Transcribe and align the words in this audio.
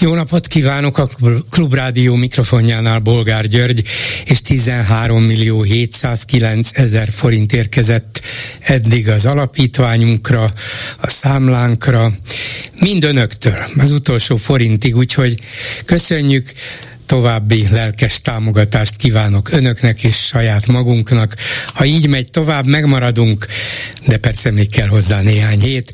Jó 0.00 0.14
napot 0.14 0.46
kívánok 0.46 0.98
a 0.98 1.08
Klubrádió 1.50 2.14
mikrofonjánál 2.14 2.98
Bolgár 2.98 3.46
György, 3.46 3.82
és 4.24 4.40
13 4.40 5.22
millió 5.22 5.62
709 5.62 6.70
ezer 6.72 7.08
forint 7.10 7.52
érkezett 7.52 8.20
eddig 8.60 9.08
az 9.08 9.26
alapítványunkra, 9.26 10.50
a 11.00 11.10
számlánkra, 11.10 12.12
mind 12.80 13.04
önöktől, 13.04 13.64
az 13.78 13.90
utolsó 13.90 14.36
forintig, 14.36 14.96
úgyhogy 14.96 15.38
köszönjük, 15.84 16.52
további 17.06 17.64
lelkes 17.70 18.20
támogatást 18.20 18.96
kívánok 18.96 19.52
önöknek 19.52 20.04
és 20.04 20.16
saját 20.16 20.66
magunknak. 20.66 21.36
Ha 21.66 21.84
így 21.84 22.08
megy 22.08 22.30
tovább, 22.30 22.66
megmaradunk, 22.66 23.46
de 24.06 24.16
persze 24.16 24.50
még 24.50 24.70
kell 24.70 24.88
hozzá 24.88 25.20
néhány 25.20 25.60
hét. 25.60 25.92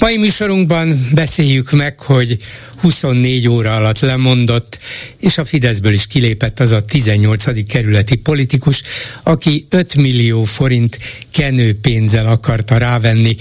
Mai 0.00 0.16
műsorunkban 0.16 1.08
beszéljük 1.14 1.70
meg, 1.70 2.00
hogy 2.00 2.36
24 2.80 3.48
óra 3.48 3.76
alatt 3.76 3.98
lemondott, 3.98 4.78
és 5.18 5.38
a 5.38 5.44
Fideszből 5.44 5.92
is 5.92 6.06
kilépett 6.06 6.60
az 6.60 6.70
a 6.70 6.84
18. 6.84 7.66
kerületi 7.66 8.16
politikus, 8.16 8.82
aki 9.22 9.66
5 9.70 9.94
millió 9.94 10.44
forint 10.44 10.98
kenőpénzzel 11.32 12.26
akarta 12.26 12.78
rávenni 12.78 13.36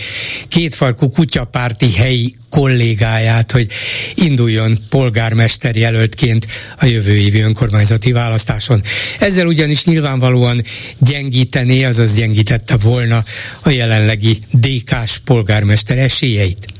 kétfarkú 0.48 1.10
kutyapárti 1.10 1.94
helyi 1.94 2.36
kollégáját, 2.50 3.52
hogy 3.52 3.68
induljon 4.16 4.78
polgármester 4.90 5.76
jelöltként 5.76 6.48
a 6.78 6.86
jövő 6.86 7.18
évi 7.18 7.40
önkormányzati 7.40 8.12
választáson. 8.12 8.82
Ezzel 9.20 9.48
ugyanis 9.48 9.86
nyilvánvalóan 9.86 10.64
gyengítené, 10.98 11.84
azaz 11.84 12.16
gyengítette 12.16 12.78
volna 12.78 13.24
a 13.64 13.70
jelenlegi 13.70 14.38
DK-s 14.52 15.18
polgármester 15.18 15.98
esélyeit. 15.98 16.79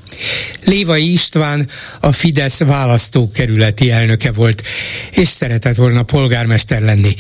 Lévai 0.64 1.12
István 1.12 1.70
a 2.00 2.12
Fidesz 2.12 2.60
választókerületi 2.60 3.92
elnöke 3.92 4.32
volt, 4.32 4.64
és 5.12 5.28
szeretett 5.28 5.76
volna 5.76 6.04
polgármester 6.04 6.82
lenni. 6.82 7.16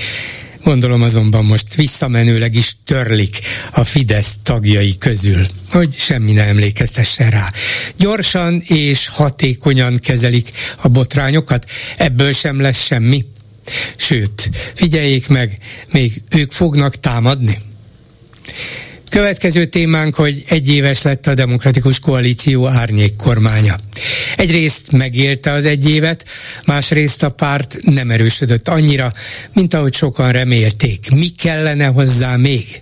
Gondolom 0.63 1.01
azonban 1.01 1.45
most 1.45 1.75
visszamenőleg 1.75 2.55
is 2.55 2.75
törlik 2.85 3.39
a 3.71 3.83
Fidesz 3.83 4.37
tagjai 4.43 4.97
közül, 4.97 5.45
hogy 5.69 5.93
semmi 5.93 6.33
ne 6.33 6.43
emlékeztessen 6.43 7.29
rá. 7.29 7.51
Gyorsan 7.97 8.61
és 8.67 9.07
hatékonyan 9.07 9.97
kezelik 9.97 10.51
a 10.81 10.87
botrányokat, 10.87 11.65
ebből 11.97 12.31
sem 12.31 12.61
lesz 12.61 12.85
semmi. 12.85 13.25
Sőt, 13.95 14.49
figyeljék 14.73 15.27
meg, 15.27 15.57
még 15.91 16.21
ők 16.35 16.51
fognak 16.51 16.95
támadni. 16.95 17.57
Következő 19.09 19.65
témánk, 19.65 20.15
hogy 20.15 20.43
egy 20.47 20.69
éves 20.69 21.01
lett 21.01 21.27
a 21.27 21.33
Demokratikus 21.33 21.99
Koalíció 21.99 22.67
árnyék 22.67 23.15
kormánya. 23.15 23.75
Egyrészt 24.35 24.91
megélte 24.91 25.51
az 25.51 25.65
egy 25.65 25.89
évet, 25.89 26.25
másrészt 26.65 27.23
a 27.23 27.29
párt 27.29 27.77
nem 27.81 28.09
erősödött 28.09 28.67
annyira, 28.67 29.11
mint 29.53 29.73
ahogy 29.73 29.93
sokan 29.93 30.31
remélték. 30.31 31.09
Mi 31.15 31.27
kellene 31.27 31.85
hozzá 31.85 32.35
még? 32.35 32.79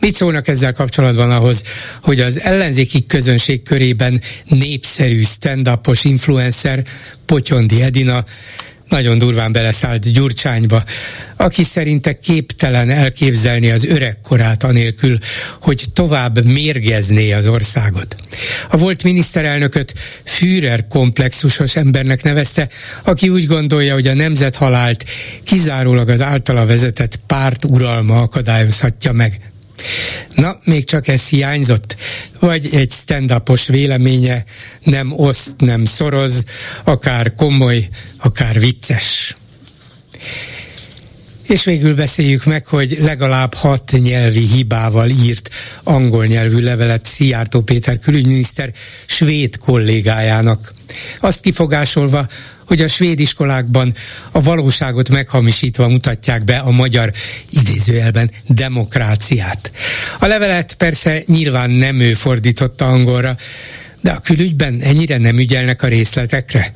Mit 0.00 0.14
szólnak 0.14 0.48
ezzel 0.48 0.72
kapcsolatban 0.72 1.30
ahhoz, 1.30 1.62
hogy 2.02 2.20
az 2.20 2.40
ellenzéki 2.40 3.06
közönség 3.06 3.62
körében 3.62 4.20
népszerű 4.48 5.22
stand-upos 5.22 6.04
influencer 6.04 6.84
Potyondi 7.26 7.82
Edina 7.82 8.24
nagyon 8.90 9.18
durván 9.18 9.52
beleszállt 9.52 10.12
Gyurcsányba, 10.12 10.84
aki 11.36 11.64
szerinte 11.64 12.12
képtelen 12.12 12.90
elképzelni 12.90 13.70
az 13.70 13.84
öregkorát 13.84 14.64
anélkül, 14.64 15.18
hogy 15.60 15.84
tovább 15.92 16.46
mérgezné 16.46 17.32
az 17.32 17.46
országot. 17.46 18.16
A 18.70 18.76
volt 18.76 19.02
miniszterelnököt 19.02 19.94
Führer 20.24 20.86
komplexusos 20.88 21.76
embernek 21.76 22.22
nevezte, 22.22 22.68
aki 23.04 23.28
úgy 23.28 23.46
gondolja, 23.46 23.94
hogy 23.94 24.06
a 24.06 24.14
nemzet 24.14 24.56
halált 24.56 25.04
kizárólag 25.44 26.08
az 26.08 26.20
általa 26.20 26.66
vezetett 26.66 27.20
párt 27.26 27.64
uralma 27.64 28.20
akadályozhatja 28.22 29.12
meg. 29.12 29.49
Na, 30.34 30.58
még 30.64 30.84
csak 30.84 31.08
ez 31.08 31.28
hiányzott? 31.28 31.96
Vagy 32.38 32.68
egy 32.72 32.92
stand 32.92 33.42
véleménye 33.66 34.44
nem 34.82 35.12
oszt, 35.12 35.54
nem 35.58 35.84
szoroz, 35.84 36.44
akár 36.84 37.34
komoly, 37.34 37.88
akár 38.18 38.60
vicces. 38.60 39.34
És 41.50 41.64
végül 41.64 41.94
beszéljük 41.94 42.44
meg, 42.44 42.66
hogy 42.66 42.96
legalább 43.00 43.54
hat 43.54 43.92
nyelvi 44.02 44.46
hibával 44.46 45.08
írt 45.08 45.50
angol 45.82 46.26
nyelvű 46.26 46.58
levelet 46.58 47.06
Szijjártó 47.06 47.60
Péter 47.60 47.98
külügyminiszter 47.98 48.72
svéd 49.06 49.58
kollégájának. 49.58 50.72
Azt 51.20 51.40
kifogásolva, 51.40 52.26
hogy 52.70 52.80
a 52.80 52.88
svéd 52.88 53.20
iskolákban 53.20 53.94
a 54.30 54.42
valóságot 54.42 55.08
meghamisítva 55.08 55.88
mutatják 55.88 56.44
be 56.44 56.58
a 56.58 56.70
magyar 56.70 57.12
idézőjelben 57.50 58.30
demokráciát. 58.46 59.70
A 60.18 60.26
levelet 60.26 60.74
persze 60.74 61.22
nyilván 61.26 61.70
nem 61.70 62.00
ő 62.00 62.14
fordította 62.14 62.84
angolra, 62.84 63.36
de 64.00 64.10
a 64.10 64.20
külügyben 64.20 64.80
ennyire 64.80 65.18
nem 65.18 65.38
ügyelnek 65.38 65.82
a 65.82 65.86
részletekre. 65.86 66.72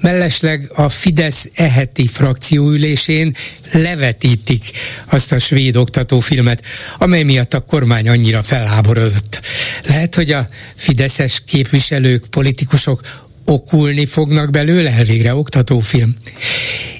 Mellesleg 0.00 0.70
a 0.74 0.88
Fidesz 0.88 1.50
eheti 1.54 2.06
frakcióülésén 2.06 3.36
levetítik 3.72 4.70
azt 5.06 5.32
a 5.32 5.38
svéd 5.38 5.76
oktatófilmet, 5.76 6.62
amely 6.98 7.22
miatt 7.22 7.54
a 7.54 7.60
kormány 7.60 8.08
annyira 8.08 8.42
felháborodott. 8.42 9.40
Lehet, 9.86 10.14
hogy 10.14 10.32
a 10.32 10.46
fideszes 10.74 11.42
képviselők, 11.46 12.26
politikusok 12.26 13.00
okulni 13.46 14.06
fognak 14.06 14.50
belőle 14.50 14.90
elvégre 14.90 15.34
oktatófilm. 15.34 16.16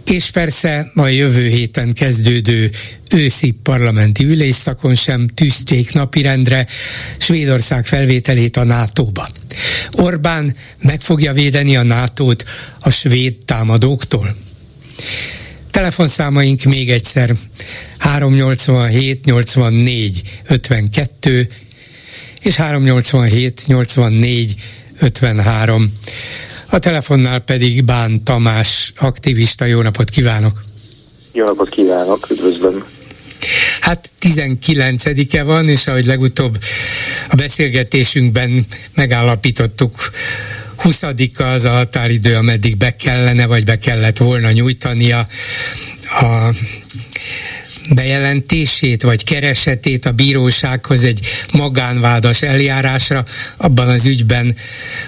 És 0.05 0.31
persze 0.31 0.91
a 0.95 1.07
jövő 1.07 1.49
héten 1.49 1.93
kezdődő 1.93 2.71
őszi 3.15 3.51
parlamenti 3.51 4.25
ülésszakon 4.25 4.95
sem 4.95 5.29
tűzték 5.29 5.93
napirendre 5.93 6.67
Svédország 7.19 7.87
felvételét 7.87 8.57
a 8.57 8.65
NATO-ba. 8.65 9.29
Orbán 9.93 10.57
meg 10.81 11.01
fogja 11.01 11.33
védeni 11.33 11.77
a 11.77 11.83
NATO-t 11.83 12.45
a 12.81 12.91
svéd 12.91 13.37
támadóktól. 13.45 14.35
Telefonszámaink 15.71 16.63
még 16.63 16.91
egyszer 16.91 17.35
387 17.99 19.25
84 19.25 20.23
52 20.47 21.49
és 22.43 22.57
387 22.57 23.63
84 23.67 24.55
53. 24.99 25.93
A 26.71 26.79
telefonnál 26.79 27.39
pedig 27.39 27.85
Bán 27.85 28.25
Tamás, 28.25 28.93
aktivista. 28.97 29.65
Jó 29.65 29.83
napot 29.83 30.11
kívánok! 30.11 30.63
Jó 31.33 31.45
napot 31.45 31.69
kívánok, 31.69 32.31
üdvözlöm! 32.31 32.85
Hát 33.81 34.11
19-e 34.21 35.43
van, 35.43 35.69
és 35.69 35.87
ahogy 35.87 36.05
legutóbb 36.05 36.59
a 37.29 37.35
beszélgetésünkben 37.35 38.67
megállapítottuk, 38.95 40.11
20 40.77 41.03
az 41.37 41.65
a 41.65 41.71
határidő, 41.71 42.35
ameddig 42.35 42.77
be 42.77 42.97
kellene, 42.97 43.47
vagy 43.47 43.65
be 43.65 43.79
kellett 43.79 44.17
volna 44.17 44.51
nyújtania 44.51 45.27
a 46.21 46.51
bejelentését 47.91 49.03
vagy 49.03 49.25
keresetét 49.25 50.07
a 50.07 50.13
bírósághoz 50.13 51.05
egy 51.05 51.21
magánvádas 51.53 52.43
eljárásra 52.43 53.25
abban 53.57 53.89
az 53.89 54.05
ügyben, 54.05 54.57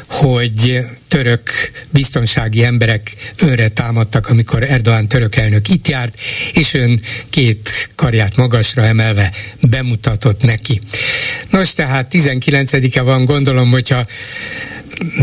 hogy 0.08 0.78
török 1.08 1.50
biztonsági 1.90 2.64
emberek 2.64 3.14
önre 3.38 3.68
támadtak, 3.68 4.28
amikor 4.28 4.62
Erdoğan 4.62 5.06
török 5.08 5.36
elnök 5.36 5.68
itt 5.68 5.88
járt, 5.88 6.20
és 6.52 6.74
ön 6.74 7.00
két 7.30 7.90
karját 7.94 8.36
magasra 8.36 8.84
emelve 8.84 9.32
bemutatott 9.60 10.42
neki. 10.42 10.80
Nos, 11.50 11.72
tehát 11.72 12.06
19-e 12.14 13.00
van, 13.00 13.24
gondolom, 13.24 13.70
hogyha 13.70 14.06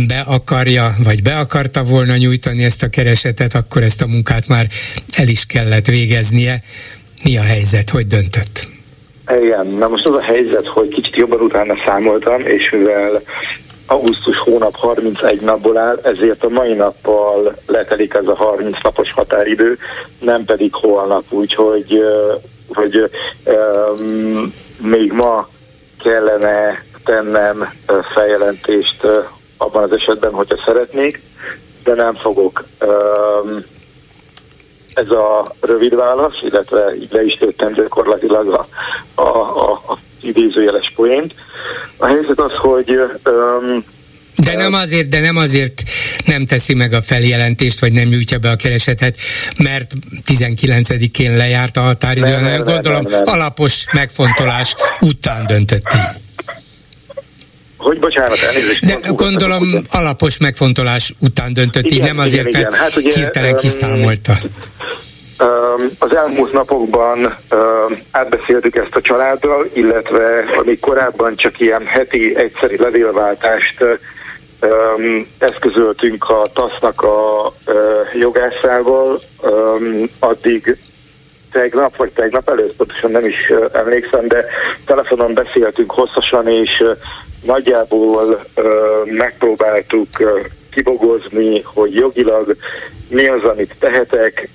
be 0.07 0.19
akarja, 0.19 0.95
vagy 1.03 1.21
be 1.21 1.37
akarta 1.37 1.83
volna 1.83 2.15
nyújtani 2.15 2.63
ezt 2.63 2.83
a 2.83 2.89
keresetet, 2.89 3.55
akkor 3.55 3.83
ezt 3.83 4.01
a 4.01 4.07
munkát 4.07 4.47
már 4.47 4.69
el 5.15 5.27
is 5.27 5.45
kellett 5.45 5.85
végeznie. 5.85 6.63
Mi 7.23 7.37
a 7.37 7.41
helyzet, 7.41 7.89
hogy 7.89 8.05
döntött? 8.05 8.73
Igen, 9.41 9.67
na 9.67 9.87
most 9.87 10.05
az 10.05 10.15
a 10.15 10.21
helyzet, 10.21 10.67
hogy 10.67 10.87
kicsit 10.87 11.15
jobban 11.15 11.39
utána 11.39 11.73
számoltam, 11.85 12.41
és 12.41 12.69
mivel 12.69 13.21
augusztus 13.87 14.37
hónap 14.37 14.75
31 14.75 15.41
napból 15.41 15.77
áll, 15.77 15.99
ezért 16.03 16.43
a 16.43 16.49
mai 16.49 16.73
nappal 16.73 17.55
letelik 17.65 18.13
ez 18.13 18.27
a 18.27 18.35
30 18.35 18.77
napos 18.83 19.13
határidő, 19.13 19.77
nem 20.19 20.45
pedig 20.45 20.73
holnap, 20.73 21.23
úgyhogy 21.29 22.03
hogy 22.73 23.09
um, 23.45 24.53
még 24.77 25.11
ma 25.11 25.49
kellene 25.99 26.83
tennem 27.03 27.73
feljelentést 28.13 29.07
abban 29.57 29.83
az 29.83 29.91
esetben, 29.91 30.31
hogyha 30.31 30.63
szeretnék, 30.65 31.21
de 31.83 31.93
nem 31.93 32.15
fogok. 32.15 32.65
Ez 34.95 35.09
a 35.09 35.55
rövid 35.59 35.95
válasz, 35.95 36.41
illetve 36.41 36.95
így 36.95 37.11
le 37.11 37.23
is 37.23 37.33
tőttem 37.33 37.73
gyakorlatilag 37.73 38.47
a, 38.47 38.67
a, 39.21 39.27
a, 39.27 39.71
a 39.71 39.97
idézőjeles 40.21 40.91
poént. 40.95 41.33
A 41.97 42.05
helyzet 42.05 42.39
az, 42.39 42.51
hogy 42.51 42.99
de 44.35 44.55
nem 44.55 44.73
azért, 44.73 45.09
de 45.09 45.19
nem 45.19 45.35
azért 45.35 45.83
nem 46.25 46.45
teszi 46.45 46.73
meg 46.73 46.93
a 46.93 47.01
feljelentést, 47.01 47.79
vagy 47.79 47.93
nem 47.93 48.07
nyújtja 48.07 48.37
be 48.37 48.49
a 48.49 48.55
keresetet, 48.55 49.15
mert 49.63 49.91
19-én 50.27 51.35
lejárt 51.35 51.77
a 51.77 51.81
határidő, 51.81 52.29
nem, 52.29 52.43
nem, 52.43 52.63
gondolom 52.63 53.03
nem, 53.03 53.23
nem. 53.23 53.33
alapos 53.33 53.85
megfontolás 53.93 54.75
után 55.01 55.45
döntött 55.45 55.93
így. 55.93 56.23
Hogy 57.85 57.99
bocsánat, 57.99 58.37
elnézést. 58.37 58.85
De 58.85 59.09
gondolom 59.09 59.67
után. 59.67 59.83
alapos 59.91 60.37
megfontolás 60.37 61.13
után 61.19 61.53
döntött 61.53 61.85
igen, 61.85 61.97
így, 61.97 62.03
nem 62.13 62.17
azért, 62.17 62.47
igen, 62.47 62.61
mert 62.61 62.75
hát 62.75 62.95
ugye, 62.95 63.13
hirtelen 63.13 63.55
kiszámolta. 63.55 64.33
Az 65.99 66.15
elmúlt 66.15 66.51
napokban 66.51 67.35
átbeszéltük 68.11 68.75
ezt 68.75 68.95
a 68.95 69.01
családdal, 69.01 69.69
illetve 69.73 70.43
amíg 70.59 70.79
korábban 70.79 71.35
csak 71.35 71.59
ilyen 71.59 71.85
heti 71.85 72.35
egyszeri 72.37 72.77
levélváltást 72.77 73.83
eszközöltünk 75.37 76.29
a 76.29 76.47
TASZ-nak 76.53 77.01
a 77.01 77.51
jogászával, 78.19 79.21
addig 80.19 80.77
tegnap, 81.51 81.95
vagy 81.95 82.11
tegnap 82.11 82.49
előtt, 82.49 82.75
pontosan 82.75 83.11
nem 83.11 83.25
is 83.25 83.51
emlékszem, 83.73 84.27
de 84.27 84.45
telefonon 84.85 85.33
beszéltünk 85.33 85.91
hosszasan, 85.91 86.47
és 86.47 86.83
nagyjából 87.45 88.45
megpróbáltuk 89.05 90.07
kibogozni, 90.71 91.61
hogy 91.61 91.93
jogilag 91.93 92.55
mi 93.09 93.27
az, 93.27 93.43
amit 93.43 93.75
tehetek, 93.79 94.49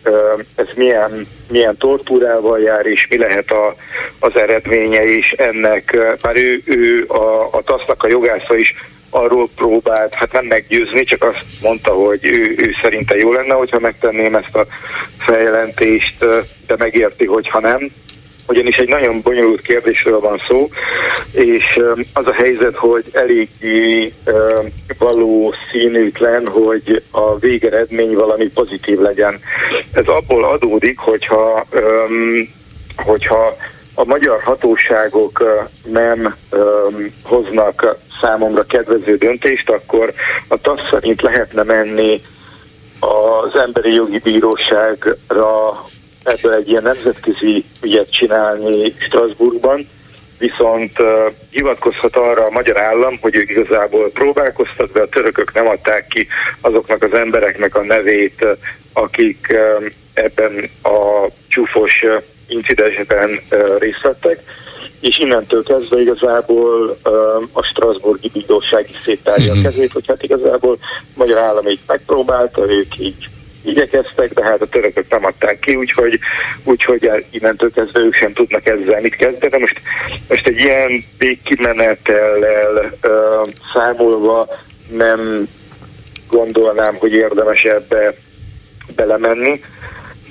ez 0.55 0.67
milyen, 0.75 1.27
milyen 1.49 1.77
tortúrával 1.77 2.61
jár, 2.61 2.87
és 2.87 3.07
mi 3.11 3.17
lehet 3.17 3.51
a, 3.51 3.75
az 4.19 4.37
eredménye 4.37 5.05
is 5.05 5.31
ennek. 5.31 5.97
Már 6.23 6.37
ő, 6.37 6.63
ő 6.65 7.05
a, 7.09 7.49
a 7.53 7.63
TASZ-nak 7.63 8.03
a 8.03 8.09
jogásza 8.09 8.57
is 8.57 8.75
arról 9.11 9.49
próbált, 9.55 10.15
hát 10.15 10.33
nem 10.33 10.45
meggyőzni, 10.45 11.05
csak 11.05 11.25
azt 11.25 11.45
mondta, 11.63 11.93
hogy 11.93 12.25
ő, 12.25 12.55
ő 12.57 12.71
szerinte 12.83 13.17
jó 13.17 13.33
lenne, 13.33 13.55
hogyha 13.55 13.79
megtenném 13.79 14.35
ezt 14.35 14.57
a 14.57 14.67
feljelentést, 15.19 16.25
de 16.67 16.75
megérti, 16.79 17.27
hogyha 17.27 17.61
nem. 17.61 17.91
Ugyanis 18.51 18.77
egy 18.77 18.89
nagyon 18.89 19.21
bonyolult 19.23 19.61
kérdésről 19.61 20.21
van 20.21 20.43
szó, 20.49 20.69
és 21.33 21.81
az 22.15 22.27
a 22.27 22.33
helyzet, 22.33 22.77
hogy 22.77 23.05
eléggé 23.13 24.13
valószínűtlen, 24.99 26.47
hogy 26.47 27.03
a 27.11 27.39
végeredmény 27.39 28.15
valami 28.15 28.49
pozitív 28.49 28.99
legyen. 28.99 29.41
Ez 29.93 30.07
abból 30.07 30.45
adódik, 30.45 30.99
hogyha, 30.99 31.67
hogyha 32.97 33.57
a 33.95 34.05
magyar 34.05 34.43
hatóságok 34.43 35.45
nem 35.85 36.37
hoznak 37.23 37.97
számomra 38.21 38.63
kedvező 38.63 39.17
döntést, 39.17 39.71
akkor 39.71 40.13
a 40.49 40.61
TASZ 40.61 40.89
szerint 40.91 41.23
lehetne 41.23 41.63
menni 41.63 42.21
az 43.01 43.59
Emberi 43.59 43.95
Jogi 43.95 44.19
Bíróságra 44.19 45.73
ebből 46.25 46.55
egy 46.55 46.69
ilyen 46.69 46.83
nemzetközi 46.83 47.65
ügyet 47.83 48.13
csinálni 48.13 48.95
Strasbourgban, 48.99 49.89
viszont 50.39 50.99
uh, 50.99 51.07
hivatkozhat 51.51 52.17
arra 52.17 52.45
a 52.45 52.51
magyar 52.51 52.81
állam, 52.81 53.19
hogy 53.21 53.35
ők 53.35 53.51
igazából 53.51 54.11
próbálkoztak, 54.11 54.93
de 54.93 55.01
a 55.01 55.09
törökök 55.09 55.53
nem 55.55 55.67
adták 55.69 56.07
ki 56.07 56.27
azoknak 56.61 57.03
az 57.03 57.15
embereknek 57.15 57.75
a 57.75 57.83
nevét, 57.83 58.47
akik 58.93 59.47
uh, 59.51 59.87
ebben 60.15 60.71
a 60.83 61.27
csúfos 61.49 62.03
uh, 62.03 62.23
incidensben 62.49 63.31
uh, 63.51 63.79
részt 63.79 64.03
vettek 64.03 64.43
és 65.01 65.19
innentől 65.19 65.63
kezdve 65.63 66.01
igazából 66.01 66.99
a 67.53 67.63
Strasburgi 67.63 68.31
Bíróság 68.33 68.91
is 68.91 68.97
széttárja 69.05 69.45
uh-huh. 69.45 69.57
a 69.57 69.61
mhm. 69.61 69.65
kezét, 69.65 69.93
hogy 69.93 70.07
hát 70.07 70.23
igazából 70.23 70.79
a 70.81 71.05
magyar 71.15 71.39
állam 71.39 71.69
így 71.69 71.81
megpróbálta, 71.87 72.71
ők 72.71 72.99
így 72.99 73.29
igyekeztek, 73.65 74.33
de 74.35 74.45
hát 74.45 74.61
a 74.61 74.67
törökök 74.67 75.11
nem 75.11 75.25
adták 75.25 75.59
ki, 75.59 75.75
úgyhogy, 75.75 76.19
úgyhogy 76.65 77.25
innentől 77.31 77.73
kezdve 77.73 78.01
ők 78.01 78.15
sem 78.15 78.33
tudnak 78.33 78.67
ezzel 78.67 79.01
mit 79.01 79.17
kezdeni. 79.17 79.49
De 79.49 79.59
most, 79.59 79.81
most 80.29 80.47
egy 80.47 80.59
ilyen 80.59 81.05
végkimenetellel 81.19 82.93
uh, 83.03 83.49
számolva 83.73 84.49
nem 84.91 85.49
gondolnám, 86.29 86.95
hogy 86.95 87.13
érdemes 87.13 87.65
ebbe 87.65 88.15
belemenni. 88.97 89.63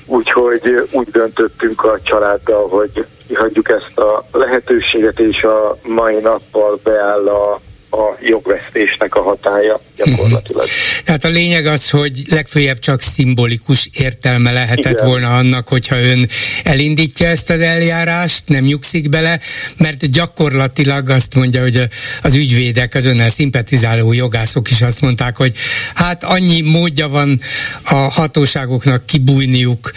Úgyhogy 0.05 0.87
úgy 0.91 1.07
döntöttünk 1.07 1.83
a 1.83 1.99
családdal, 2.03 2.67
hogy 2.67 3.05
kihagyjuk 3.27 3.69
ezt 3.69 3.97
a 3.97 4.25
lehetőséget, 4.31 5.19
és 5.19 5.43
a 5.43 5.77
mai 5.83 6.15
nappal 6.15 6.79
beáll 6.83 7.27
a 7.27 7.59
a 7.91 8.15
jogvesztésnek 8.21 9.15
a 9.15 9.21
hatája 9.21 9.79
gyakorlatilag. 9.95 10.63
Uh-huh. 10.63 10.88
Tehát 11.09 11.25
a 11.25 11.29
lényeg 11.29 11.65
az, 11.65 11.89
hogy 11.89 12.21
legfőjebb 12.29 12.79
csak 12.79 13.01
szimbolikus 13.01 13.89
értelme 13.93 14.51
lehetett 14.51 14.93
Igen. 14.93 15.07
volna 15.07 15.37
annak, 15.37 15.67
hogyha 15.67 16.01
ön 16.01 16.29
elindítja 16.63 17.27
ezt 17.27 17.49
az 17.49 17.61
eljárást, 17.61 18.43
nem 18.47 18.63
nyugszik 18.63 19.09
bele, 19.09 19.39
mert 19.77 20.09
gyakorlatilag 20.11 21.09
azt 21.09 21.35
mondja, 21.35 21.61
hogy 21.61 21.87
az 22.21 22.33
ügyvédek, 22.33 22.95
az 22.95 23.05
önnel 23.05 23.29
szimpatizáló 23.29 24.13
jogászok 24.13 24.71
is 24.71 24.81
azt 24.81 25.01
mondták, 25.01 25.37
hogy 25.37 25.55
hát 25.93 26.23
annyi 26.23 26.61
módja 26.61 27.07
van 27.07 27.39
a 27.83 27.95
hatóságoknak 27.95 29.05
kibújniuk 29.05 29.91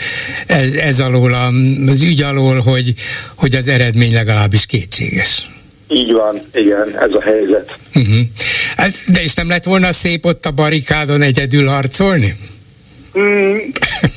ez, 0.46 0.72
ez 0.72 1.00
alól, 1.00 1.32
az 1.86 2.02
ügy 2.02 2.22
alól, 2.22 2.60
hogy, 2.60 2.94
hogy 3.34 3.54
az 3.54 3.68
eredmény 3.68 4.12
legalábbis 4.12 4.66
kétséges. 4.66 5.50
Így 5.92 6.12
van, 6.12 6.38
igen, 6.54 6.98
ez 6.98 7.10
a 7.12 7.20
helyzet. 7.20 7.76
Uh-huh. 7.94 8.20
Ez, 8.76 9.02
de 9.12 9.22
és 9.22 9.34
nem 9.34 9.48
lett 9.48 9.64
volna 9.64 9.92
szép 9.92 10.24
ott 10.24 10.44
a 10.44 10.50
barikádon 10.50 11.22
egyedül 11.22 11.66
harcolni? 11.66 12.36
Mm, 13.18 13.56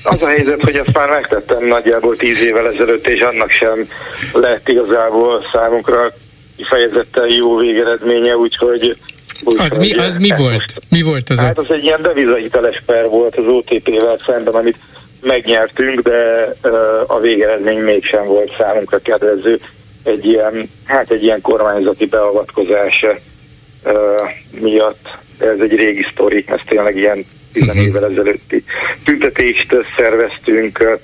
az 0.03 0.21
a 0.21 0.27
helyzet, 0.27 0.61
hogy 0.61 0.75
ezt 0.75 0.93
már 0.93 1.09
megtettem 1.09 1.67
nagyjából 1.67 2.15
tíz 2.15 2.45
évvel 2.45 2.67
ezelőtt, 2.73 3.07
és 3.07 3.21
annak 3.21 3.49
sem 3.49 3.87
lett 4.33 4.69
igazából 4.69 5.45
számunkra 5.53 6.13
kifejezetten 6.57 7.29
jó 7.29 7.57
végeredménye, 7.57 8.37
úgyhogy 8.37 8.97
úgy, 9.43 9.55
az, 9.59 9.77
mi, 9.77 9.93
az 9.93 10.17
mi 10.17 10.29
volt? 10.37 10.73
Mi 10.89 11.01
volt 11.01 11.29
az? 11.29 11.39
Hát 11.39 11.59
az 11.59 11.71
egy 11.71 11.83
ilyen 11.83 12.01
devizahiteles 12.01 12.81
per 12.85 13.07
volt 13.07 13.35
az 13.35 13.45
OTP-vel 13.47 14.19
szemben, 14.25 14.53
amit 14.53 14.77
megnyertünk, 15.21 16.01
de 16.01 16.53
uh, 16.63 16.71
a 17.07 17.19
végeredmény 17.19 17.79
mégsem 17.79 18.25
volt 18.25 18.55
számunkra 18.57 18.99
kedvező 18.99 19.59
egy 20.05 20.25
ilyen, 20.25 20.69
hát 20.83 21.11
egy 21.11 21.23
ilyen 21.23 21.41
kormányzati 21.41 22.05
beavatkozás 22.05 23.05
uh, 23.83 23.93
miatt. 24.59 25.17
Ez 25.37 25.59
egy 25.59 25.75
régi 25.75 26.05
sztori, 26.11 26.43
ez 26.47 26.59
tényleg 26.65 26.95
ilyen 26.95 27.25
10 27.55 27.63
uh-huh. 27.63 27.83
évvel 27.83 28.05
ezelőtti 28.05 28.63
tüntetést 29.03 29.75
szerveztünk 29.97 30.99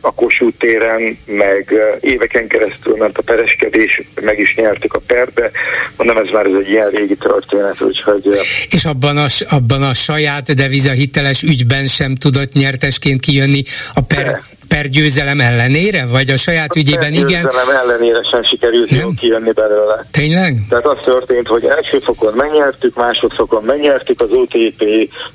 a 0.00 0.14
Kossuth 0.14 0.58
téren, 0.58 1.18
meg 1.26 1.74
éveken 2.00 2.46
keresztül 2.46 2.96
ment 2.96 3.18
a 3.18 3.22
pereskedés, 3.22 4.02
meg 4.20 4.38
is 4.38 4.54
nyertük 4.54 4.94
a 4.94 5.00
perbe. 5.06 5.50
Mondom, 5.96 6.16
ez 6.16 6.32
már 6.32 6.46
ez 6.46 6.52
egy 6.60 6.70
ilyen 6.70 6.90
régi 6.90 7.16
történet, 7.16 7.80
úgyhogy... 7.80 8.26
És 8.70 8.84
abban 8.84 9.16
a, 9.16 9.26
abban 9.48 9.82
a 9.82 9.94
saját 9.94 10.54
deviza 10.54 10.90
hiteles 10.90 11.42
ügyben 11.42 11.86
sem 11.86 12.14
tudott 12.14 12.52
nyertesként 12.52 13.20
kijönni 13.20 13.62
a 13.92 14.00
per, 14.00 14.24
De 14.24 14.42
per 14.74 14.88
győzelem 14.88 15.40
ellenére, 15.40 16.06
vagy 16.06 16.30
a 16.30 16.36
saját 16.36 16.74
a 16.74 16.78
ügyében 16.78 17.12
igen? 17.12 17.26
győzelem 17.26 17.70
ellenére 17.82 18.20
sem 18.30 18.44
sikerült 18.44 18.90
jól 18.90 19.14
kijönni 19.20 19.52
belőle. 19.52 20.04
Tényleg? 20.10 20.54
Tehát 20.68 20.86
az 20.86 20.98
történt, 21.02 21.46
hogy 21.46 21.64
első 21.64 21.98
fokon 21.98 22.32
megnyertük, 22.34 22.96
másodfokon 22.96 23.64
megnyertük, 23.64 24.20
az 24.20 24.30
OTP 24.30 24.84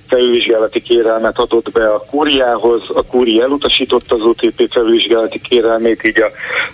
felülvizsgálati 0.07 0.81
kérelmet 0.81 1.37
adott 1.37 1.71
be 1.71 1.87
a 1.87 2.05
kúriához, 2.09 2.81
a 2.93 3.05
kúri 3.05 3.41
elutasította 3.41 4.15
az 4.15 4.21
OTP 4.21 4.71
felülvizsgálati 4.71 5.41
kérelmét, 5.49 6.03
így 6.03 6.21
a 6.21 6.31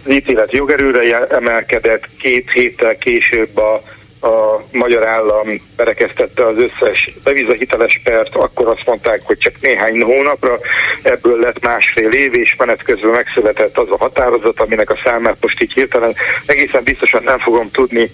ítélet 0.10 0.52
jogerőre 0.52 1.28
emelkedett, 1.28 2.08
két 2.20 2.52
héttel 2.52 2.96
később 2.98 3.58
a 3.58 3.82
a 4.22 4.64
magyar 4.72 5.08
állam 5.08 5.62
berekeztette 5.76 6.44
az 6.44 6.58
összes 6.58 7.14
devizahiteles 7.24 8.02
pert, 8.04 8.36
akkor 8.36 8.68
azt 8.68 8.86
mondták, 8.86 9.22
hogy 9.24 9.38
csak 9.38 9.54
néhány 9.62 10.02
hónapra, 10.02 10.60
ebből 11.02 11.40
lett 11.40 11.66
másfél 11.66 12.12
év, 12.12 12.36
és 12.36 12.56
menet 12.58 12.84
közben 12.84 13.10
megszületett 13.10 13.78
az 13.78 13.92
a 13.92 13.98
határozat, 13.98 14.60
aminek 14.60 14.90
a 14.90 15.00
számát 15.04 15.38
most 15.42 15.62
így 15.62 15.74
hirtelen 15.74 16.14
egészen 16.46 16.84
biztosan 16.84 17.24
nem 17.24 17.40
fogom 17.40 17.72
tudni 17.72 18.12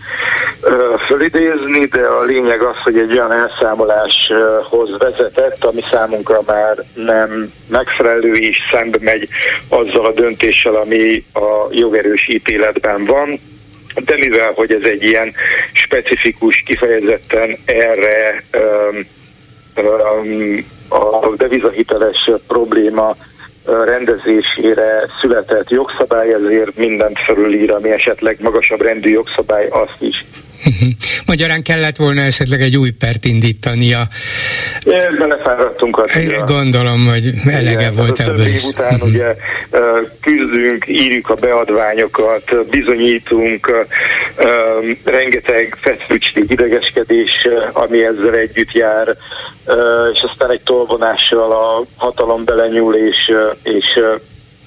uh, 0.61 0.99
fölidézni, 0.99 1.85
de 1.85 2.01
a 2.01 2.23
lényeg 2.23 2.61
az, 2.61 2.75
hogy 2.83 2.97
egy 2.97 3.11
olyan 3.11 3.31
elszámoláshoz 3.31 4.97
vezetett, 4.97 5.63
ami 5.63 5.81
számunkra 5.91 6.41
már 6.45 6.83
nem 6.93 7.53
megfelelő, 7.67 8.33
és 8.33 8.57
szembe 8.71 8.97
megy 9.01 9.27
azzal 9.69 10.05
a 10.05 10.11
döntéssel, 10.11 10.75
ami 10.75 11.23
a 11.33 11.67
jogerős 11.71 12.27
ítéletben 12.27 13.05
van 13.05 13.39
de 14.05 14.15
mivel, 14.17 14.51
hogy 14.51 14.71
ez 14.71 14.81
egy 14.81 15.03
ilyen 15.03 15.33
specifikus, 15.73 16.63
kifejezetten 16.65 17.57
erre 17.65 18.43
um, 18.53 19.07
um, 19.85 20.65
a 20.89 21.35
devizahiteles 21.35 22.31
probléma 22.47 23.15
rendezésére 23.85 25.05
született 25.21 25.69
jogszabály, 25.69 26.33
ezért 26.33 26.75
mindent 26.75 27.19
felülír, 27.19 27.71
ami 27.71 27.91
esetleg 27.91 28.37
magasabb 28.39 28.81
rendű 28.81 29.09
jogszabály, 29.09 29.67
azt 29.67 29.97
is. 29.99 30.25
Uh-huh. 30.65 30.89
Magyarán 31.25 31.63
kellett 31.63 31.95
volna 31.95 32.21
esetleg 32.21 32.61
egy 32.61 32.77
új 32.77 32.91
pert 32.91 33.25
indítania. 33.25 34.07
Belefáradtunk 35.19 35.97
a 35.97 36.05
Gondolom, 36.45 37.07
hogy 37.07 37.33
elege 37.45 37.71
Igen, 37.71 37.95
volt 37.95 38.19
ebből 38.19 38.45
is. 38.45 38.63
után 38.63 38.93
uh-huh. 38.93 39.09
ugye 39.09 39.35
küzdünk, 40.21 40.87
írjuk 40.87 41.29
a 41.29 41.35
beadványokat, 41.35 42.67
bizonyítunk, 42.69 43.85
rengeteg 45.03 45.77
feszültség, 45.81 46.51
idegeskedés, 46.51 47.47
ami 47.73 48.03
ezzel 48.03 48.33
együtt 48.33 48.71
jár, 48.71 49.15
és 50.13 50.21
aztán 50.31 50.51
egy 50.51 50.61
tolvonással 50.61 51.51
a 51.51 51.85
hatalom 51.95 52.43
belenyúl, 52.43 52.95
és, 52.95 53.31
és 53.63 53.99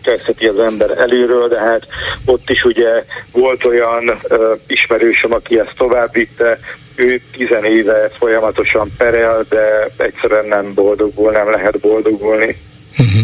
kezdheti 0.02 0.46
az 0.46 0.58
ember 0.58 0.90
előről, 0.90 1.48
de 1.48 1.58
hát 1.58 1.86
ott 2.24 2.50
is 2.50 2.64
ugye 2.64 3.04
volt 3.32 3.66
olyan 3.66 4.10
uh, 4.28 4.58
ismerősöm, 4.66 5.32
aki 5.32 5.58
ezt 5.58 5.74
tovább 5.76 6.12
vitte, 6.12 6.58
ő 6.94 7.20
tizenéve 7.32 8.10
folyamatosan 8.18 8.92
perel, 8.96 9.44
de 9.48 9.88
egyszerűen 9.96 10.46
nem 10.46 10.74
boldogul, 10.74 11.30
nem 11.30 11.50
lehet 11.50 11.78
boldogulni. 11.78 12.56
Uh-huh. 12.98 13.22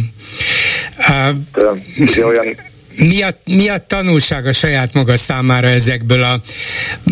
Uh, 0.98 1.36
de, 2.16 2.26
olyan 2.26 2.56
mi 2.96 3.22
a, 3.22 3.40
mi 3.44 3.68
a 3.68 3.78
tanulság 3.86 4.46
a 4.46 4.52
saját 4.52 4.92
maga 4.92 5.16
számára 5.16 5.68
ezekből 5.68 6.22
a 6.22 6.40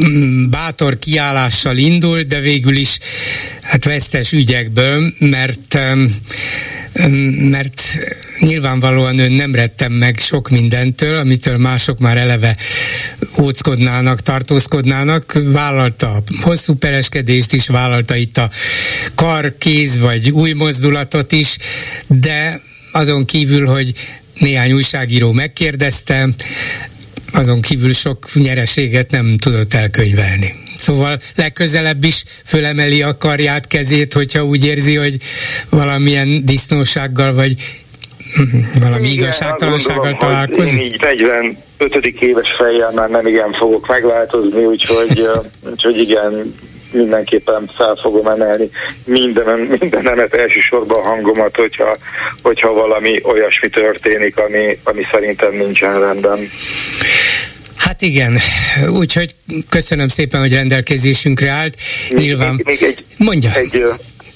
mm, 0.05 0.51
bátor 0.51 0.99
kiállással 0.99 1.77
indul, 1.77 2.23
de 2.23 2.41
végül 2.41 2.77
is 2.77 2.99
hát 3.63 3.85
vesztes 3.85 4.33
ügyekből, 4.33 5.13
mert 5.19 5.79
mert 7.51 7.99
nyilvánvalóan 8.39 9.19
ön 9.19 9.33
nem 9.33 9.55
rettem 9.55 9.93
meg 9.93 10.19
sok 10.19 10.49
mindentől, 10.49 11.19
amitől 11.19 11.57
mások 11.59 11.99
már 11.99 12.19
eleve 12.19 12.57
óckodnának, 13.41 14.21
tartózkodnának, 14.21 15.39
vállalta 15.45 16.11
a 16.11 16.23
hosszú 16.41 16.75
pereskedést 16.75 17.53
is, 17.53 17.67
vállalta 17.67 18.17
itt 18.17 18.37
a 18.37 18.51
kar, 19.15 19.55
kéz 19.59 19.99
vagy 19.99 20.31
új 20.31 20.53
mozdulatot 20.53 21.33
is, 21.33 21.57
de 22.07 22.61
azon 22.93 23.25
kívül, 23.25 23.67
hogy 23.67 23.95
néhány 24.39 24.73
újságíró 24.73 25.33
megkérdezte, 25.33 26.29
azon 27.33 27.61
kívül 27.61 27.93
sok 27.93 28.35
nyereséget 28.35 29.11
nem 29.11 29.37
tudott 29.39 29.75
elkönyvelni. 29.75 30.63
Szóval 30.79 31.19
legközelebb 31.35 32.05
is 32.05 32.25
fölemeli 32.45 33.03
a 33.03 33.17
karját, 33.17 33.67
kezét, 33.67 34.13
hogyha 34.13 34.45
úgy 34.45 34.67
érzi, 34.67 34.95
hogy 34.95 35.17
valamilyen 35.71 36.45
disznósággal 36.45 37.35
vagy 37.35 37.55
valami 38.81 39.09
igen, 39.09 39.23
igazságtalansággal 39.23 40.17
találkozik? 40.17 40.81
Én 40.81 40.81
így 40.81 41.01
45. 41.79 42.07
éves 42.07 42.55
fejjel 42.57 42.91
már 42.95 43.09
nem 43.09 43.27
igen 43.27 43.53
fogok 43.53 43.87
megváltozni, 43.89 44.65
úgyhogy, 44.65 45.29
úgyhogy 45.71 45.99
igen, 45.99 46.55
mindenképpen 46.95 47.71
fel 47.77 47.99
fogom 48.03 48.27
emelni 48.27 48.71
minden, 49.05 49.59
mindenemet, 49.81 50.35
elsősorban 50.35 51.03
a 51.03 51.09
hangomat, 51.09 51.57
hogyha, 51.57 51.97
hogyha 52.43 52.73
valami 52.73 53.21
olyasmi 53.23 53.69
történik, 53.69 54.39
ami, 54.39 54.79
ami 54.85 55.03
szerintem 55.11 55.57
nincsen 55.57 56.01
rendben. 56.01 56.51
Hát 57.77 58.03
igen, 58.03 58.37
úgyhogy 58.89 59.35
köszönöm 59.69 60.09
szépen, 60.09 60.41
hogy 60.41 60.53
rendelkezésünkre 60.53 61.51
állt. 61.51 61.77
Még, 62.11 62.19
Nyilván... 62.19 62.55
Még, 62.55 62.65
még 62.65 62.83
egy, 62.83 63.05
Mondja. 63.17 63.51
Egy, 63.55 63.83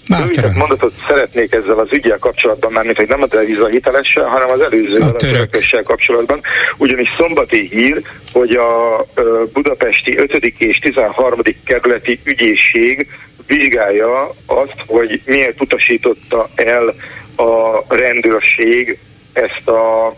Rövid 0.08 0.56
mondatot 0.56 0.92
szeretnék 1.08 1.52
ezzel 1.52 1.78
az 1.78 1.92
ügyel 1.92 2.18
kapcsolatban, 2.18 2.72
mert 2.72 2.96
hogy 2.96 3.08
nem 3.08 3.22
a 3.22 3.26
deviza 3.26 3.66
hitelessel, 3.66 4.24
hanem 4.24 4.48
az 4.50 4.60
előző 4.60 5.00
a 5.00 5.12
törökössel 5.12 5.82
kapcsolatban. 5.82 6.40
Ugyanis 6.76 7.08
szombati 7.16 7.68
hír, 7.70 8.02
hogy 8.32 8.50
a 8.50 9.04
budapesti 9.52 10.18
5. 10.18 10.34
és 10.58 10.78
13. 10.78 11.40
kerületi 11.64 12.20
ügyészség 12.24 13.08
vizsgálja 13.46 14.34
azt, 14.46 14.84
hogy 14.86 15.22
miért 15.24 15.60
utasította 15.60 16.48
el 16.54 16.94
a 17.36 17.84
rendőrség 17.94 18.98
ezt 19.32 19.68
a 19.68 20.14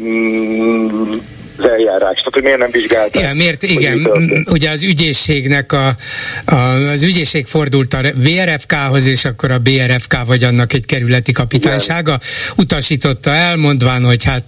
mm, 0.00 1.14
az 1.58 1.70
eljárást, 1.70 2.16
tehát 2.16 2.32
hogy 2.32 2.42
miért 2.42 2.58
nem 2.58 2.70
vizsgálták. 2.70 3.22
Igen, 3.22 3.36
miért, 3.36 3.62
igen, 3.62 4.08
ugye 4.50 4.70
az 4.70 4.82
ügyészségnek 4.82 5.72
a, 5.72 5.96
a, 6.44 6.54
az 6.92 7.02
ügyészség 7.02 7.46
fordult 7.46 7.94
a 7.94 8.00
VRFK-hoz, 8.14 9.06
és 9.06 9.24
akkor 9.24 9.50
a 9.50 9.58
BRFK 9.58 10.16
vagy 10.26 10.44
annak 10.44 10.72
egy 10.72 10.86
kerületi 10.86 11.32
kapitánysága 11.32 12.20
igen. 12.22 12.54
utasította 12.56 13.30
el, 13.30 13.56
mondván, 13.56 14.04
hogy 14.04 14.24
hát 14.24 14.44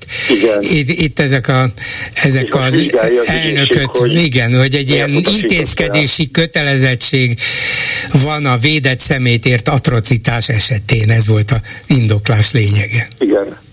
itt, 0.60 0.88
itt 0.88 1.18
ezek, 1.18 1.48
a, 1.48 1.66
ezek 2.14 2.54
az, 2.54 2.72
az 2.72 3.28
elnököt, 3.28 3.96
hogy 3.96 4.14
igen, 4.14 4.58
hogy 4.58 4.74
egy 4.74 4.90
ilyen 4.90 5.10
intézkedési 5.10 6.22
el. 6.22 6.28
kötelezettség 6.32 7.38
van 8.22 8.46
a 8.46 8.56
védett 8.56 8.98
szemétért 8.98 9.68
atrocitás 9.68 10.48
esetén, 10.48 11.10
ez 11.10 11.26
volt 11.26 11.50
az 11.50 11.60
indoklás 11.86 12.52
lényege. 12.52 13.08
Igen. 13.18 13.68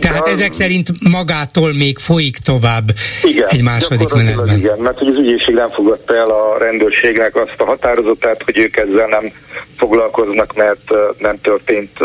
Tehát 0.00 0.24
De, 0.24 0.30
ezek 0.30 0.52
szerint 0.52 0.88
magától 1.10 1.72
még 1.72 1.98
folyik 1.98 2.36
tovább 2.36 2.90
igen, 3.22 3.48
egy 3.48 3.62
második 3.62 4.12
menetben. 4.14 4.58
Igen, 4.58 4.78
mert 4.78 4.98
hogy 4.98 5.08
az 5.08 5.16
ügyészség 5.16 5.54
nem 5.54 5.70
fogadta 5.70 6.16
el 6.16 6.30
a 6.30 6.58
rendőrségnek 6.58 7.36
azt 7.36 7.54
a 7.56 7.64
határozatát, 7.64 8.42
hogy 8.44 8.58
ők 8.58 8.76
ezzel 8.76 9.06
nem 9.06 9.32
foglalkoznak, 9.76 10.54
mert 10.54 10.90
nem 11.18 11.40
történt 11.40 11.98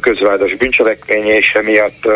közvádas 0.00 0.56
bűncselekmény, 0.56 1.26
és 1.26 1.52
emiatt 1.54 2.08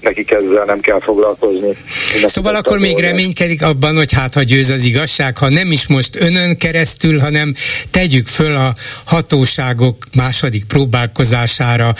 nekik 0.00 0.30
ezzel 0.30 0.64
nem 0.66 0.80
kell 0.80 1.00
foglalkozni. 1.00 1.76
Szóval 2.24 2.54
akkor 2.54 2.78
még 2.78 2.98
reménykedik 2.98 3.62
abban, 3.62 3.96
hogy 3.96 4.12
hát 4.12 4.34
ha 4.34 4.42
győz 4.42 4.70
az 4.70 4.84
igazság, 4.84 5.38
ha 5.38 5.48
nem 5.48 5.72
is 5.72 5.86
most 5.86 6.16
önön 6.20 6.56
keresztül, 6.56 7.18
hanem 7.18 7.54
tegyük 7.90 8.26
föl 8.26 8.54
a 8.54 8.74
hatóságok 9.06 9.96
második 10.16 10.64
próbálkozására, 10.64 11.94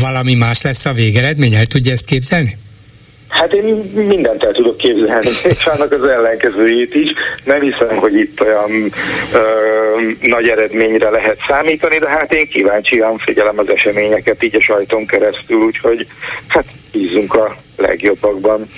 valami 0.00 0.34
más 0.34 0.62
lesz 0.62 0.86
a 0.86 0.92
végeredmény, 0.92 1.56
el 1.66 1.72
tudja 1.72 1.92
ezt 1.92 2.04
képzelni? 2.04 2.56
Hát 3.28 3.52
én 3.52 3.90
mindent 3.94 4.44
el 4.44 4.52
tudok 4.52 4.76
képzelni, 4.76 5.30
és 5.58 5.64
annak 5.64 5.92
az 5.92 6.02
ellenkezőjét 6.02 6.94
is. 6.94 7.10
Nem 7.44 7.60
hiszem, 7.60 7.96
hogy 7.96 8.14
itt 8.14 8.40
olyan 8.40 8.92
ö, 9.32 9.40
nagy 10.20 10.48
eredményre 10.48 11.10
lehet 11.10 11.38
számítani, 11.48 11.98
de 11.98 12.08
hát 12.08 12.32
én 12.34 12.48
kíváncsian 12.48 13.18
figyelem 13.18 13.58
az 13.58 13.68
eseményeket 13.68 14.42
így 14.42 14.56
a 14.56 14.60
sajton 14.60 15.06
keresztül, 15.06 15.56
úgyhogy 15.56 16.06
hát 16.48 16.64
bízunk 16.92 17.34
a 17.34 17.56
legjobbakban. 17.76 18.70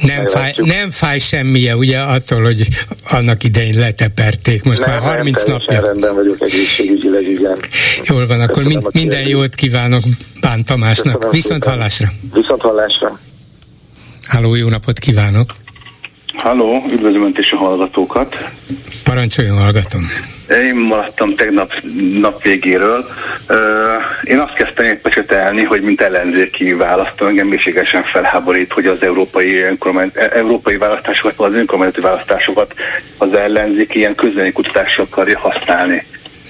Nem 0.00 0.24
fáj, 0.24 0.52
nem 0.56 0.90
fáj 0.90 1.18
semmije, 1.18 1.76
ugye, 1.76 1.98
attól, 1.98 2.42
hogy 2.42 2.62
annak 3.10 3.44
idején 3.44 3.78
leteperték, 3.78 4.64
most 4.64 4.80
nem, 4.80 4.90
már 4.90 4.98
30 4.98 5.44
nem, 5.44 5.56
napja. 5.56 5.80
rendben 5.80 6.14
vagyok 6.14 6.36
egészségügyileg, 6.40 7.22
igen. 7.22 7.58
Jól 8.02 8.26
van, 8.26 8.40
akkor 8.40 8.62
mind, 8.62 8.86
minden 8.92 9.28
jót 9.28 9.54
kívánok 9.54 10.02
Bán 10.46 10.64
Tamásnak. 10.64 11.14
Köszönöm 11.14 11.30
Viszont 11.30 11.62
szépen. 11.62 11.78
hallásra. 11.78 12.08
Viszont 12.34 12.60
hallásra. 12.62 13.18
Háló, 14.28 14.54
jó 14.54 14.68
napot 14.68 14.98
kívánok! 14.98 15.54
Halló, 16.36 16.82
üdvözlöm 16.90 17.22
Önt 17.22 17.38
és 17.38 17.50
a 17.52 17.56
hallgatókat! 17.56 18.36
Parancsoljon, 19.04 19.58
hallgatom! 19.58 20.00
Én 20.48 20.74
maradtam 20.74 21.34
tegnap 21.34 21.72
nap 22.20 22.42
végéről. 22.42 23.04
Én 24.24 24.38
azt 24.38 24.52
kezdtem 24.52 25.00
pecsetelni, 25.00 25.62
hogy 25.62 25.80
mint 25.80 26.00
ellenzéki 26.00 26.72
választó, 26.72 27.26
engem 27.26 27.46
mélységesen 27.46 28.02
felháborít, 28.02 28.72
hogy 28.72 28.86
az 28.86 29.02
európai, 29.02 29.62
e, 29.62 29.76
európai 30.34 30.76
választásokat, 30.76 31.38
az 31.38 31.54
önkormányzati 31.54 32.00
választásokat 32.00 32.74
az 33.18 33.32
ellenzék 33.32 33.94
ilyen 33.94 34.14
közönyi 34.14 34.52
kutatásra 34.52 35.02
akarja 35.02 35.38
használni. 35.38 36.06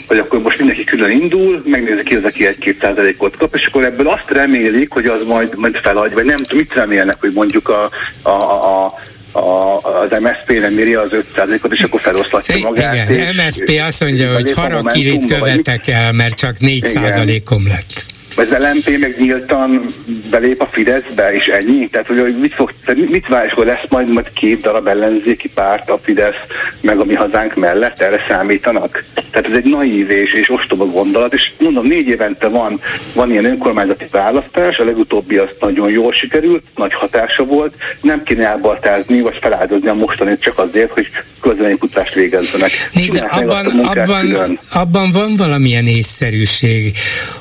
Hogy 0.07 0.19
akkor 0.19 0.41
most 0.41 0.59
mindenki 0.59 0.85
külön 0.85 1.11
indul, 1.11 1.63
megnézi 1.65 2.03
ki 2.03 2.15
az, 2.15 2.25
aki 2.25 2.47
egy-két 2.47 2.81
százalékot 2.81 3.37
kap, 3.37 3.55
és 3.55 3.67
akkor 3.67 3.85
ebből 3.85 4.09
azt 4.09 4.31
remélik, 4.31 4.91
hogy 4.91 5.07
az 5.07 5.27
majd, 5.27 5.57
majd 5.57 5.77
feladj, 5.77 6.15
vagy 6.15 6.25
nem 6.25 6.37
tudom, 6.37 6.59
mit 6.59 6.75
remélnek, 6.75 7.17
hogy 7.21 7.33
mondjuk 7.33 7.69
a, 7.69 7.91
a, 8.23 8.31
a 8.31 8.95
a, 9.33 9.77
az 9.77 10.11
MSZP 10.21 10.61
nem 10.61 10.73
méri 10.73 10.95
az 10.95 11.09
5%-ot, 11.11 11.73
és 11.73 11.81
akkor 11.83 12.01
feloszlatja 12.01 12.59
magát. 12.59 13.11
Igen, 13.11 13.37
és, 13.37 13.45
MSZP 13.45 13.81
azt 13.87 14.05
mondja, 14.05 14.35
hogy 14.35 14.53
harakirit 14.53 15.25
követek 15.25 15.87
el, 15.87 16.13
mert 16.13 16.35
csak 16.35 16.57
4%-om 16.61 17.67
lett 17.67 18.16
az 18.37 18.57
LMP 18.59 18.99
meg 18.99 19.15
nyíltan 19.19 19.85
belép 20.31 20.63
a 20.63 20.69
Fideszbe, 20.73 21.33
és 21.33 21.47
ennyi? 21.47 21.89
Tehát, 21.89 22.07
hogy 22.07 22.39
mit, 22.41 22.55
fog, 22.55 22.71
mit 22.95 23.29
vár, 23.29 23.51
hogy 23.51 23.67
lesz 23.67 23.85
majd, 23.89 24.13
majd 24.13 24.33
két 24.33 24.61
darab 24.61 24.87
ellenzéki 24.87 25.49
párt 25.55 25.91
a 25.91 25.99
Fidesz 26.03 26.41
meg 26.81 26.99
a 26.99 27.05
mi 27.05 27.15
hazánk 27.15 27.55
mellett, 27.55 28.01
erre 28.01 28.25
számítanak? 28.29 29.05
Tehát 29.31 29.51
ez 29.51 29.57
egy 29.57 29.65
naív 29.65 30.11
és, 30.11 30.33
és 30.33 30.51
ostoba 30.51 30.85
gondolat, 30.85 31.35
és 31.35 31.51
mondom, 31.61 31.87
négy 31.87 32.09
évente 32.09 32.49
van, 32.49 32.81
van 33.13 33.31
ilyen 33.31 33.45
önkormányzati 33.45 34.07
választás, 34.11 34.79
a 34.79 34.85
legutóbbi 34.85 35.37
az 35.37 35.49
nagyon 35.61 35.91
jól 35.91 36.13
sikerült, 36.13 36.63
nagy 36.77 36.95
hatása 36.95 37.45
volt, 37.45 37.75
nem 38.01 38.23
kéne 38.23 38.47
elbaltázni, 38.47 39.21
vagy 39.21 39.39
feláldozni 39.41 39.89
a 39.89 39.95
mostanit 39.95 40.41
csak 40.41 40.59
azért, 40.59 40.93
hogy 40.93 41.09
közleménykutatást 41.41 42.15
végezzenek. 42.15 42.71
Nézd, 42.93 43.25
abban, 43.29 43.67
abban, 43.67 44.59
abban 44.73 45.11
van 45.13 45.37
valamilyen 45.37 45.87
észszerűség, 45.87 46.93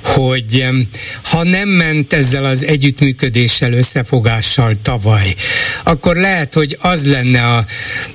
hogy 0.03 0.65
ha 1.23 1.43
nem 1.43 1.69
ment 1.69 2.13
ezzel 2.13 2.45
az 2.45 2.65
együttműködéssel, 2.65 3.73
összefogással 3.73 4.73
tavaly, 4.81 5.35
akkor 5.83 6.15
lehet, 6.15 6.53
hogy 6.53 6.77
az 6.81 7.07
lenne 7.07 7.47
a, 7.47 7.65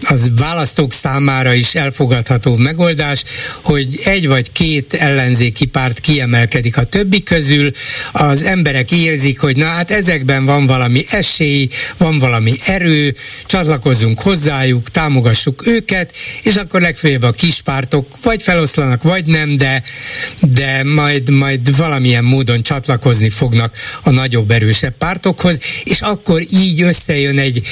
az 0.08 0.30
választók 0.36 0.92
számára 0.92 1.54
is 1.54 1.74
elfogadható 1.74 2.56
megoldás, 2.56 3.24
hogy 3.62 4.00
egy 4.04 4.28
vagy 4.28 4.52
két 4.52 4.94
ellenzéki 4.94 5.66
párt 5.66 6.00
kiemelkedik 6.00 6.76
a 6.76 6.84
többi 6.84 7.22
közül, 7.22 7.70
az 8.12 8.42
emberek 8.42 8.92
érzik, 8.92 9.40
hogy 9.40 9.56
na 9.56 9.64
hát 9.64 9.90
ezekben 9.90 10.44
van 10.44 10.66
valami 10.66 11.04
esély, 11.10 11.68
van 11.96 12.18
valami 12.18 12.54
erő, 12.66 13.14
csatlakozzunk 13.44 14.20
hozzájuk, 14.20 14.90
támogassuk 14.90 15.66
őket, 15.66 16.16
és 16.42 16.56
akkor 16.56 16.80
legfeljebb 16.80 17.22
a 17.22 17.30
kispártok 17.30 18.06
vagy 18.22 18.42
feloszlanak, 18.42 19.02
vagy 19.02 19.26
nem, 19.26 19.56
de, 19.56 19.82
de 20.40 20.84
majd, 20.84 21.30
majd 21.30 21.76
valamilyen 21.76 22.24
módon 22.24 22.59
csatlakozni 22.62 23.30
fognak 23.30 23.72
a 24.04 24.10
nagyobb, 24.10 24.50
erősebb 24.50 24.94
pártokhoz, 24.98 25.58
és 25.84 26.00
akkor 26.00 26.40
így 26.50 26.82
összejön 26.82 27.38
egy, 27.38 27.62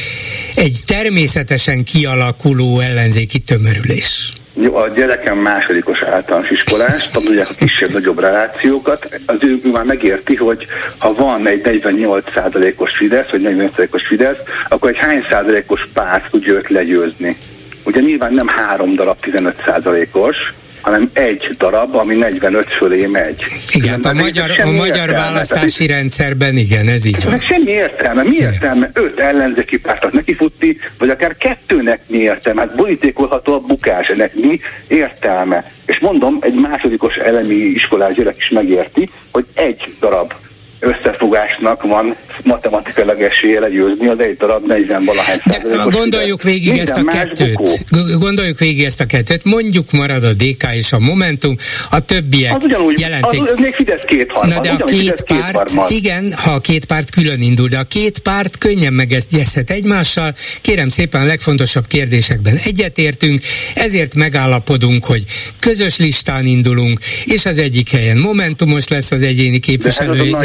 egy 0.55 0.79
természetesen 0.87 1.85
kialakuló 1.85 2.81
ellenzéki 2.81 3.39
tömörülés. 3.39 4.33
Jó, 4.61 4.77
a 4.77 4.89
gyerekem 4.89 5.39
másodikos 5.39 6.03
általános 6.03 6.51
iskolás, 6.51 7.09
tanulják 7.09 7.49
a 7.51 7.55
kisebb-nagyobb 7.55 8.19
relációkat, 8.19 9.21
az 9.27 9.37
ő 9.41 9.61
már 9.73 9.85
megérti, 9.85 10.37
hogy 10.37 10.67
ha 10.99 11.13
van 11.13 11.49
egy 11.49 11.61
48%-os 11.65 12.97
Fidesz, 12.97 13.31
vagy 13.31 13.43
45%-os 13.45 14.07
Fidesz, 14.07 14.37
akkor 14.69 14.91
egy 14.91 14.99
hány 14.99 15.25
százalékos 15.31 15.89
párt 15.93 16.31
tudja 16.31 16.53
őt 16.53 16.69
legyőzni. 16.69 17.37
Ugye 17.85 18.01
nyilván 18.01 18.33
nem 18.33 18.49
három 18.49 18.95
darab 18.95 19.17
15%-os, 19.23 20.37
hanem 20.81 21.11
egy 21.13 21.55
darab, 21.59 21.95
ami 21.95 22.15
45 22.15 22.67
fölé 22.69 23.07
megy. 23.07 23.45
Igen, 23.73 24.01
a 24.01 24.13
magyar, 24.13 24.51
a 24.65 24.71
magyar 24.71 25.11
választási 25.11 25.87
tehát, 25.87 26.01
rendszerben 26.01 26.57
igen, 26.57 26.89
ez 26.89 27.05
így 27.05 27.25
van. 27.25 27.41
Semmi 27.41 27.71
értelme. 27.71 28.23
Mi 28.23 28.37
igen. 28.37 28.53
értelme 28.53 28.91
öt 28.93 29.21
ellenzéki 29.21 29.79
pártnak 29.79 30.13
nekifutni, 30.13 30.77
vagy 30.99 31.09
akár 31.09 31.37
kettőnek 31.37 32.01
mi 32.07 32.19
értelme? 32.19 32.61
Hát 32.61 32.75
borítékolható 32.75 33.55
a 33.55 33.61
bukás, 33.61 34.09
ennek 34.09 34.35
mi 34.35 34.59
értelme? 34.89 35.65
És 35.87 35.99
mondom, 35.99 36.39
egy 36.41 36.55
másodikos 36.55 37.15
elemi 37.15 37.55
iskolás 37.55 38.15
gyerek 38.15 38.37
is 38.37 38.49
megérti, 38.49 39.11
hogy 39.31 39.47
egy 39.55 39.95
darab 40.01 40.33
összefogásnak 40.81 41.83
van 41.83 42.17
matematikailag 42.43 43.23
esélye 43.23 43.61
legyőzni 43.61 44.09
az 44.09 44.21
egy 44.21 44.37
darab 44.37 44.67
40 44.67 45.05
valahány 45.05 45.41
százalékos. 45.47 45.95
Gondoljuk 45.95 46.43
végig 46.43 46.79
ezt 46.79 46.97
a 46.97 47.05
kettőt. 47.05 47.55
Bukó. 47.91 48.19
Gondoljuk 48.19 48.59
végig 48.59 48.85
ezt 48.85 49.01
a 49.01 49.07
kettőt. 49.07 49.45
Mondjuk 49.45 49.93
marad 49.93 50.25
a 50.25 50.33
DK 50.33 50.65
és 50.75 50.93
a 50.93 50.99
Momentum, 50.99 51.57
a 51.91 52.01
többiek 52.01 52.57
az 52.57 52.65
ugyanúgy, 52.65 53.01
jelentik. 53.01 53.41
Az, 53.41 53.51
az 53.51 53.59
még 53.59 53.75
Fidesz 53.75 54.05
kétharmad. 54.07 54.55
Na 54.55 54.61
de 54.61 54.71
a 54.71 54.85
két 54.85 55.23
párt, 55.23 55.65
két 55.65 55.99
igen, 55.99 56.33
ha 56.33 56.51
a 56.51 56.61
két 56.61 56.85
párt 56.85 57.11
külön 57.11 57.41
indul, 57.41 57.69
de 57.69 57.79
a 57.79 57.85
két 57.85 58.19
párt 58.19 58.59
könnyen 58.59 58.93
megegyezhet 58.93 59.71
egymással. 59.71 60.35
Kérem 60.61 60.89
szépen 60.89 61.21
a 61.21 61.25
legfontosabb 61.25 61.87
kérdésekben 61.87 62.55
egyetértünk, 62.65 63.41
ezért 63.75 64.15
megállapodunk, 64.15 65.05
hogy 65.05 65.23
közös 65.61 65.99
listán 65.99 66.47
indulunk, 66.47 66.99
és 67.25 67.47
az 67.47 67.59
egyik 67.59 67.91
helyen 67.91 68.19
Momentumos 68.19 68.89
lesz 68.89 69.11
az 69.11 69.23
egyéni 69.23 69.59
képviselő 69.59 70.37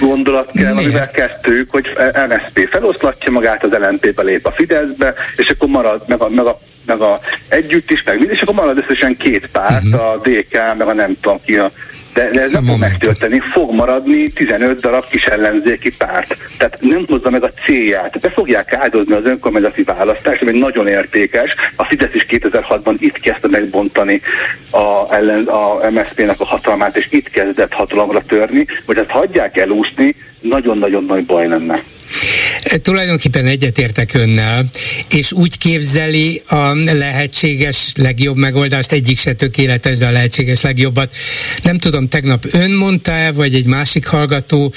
gondolat 0.00 0.50
kell, 0.52 0.74
Miért? 0.74 0.88
amivel 0.88 1.10
kezdtük, 1.10 1.70
hogy 1.70 1.86
MSZP 2.28 2.68
feloszlatja 2.70 3.32
magát, 3.32 3.64
az 3.64 3.70
LNP-be 3.70 4.22
lép 4.22 4.46
a 4.46 4.52
Fideszbe, 4.52 5.14
és 5.36 5.48
akkor 5.48 5.68
marad 5.68 6.02
meg 6.06 6.20
a, 6.20 6.28
meg 6.28 6.46
a 6.46 6.58
meg 6.86 7.00
a 7.00 7.20
együtt 7.48 7.90
is, 7.90 8.02
meg 8.02 8.22
és 8.30 8.40
akkor 8.40 8.54
marad 8.54 8.78
összesen 8.78 9.16
két 9.16 9.46
párt, 9.46 9.84
uh-huh. 9.84 10.10
a 10.10 10.16
DK, 10.16 10.52
meg 10.52 10.88
a 10.88 10.92
nem 10.92 11.16
tudom 11.20 11.40
ki 11.44 11.56
a 11.56 11.70
de, 12.14 12.30
de 12.30 12.40
ez 12.40 12.52
nem 12.52 12.66
fog 12.66 12.78
megtörténni, 12.78 13.40
fog 13.52 13.74
maradni 13.74 14.28
15 14.28 14.80
darab 14.80 15.04
kis 15.08 15.24
ellenzéki 15.24 15.96
párt. 15.96 16.36
Tehát 16.58 16.76
nem 16.80 17.04
hozza 17.08 17.30
meg 17.30 17.42
a 17.42 17.50
célját. 17.64 18.20
Be 18.20 18.30
fogják 18.30 18.74
áldozni 18.74 19.14
az 19.14 19.24
önkormányzati 19.24 19.82
választást, 19.82 20.42
ami 20.42 20.58
nagyon 20.58 20.88
értékes. 20.88 21.54
A 21.76 21.84
Fidesz 21.84 22.14
is 22.14 22.26
2006-ban 22.28 22.94
itt 22.98 23.20
kezdte 23.20 23.48
megbontani 23.48 24.20
a, 24.70 25.14
ellen, 25.14 25.44
a 25.44 25.90
MSZP-nek 25.90 26.40
a 26.40 26.44
hatalmát, 26.44 26.96
és 26.96 27.06
itt 27.10 27.30
kezdett 27.30 27.72
hatalomra 27.72 28.22
törni, 28.22 28.66
hogy 28.86 28.96
ezt 28.96 29.10
hagyják 29.10 29.56
elúszni, 29.56 30.14
nagyon-nagyon 30.40 31.04
nagy 31.04 31.24
baj 31.24 31.48
lenne. 31.48 31.78
E, 32.62 32.78
tulajdonképpen 32.78 33.46
egyetértek 33.46 34.14
önnel, 34.14 34.64
és 35.14 35.32
úgy 35.32 35.58
képzeli 35.58 36.42
a 36.46 36.74
lehetséges 36.98 37.92
legjobb 37.96 38.36
megoldást, 38.36 38.92
egyik 38.92 39.18
se 39.18 39.32
tökéletes, 39.32 39.98
de 39.98 40.06
a 40.06 40.10
lehetséges 40.10 40.62
legjobbat. 40.62 41.14
Nem 41.62 41.78
tudom, 41.78 42.08
tegnap 42.08 42.44
ön 42.52 42.70
mondta-e, 42.70 43.32
vagy 43.32 43.54
egy 43.54 43.66
másik 43.66 44.06
hallgató, 44.06 44.72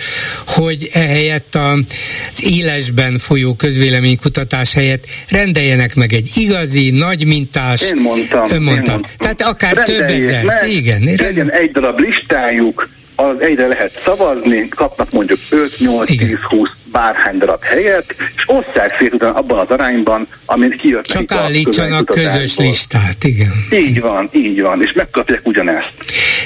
hogy 0.47 0.89
ehelyett 0.93 1.55
az 1.55 2.43
élesben 2.43 3.17
folyó 3.17 3.53
közvéleménykutatás 3.53 4.73
helyett 4.73 5.05
rendeljenek 5.29 5.95
meg 5.95 6.13
egy 6.13 6.29
igazi, 6.35 6.89
nagy 6.89 7.25
mintás... 7.25 7.81
Én 7.81 8.01
mondtam. 8.01 8.47
Ön 8.49 8.61
mondta. 8.61 8.91
Én 8.91 8.91
mondtam. 8.95 9.01
Tehát 9.17 9.41
akár 9.41 9.73
több 9.73 10.07
ezer. 10.07 10.43
Meg, 10.43 10.71
Igen. 10.71 11.03
Legyen 11.17 11.51
egy 11.51 11.71
darab 11.71 11.99
listájuk, 11.99 12.89
az 13.15 13.39
egyre 13.39 13.67
lehet 13.67 14.01
szavazni, 14.03 14.67
kapnak 14.69 15.11
mondjuk 15.11 15.39
5, 15.49 15.79
8, 15.79 16.09
Igen. 16.09 16.27
10, 16.27 16.37
20 16.49 16.69
bárhány 16.95 17.37
darab 17.37 17.63
helyet, 17.63 18.15
és 18.35 18.43
osszák 18.45 18.95
szét 18.99 19.13
utána 19.13 19.33
abban 19.33 19.59
az 19.59 19.69
arányban, 19.69 20.27
amit 20.45 20.75
kijött 20.75 21.05
Csak 21.05 21.31
állítsanak 21.31 22.05
közös 22.05 22.57
listát, 22.57 23.23
igen. 23.23 23.51
Így 23.71 23.99
van, 23.99 24.29
így 24.31 24.61
van, 24.61 24.81
és 24.81 24.93
megkapják 24.93 25.41
ugyanezt. 25.43 25.91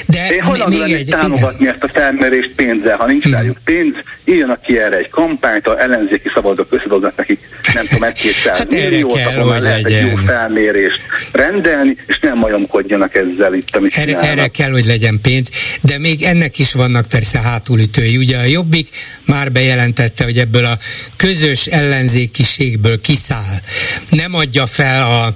De 0.06 0.28
Én 0.34 0.42
hajlandó 0.42 0.82
még 0.82 0.92
egy, 0.92 1.08
támogatni 1.08 1.64
igen. 1.64 1.74
ezt 1.74 1.84
a 1.84 1.88
felmerést 1.88 2.50
pénzzel, 2.56 2.96
ha 2.96 3.06
nincs 3.06 3.22
hmm. 3.22 3.32
rájuk 3.32 3.58
pénz, 3.64 3.94
írjanak 4.24 4.62
ki 4.62 4.78
erre 4.78 4.96
egy 4.96 5.08
kampányt, 5.08 5.66
a 5.66 5.82
ellenzéki 5.82 6.30
szabadok 6.34 6.66
összedobnak 6.70 7.16
nekik, 7.16 7.40
nem 7.74 7.86
tudom, 7.86 8.02
egy-kétszáz 8.02 8.58
hát 8.58 8.70
milliót, 8.70 9.18
akkor 9.24 9.60
lehet 9.60 9.82
legyen. 9.82 10.04
egy 10.04 10.10
jó 10.10 10.16
felmérést 10.16 11.00
rendelni, 11.32 11.96
és 12.06 12.18
nem 12.20 12.38
majomkodjanak 12.38 13.14
ezzel 13.14 13.54
itt, 13.54 13.76
amit 13.76 13.96
erre, 13.96 14.18
erre 14.18 14.48
kell, 14.48 14.70
hogy 14.70 14.84
legyen 14.84 15.20
pénz, 15.22 15.50
de 15.82 15.98
még 15.98 16.22
ennek 16.22 16.58
is 16.58 16.72
vannak 16.72 17.08
persze 17.08 17.40
hátulütői. 17.40 18.16
Ugye 18.16 18.38
a 18.38 18.44
Jobbik 18.44 18.88
már 19.24 19.52
bejelentette, 19.52 20.24
hogy 20.24 20.38
ebből 20.40 20.64
a 20.64 20.78
közös 21.16 21.66
ellenzékiségből 21.66 23.00
kiszáll. 23.00 23.60
Nem 24.08 24.34
adja 24.34 24.66
fel 24.66 25.02
a 25.02 25.34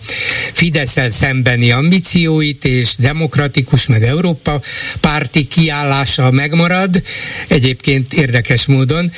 fidesz 0.53 0.97
szembeni 1.07 1.71
ambícióit, 1.71 2.65
és 2.65 2.97
demokratikus 2.97 3.87
meg 3.87 4.03
Európa 4.03 4.61
párti 5.01 5.45
kiállása 5.45 6.31
megmarad, 6.31 7.03
egyébként 7.49 8.13
érdekes 8.13 8.67
módon, 8.67 9.13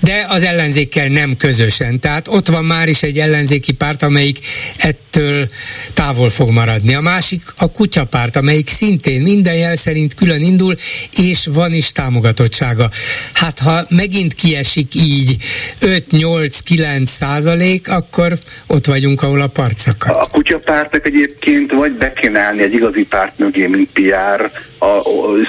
de 0.00 0.26
az 0.28 0.42
ellenzékkel 0.42 1.08
nem 1.08 1.36
közösen. 1.36 2.00
Tehát 2.00 2.28
ott 2.28 2.48
van 2.48 2.64
már 2.64 2.88
is 2.88 3.02
egy 3.02 3.18
ellenzéki 3.18 3.72
párt, 3.72 4.02
amelyik 4.02 4.38
ettől 4.76 5.48
távol 5.94 6.30
fog 6.30 6.50
maradni. 6.50 6.94
A 6.94 7.00
másik 7.00 7.42
a 7.56 7.70
kutyapárt, 7.70 8.36
amelyik 8.36 8.68
szintén 8.68 9.22
minden 9.22 9.54
jel 9.54 9.76
szerint 9.76 10.14
külön 10.14 10.42
indul, 10.42 10.76
és 11.16 11.46
van 11.52 11.72
is 11.72 11.92
támogatottsága. 11.92 12.90
Hát 13.32 13.58
ha 13.58 13.86
megint 13.88 14.34
kiesik 14.34 14.94
így 14.94 15.13
így 15.14 15.36
5-8-9 15.80 17.04
százalék, 17.04 17.88
akkor 17.88 18.32
ott 18.66 18.84
vagyunk, 18.86 19.22
ahol 19.22 19.40
a 19.40 19.46
parcakat. 19.46 20.16
A 20.16 20.26
kutyapártak 20.32 21.06
egyébként 21.06 21.72
vagy 21.72 21.92
be 21.92 22.12
kéne 22.12 22.40
állni 22.40 22.62
egy 22.62 22.72
igazi 22.72 23.06
párt 23.06 23.38
mögé, 23.38 23.66
mint 23.66 23.88
PR 23.92 24.50
a, 24.78 24.86
a 24.86 25.02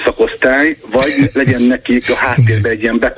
szakosztály, 0.06 0.78
vagy 0.92 1.30
legyen 1.34 1.62
nekik 1.62 2.04
a 2.10 2.16
háttérben 2.16 2.72
egy 2.72 2.82
ilyen 2.82 3.00
back 3.00 3.18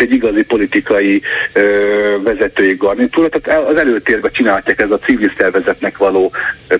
egy 0.00 0.12
igazi 0.12 0.42
politikai 0.42 1.22
ö, 1.52 2.16
vezetői 2.22 2.74
garnitúra. 2.74 3.28
Tehát 3.28 3.68
az 3.68 3.76
előtérben 3.76 4.30
csinálják 4.32 4.80
ez 4.80 4.90
a 4.90 4.98
civil 4.98 5.32
szervezetnek 5.38 5.96
való 5.96 6.32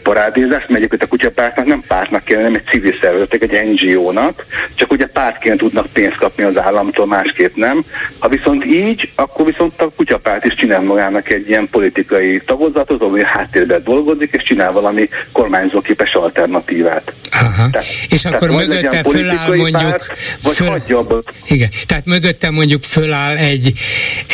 parádézás, 0.02 0.64
mert 0.66 0.74
egyébként 0.74 1.02
a 1.02 1.06
kutyapártnak 1.06 1.66
nem 1.66 1.82
pártnak 1.88 2.24
kell, 2.24 2.42
nem 2.42 2.54
egy 2.54 2.64
civil 2.70 2.94
szervezetek, 3.00 3.42
egy 3.42 3.68
NGO-nak, 3.72 4.46
csak 4.74 4.92
ugye 4.92 5.06
pártként 5.06 5.58
tudnak 5.58 5.86
pénzt 5.92 6.16
kapni 6.16 6.44
az 6.44 6.58
államtól, 6.58 7.06
másképp 7.06 7.56
nem. 7.56 7.84
Ha 8.18 8.28
viszont 8.28 8.64
így, 8.64 9.10
akkor 9.14 9.46
viszont 9.46 9.82
a 9.82 9.90
kutyapárt 9.96 10.44
is 10.44 10.54
csinál 10.54 10.80
magának 10.80 11.30
egy 11.30 11.48
ilyen 11.48 11.68
politikai 11.70 12.40
tagozatot, 12.46 13.02
ami 13.02 13.24
háttérben 13.24 13.82
dolgozik, 13.84 14.32
és 14.32 14.42
csinál 14.42 14.72
valami 14.72 15.08
kormányzóképes 15.32 16.14
alternatívát. 16.14 17.12
Aha. 17.30 17.70
Tehát, 17.70 17.86
és 18.08 18.24
akkor 18.24 18.48
tehát 18.48 18.66
mögötte 18.66 19.02
föláll 19.02 19.56
mondjuk... 19.56 19.90
Párt, 19.90 20.12
vagy 20.42 20.54
föl... 20.54 20.68
hagyja 20.68 20.98
abba. 20.98 21.22
Igen, 21.48 21.68
tehát 21.86 22.04
mögötte 22.04 22.50
mondjuk 22.50 22.82
föláll 22.82 23.36
egy, 23.36 23.72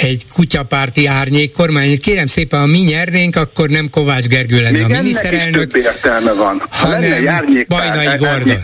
egy 0.02 0.22
kutyapárti 0.34 1.06
árnyék 1.06 1.52
kormány. 1.52 1.98
Kérem 1.98 2.26
szépen, 2.26 2.60
ha 2.60 2.66
mi 2.66 2.78
nyernénk, 2.78 3.36
akkor 3.36 3.68
nem 3.68 3.88
Kovács 3.90 4.26
Gergő 4.26 4.60
lenne 4.60 4.70
Még 4.70 4.84
a 4.84 4.88
miniszterelnök, 4.88 5.45
több 5.52 5.76
értelme 5.76 6.32
van. 6.32 6.62
Ha 6.70 6.88
hanem 6.88 7.64
Bajnai 7.68 8.16
Gordon. 8.18 8.56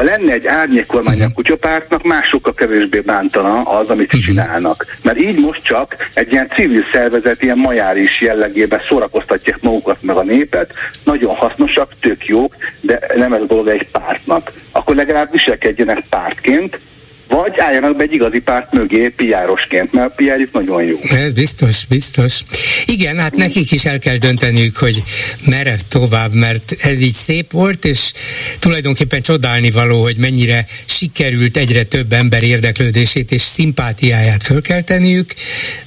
Ha 0.00 0.02
lenne 0.02 0.32
egy 0.32 0.46
árnyék 0.46 0.86
kormány 0.86 1.20
a 1.20 1.24
mhm. 1.24 1.32
kutyapártnak, 1.32 2.02
más 2.02 2.26
sokkal 2.26 2.54
kevésbé 2.54 3.00
bántana 3.00 3.62
az, 3.62 3.88
amit 3.88 4.06
uh-huh. 4.06 4.20
csinálnak. 4.20 4.86
Mert 5.02 5.18
így 5.18 5.38
most 5.38 5.62
csak 5.62 5.96
egy 6.14 6.32
ilyen 6.32 6.48
civil 6.54 6.84
szervezet, 6.92 7.42
ilyen 7.42 7.58
majáris 7.58 8.20
jellegében 8.20 8.80
szórakoztatják 8.88 9.62
magukat 9.62 10.02
meg 10.02 10.16
a 10.16 10.22
népet, 10.22 10.72
nagyon 11.04 11.34
hasznosak, 11.34 11.92
tök 12.00 12.26
jók, 12.26 12.56
de 12.80 13.00
nem 13.16 13.32
ez 13.32 13.40
dolog 13.46 13.68
egy 13.68 13.88
pártnak. 13.90 14.52
Akkor 14.72 14.96
legalább 14.96 15.30
viselkedjenek 15.32 16.04
pártként, 16.08 16.78
vagy 17.30 17.58
álljanak 17.58 17.96
be 17.96 18.02
egy 18.02 18.12
igazi 18.12 18.38
párt 18.38 18.72
mögé 18.72 19.08
piárosként, 19.08 19.92
mert 19.92 20.06
a 20.06 20.12
piárjuk 20.16 20.52
nagyon 20.52 20.84
jó. 20.84 20.98
Ez 21.08 21.32
biztos, 21.32 21.84
biztos. 21.86 22.42
Igen, 22.86 23.18
hát 23.18 23.36
nekik 23.36 23.72
is 23.72 23.84
el 23.84 23.98
kell 23.98 24.16
dönteniük, 24.16 24.76
hogy 24.76 25.02
merev 25.46 25.78
tovább, 25.88 26.32
mert 26.32 26.74
ez 26.80 27.00
így 27.00 27.12
szép 27.12 27.52
volt, 27.52 27.84
és 27.84 28.12
tulajdonképpen 28.58 29.22
csodálni 29.22 29.70
való, 29.70 30.02
hogy 30.02 30.16
mennyire 30.16 30.66
sikerült 30.84 31.56
egyre 31.56 31.82
több 31.82 32.12
ember 32.12 32.42
érdeklődését 32.42 33.30
és 33.30 33.42
szimpátiáját 33.42 34.42
fölkelteniük, 34.42 35.34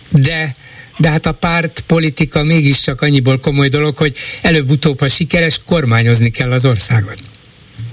de 0.10 0.56
de 0.98 1.10
hát 1.10 1.26
a 1.26 1.32
párt 1.32 1.84
politika 1.88 2.44
mégiscsak 2.44 3.02
annyiból 3.02 3.40
komoly 3.40 3.68
dolog, 3.68 3.98
hogy 3.98 4.16
előbb-utóbb, 4.42 5.00
ha 5.00 5.08
sikeres, 5.08 5.60
kormányozni 5.66 6.30
kell 6.30 6.52
az 6.52 6.66
országot. 6.66 7.33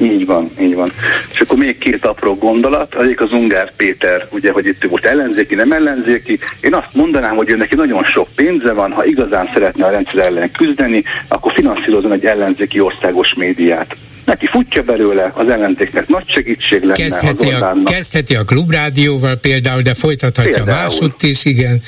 Így 0.00 0.26
van, 0.26 0.50
így 0.60 0.74
van. 0.74 0.92
És 1.32 1.40
akkor 1.40 1.58
még 1.58 1.78
két 1.78 2.04
apró 2.04 2.34
gondolat. 2.34 2.94
Egyik 2.94 3.20
az 3.20 3.32
Ungár 3.32 3.72
Péter, 3.76 4.26
ugye, 4.30 4.52
hogy 4.52 4.66
itt 4.66 4.90
most 4.90 5.04
ellenzéki, 5.04 5.54
nem 5.54 5.72
ellenzéki. 5.72 6.38
Én 6.60 6.74
azt 6.74 6.94
mondanám, 6.94 7.36
hogy 7.36 7.50
ő 7.50 7.56
neki 7.56 7.74
nagyon 7.74 8.04
sok 8.04 8.28
pénze 8.36 8.72
van, 8.72 8.92
ha 8.92 9.04
igazán 9.04 9.50
szeretne 9.52 9.86
a 9.86 9.90
rendszer 9.90 10.26
ellen 10.26 10.50
küzdeni, 10.50 11.04
akkor 11.28 11.52
finanszírozon 11.52 12.12
egy 12.12 12.24
ellenzéki 12.24 12.80
országos 12.80 13.34
médiát 13.34 13.96
neki 14.30 14.46
futja 14.46 14.82
belőle, 14.82 15.32
az 15.34 15.48
ellenzéknek 15.48 16.08
nagy 16.08 16.24
segítség 16.26 16.80
lenne 16.80 16.94
kezdheti 16.94 17.50
az 17.50 17.62
a, 17.62 17.82
kezdheti 17.84 18.34
a 18.34 18.44
klubrádióval 18.44 19.34
például, 19.34 19.82
de 19.82 19.94
folytathatja 19.94 20.52
például. 20.52 20.82
másutt 20.82 21.22
is, 21.22 21.44
igen. 21.44 21.82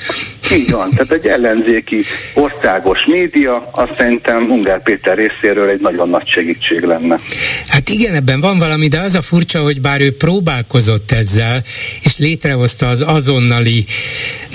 Így 0.53 0.71
van, 0.71 0.89
tehát 0.89 1.11
egy 1.11 1.25
ellenzéki 1.25 2.03
országos 2.33 2.99
média, 3.05 3.69
azt 3.71 3.93
szerintem 3.97 4.51
Ungár 4.51 4.83
Péter 4.83 5.17
részéről 5.17 5.69
egy 5.69 5.81
nagyon 5.81 6.09
nagy 6.09 6.27
segítség 6.27 6.81
lenne. 6.81 7.19
Hát 7.67 7.89
igen, 7.89 8.13
ebben 8.13 8.39
van 8.39 8.59
valami, 8.59 8.87
de 8.87 8.99
az 8.99 9.15
a 9.15 9.21
furcsa, 9.21 9.61
hogy 9.61 9.81
bár 9.81 10.01
ő 10.01 10.15
próbálkozott 10.15 11.11
ezzel, 11.11 11.63
és 12.01 12.17
létrehozta 12.17 12.89
az 12.89 13.01
azonnali 13.01 13.85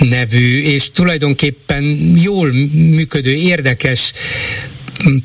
nevű, 0.09 0.61
és 0.61 0.91
tulajdonképpen 0.91 2.13
jól 2.23 2.51
működő, 2.95 3.31
érdekes 3.31 4.13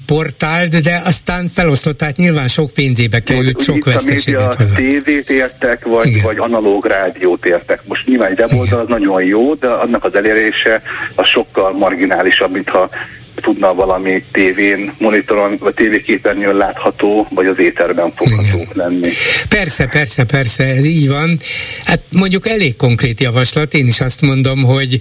portált, 0.06 0.82
de 0.82 1.02
aztán 1.04 1.48
felosztott, 1.48 1.98
tehát 1.98 2.16
nyilván 2.16 2.48
sok 2.48 2.70
pénzébe 2.70 3.20
került, 3.20 3.60
sok 3.60 3.84
veszteséget 3.84 4.54
hozott. 4.54 4.76
tévét 4.76 5.30
értek, 5.30 5.84
vagy, 5.84 6.22
vagy 6.22 6.38
analóg 6.38 6.86
rádiót 6.86 7.46
értek. 7.46 7.80
Most 7.84 8.06
nyilván 8.06 8.30
egy 8.30 8.40
weboldal 8.40 8.80
az 8.80 8.88
nagyon 8.88 9.22
jó, 9.22 9.54
de 9.54 9.68
annak 9.68 10.04
az 10.04 10.14
elérése 10.14 10.82
az 11.14 11.26
sokkal 11.26 11.72
marginálisabb, 11.72 12.52
mintha 12.52 12.90
tudna 13.34 13.74
valami 13.74 14.24
tévén, 14.32 14.92
monitoron, 14.98 15.56
vagy 15.58 15.74
tévéképernyőn 15.74 16.56
látható, 16.56 17.26
vagy 17.30 17.46
az 17.46 17.58
éterben 17.58 18.12
fogható 18.14 18.60
Igen. 18.60 18.68
lenni. 18.72 19.08
Persze, 19.48 19.86
persze, 19.86 20.24
persze, 20.24 20.64
ez 20.64 20.84
így 20.84 21.08
van. 21.08 21.38
Hát 21.84 22.00
mondjuk 22.12 22.48
elég 22.48 22.76
konkrét 22.76 23.20
javaslat, 23.20 23.74
én 23.74 23.86
is 23.86 24.00
azt 24.00 24.22
mondom, 24.22 24.62
hogy 24.62 25.00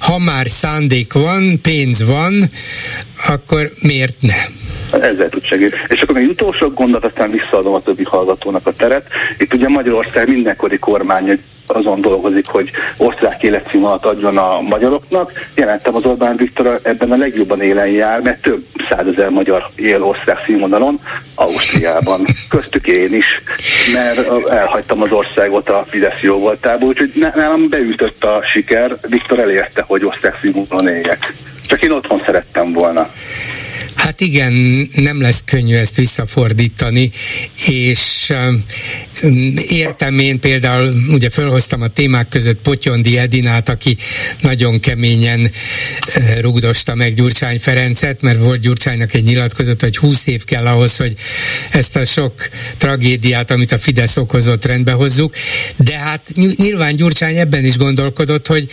ha 0.00 0.18
már 0.18 0.48
szándék 0.48 1.12
van, 1.12 1.60
pénz 1.62 2.08
van, 2.08 2.44
akkor 3.28 3.70
miért 3.80 4.16
ne? 4.20 4.34
Ezzel 5.00 5.28
tud 5.28 5.44
segíteni. 5.44 5.82
És 5.88 6.00
akkor 6.00 6.14
még 6.14 6.28
utolsó 6.28 6.68
gondot, 6.68 7.04
aztán 7.04 7.30
visszaadom 7.30 7.74
a 7.74 7.82
többi 7.82 8.04
hallgatónak 8.04 8.66
a 8.66 8.72
teret. 8.72 9.06
Itt 9.38 9.54
ugye 9.54 9.68
Magyarország 9.68 10.28
mindenkori 10.28 10.78
kormány 10.78 11.40
azon 11.76 12.00
dolgozik, 12.00 12.46
hogy 12.46 12.70
osztrák 12.96 13.42
életszínvonalat 13.42 14.04
adjon 14.04 14.38
a 14.38 14.60
magyaroknak. 14.60 15.32
Jelentem 15.54 15.94
az 15.94 16.04
Orbán 16.04 16.36
Viktor 16.36 16.80
ebben 16.82 17.12
a 17.12 17.16
legjobban 17.16 17.62
élen 17.62 17.88
jár, 17.88 18.20
mert 18.20 18.42
több 18.42 18.64
százezer 18.88 19.28
magyar 19.28 19.70
él 19.74 20.02
osztrák 20.02 20.42
színvonalon, 20.44 21.00
Ausztriában. 21.34 22.26
Köztük 22.48 22.86
én 22.86 23.14
is, 23.14 23.42
mert 23.92 24.48
elhagytam 24.48 25.02
az 25.02 25.12
országot 25.12 25.68
a 25.68 25.84
Fidesz 25.88 26.20
jó 26.20 26.36
voltából, 26.36 26.88
úgyhogy 26.88 27.12
nálam 27.34 27.68
beütött 27.68 28.24
a 28.24 28.42
siker, 28.52 28.96
Viktor 29.08 29.38
elérte, 29.38 29.84
hogy 29.86 30.04
osztrák 30.04 30.38
színvonalon 30.40 30.88
éljek. 30.88 31.34
Csak 31.66 31.82
én 31.82 31.90
otthon 31.90 32.22
szerettem 32.24 32.72
volna. 32.72 33.08
Hát 34.00 34.20
igen, 34.20 34.52
nem 34.94 35.20
lesz 35.20 35.42
könnyű 35.44 35.74
ezt 35.74 35.96
visszafordítani, 35.96 37.10
és 37.66 38.32
um, 38.32 38.64
értem 39.68 40.18
én 40.18 40.40
például, 40.40 40.92
ugye 41.08 41.30
felhoztam 41.30 41.82
a 41.82 41.88
témák 41.88 42.28
között 42.28 42.60
Potyondi 42.60 43.18
Edinát, 43.18 43.68
aki 43.68 43.96
nagyon 44.40 44.80
keményen 44.80 45.40
uh, 45.40 46.40
rugdosta 46.40 46.94
meg 46.94 47.14
Gyurcsány 47.14 47.58
Ferencet, 47.58 48.22
mert 48.22 48.38
volt 48.38 48.60
Gyurcsánynak 48.60 49.14
egy 49.14 49.24
nyilatkozat, 49.24 49.80
hogy 49.80 49.96
20 49.96 50.26
év 50.26 50.44
kell 50.44 50.66
ahhoz, 50.66 50.96
hogy 50.96 51.14
ezt 51.70 51.96
a 51.96 52.04
sok 52.04 52.48
tragédiát, 52.76 53.50
amit 53.50 53.72
a 53.72 53.78
Fidesz 53.78 54.16
okozott, 54.16 54.64
rendbe 54.64 54.92
hozzuk, 54.92 55.34
de 55.76 55.96
hát 55.98 56.32
nyilván 56.56 56.96
Gyurcsány 56.96 57.36
ebben 57.36 57.64
is 57.64 57.76
gondolkodott, 57.76 58.46
hogy 58.46 58.70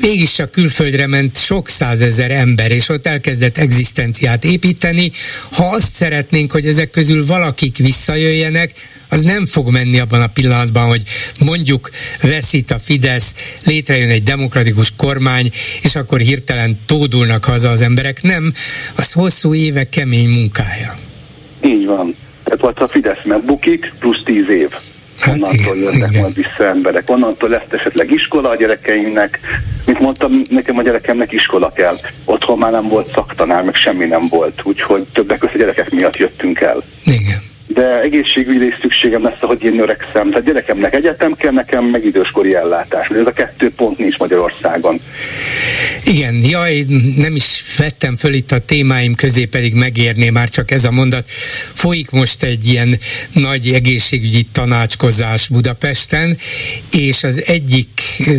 mégis 0.00 0.34
csak 0.34 0.50
külföldre 0.50 1.06
ment 1.06 1.38
sok 1.38 1.68
százezer 1.68 2.30
ember, 2.30 2.70
és 2.70 2.88
ott 2.88 3.06
elkezdett 3.06 3.58
egzisztenciát 3.58 4.44
építeni, 4.44 4.62
építeni. 4.64 5.10
Ha 5.52 5.64
azt 5.64 5.92
szeretnénk, 5.92 6.52
hogy 6.52 6.66
ezek 6.66 6.90
közül 6.90 7.26
valakik 7.26 7.76
visszajöjjenek, 7.76 8.72
az 9.08 9.22
nem 9.22 9.46
fog 9.46 9.70
menni 9.70 9.98
abban 9.98 10.20
a 10.20 10.26
pillanatban, 10.26 10.86
hogy 10.86 11.02
mondjuk 11.40 11.90
veszít 12.22 12.70
a 12.70 12.78
Fidesz, 12.78 13.34
létrejön 13.64 14.08
egy 14.08 14.22
demokratikus 14.22 14.92
kormány, 14.96 15.50
és 15.82 15.96
akkor 15.96 16.20
hirtelen 16.20 16.78
tódulnak 16.86 17.44
haza 17.44 17.68
az 17.68 17.80
emberek. 17.80 18.22
Nem, 18.22 18.52
az 18.96 19.12
hosszú 19.12 19.54
évek 19.54 19.88
kemény 19.88 20.28
munkája. 20.28 20.94
Így 21.64 21.86
van. 21.86 22.16
Tehát 22.44 22.82
a 22.82 22.88
Fidesz 22.88 23.24
megbukik, 23.24 23.92
plusz 23.98 24.22
tíz 24.24 24.48
év. 24.48 24.70
Hát 25.24 25.34
onnantól 25.34 25.76
igen, 25.76 25.92
jönnek 25.92 26.10
igen. 26.10 26.22
majd 26.22 26.34
vissza 26.34 26.68
emberek. 26.68 27.10
Onnantól 27.10 27.48
lesz 27.48 27.70
esetleg 27.70 28.10
iskola 28.10 28.48
a 28.48 28.56
gyerekeimnek. 28.56 29.40
Mint 29.86 29.98
mondtam, 29.98 30.42
nekem 30.50 30.78
a 30.78 30.82
gyerekemnek 30.82 31.32
iskola 31.32 31.72
kell. 31.72 31.96
Otthon 32.24 32.58
már 32.58 32.70
nem 32.70 32.88
volt 32.88 33.12
szaktanár, 33.14 33.62
meg 33.62 33.74
semmi 33.74 34.04
nem 34.04 34.26
volt. 34.28 34.60
Úgyhogy 34.64 35.02
többek 35.12 35.38
között 35.38 35.54
a 35.54 35.58
gyerekek 35.58 35.90
miatt 35.90 36.16
jöttünk 36.16 36.60
el. 36.60 36.82
Igen 37.04 37.52
de 37.74 38.00
egészségügyre 38.00 38.66
is 38.66 38.78
szükségem 38.80 39.22
lesz, 39.22 39.40
hogy 39.40 39.62
én 39.64 39.80
öregszem. 39.80 40.30
Tehát 40.30 40.44
gyerekemnek 40.44 40.94
egyetem 40.94 41.34
kell, 41.34 41.52
nekem 41.52 41.84
meg 41.84 42.04
időskori 42.04 42.54
ellátás. 42.54 43.08
Ez 43.08 43.26
a 43.26 43.32
kettő 43.32 43.70
pont 43.76 43.98
nincs 43.98 44.18
Magyarországon. 44.18 45.00
Igen, 46.04 46.42
jaj, 46.42 46.84
nem 47.16 47.34
is 47.34 47.64
vettem 47.78 48.16
föl 48.16 48.32
itt 48.32 48.52
a 48.52 48.58
témáim 48.58 49.14
közé, 49.14 49.44
pedig 49.44 49.74
megérné 49.74 50.30
már 50.30 50.48
csak 50.48 50.70
ez 50.70 50.84
a 50.84 50.90
mondat. 50.90 51.28
Folyik 51.72 52.10
most 52.10 52.42
egy 52.42 52.66
ilyen 52.66 52.98
nagy 53.32 53.68
egészségügyi 53.68 54.42
tanácskozás 54.52 55.48
Budapesten, 55.48 56.36
és 56.90 57.24
az 57.24 57.44
egyik 57.46 57.88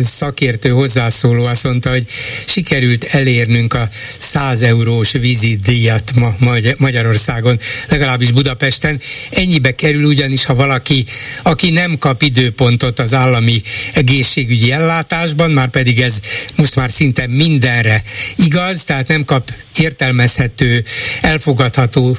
szakértő 0.02 0.68
hozzászóló 0.68 1.44
azt 1.44 1.64
mondta, 1.64 1.90
hogy 1.90 2.04
sikerült 2.46 3.04
elérnünk 3.04 3.74
a 3.74 3.88
100 4.18 4.62
eurós 4.62 5.12
vízidíjat 5.12 6.10
ma 6.14 6.34
Magyarországon, 6.78 7.58
legalábbis 7.88 8.32
Budapesten, 8.32 9.00
Ennyibe 9.30 9.74
kerül 9.74 10.04
ugyanis, 10.04 10.44
ha 10.44 10.54
valaki, 10.54 11.04
aki 11.42 11.70
nem 11.70 11.98
kap 11.98 12.22
időpontot 12.22 12.98
az 12.98 13.14
állami 13.14 13.62
egészségügyi 13.94 14.72
ellátásban, 14.72 15.50
már 15.50 15.68
pedig 15.68 16.00
ez 16.00 16.20
most 16.56 16.76
már 16.76 16.90
szinte 16.90 17.26
mindenre 17.26 18.02
igaz, 18.36 18.84
tehát 18.84 19.08
nem 19.08 19.24
kap 19.24 19.50
értelmezhető, 19.78 20.82
elfogadható 21.20 22.16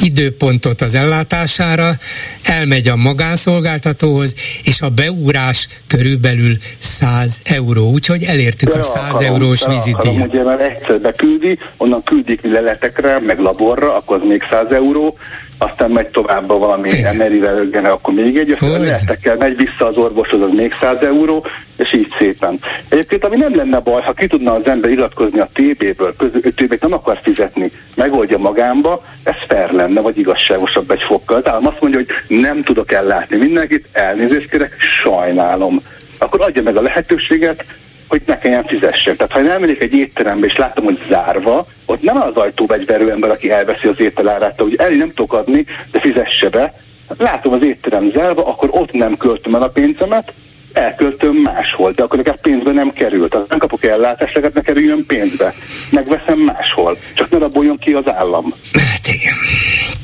időpontot 0.00 0.80
az 0.80 0.94
ellátására, 0.94 1.96
elmegy 2.42 2.88
a 2.88 2.96
magánszolgáltatóhoz, 2.96 4.34
és 4.64 4.80
a 4.80 4.88
beúrás 4.88 5.68
körülbelül 5.86 6.56
100 6.78 7.40
euró. 7.44 7.90
Úgyhogy 7.90 8.22
elértük 8.22 8.74
a 8.74 8.82
100 8.82 8.96
akarom, 8.96 9.34
eurós 9.34 9.66
vizitdíjat. 9.66 10.28
Ugye, 10.28 10.42
mert 10.42 10.60
egyszer 10.60 11.00
beküldi, 11.00 11.58
onnan 11.76 12.02
küldik 12.02 12.40
leletekre, 12.42 13.18
meg 13.18 13.38
laborra, 13.38 13.96
akkor 13.96 14.16
az 14.16 14.28
még 14.28 14.42
100 14.50 14.70
euró, 14.70 15.18
aztán 15.62 15.90
megy 15.90 16.06
tovább 16.06 16.50
a 16.50 16.58
valami 16.58 17.04
emerivel, 17.04 17.68
akkor 17.84 18.14
még 18.14 18.36
egy, 18.36 18.50
aztán 18.50 18.80
lehetekkel 18.80 19.36
megy 19.36 19.56
vissza 19.56 19.86
az 19.86 19.96
orvoshoz, 19.96 20.42
az 20.42 20.50
még 20.50 20.74
100 20.80 21.02
euró, 21.02 21.46
és 21.76 21.92
így 21.92 22.08
szépen. 22.18 22.58
Egyébként, 22.88 23.24
ami 23.24 23.36
nem 23.36 23.56
lenne 23.56 23.78
baj, 23.78 24.02
ha 24.02 24.12
ki 24.12 24.26
tudna 24.26 24.52
az 24.52 24.66
ember 24.66 24.90
iratkozni 24.90 25.40
a 25.40 25.48
TB-ből, 25.52 26.14
TB-t 26.54 26.80
nem 26.80 26.92
akar 26.92 27.20
fizetni, 27.22 27.70
megoldja 27.94 28.38
magámba, 28.38 29.04
ez 29.22 29.34
fair 29.48 29.70
lenne, 29.70 30.00
vagy 30.00 30.18
igazságosabb 30.18 30.90
egy 30.90 31.02
fokkal. 31.02 31.42
Tehát 31.42 31.66
azt 31.66 31.80
mondja, 31.80 31.98
hogy 31.98 32.38
nem 32.38 32.62
tudok 32.62 32.92
ellátni 32.92 33.36
mindenkit, 33.36 33.88
elnézést 33.92 34.50
kérek, 34.50 34.76
sajnálom. 35.02 35.82
Akkor 36.18 36.40
adja 36.40 36.62
meg 36.62 36.76
a 36.76 36.82
lehetőséget, 36.82 37.64
hogy 38.10 38.22
ne 38.26 38.38
kelljen 38.38 38.64
fizessen. 38.64 39.16
Tehát 39.16 39.32
ha 39.32 39.40
én 39.40 39.50
elmegyek 39.50 39.82
egy 39.82 39.92
étterembe, 39.92 40.46
és 40.46 40.56
látom, 40.56 40.84
hogy 40.84 40.98
zárva, 41.08 41.66
ott 41.86 42.02
nem 42.02 42.16
az 42.16 42.36
ajtóbegyverő 42.36 43.10
ember, 43.10 43.30
aki 43.30 43.50
elveszi 43.50 43.86
az 43.86 44.00
ételárát, 44.00 44.60
hogy 44.60 44.74
el 44.78 44.90
nem 44.90 45.08
tudok 45.08 45.32
adni, 45.32 45.66
de 45.90 46.00
fizesse 46.00 46.48
be. 46.48 46.74
Látom 47.18 47.52
az 47.52 47.62
étterem 47.62 48.10
zárva, 48.10 48.46
akkor 48.46 48.68
ott 48.72 48.92
nem 48.92 49.16
költöm 49.16 49.54
el 49.54 49.62
a 49.62 49.68
pénzemet, 49.68 50.32
elköltöm 50.72 51.36
máshol, 51.36 51.92
de 51.92 52.02
akkor 52.02 52.16
nekem 52.16 52.34
pénzbe 52.42 52.72
nem 52.72 52.92
került. 52.92 53.30
Tehát 53.30 53.48
nem 53.48 53.58
kapok 53.58 53.84
ellátást, 53.84 54.34
legalább 54.34 54.54
ne 54.54 54.62
kerüljön 54.62 55.04
pénzbe. 55.06 55.54
Megveszem 55.90 56.38
máshol. 56.38 56.98
Csak 57.14 57.30
ne 57.30 57.38
raboljon 57.38 57.76
ki 57.78 57.92
az 57.92 58.08
állam. 58.08 58.52
Hát 58.72 59.06
igen. 59.06 59.34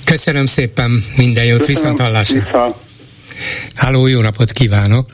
Köszönöm 0.05 0.47
szépen, 0.47 1.03
minden 1.16 1.45
jót, 1.45 1.59
Köszönöm, 1.59 1.81
viszont 1.81 2.01
hallásra. 2.01 2.77
Háló, 3.75 4.07
jó 4.07 4.21
napot 4.21 4.53
kívánok! 4.53 5.07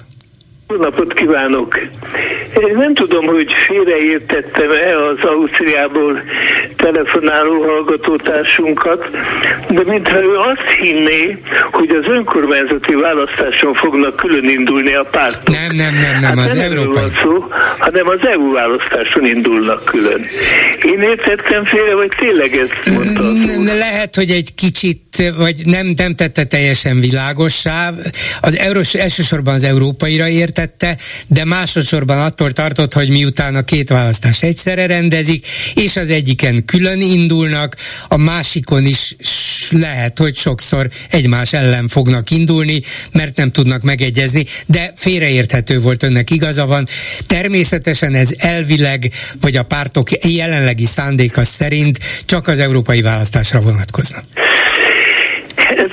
Jó 0.73 0.79
napot 0.79 1.13
kívánok! 1.13 1.79
Én 2.61 2.77
nem 2.77 2.95
tudom, 2.95 3.27
hogy 3.27 3.53
félreértettem-e 3.67 4.99
az 4.99 5.19
Ausztriából 5.21 6.23
telefonáló 6.77 7.63
hallgatótársunkat, 7.63 9.11
de 9.69 9.81
mintha 9.87 10.23
ő 10.23 10.37
azt 10.37 10.69
hinné, 10.81 11.39
hogy 11.71 11.91
az 11.91 12.05
önkormányzati 12.09 12.95
választáson 12.95 13.75
fognak 13.75 14.17
külön 14.17 14.49
indulni 14.49 14.95
a 14.95 15.05
pártok. 15.11 15.55
Nem, 15.55 15.77
nem, 15.77 15.95
nem, 15.95 16.19
nem, 16.21 16.37
hát 16.37 16.47
az 16.47 16.53
nem 16.53 16.65
európai. 16.65 17.03
Van 17.03 17.11
szó, 17.23 17.47
hanem 17.79 18.09
az 18.09 18.19
EU 18.23 18.53
választáson 18.53 19.27
indulnak 19.27 19.85
külön. 19.85 20.21
Én 20.83 21.01
értettem 21.01 21.65
félre, 21.65 21.95
vagy 21.95 22.13
tényleg 22.19 22.57
ezt 22.57 22.97
mondta? 22.97 23.23
Lehet, 23.75 24.15
hogy 24.15 24.31
egy 24.31 24.55
kicsit, 24.55 25.33
vagy 25.37 25.57
nem, 25.65 25.93
nem 25.97 26.15
tette 26.15 26.45
teljesen 26.45 27.01
világossá. 27.01 27.91
Az 28.41 28.59
eurós, 28.59 28.95
elsősorban 28.95 29.55
az 29.55 29.65
európaira 29.65 30.27
értette, 30.63 30.97
de 31.27 31.45
másodszorban 31.45 32.19
attól 32.19 32.53
tartott, 32.53 32.93
hogy 32.93 33.11
miután 33.11 33.55
a 33.55 33.63
két 33.63 33.89
választás 33.89 34.43
egyszerre 34.43 34.87
rendezik, 34.87 35.47
és 35.75 35.97
az 35.97 36.09
egyiken 36.09 36.65
külön 36.65 37.01
indulnak, 37.01 37.77
a 38.09 38.17
másikon 38.17 38.85
is 38.85 39.17
lehet, 39.71 40.19
hogy 40.19 40.37
sokszor 40.37 40.91
egymás 41.11 41.53
ellen 41.53 41.89
fognak 41.89 42.31
indulni, 42.31 42.83
mert 43.13 43.37
nem 43.37 43.51
tudnak 43.51 43.83
megegyezni, 43.83 44.45
de 44.67 44.93
félreérthető 44.97 45.81
volt 45.81 46.03
önnek 46.03 46.31
igaza 46.31 46.67
van. 46.67 46.89
Természetesen 47.27 48.15
ez 48.15 48.31
elvileg, 48.39 49.13
vagy 49.41 49.57
a 49.57 49.63
pártok 49.63 50.09
jelenlegi 50.25 50.87
szándéka 50.87 51.45
szerint 51.45 51.99
csak 52.25 52.49
az 52.49 52.59
európai 52.59 53.01
választásra 53.01 53.61
vonatkozna. 53.61 54.23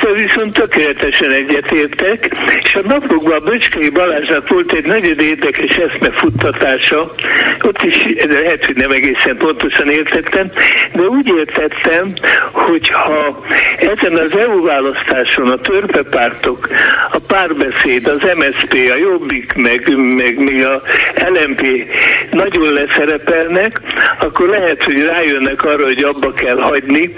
Ezzel 0.10 0.22
viszont 0.22 0.54
tökéletesen 0.54 1.32
egyetértek, 1.32 2.30
és 2.64 2.76
a 2.76 2.88
napokban 2.88 3.44
Böcskei 3.44 3.90
Balázsnak 3.90 4.50
volt 4.50 4.72
egy 4.72 4.86
nagyon 4.86 5.20
érdekes 5.20 5.76
eszmefuttatása, 5.76 7.12
ott 7.62 7.82
is 7.82 7.96
lehet, 8.26 8.66
hogy 8.66 8.76
nem 8.76 8.92
egészen 8.92 9.38
pontosan 9.38 9.90
értettem, 9.90 10.52
de 10.94 11.02
úgy 11.02 11.34
értettem, 11.38 12.08
hogy 12.52 12.90
ha 12.90 13.44
ezen 13.80 14.18
az 14.18 14.38
EU 14.38 14.64
választáson 14.64 15.50
a 15.50 15.58
törpepártok, 15.58 16.68
a 17.12 17.20
párbeszéd, 17.28 18.08
az 18.08 18.20
MSP, 18.36 18.74
a 18.74 18.96
Jobbik, 18.96 19.54
meg, 19.56 19.96
meg 19.96 20.40
még 20.40 20.66
a 20.66 20.82
LMP 21.34 21.68
nagyon 22.32 22.74
leszerepelnek, 22.74 23.82
akkor 24.20 24.48
lehet, 24.48 24.84
hogy 24.84 25.04
rájönnek 25.04 25.64
arra, 25.64 25.84
hogy 25.84 26.04
abba 26.04 26.32
kell 26.32 26.58
hagyni, 26.58 27.14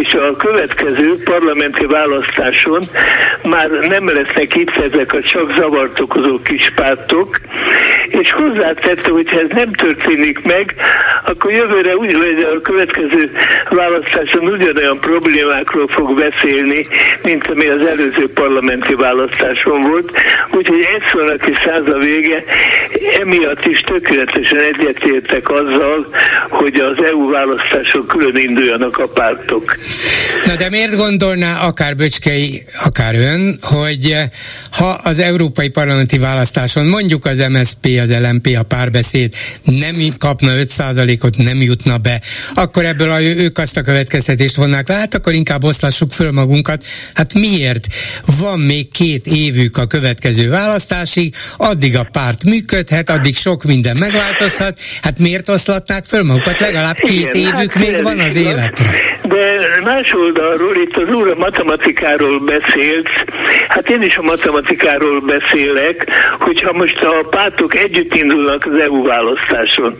és 0.00 0.14
a 0.14 0.36
következő 0.36 1.14
parlamenti 1.24 1.86
választás 1.86 2.29
választáson 2.36 2.82
már 3.42 3.70
nem 3.70 4.14
lesznek 4.14 4.54
itt 4.54 4.76
ezek 4.76 5.12
a 5.12 5.22
csak 5.22 5.54
zavart 5.56 6.00
okozó 6.00 6.40
kis 6.42 6.72
pártok, 6.74 7.40
és 8.06 8.32
hozzátette, 8.32 9.10
hogy 9.10 9.28
ez 9.30 9.48
nem 9.48 9.72
történik 9.72 10.42
meg, 10.42 10.74
akkor 11.24 11.52
jövőre 11.52 11.96
úgy, 11.96 12.12
hogy 12.12 12.46
a 12.56 12.60
következő 12.60 13.30
választáson 13.70 14.46
ugyanolyan 14.46 15.00
problémákról 15.00 15.88
fog 15.88 16.14
beszélni, 16.14 16.86
mint 17.22 17.46
ami 17.46 17.66
az 17.66 17.82
előző 17.86 18.32
parlamenti 18.32 18.94
választáson 18.94 19.82
volt. 19.82 20.12
Úgyhogy 20.50 20.80
egy 20.80 21.02
szónak 21.12 21.46
is 21.46 21.54
száz 21.64 21.86
a 21.86 21.98
vége, 21.98 22.44
emiatt 23.20 23.64
is 23.64 23.80
tökéletesen 23.80 24.58
egyetértek 24.58 25.48
azzal, 25.48 26.08
hogy 26.48 26.74
az 26.74 27.04
EU 27.04 27.30
választások 27.30 28.06
külön 28.06 28.36
induljanak 28.36 28.98
a 28.98 29.08
pártok. 29.08 29.76
Na 30.44 30.56
de 30.56 30.68
miért 30.68 30.96
gondolná 30.96 31.66
akár 31.66 31.94
Böcskei, 32.20 32.64
akár 32.84 33.14
ön, 33.14 33.58
hogy 33.62 34.16
ha 34.70 34.86
az 34.86 35.18
európai 35.18 35.68
parlamenti 35.68 36.18
választáson 36.18 36.86
mondjuk 36.86 37.26
az 37.26 37.38
MSP, 37.48 37.98
az 38.02 38.14
LMP, 38.20 38.56
a 38.58 38.62
párbeszéd 38.62 39.34
nem 39.62 39.96
kapna 40.18 40.50
5%-ot, 40.52 41.36
nem 41.36 41.62
jutna 41.62 41.98
be, 41.98 42.20
akkor 42.54 42.84
ebből 42.84 43.10
a, 43.10 43.22
ők 43.22 43.58
azt 43.58 43.76
a 43.76 43.82
következtetést 43.82 44.56
vonnák 44.56 44.88
le, 44.88 44.94
hát 44.94 45.14
akkor 45.14 45.32
inkább 45.32 45.64
oszlassuk 45.64 46.12
föl 46.12 46.32
magunkat. 46.32 46.84
Hát 47.14 47.34
miért? 47.34 47.86
Van 48.40 48.58
még 48.58 48.92
két 48.92 49.26
évük 49.26 49.76
a 49.76 49.86
következő 49.86 50.48
választásig, 50.48 51.34
addig 51.56 51.96
a 51.96 52.08
párt 52.12 52.44
működhet, 52.44 53.10
addig 53.10 53.36
sok 53.36 53.64
minden 53.64 53.96
megváltozhat, 53.96 54.80
hát 55.02 55.18
miért 55.18 55.48
oszlatnák 55.48 56.04
föl 56.04 56.22
magukat? 56.22 56.60
Legalább 56.60 56.96
két 56.96 57.34
Igen, 57.34 57.40
évük 57.40 57.72
hát 57.72 57.78
még 57.78 58.02
van 58.02 58.18
az 58.18 58.36
életre. 58.36 59.10
De 59.22 59.80
más 59.84 60.12
oldalról 60.12 60.76
itt 60.76 60.96
az 60.96 61.14
úr 61.14 61.28
a 61.28 61.34
matematikáról 62.10 62.38
beszélt, 62.38 63.08
hát 63.68 63.90
én 63.90 64.02
is 64.02 64.16
a 64.16 64.22
matematikáról 64.22 65.20
beszélek, 65.20 66.10
hogyha 66.38 66.72
most 66.72 67.02
a 67.02 67.28
pártok 67.30 67.74
együtt 67.74 68.14
indulnak 68.14 68.64
az 68.64 68.80
EU 68.80 69.02
választáson, 69.02 69.96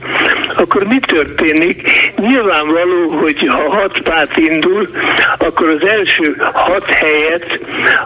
akkor 0.57 0.87
mi 0.87 0.99
történik? 0.99 1.91
Nyilvánvaló, 2.17 3.11
hogy 3.11 3.47
ha 3.47 3.71
hat 3.71 4.01
párt 4.01 4.37
indul, 4.37 4.89
akkor 5.39 5.69
az 5.69 5.89
első 5.89 6.37
hat 6.53 6.85
helyet 6.85 7.59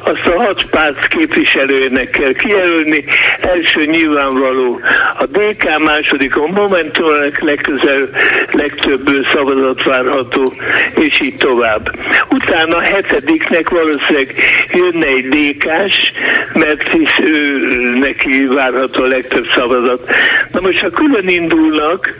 azt 0.03 0.27
a 0.27 0.43
hat 0.43 0.65
párt 0.71 1.07
képviselőnek 1.07 2.11
kell 2.11 2.33
kijelölni. 2.33 3.05
Első 3.41 3.85
nyilvánvaló 3.85 4.81
a 5.19 5.25
DK, 5.27 5.79
második 5.85 6.37
a 6.37 6.47
Momentum, 6.47 7.13
legközel 7.41 8.09
legtöbb 8.51 9.11
szavazat 9.33 9.83
várható, 9.83 10.53
és 10.95 11.21
így 11.21 11.35
tovább. 11.35 11.91
Utána 12.31 12.77
a 12.77 12.81
hetediknek 12.81 13.69
valószínűleg 13.95 14.35
jönne 14.73 15.07
egy 15.07 15.29
DK-s, 15.29 16.13
mert 16.53 16.93
hisz 16.93 17.19
ő 17.19 17.59
neki 17.99 18.47
várható 18.47 19.03
a 19.03 19.07
legtöbb 19.07 19.47
szavazat. 19.55 20.11
Na 20.53 20.61
most, 20.61 20.79
ha 20.79 20.91
külön 20.91 21.29
indulnak, 21.29 22.19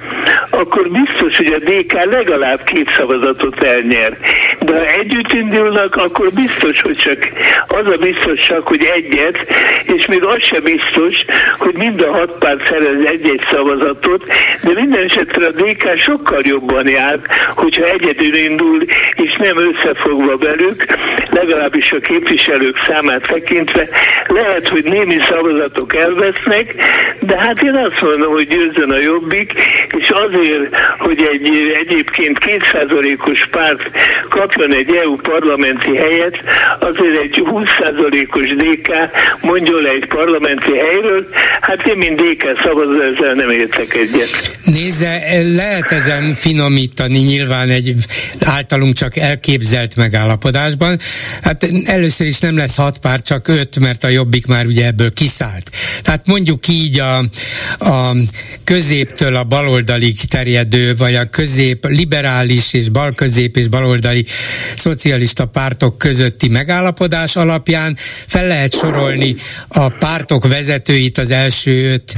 akkor 0.51 0.89
biztos, 0.89 1.37
hogy 1.37 1.53
a 1.53 1.59
DK 1.59 1.93
legalább 2.05 2.63
két 2.65 2.91
szavazatot 2.91 3.63
elnyer. 3.63 4.17
De 4.61 4.73
ha 4.73 4.87
együtt 4.87 5.33
indulnak, 5.33 5.97
akkor 5.97 6.31
biztos, 6.33 6.81
hogy 6.81 6.97
csak 6.97 7.29
az 7.67 7.87
a 7.87 7.97
biztos 7.97 8.53
hogy 8.65 8.85
egyet, 8.95 9.39
és 9.83 10.07
még 10.07 10.25
az 10.25 10.43
sem 10.43 10.63
biztos, 10.63 11.25
hogy 11.59 11.75
mind 11.75 12.01
a 12.01 12.13
hat 12.13 12.39
párt 12.39 12.67
szerez 12.67 13.05
egy-egy 13.05 13.45
szavazatot, 13.51 14.27
de 14.63 14.73
minden 14.75 15.05
esetre 15.05 15.47
a 15.47 15.51
DK 15.51 15.99
sokkal 15.99 16.41
jobban 16.43 16.89
jár, 16.89 17.19
hogyha 17.51 17.85
egyedül 17.85 18.35
indul, 18.35 18.83
és 19.17 19.37
nem 19.39 19.57
összefogva 19.59 20.37
velük, 20.37 20.87
legalábbis 21.55 21.91
a 21.93 22.01
képviselők 22.01 22.77
számát 22.87 23.23
tekintve. 23.23 23.89
Lehet, 24.27 24.69
hogy 24.69 24.85
némi 24.85 25.19
szavazatok 25.29 25.97
elvesznek, 25.97 26.75
de 27.21 27.39
hát 27.39 27.63
én 27.63 27.75
azt 27.75 28.01
mondom, 28.01 28.33
hogy 28.33 28.49
győzzön 28.49 28.91
a 28.91 29.01
jobbik, 29.01 29.53
és 29.99 30.09
azért, 30.11 30.77
hogy 30.99 31.29
egy 31.33 31.75
egyébként 31.81 32.39
kétszázalékos 32.39 33.47
párt 33.51 33.83
kapjon 34.29 34.75
egy 34.75 34.91
EU 34.95 35.17
parlamenti 35.17 35.97
helyet, 35.97 36.39
azért 36.79 37.23
egy 37.23 37.43
20%-os 37.45 38.49
DK 38.57 38.89
mondjon 39.41 39.83
le 39.83 39.91
egy 39.91 40.07
parlamenti 40.07 40.77
helyről, 40.77 41.29
hát 41.61 41.87
én 41.87 41.97
mint 41.97 42.21
DK 42.21 42.61
szavazó 42.65 43.01
ezzel 43.01 43.35
nem 43.35 43.51
értek 43.51 43.95
egyet. 43.95 44.59
Nézze, 44.65 45.23
lehet 45.57 45.91
ezen 45.91 46.35
finomítani 46.35 47.19
nyilván 47.19 47.69
egy 47.69 47.95
általunk 48.45 48.95
csak 48.95 49.17
elképzelt 49.17 49.97
megállapodásban. 49.97 50.99
Hát 51.45 51.69
először 51.85 52.27
is 52.27 52.39
nem 52.39 52.57
lesz 52.57 52.77
hat 52.77 52.99
pár, 52.99 53.23
csak 53.23 53.49
öt, 53.49 53.79
mert 53.79 54.05
a 54.05 54.09
jobbik 54.09 54.47
már 54.47 54.67
ugye 54.67 54.87
ebből 54.87 55.13
kiszállt. 55.13 55.71
Tehát 56.03 56.27
mondjuk 56.27 56.69
így 56.69 56.99
a, 56.99 57.19
a 57.79 58.17
középtől 58.65 59.37
a 59.37 59.45
baloldalig 59.45 60.21
terjedő, 60.21 60.97
vagy 60.97 61.15
a 61.15 61.25
közép 61.25 61.87
liberális 61.87 62.73
és 62.73 62.89
balközép 62.89 63.57
és 63.57 63.69
baloldali 63.69 64.25
szocialista 64.77 65.47
pártok 65.47 65.99
közötti 65.99 66.49
megállapodás 66.49 67.37
alapján 67.37 67.97
fel 68.27 68.47
lehet 68.47 68.75
sorolni 68.75 69.35
a 69.69 69.89
pártok 69.89 70.49
vezetőit 70.49 71.19
az 71.19 71.31
első 71.31 71.93
öt 71.93 72.15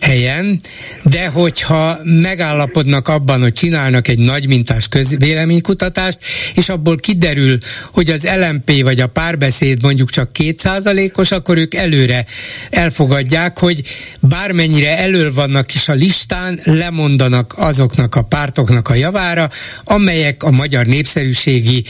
helyen, 0.00 0.60
de 1.02 1.26
hogyha 1.26 1.98
megállapodnak 2.04 3.08
abban, 3.08 3.40
hogy 3.40 3.52
csinálnak 3.52 4.08
egy 4.08 4.18
nagy 4.18 4.46
mintás 4.46 4.88
közvéleménykutatást, 4.88 6.18
és 6.54 6.68
abból 6.68 6.96
kiderül, 6.96 7.58
hogy 7.92 8.10
az 8.10 8.28
LMP 8.36 8.69
vagy 8.78 9.00
a 9.00 9.06
párbeszéd 9.06 9.82
mondjuk 9.82 10.10
csak 10.10 10.32
kétszázalékos, 10.32 11.30
akkor 11.30 11.58
ők 11.58 11.74
előre 11.74 12.24
elfogadják, 12.70 13.58
hogy 13.58 13.82
bármennyire 14.20 14.98
elől 14.98 15.34
vannak 15.34 15.74
is 15.74 15.88
a 15.88 15.92
listán, 15.92 16.60
lemondanak 16.64 17.54
azoknak 17.56 18.14
a 18.14 18.22
pártoknak 18.22 18.88
a 18.88 18.94
javára, 18.94 19.48
amelyek 19.84 20.42
a 20.42 20.50
magyar 20.50 20.86
népszerűségi 20.86 21.84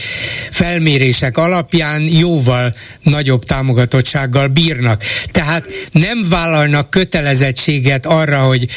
felmérések 0.51 1.37
alapján 1.37 2.01
jóval 2.01 2.75
nagyobb 3.03 3.43
támogatottsággal 3.43 4.47
bírnak. 4.47 5.03
Tehát 5.31 5.67
nem 5.91 6.25
vállalnak 6.29 6.89
kötelezettséget 6.89 8.05
arra, 8.05 8.39
hogy 8.39 8.67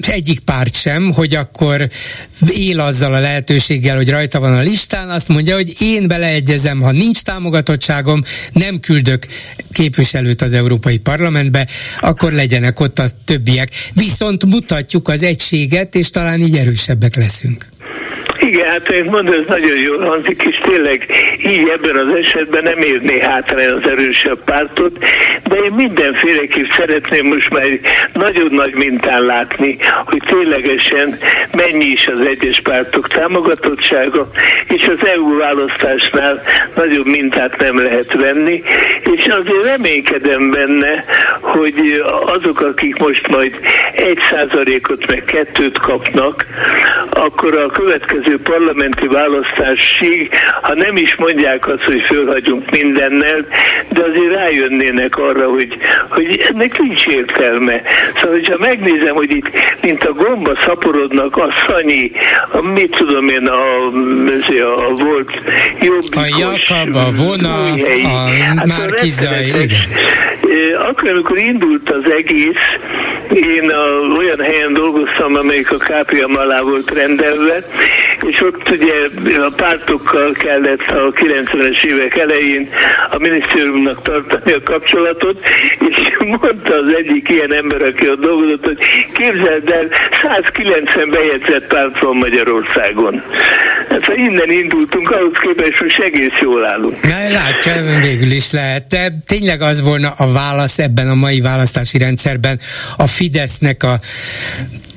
egyik 0.00 0.40
párt 0.40 0.80
sem, 0.80 1.12
hogy 1.12 1.34
akkor 1.34 1.88
él 2.48 2.80
azzal 2.80 3.14
a 3.14 3.20
lehetőséggel, 3.20 3.96
hogy 3.96 4.10
rajta 4.10 4.40
van 4.40 4.52
a 4.52 4.60
listán, 4.60 5.10
azt 5.10 5.28
mondja, 5.28 5.54
hogy 5.54 5.72
én 5.78 6.08
beleegyezem, 6.08 6.80
ha 6.80 6.90
nincs 6.90 7.22
támogatottságom, 7.30 8.22
nem 8.52 8.80
küldök 8.80 9.26
képviselőt 9.72 10.42
az 10.42 10.52
Európai 10.52 10.98
Parlamentbe, 10.98 11.66
akkor 12.00 12.32
legyenek 12.32 12.80
ott 12.80 12.98
a 12.98 13.08
többiek. 13.24 13.68
Viszont 13.94 14.46
mutatjuk 14.46 15.08
az 15.08 15.22
egységet, 15.22 15.94
és 15.94 16.10
talán 16.10 16.40
így 16.40 16.56
erősebbek 16.56 17.16
leszünk. 17.16 17.66
Igen, 18.50 18.68
hát 18.68 18.88
én 18.88 19.04
mondom, 19.04 19.34
ez 19.34 19.46
nagyon 19.46 19.78
jól 19.78 19.98
hangzik, 19.98 20.42
és 20.42 20.60
tényleg 20.62 21.06
így 21.46 21.68
ebben 21.68 21.96
az 21.96 22.14
esetben 22.14 22.62
nem 22.62 22.78
érné 22.78 23.18
hátra 23.20 23.74
az 23.74 23.84
erősebb 23.84 24.44
pártot, 24.44 24.98
de 25.48 25.56
én 25.56 25.72
mindenféleképp 25.72 26.70
szeretném 26.76 27.26
most 27.26 27.50
már 27.50 27.66
nagyon 28.12 28.48
nagy 28.50 28.74
mintán 28.74 29.22
látni, 29.22 29.76
hogy 30.04 30.22
ténylegesen 30.26 31.18
mennyi 31.56 31.84
is 31.84 32.06
az 32.06 32.20
egyes 32.20 32.60
pártok 32.60 33.08
támogatottsága, 33.08 34.30
és 34.68 34.88
az 34.88 35.06
EU 35.06 35.38
választásnál 35.38 36.42
nagyobb 36.74 37.06
mintát 37.06 37.58
nem 37.58 37.78
lehet 37.78 38.12
venni, 38.12 38.62
és 39.14 39.26
azért 39.26 39.76
reménykedem 39.76 40.50
benne, 40.50 41.04
hogy 41.40 42.04
azok, 42.26 42.60
akik 42.60 42.98
most 42.98 43.28
majd 43.28 43.60
egy 43.92 44.18
százalékot 44.30 45.06
meg 45.06 45.22
kettőt 45.26 45.78
kapnak, 45.78 46.46
akkor 47.10 47.56
a 47.56 47.66
következő 47.66 48.39
parlamenti 48.42 49.06
választásig, 49.06 50.30
ha 50.62 50.74
nem 50.74 50.96
is 50.96 51.14
mondják 51.16 51.68
azt, 51.68 51.82
hogy 51.82 52.00
fölhagyunk 52.00 52.70
mindennel, 52.70 53.46
de 53.88 54.00
azért 54.02 54.34
rájönnének 54.34 55.16
arra, 55.16 55.50
hogy, 55.50 55.76
hogy 56.08 56.44
ennek 56.52 56.78
nincs 56.78 57.06
értelme. 57.06 57.82
Szóval, 58.14 58.30
hogyha 58.30 58.56
megnézem, 58.58 59.14
hogy 59.14 59.30
itt 59.30 59.50
mint 59.80 60.04
a 60.04 60.12
gomba 60.12 60.52
szaporodnak 60.64 61.36
a 61.36 61.48
Szanyi, 61.66 62.10
a 62.50 62.66
mit 62.68 62.90
tudom 62.90 63.28
én, 63.28 63.46
a, 63.46 63.86
a, 64.60 64.86
a 64.86 64.94
volt 64.94 65.42
jobbikos, 65.80 66.16
A 66.16 66.26
Jakab, 66.38 66.94
a 66.94 67.08
Vona, 67.16 67.72
a 68.02 68.30
hát 68.56 68.66
Márkizai, 68.66 69.46
igen. 69.46 69.68
Akkor, 70.80 71.10
amikor 71.10 71.38
indult 71.38 71.90
az 71.90 72.10
egész, 72.18 72.64
én 73.34 73.70
a, 73.70 74.16
olyan 74.16 74.40
helyen 74.40 74.72
dolgoztam, 74.72 75.34
amelyik 75.34 75.70
a 75.70 75.76
KPM 75.76 76.36
alá 76.36 76.60
volt 76.60 76.90
rendelve, 76.90 77.64
és 78.30 78.40
ott 78.40 78.70
ugye 78.70 78.92
a 79.46 79.52
pártokkal 79.56 80.32
kellett 80.32 80.86
a 80.88 81.12
90-es 81.12 81.82
évek 81.84 82.16
elején 82.16 82.68
a 83.10 83.18
minisztériumnak 83.18 84.02
tartani 84.02 84.52
a 84.52 84.62
kapcsolatot, 84.62 85.40
és 85.78 86.16
mondta 86.18 86.74
az 86.74 86.94
egyik 86.98 87.28
ilyen 87.28 87.54
ember, 87.54 87.82
aki 87.82 88.08
ott 88.08 88.20
dolgozott, 88.20 88.64
hogy 88.64 88.78
képzeld 89.12 89.70
el, 89.70 89.88
190 90.22 91.10
bejegyzett 91.10 91.66
párt 91.66 91.98
van 91.98 92.16
Magyarországon. 92.16 93.22
Hát 93.88 94.04
ha 94.04 94.14
innen 94.14 94.50
indultunk, 94.50 95.10
ahhoz 95.10 95.32
képest 95.40 95.78
hogy 95.78 95.92
egész 96.04 96.38
jól 96.40 96.64
állunk. 96.64 97.02
Na, 97.02 97.32
látja, 97.32 97.72
végül 98.02 98.30
is 98.30 98.50
lehet. 98.50 98.86
De 98.88 99.12
tényleg 99.26 99.60
az 99.60 99.82
volna 99.82 100.10
a 100.16 100.32
válasz 100.32 100.78
ebben 100.78 101.08
a 101.08 101.14
mai 101.14 101.40
választási 101.40 101.98
rendszerben 101.98 102.60
a 102.96 103.06
Fidesznek 103.06 103.82
a 103.82 104.00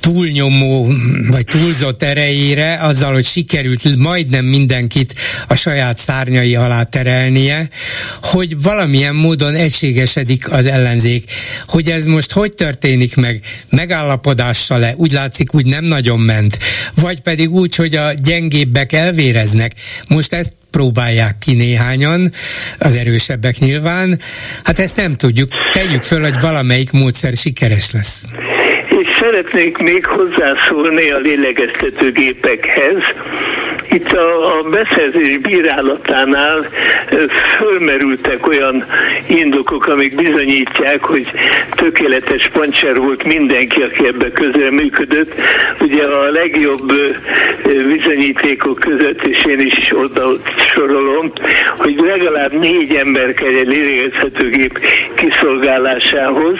túlnyomó 0.04 0.88
vagy 1.30 1.46
túlzott 1.46 2.04
erejére, 2.04 2.80
azzal, 2.82 3.14
hogy 3.14 3.26
sikerült 3.26 3.98
majdnem 3.98 4.46
mindenkit 4.46 5.16
a 5.48 5.56
saját 5.56 5.98
szárnyai 5.98 6.56
alá 6.56 6.84
terelnie, 6.84 7.70
hogy 8.22 8.62
valamilyen 8.62 9.16
módon 9.16 9.56
egységesedik 9.56 10.52
az 10.52 10.66
ellenzék. 10.66 11.24
Hogy 11.66 11.90
ez 11.90 12.06
most 12.06 12.32
hogy 12.32 12.54
történik 12.54 13.16
meg? 13.16 13.40
Megállapodással 13.70 14.80
le? 14.80 14.94
Úgy 14.98 15.12
látszik, 15.12 15.54
úgy 15.54 15.66
nem 15.66 15.84
nagyon 15.84 16.20
ment. 16.20 16.60
Vagy 16.96 17.20
pedig 17.20 17.52
úgy, 17.52 17.76
hogy 17.76 17.96
a 17.96 18.14
gyengébbek 18.14 18.92
elvéreznek. 18.92 19.72
Most 20.08 20.34
ezt 20.34 20.54
próbálják 20.72 21.38
ki 21.38 21.54
néhányan, 21.54 22.32
az 22.78 22.96
erősebbek 22.96 23.60
nyilván. 23.60 24.20
Hát 24.64 24.80
ezt 24.80 24.98
nem 24.98 25.16
tudjuk. 25.16 25.50
Tegyük 25.74 26.04
föl, 26.04 26.22
hogy 26.22 26.40
valamelyik 26.42 26.92
módszer 26.92 27.34
sikeres 27.34 27.92
lesz 27.92 28.24
és 29.04 29.10
szeretnék 29.20 29.78
még 29.78 30.06
hozzászólni 30.06 31.12
a 31.12 31.18
lélegeztetőgépekhez. 31.18 32.98
Itt 33.94 34.12
a, 34.12 34.58
a 34.60 34.64
beszerzés 34.70 35.38
bírálatánál 35.38 36.66
fölmerültek 37.58 38.48
olyan 38.48 38.86
indokok, 39.28 39.88
amik 39.88 40.16
bizonyítják, 40.16 41.06
hogy 41.06 41.32
tökéletes 41.70 42.50
pancser 42.54 43.00
volt 43.00 43.24
mindenki, 43.24 43.82
aki 43.82 44.08
ebbe 44.08 44.32
közel 44.32 44.72
működött. 44.72 45.34
Ugye 45.80 46.04
a 46.04 46.32
legjobb 46.32 46.94
bizonyítékok 47.88 48.80
között, 48.80 49.24
és 49.24 49.46
én 49.46 49.60
is 49.60 49.92
oda 49.96 50.32
sorolom, 50.74 51.32
hogy 51.78 51.96
legalább 51.96 52.52
négy 52.52 52.96
ember 52.96 53.34
kell 53.34 53.48
egy 53.48 53.68
lélegeztetőgép 53.68 54.80
kiszolgálásához, 55.16 56.58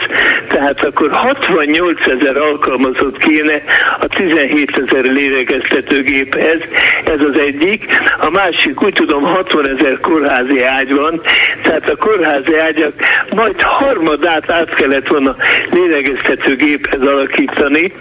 tehát 0.48 0.84
akkor 0.84 1.10
68 1.10 2.06
ezer 2.06 2.36
alkalmazott 2.36 3.18
kéne 3.18 3.62
a 4.00 4.06
17 4.06 4.82
ezer 4.86 5.04
lélegeztetőgéphez, 5.04 6.60
ez 7.04 7.20
az 7.24 7.38
egyik. 7.38 7.86
A 8.18 8.30
másik, 8.30 8.82
úgy 8.82 8.92
tudom, 8.92 9.22
60 9.22 9.68
ezer 9.68 10.00
kórházi 10.00 10.62
ágy 10.62 10.94
van, 10.94 11.20
tehát 11.62 11.88
a 11.88 11.96
kórházi 11.96 12.58
ágyak 12.58 12.92
majd 13.34 13.60
harmadát 13.60 14.50
át 14.50 14.74
kellett 14.74 15.08
volna 15.08 15.36
lélegeztetőgéphez 15.70 17.00
alakítani, 17.00 17.92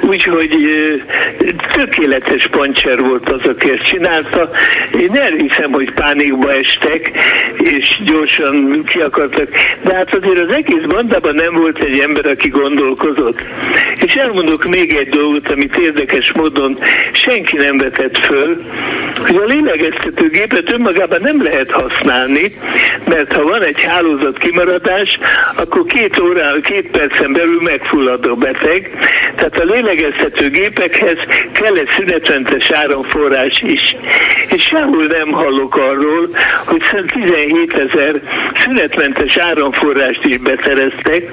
úgyhogy 0.00 0.56
tökéletes 1.72 2.46
pancser 2.46 3.00
volt 3.00 3.30
az, 3.30 3.40
aki 3.44 3.70
ezt 3.70 3.86
csinálta. 3.86 4.48
Én 5.00 5.16
elhiszem, 5.16 5.72
hogy 5.72 5.92
pánikba 5.92 6.52
estek, 6.52 7.10
és 7.58 8.00
gyorsan 8.04 8.82
ki 8.86 9.00
akartak. 9.00 9.48
De 9.82 9.94
hát 9.94 10.14
azért 10.14 10.38
az 10.38 10.50
egész 10.50 10.82
bandában 10.88 11.34
nem 11.34 11.54
volt 11.54 11.78
egy 11.78 11.98
ember, 11.98 12.26
aki 12.26 12.48
gondolkozott. 12.48 13.42
És 13.94 14.14
elmondok 14.14 14.64
még 14.64 14.94
egy 14.94 15.08
dolgot, 15.08 15.48
amit 15.48 15.76
érdekes 15.76 16.32
módon 16.32 16.78
senki 17.12 17.56
nem 17.56 17.78
vetett 17.78 18.18
föl, 18.18 18.43
hogy 19.26 19.36
a 19.36 19.44
lélegeztetőgépet 19.46 20.72
önmagában 20.72 21.20
nem 21.20 21.42
lehet 21.42 21.70
használni, 21.70 22.52
mert 23.08 23.32
ha 23.32 23.42
van 23.42 23.62
egy 23.62 23.82
hálózat 23.82 24.38
kimaradás, 24.38 25.18
akkor 25.56 25.84
két 25.84 26.18
órán, 26.18 26.60
két 26.62 26.90
percen 26.90 27.32
belül 27.32 27.60
megfullad 27.62 28.26
a 28.26 28.34
beteg. 28.34 28.90
Tehát 29.36 29.58
a 29.58 29.64
lélegeztető 29.64 30.34
lélegeztető 30.34 30.48
gépekhez 30.50 31.18
kell 31.52 31.76
egy 31.76 31.88
szünetmentes 31.96 32.70
áramforrás 32.70 33.62
is. 33.66 33.96
És 34.48 34.62
sehol 34.62 35.04
nem 35.04 35.32
hallok 35.32 35.76
arról, 35.76 36.28
hogy 36.64 36.82
17 37.06 37.72
ezer 37.72 38.20
szünetmentes 38.58 39.36
áramforrást 39.36 40.24
is 40.24 40.36
betereztek, 40.36 41.30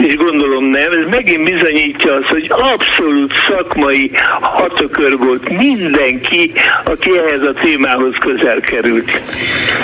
és 0.00 0.16
gondolom 0.16 0.64
nem, 0.64 0.92
ez 0.92 1.10
megint 1.10 1.44
bizonyítja 1.44 2.14
azt, 2.14 2.28
hogy 2.28 2.46
abszolút 2.48 3.32
szakmai 3.48 4.10
hatakör 4.40 5.16
volt 5.18 5.48
mindenki, 6.20 6.52
aki 6.84 7.10
ehhez 7.18 7.40
a 7.40 7.60
témához 7.62 8.14
közel 8.20 8.60
került. 8.60 9.10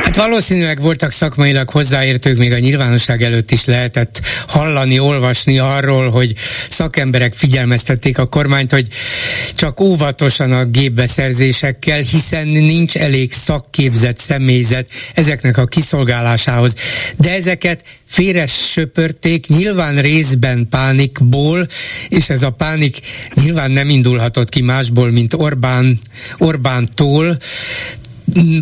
Hát 0.03 0.16
valószínűleg 0.16 0.81
voltak 0.81 1.11
szakmailag 1.11 1.70
hozzáértők, 1.70 2.37
még 2.37 2.53
a 2.53 2.59
nyilvánosság 2.59 3.23
előtt 3.23 3.51
is 3.51 3.64
lehetett 3.64 4.20
hallani, 4.49 4.99
olvasni 4.99 5.59
arról, 5.59 6.11
hogy 6.11 6.33
szakemberek 6.68 7.35
figyelmeztették 7.35 8.18
a 8.18 8.27
kormányt, 8.27 8.73
hogy 8.73 8.87
csak 9.57 9.81
óvatosan 9.81 10.53
a 10.53 10.64
gépbeszerzésekkel, 10.64 11.99
hiszen 11.99 12.47
nincs 12.47 12.97
elég 12.97 13.33
szakképzett 13.33 14.16
személyzet 14.16 14.87
ezeknek 15.14 15.59
a 15.59 15.66
kiszolgálásához. 15.66 16.75
De 17.16 17.33
ezeket 17.33 17.83
félre 18.14 18.46
söpörték, 18.46 19.46
nyilván 19.46 20.00
részben 20.00 20.68
pánikból, 20.68 21.67
és 22.08 22.31
ez 22.31 22.42
a 22.42 22.50
pánik 22.50 22.98
nyilván 23.35 23.71
nem 23.71 23.90
indulhatott 23.90 24.48
ki 24.48 24.60
másból, 24.60 25.10
mint 25.10 25.35
Orbán, 25.35 25.98
Orbántól, 26.38 27.37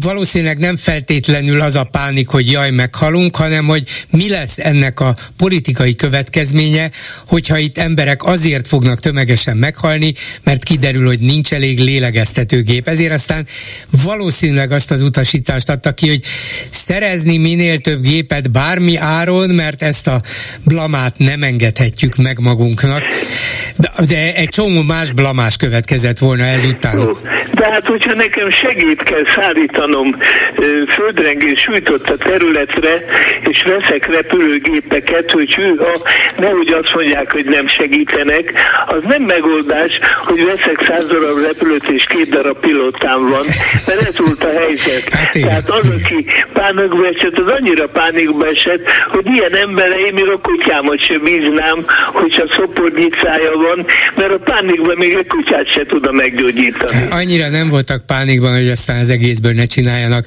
valószínűleg 0.00 0.58
nem 0.58 0.76
feltétlenül 0.76 1.60
az 1.60 1.76
a 1.76 1.84
pánik, 1.84 2.28
hogy 2.28 2.50
jaj, 2.50 2.70
meghalunk, 2.70 3.36
hanem 3.36 3.66
hogy 3.66 3.82
mi 4.10 4.28
lesz 4.28 4.58
ennek 4.58 5.00
a 5.00 5.14
politikai 5.36 5.94
következménye, 5.94 6.90
hogyha 7.26 7.58
itt 7.58 7.78
emberek 7.78 8.24
azért 8.24 8.68
fognak 8.68 8.98
tömegesen 8.98 9.56
meghalni, 9.56 10.14
mert 10.44 10.64
kiderül, 10.64 11.06
hogy 11.06 11.20
nincs 11.20 11.52
elég 11.52 11.78
lélegeztetőgép. 11.78 12.88
Ezért 12.88 13.12
aztán 13.12 13.46
valószínűleg 14.04 14.72
azt 14.72 14.90
az 14.90 15.02
utasítást 15.02 15.68
adta 15.68 15.92
ki, 15.92 16.08
hogy 16.08 16.20
szerezni 16.70 17.36
minél 17.36 17.78
több 17.78 18.02
gépet 18.02 18.50
bármi 18.50 18.96
áron, 18.96 19.50
mert 19.50 19.82
ezt 19.82 20.06
a 20.06 20.20
blamát 20.64 21.18
nem 21.18 21.42
engedhetjük 21.42 22.16
meg 22.16 22.38
magunknak. 22.40 23.02
De, 24.08 24.34
egy 24.34 24.48
csomó 24.48 24.82
más 24.82 25.12
blamás 25.12 25.56
következett 25.56 26.18
volna 26.18 26.44
ezután. 26.44 27.16
De 27.54 27.70
hát, 27.70 27.86
hogyha 27.86 28.14
nekem 28.14 28.50
segít 28.50 29.02
kell 29.02 29.24
szállítanom 29.53 30.16
földrengés 30.88 31.61
sújtott 31.61 32.09
a 32.09 32.16
területre, 32.16 33.05
és 33.48 33.62
veszek 33.62 34.07
repülőgépeket, 34.07 35.30
hogy 35.30 35.55
ha 35.55 36.11
nehogy 36.38 36.68
azt 36.68 36.94
mondják, 36.94 37.32
hogy 37.32 37.44
nem 37.44 37.68
segítenek, 37.68 38.53
az 38.86 39.03
nem 39.09 39.22
megoldás, 39.22 39.98
hogy 40.24 40.44
veszek 40.44 40.84
száz 40.88 41.07
darab 41.07 41.38
repülőt 41.46 41.88
és 41.88 42.05
két 42.05 42.30
darab 42.30 42.59
pilótám 42.59 43.28
van, 43.28 43.44
mert 43.86 44.00
ez 44.00 44.18
volt 44.18 44.44
a 44.44 44.59
helyzet. 44.59 45.09
Hát 45.14 45.30
Tehát 45.32 45.68
az, 45.68 45.86
aki 45.86 46.26
pánikba 46.53 47.07
esett, 47.07 47.38
az 47.38 47.46
annyira 47.46 47.88
pánikba 47.88 48.46
esett, 48.46 48.82
hogy 49.09 49.26
ilyen 49.26 49.57
embereim, 49.57 50.14
még 50.14 50.28
a 50.28 50.38
kutyámat 50.38 51.05
sem 51.05 51.20
bíznám, 51.24 51.78
hogyha 52.12 52.44
szopornyicája 52.57 53.53
van, 53.57 53.86
mert 54.16 54.32
a 54.32 54.38
pánikban 54.38 54.94
még 54.96 55.14
egy 55.14 55.26
kutyát 55.26 55.72
se 55.72 55.86
tudna 55.86 56.11
meggyógyítani. 56.11 57.07
Annyira 57.11 57.48
nem 57.48 57.68
voltak 57.68 58.07
pánikban, 58.07 58.53
hogy 58.53 58.68
aztán 58.68 58.98
az 58.98 59.11
egészből 59.43 59.53
ne 59.53 59.64
csináljanak 59.64 60.24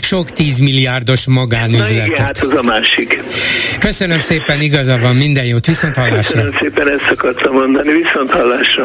sok 0.00 0.32
tízmilliárdos 0.32 1.26
magánüzletet. 1.26 1.96
Na 1.98 2.04
igen, 2.04 2.24
hát 2.24 2.38
az 2.38 2.54
a 2.56 2.62
másik. 2.62 3.22
Köszönöm 3.78 4.18
szépen, 4.18 4.60
igaza 4.60 4.98
van, 4.98 5.16
minden 5.16 5.44
jót, 5.44 5.66
viszont 5.66 5.96
hallásra. 5.96 6.40
Köszönöm 6.40 6.58
szépen, 6.60 6.90
ezt 6.90 7.10
akartam 7.10 7.54
mondani, 7.54 7.92
viszont 7.92 8.30
hallásra. 8.30 8.84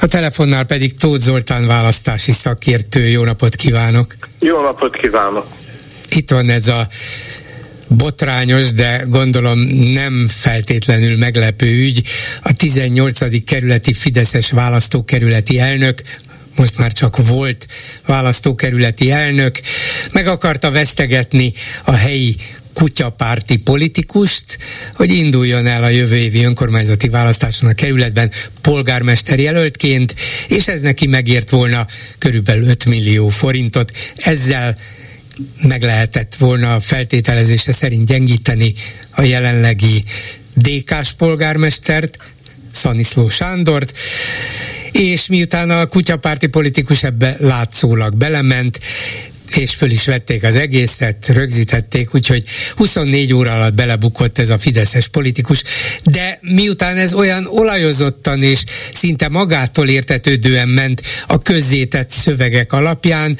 A 0.00 0.06
telefonnál 0.06 0.64
pedig 0.64 0.96
Tóth 0.96 1.20
Zoltán 1.20 1.66
választási 1.66 2.32
szakértő. 2.32 3.08
Jó 3.08 3.24
napot 3.24 3.56
kívánok! 3.56 4.14
Jó 4.38 4.60
napot 4.62 4.96
kívánok! 4.96 5.46
Itt 6.10 6.30
van 6.30 6.50
ez 6.50 6.68
a 6.68 6.88
botrányos, 7.88 8.72
de 8.72 9.02
gondolom 9.06 9.58
nem 9.94 10.26
feltétlenül 10.28 11.16
meglepő 11.16 11.66
ügy. 11.66 12.02
A 12.42 12.56
18. 12.56 13.44
kerületi 13.44 13.92
Fideszes 13.92 14.50
választókerületi 14.50 15.58
elnök 15.58 16.02
most 16.58 16.78
már 16.78 16.92
csak 16.92 17.26
volt 17.26 17.66
választókerületi 18.06 19.10
elnök, 19.10 19.60
meg 20.12 20.26
akarta 20.26 20.70
vesztegetni 20.70 21.52
a 21.84 21.92
helyi 21.92 22.36
kutyapárti 22.78 23.56
politikust, 23.58 24.58
hogy 24.94 25.10
induljon 25.10 25.66
el 25.66 25.82
a 25.82 25.88
jövő 25.88 26.16
évi 26.16 26.44
önkormányzati 26.44 27.08
választáson 27.08 27.68
a 27.68 27.72
kerületben 27.72 28.30
polgármester 28.60 29.38
jelöltként, 29.38 30.14
és 30.48 30.68
ez 30.68 30.80
neki 30.80 31.06
megért 31.06 31.50
volna 31.50 31.86
körülbelül 32.18 32.68
5 32.68 32.84
millió 32.84 33.28
forintot. 33.28 33.92
Ezzel 34.16 34.76
meg 35.62 35.82
lehetett 35.82 36.34
volna 36.34 36.74
a 36.74 36.80
feltételezése 36.80 37.72
szerint 37.72 38.06
gyengíteni 38.06 38.74
a 39.10 39.22
jelenlegi 39.22 40.04
DK-s 40.54 41.12
polgármestert, 41.12 42.16
Szaniszló 42.72 43.28
Sándort, 43.28 43.92
és 44.98 45.26
miután 45.28 45.70
a 45.70 45.86
kutyapárti 45.86 46.46
politikus 46.46 47.02
ebbe 47.02 47.36
látszólag 47.38 48.16
belement, 48.16 48.80
és 49.54 49.74
föl 49.74 49.90
is 49.90 50.06
vették 50.06 50.44
az 50.44 50.54
egészet, 50.54 51.28
rögzítették, 51.28 52.14
úgyhogy 52.14 52.44
24 52.76 53.34
óra 53.34 53.54
alatt 53.54 53.74
belebukott 53.74 54.38
ez 54.38 54.50
a 54.50 54.58
fideszes 54.58 55.08
politikus, 55.08 55.62
de 56.04 56.38
miután 56.42 56.96
ez 56.96 57.14
olyan 57.14 57.46
olajozottan 57.46 58.42
és 58.42 58.64
szinte 58.92 59.28
magától 59.28 59.88
értetődően 59.88 60.68
ment 60.68 61.02
a 61.26 61.38
közzétett 61.38 62.10
szövegek 62.10 62.72
alapján, 62.72 63.38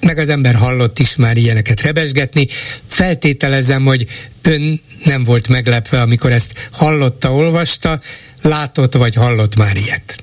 meg 0.00 0.18
az 0.18 0.28
ember 0.28 0.54
hallott 0.54 0.98
is 0.98 1.16
már 1.16 1.36
ilyeneket 1.36 1.82
rebesgetni. 1.82 2.46
Feltételezem, 2.86 3.84
hogy 3.84 4.06
ön 4.42 4.80
nem 5.04 5.24
volt 5.24 5.48
meglepve, 5.48 6.00
amikor 6.00 6.32
ezt 6.32 6.68
hallotta, 6.72 7.34
olvasta, 7.34 8.00
látott 8.42 8.94
vagy 8.94 9.14
hallott 9.14 9.56
már 9.56 9.76
ilyet. 9.76 10.22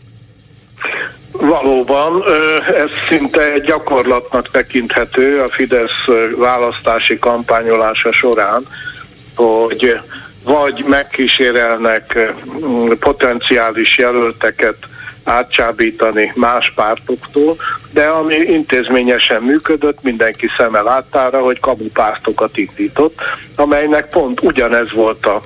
Valóban, 1.42 2.24
ez 2.76 2.90
szinte 3.08 3.52
egy 3.52 3.62
gyakorlatnak 3.62 4.52
tekinthető 4.52 5.42
a 5.42 5.50
Fidesz 5.50 6.06
választási 6.38 7.20
kampányolása 7.20 8.12
során, 8.12 8.68
hogy 9.36 10.00
vagy 10.44 10.84
megkísérelnek 10.88 12.34
potenciális 13.00 13.98
jelölteket 13.98 14.76
átcsábítani 15.24 16.32
más 16.36 16.72
pártoktól, 16.76 17.56
de 17.92 18.06
ami 18.06 18.36
intézményesen 18.36 19.42
működött, 19.42 20.02
mindenki 20.02 20.48
szeme 20.58 20.82
láttára, 20.82 21.40
hogy 21.40 21.60
pártokat 21.94 22.58
indított, 22.58 23.20
amelynek 23.56 24.10
pont 24.10 24.42
ugyanez 24.42 24.92
volt 24.92 25.26
a 25.26 25.42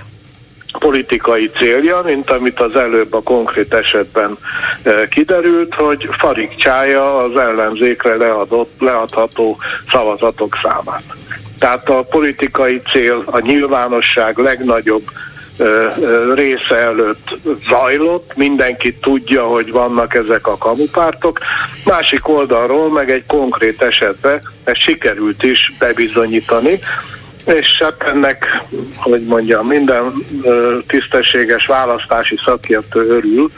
politikai 0.79 1.49
célja, 1.49 2.01
mint 2.05 2.29
amit 2.29 2.59
az 2.59 2.75
előbb 2.75 3.13
a 3.13 3.21
konkrét 3.21 3.73
esetben 3.73 4.37
e, 4.83 5.07
kiderült, 5.07 5.73
hogy 5.73 6.09
farigcsája 6.11 7.17
az 7.17 7.37
ellenzékre 7.37 8.15
leadott, 8.15 8.71
leadható 8.79 9.57
szavazatok 9.91 10.57
számát. 10.63 11.03
Tehát 11.59 11.89
a 11.89 12.01
politikai 12.09 12.81
cél 12.91 13.23
a 13.25 13.39
nyilvánosság 13.39 14.37
legnagyobb 14.37 15.09
része 16.33 16.75
előtt 16.75 17.37
zajlott, 17.69 18.35
mindenki 18.35 18.93
tudja, 18.93 19.43
hogy 19.47 19.71
vannak 19.71 20.13
ezek 20.13 20.47
a 20.47 20.57
kamupártok, 20.57 21.39
másik 21.85 22.27
oldalról 22.27 22.91
meg 22.91 23.11
egy 23.11 23.23
konkrét 23.27 23.81
esetben 23.81 24.41
ezt 24.63 24.79
sikerült 24.79 25.43
is 25.43 25.73
bebizonyítani, 25.79 26.79
és 27.45 27.81
hát 27.83 28.03
ennek, 28.03 28.63
hogy 28.95 29.23
mondjam, 29.25 29.67
minden 29.67 30.13
tisztességes 30.87 31.65
választási 31.65 32.37
szakértő 32.45 33.07
örül, 33.07 33.51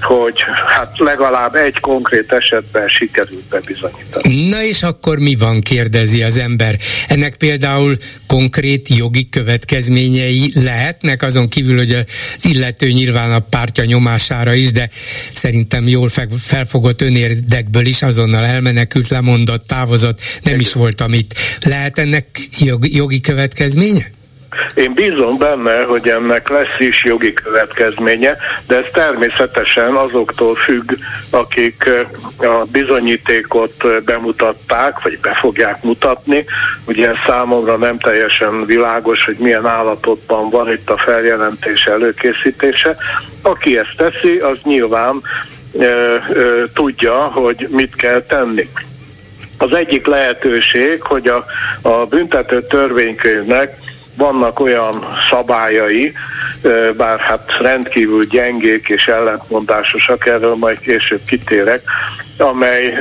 hogy 0.00 0.34
hát 0.66 0.98
legalább 0.98 1.54
egy 1.54 1.80
konkrét 1.80 2.32
esetben 2.32 2.88
sikerült 2.88 3.44
bebizonyítani. 3.50 4.48
Na 4.48 4.62
és 4.62 4.82
akkor 4.82 5.18
mi 5.18 5.34
van, 5.34 5.60
kérdezi 5.60 6.22
az 6.22 6.36
ember. 6.36 6.78
Ennek 7.08 7.36
például 7.36 7.96
konkrét 8.26 8.88
jogi 8.88 9.28
következményei 9.28 10.50
lehetnek, 10.54 11.22
azon 11.22 11.48
kívül, 11.48 11.76
hogy 11.76 11.92
az 11.92 12.44
illető 12.44 12.90
nyilván 12.90 13.32
a 13.32 13.38
pártja 13.38 13.84
nyomására 13.84 14.54
is, 14.54 14.72
de 14.72 14.88
szerintem 15.32 15.88
jól 15.88 16.08
felfogott 16.38 17.02
önérdekből 17.02 17.86
is 17.86 18.02
azonnal 18.02 18.44
elmenekült, 18.44 19.08
lemondott, 19.08 19.66
távozott, 19.66 20.20
nem 20.42 20.60
is 20.60 20.72
volt 20.72 21.00
amit. 21.00 21.34
Lehet 21.60 21.98
ennek 21.98 22.26
jogi, 22.58 22.96
jogi 22.96 23.20
következménye? 23.20 24.14
Én 24.74 24.94
bízom 24.94 25.38
benne, 25.38 25.82
hogy 25.82 26.08
ennek 26.08 26.48
lesz 26.48 26.78
is 26.78 27.04
jogi 27.04 27.32
következménye, 27.32 28.36
de 28.66 28.76
ez 28.76 28.84
természetesen 28.92 29.94
azoktól 29.94 30.54
függ, 30.54 30.92
akik 31.30 31.90
a 32.38 32.64
bizonyítékot 32.72 34.04
bemutatták, 34.04 35.02
vagy 35.02 35.18
be 35.18 35.34
fogják 35.34 35.82
mutatni. 35.82 36.44
Ugye 36.84 37.12
számomra 37.26 37.76
nem 37.76 37.98
teljesen 37.98 38.66
világos, 38.66 39.24
hogy 39.24 39.36
milyen 39.38 39.66
állapotban 39.66 40.50
van 40.50 40.72
itt 40.72 40.90
a 40.90 40.98
feljelentés 40.98 41.84
előkészítése. 41.84 42.96
Aki 43.42 43.78
ezt 43.78 43.96
teszi, 43.96 44.38
az 44.38 44.58
nyilván 44.62 45.22
ö, 45.72 46.16
ö, 46.32 46.64
tudja, 46.74 47.14
hogy 47.14 47.68
mit 47.70 47.96
kell 47.96 48.22
tenni. 48.22 48.68
Az 49.58 49.72
egyik 49.72 50.06
lehetőség, 50.06 51.02
hogy 51.02 51.26
a, 51.26 51.44
a 51.82 52.06
büntető 52.06 52.62
törvénykönyvnek 52.62 53.84
vannak 54.16 54.60
olyan 54.60 55.16
szabályai, 55.30 56.12
bár 56.96 57.18
hát 57.18 57.50
rendkívül 57.60 58.24
gyengék 58.24 58.88
és 58.88 59.06
ellentmondásosak, 59.06 60.26
erről 60.26 60.54
majd 60.54 60.78
később 60.78 61.20
kitérek, 61.26 61.80
amely 62.38 62.98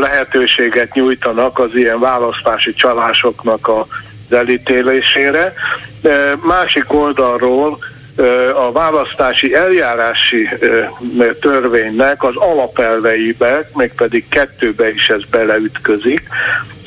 lehetőséget 0.00 0.94
nyújtanak 0.94 1.58
az 1.58 1.74
ilyen 1.74 2.00
választási 2.00 2.74
csalásoknak 2.74 3.68
a 3.68 3.86
elítélésére. 4.30 5.52
Másik 6.42 6.92
oldalról 6.92 7.78
a 8.54 8.72
választási 8.72 9.54
eljárási 9.54 10.48
törvénynek 11.40 12.22
az 12.22 12.36
alapelveibe, 12.36 13.70
mégpedig 13.74 14.28
kettőbe 14.28 14.92
is 14.92 15.08
ez 15.08 15.22
beleütközik. 15.30 16.28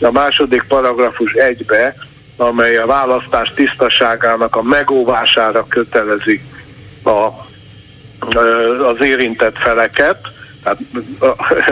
A 0.01 0.11
második 0.11 0.63
paragrafus 0.67 1.33
egybe 1.33 1.95
amely 2.41 2.77
a 2.77 2.85
választás 2.85 3.51
tisztaságának 3.55 4.55
a 4.55 4.61
megóvására 4.61 5.65
kötelezi 5.67 6.41
a, 7.03 7.27
az 8.83 9.01
érintett 9.01 9.57
feleket. 9.57 10.17
Tehát 10.63 10.79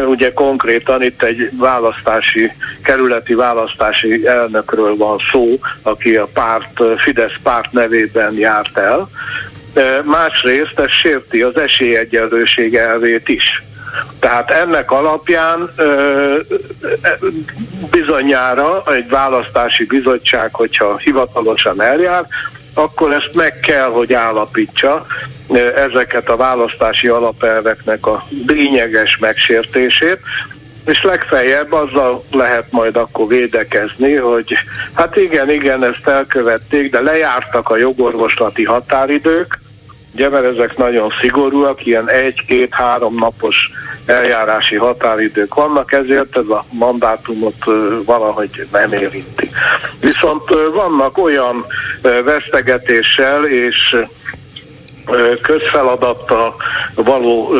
ugye 0.05 0.33
konkrétan 0.33 1.01
itt 1.03 1.23
egy 1.23 1.49
választási, 1.57 2.51
kerületi 2.83 3.33
választási 3.33 4.27
elnökről 4.27 4.97
van 4.97 5.17
szó, 5.31 5.59
aki 5.81 6.15
a 6.15 6.27
párt, 6.33 6.81
Fidesz 6.97 7.37
párt 7.43 7.71
nevében 7.71 8.33
járt 8.33 8.77
el. 8.77 9.09
Másrészt 10.03 10.79
ez 10.79 10.91
sérti 10.91 11.41
az 11.41 11.57
esélyegyenlőség 11.57 12.75
elvét 12.75 13.29
is. 13.29 13.63
Tehát 14.19 14.51
ennek 14.51 14.91
alapján 14.91 15.69
ö, 15.75 16.35
bizonyára 17.91 18.83
egy 18.85 19.09
választási 19.09 19.85
bizottság, 19.85 20.53
hogyha 20.53 20.97
hivatalosan 20.97 21.81
eljár, 21.81 22.25
akkor 22.73 23.13
ezt 23.13 23.29
meg 23.33 23.59
kell, 23.59 23.89
hogy 23.89 24.13
állapítsa 24.13 25.05
ezeket 25.75 26.29
a 26.29 26.35
választási 26.35 27.07
alapelveknek 27.07 28.05
a 28.07 28.25
lényeges 28.47 29.17
megsértését, 29.17 30.19
és 30.85 31.03
legfeljebb 31.03 31.71
azzal 31.73 32.23
lehet 32.31 32.71
majd 32.71 32.95
akkor 32.95 33.27
védekezni, 33.27 34.15
hogy 34.15 34.53
hát 34.93 35.15
igen, 35.15 35.49
igen, 35.49 35.83
ezt 35.83 36.07
elkövették, 36.07 36.91
de 36.91 37.01
lejártak 37.01 37.69
a 37.69 37.77
jogorvoslati 37.77 38.63
határidők, 38.63 39.59
ugye, 40.19 40.29
mert 40.29 40.55
ezek 40.55 40.77
nagyon 40.77 41.13
szigorúak, 41.21 41.85
ilyen 41.85 42.09
egy-két-három 42.09 43.15
napos 43.15 43.55
eljárási 44.05 44.75
határidők 44.75 45.53
vannak, 45.53 45.91
ezért 45.91 46.37
ez 46.37 46.49
a 46.49 46.65
mandátumot 46.71 47.63
valahogy 48.05 48.67
nem 48.71 48.93
érinti. 48.93 49.49
Viszont 49.99 50.43
vannak 50.73 51.17
olyan 51.17 51.65
vesztegetéssel 52.23 53.45
és 53.45 53.95
közfeladattal 55.41 56.55
való, 56.95 57.53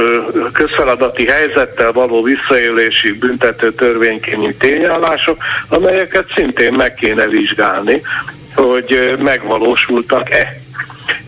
közfeladati 0.52 1.28
helyzettel 1.28 1.92
való 1.92 2.24
visszaélési 2.24 3.12
büntető 3.12 3.74
törvénykényű 3.74 4.52
tényállások, 4.52 5.38
amelyeket 5.68 6.26
szintén 6.36 6.74
meg 6.74 6.94
kéne 6.94 7.28
vizsgálni, 7.28 8.02
hogy 8.56 9.16
megvalósultak-e 9.20 10.68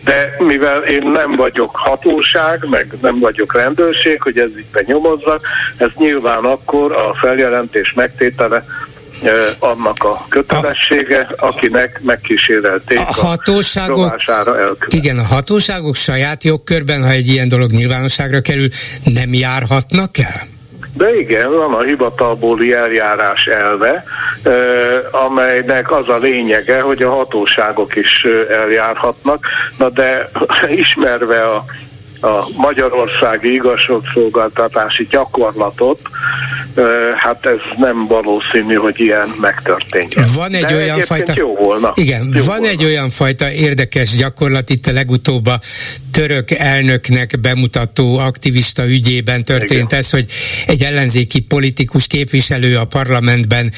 de 0.04 0.34
mivel 0.38 0.82
én 0.82 1.10
nem 1.10 1.36
vagyok 1.36 1.76
hatóság, 1.76 2.66
meg 2.70 2.94
nem 3.00 3.18
vagyok 3.18 3.54
rendőrség, 3.54 4.22
hogy 4.22 4.38
ez 4.38 4.50
így 4.58 4.70
benyomozzak, 4.72 5.46
ez 5.76 5.90
nyilván 5.96 6.44
akkor 6.44 6.92
a 6.92 7.14
feljelentés 7.20 7.92
megtétele 7.92 8.64
annak 9.58 10.04
a 10.04 10.26
kötelessége, 10.28 11.28
akinek 11.36 12.00
megkísérelték 12.02 12.98
a, 12.98 13.12
hatóságok, 13.12 14.16
a 14.26 14.76
Igen, 14.88 15.18
a 15.18 15.24
hatóságok 15.24 15.94
saját 15.94 16.44
jogkörben, 16.44 17.02
ha 17.02 17.10
egy 17.10 17.28
ilyen 17.28 17.48
dolog 17.48 17.70
nyilvánosságra 17.70 18.40
kerül, 18.40 18.68
nem 19.04 19.32
járhatnak 19.32 20.18
el? 20.18 20.51
De 20.94 21.18
igen, 21.18 21.56
van 21.56 21.74
a 21.74 21.82
hivatalbóli 21.82 22.72
eljárás 22.72 23.46
elve, 23.46 24.04
amelynek 25.10 25.92
az 25.92 26.08
a 26.08 26.18
lényege, 26.18 26.80
hogy 26.80 27.02
a 27.02 27.10
hatóságok 27.10 27.96
is 27.96 28.26
eljárhatnak, 28.50 29.46
na 29.78 29.88
de 29.88 30.30
ismerve 30.82 31.42
a 31.42 31.64
a 32.22 32.48
magyarországi 32.56 33.52
igazságszolgáltatási 33.52 35.06
gyakorlatot, 35.10 36.00
hát 37.16 37.46
ez 37.46 37.58
nem 37.78 38.06
valószínű, 38.06 38.74
hogy 38.74 39.00
ilyen 39.00 39.34
megtörténjen. 39.40 40.26
Van 40.34 40.54
egy 40.54 40.64
De 40.64 40.74
olyan 40.74 41.00
fajta... 41.00 41.32
Jó 41.36 41.54
volna. 41.54 41.92
Igen, 41.94 42.22
jó 42.34 42.44
van 42.44 42.44
volna. 42.44 42.68
egy 42.68 42.84
olyan 42.84 43.10
fajta 43.10 43.50
érdekes 43.50 44.14
gyakorlat, 44.16 44.70
itt 44.70 44.86
a 44.86 44.92
legutóbb 44.92 45.46
a 45.46 45.60
török 46.12 46.50
elnöknek 46.50 47.40
bemutató 47.40 48.18
aktivista 48.18 48.86
ügyében 48.86 49.44
történt 49.44 49.92
Igen. 49.92 49.98
ez, 49.98 50.10
hogy 50.10 50.26
egy 50.66 50.82
ellenzéki 50.82 51.40
politikus 51.40 52.06
képviselő 52.06 52.76
a 52.78 52.84
parlamentben 52.84 53.72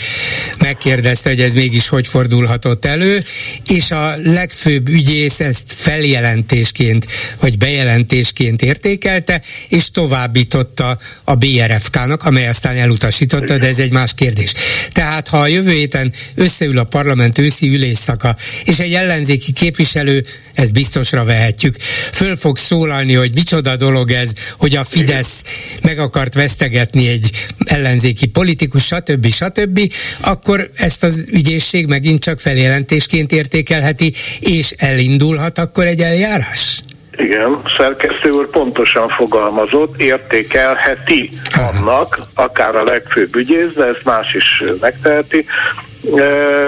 megkérdezte, 0.58 1.28
hogy 1.28 1.40
ez 1.40 1.54
mégis 1.54 1.88
hogy 1.88 2.06
fordulhatott 2.06 2.84
elő, 2.84 3.22
és 3.68 3.90
a 3.90 4.14
legfőbb 4.16 4.88
ügyész 4.88 5.40
ezt 5.40 5.72
feljelentésként, 5.72 7.06
vagy 7.40 7.58
bejelentésként 7.58 8.33
lépésként 8.38 8.62
értékelte, 8.62 9.42
és 9.68 9.90
továbbította 9.90 10.98
a 11.24 11.34
BRFK-nak, 11.34 12.22
amely 12.22 12.48
aztán 12.48 12.76
elutasította, 12.76 13.58
de 13.58 13.66
ez 13.66 13.78
egy 13.78 13.92
más 13.92 14.14
kérdés. 14.14 14.52
Tehát, 14.92 15.28
ha 15.28 15.38
a 15.38 15.46
jövő 15.46 15.70
héten 15.70 16.12
összeül 16.34 16.78
a 16.78 16.84
parlament 16.84 17.38
őszi 17.38 17.68
ülésszaka, 17.68 18.36
és 18.64 18.78
egy 18.78 18.94
ellenzéki 18.94 19.52
képviselő, 19.52 20.24
ezt 20.54 20.72
biztosra 20.72 21.24
vehetjük, 21.24 21.76
föl 22.12 22.36
fog 22.36 22.58
szólalni, 22.58 23.12
hogy 23.12 23.30
micsoda 23.34 23.76
dolog 23.76 24.10
ez, 24.10 24.32
hogy 24.58 24.76
a 24.76 24.84
Fidesz 24.84 25.42
meg 25.82 25.98
akart 25.98 26.34
vesztegetni 26.34 27.08
egy 27.08 27.30
ellenzéki 27.64 28.26
politikus, 28.26 28.84
stb. 28.84 29.26
stb., 29.26 29.92
akkor 30.20 30.70
ezt 30.76 31.02
az 31.02 31.24
ügyészség 31.30 31.86
megint 31.86 32.22
csak 32.22 32.40
feljelentésként 32.40 33.32
értékelheti, 33.32 34.12
és 34.40 34.74
elindulhat 34.76 35.58
akkor 35.58 35.86
egy 35.86 36.00
eljárás? 36.00 36.82
Igen, 37.16 37.62
szerkesztő 37.78 38.30
úr 38.30 38.50
pontosan 38.50 39.08
fogalmazott, 39.08 40.00
értékelheti 40.00 41.30
annak, 41.56 42.20
akár 42.34 42.76
a 42.76 42.82
legfőbb 42.82 43.36
ügyész, 43.36 43.72
de 43.76 43.84
ezt 43.84 44.04
más 44.04 44.34
is 44.34 44.62
megteheti, 44.80 45.46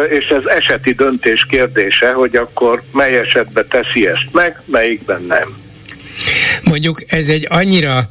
és 0.08 0.26
ez 0.26 0.42
eseti 0.44 0.92
döntés 0.92 1.46
kérdése, 1.48 2.12
hogy 2.12 2.36
akkor 2.36 2.82
mely 2.92 3.18
esetben 3.18 3.66
teszi 3.68 4.06
ezt 4.06 4.28
meg, 4.32 4.62
melyikben 4.64 5.22
nem. 5.22 5.56
Mondjuk 6.62 7.02
ez 7.06 7.28
egy 7.28 7.46
annyira 7.50 8.08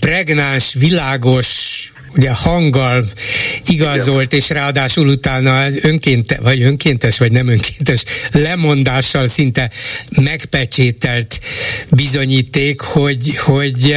pregnáns, 0.00 0.74
világos 0.78 1.80
ugye 2.16 2.30
hanggal 2.30 3.04
igazolt, 3.66 4.32
Igen. 4.32 4.38
és 4.38 4.48
ráadásul 4.48 5.08
utána 5.08 5.66
önkénte, 5.80 6.38
vagy 6.42 6.62
önkéntes, 6.62 7.18
vagy 7.18 7.32
nem 7.32 7.48
önkéntes 7.48 8.04
lemondással 8.32 9.26
szinte 9.26 9.70
megpecsételt 10.22 11.40
bizonyíték, 11.88 12.80
hogy, 12.80 13.36
hogy, 13.36 13.96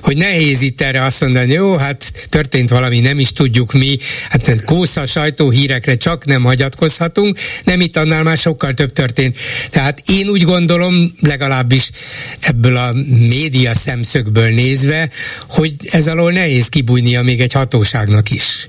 hogy 0.00 0.16
nehéz 0.16 0.60
itt 0.60 0.80
erre 0.80 1.04
azt 1.04 1.20
mondani, 1.20 1.52
jó, 1.52 1.76
hát 1.76 2.12
történt 2.28 2.68
valami, 2.68 3.00
nem 3.00 3.18
is 3.18 3.32
tudjuk 3.32 3.72
mi, 3.72 3.98
hát 4.28 4.64
kósza 4.64 5.06
sajtóhírekre 5.06 5.96
csak 5.96 6.24
nem 6.24 6.42
hagyatkozhatunk, 6.42 7.38
nem 7.64 7.80
itt 7.80 7.96
annál 7.96 8.22
már 8.22 8.36
sokkal 8.36 8.74
több 8.74 8.92
történt. 8.92 9.36
Tehát 9.70 10.02
én 10.06 10.28
úgy 10.28 10.42
gondolom, 10.42 11.12
legalábbis 11.20 11.90
ebből 12.40 12.76
a 12.76 12.92
média 13.28 13.74
szemszögből 13.74 14.48
nézve, 14.48 15.10
hogy 15.48 15.74
ez 15.90 16.06
alól 16.08 16.32
nehéz 16.32 16.68
kibújnia 16.68 17.22
még 17.22 17.40
egy 17.40 17.49
egy 17.50 17.60
hatóságnak 17.60 18.30
is. 18.30 18.66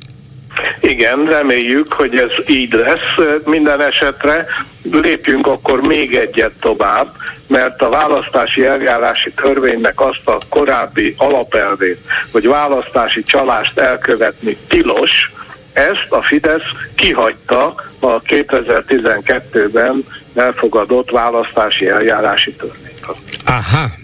Igen, 0.79 1.25
reméljük, 1.25 1.93
hogy 1.93 2.15
ez 2.15 2.29
így 2.47 2.73
lesz. 2.73 3.41
Minden 3.45 3.81
esetre 3.81 4.45
lépjünk 4.91 5.47
akkor 5.47 5.81
még 5.81 6.15
egyet 6.15 6.51
tovább, 6.59 7.15
mert 7.47 7.81
a 7.81 7.89
választási 7.89 8.65
eljárási 8.65 9.31
törvénynek 9.31 10.01
azt 10.01 10.27
a 10.27 10.37
korábbi 10.49 11.13
alapelvét, 11.17 11.99
hogy 12.31 12.47
választási 12.47 13.23
csalást 13.23 13.77
elkövetni 13.77 14.57
tilos, 14.67 15.31
ezt 15.73 16.07
a 16.09 16.21
Fidesz 16.23 16.69
kihagyta 16.95 17.75
a 17.99 18.21
2012-ben 18.21 20.05
elfogadott 20.35 21.09
választási 21.09 21.87
eljárási 21.87 22.53
törvényt. 22.53 23.05
Aha, 23.45 24.00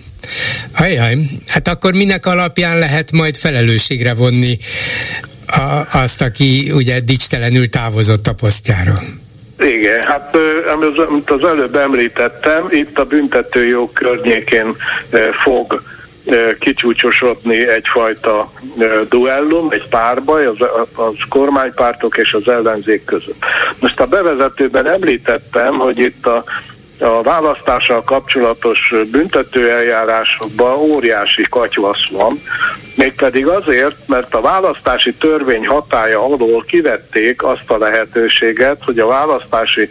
Ajaj, 0.76 1.18
hát 1.48 1.68
akkor 1.68 1.94
minek 1.94 2.26
alapján 2.26 2.78
lehet 2.80 3.12
majd 3.12 3.36
felelősségre 3.36 4.14
vonni 4.14 4.58
a, 5.48 5.98
azt, 5.98 6.22
aki 6.22 6.72
ugye 6.76 7.00
dicstelenül 7.00 7.70
távozott 7.70 8.28
a 8.28 8.34
posztjáról? 8.34 9.02
Igen, 9.60 10.04
hát 10.04 10.38
amit 11.08 11.30
az 11.30 11.44
előbb 11.44 11.76
említettem, 11.76 12.68
itt 12.70 12.98
a 12.98 13.06
büntetőjog 13.06 13.94
környékén 13.94 14.76
fog 15.44 15.82
kicsúcsosodni 16.60 17.68
egyfajta 17.68 18.52
duellum, 19.10 19.72
egy 19.72 19.88
párbaj 19.90 20.46
az, 20.46 20.58
az 20.94 21.16
kormánypártok 21.30 22.18
és 22.18 22.34
az 22.34 22.48
ellenzék 22.48 23.06
között. 23.06 23.44
Most 23.80 24.00
a 24.00 24.06
bevezetőben 24.06 24.88
említettem, 24.88 25.74
hogy 25.78 26.00
itt 26.00 26.26
a 26.26 26.44
a 27.02 27.22
választással 27.22 28.04
kapcsolatos 28.04 28.94
büntetőeljárásokban 29.12 30.78
óriási 30.78 31.46
katyvasz 31.50 32.10
van, 32.12 32.42
mégpedig 32.96 33.48
azért, 33.48 34.08
mert 34.08 34.34
a 34.36 34.42
választási 34.42 35.14
törvény 35.14 35.68
hatája 35.68 36.24
alól 36.24 36.64
kivették 36.68 37.44
azt 37.44 37.70
a 37.70 37.78
lehetőséget, 37.78 38.84
hogy 38.84 39.00
a 39.00 39.08
választási 39.08 39.90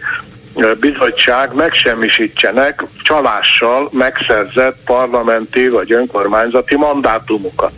bizottság 0.80 1.54
megsemmisítsenek 1.54 2.82
csalással 3.02 3.88
megszerzett 3.92 4.76
parlamenti 4.84 5.68
vagy 5.68 5.92
önkormányzati 5.92 6.76
mandátumokat. 6.76 7.72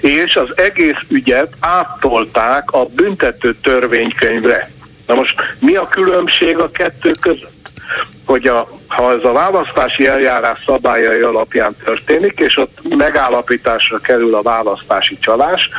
És 0.00 0.36
az 0.36 0.48
egész 0.54 1.00
ügyet 1.08 1.52
áttolták 1.60 2.70
a 2.70 2.84
büntető 2.84 3.54
törvénykönyvre. 3.62 4.70
Na 5.06 5.14
most 5.14 5.34
mi 5.58 5.74
a 5.74 5.88
különbség 5.88 6.58
a 6.58 6.70
kettő 6.70 7.10
között? 7.20 7.55
Hogy 8.26 8.46
a, 8.46 8.68
ha 8.86 9.12
ez 9.12 9.24
a 9.24 9.32
választási 9.32 10.06
eljárás 10.06 10.62
szabályai 10.66 11.20
alapján 11.20 11.76
történik, 11.84 12.38
és 12.38 12.56
ott 12.56 12.78
megállapításra 12.96 13.98
kerül 13.98 14.34
a 14.34 14.42
választási 14.42 15.18
csalás, 15.18 15.70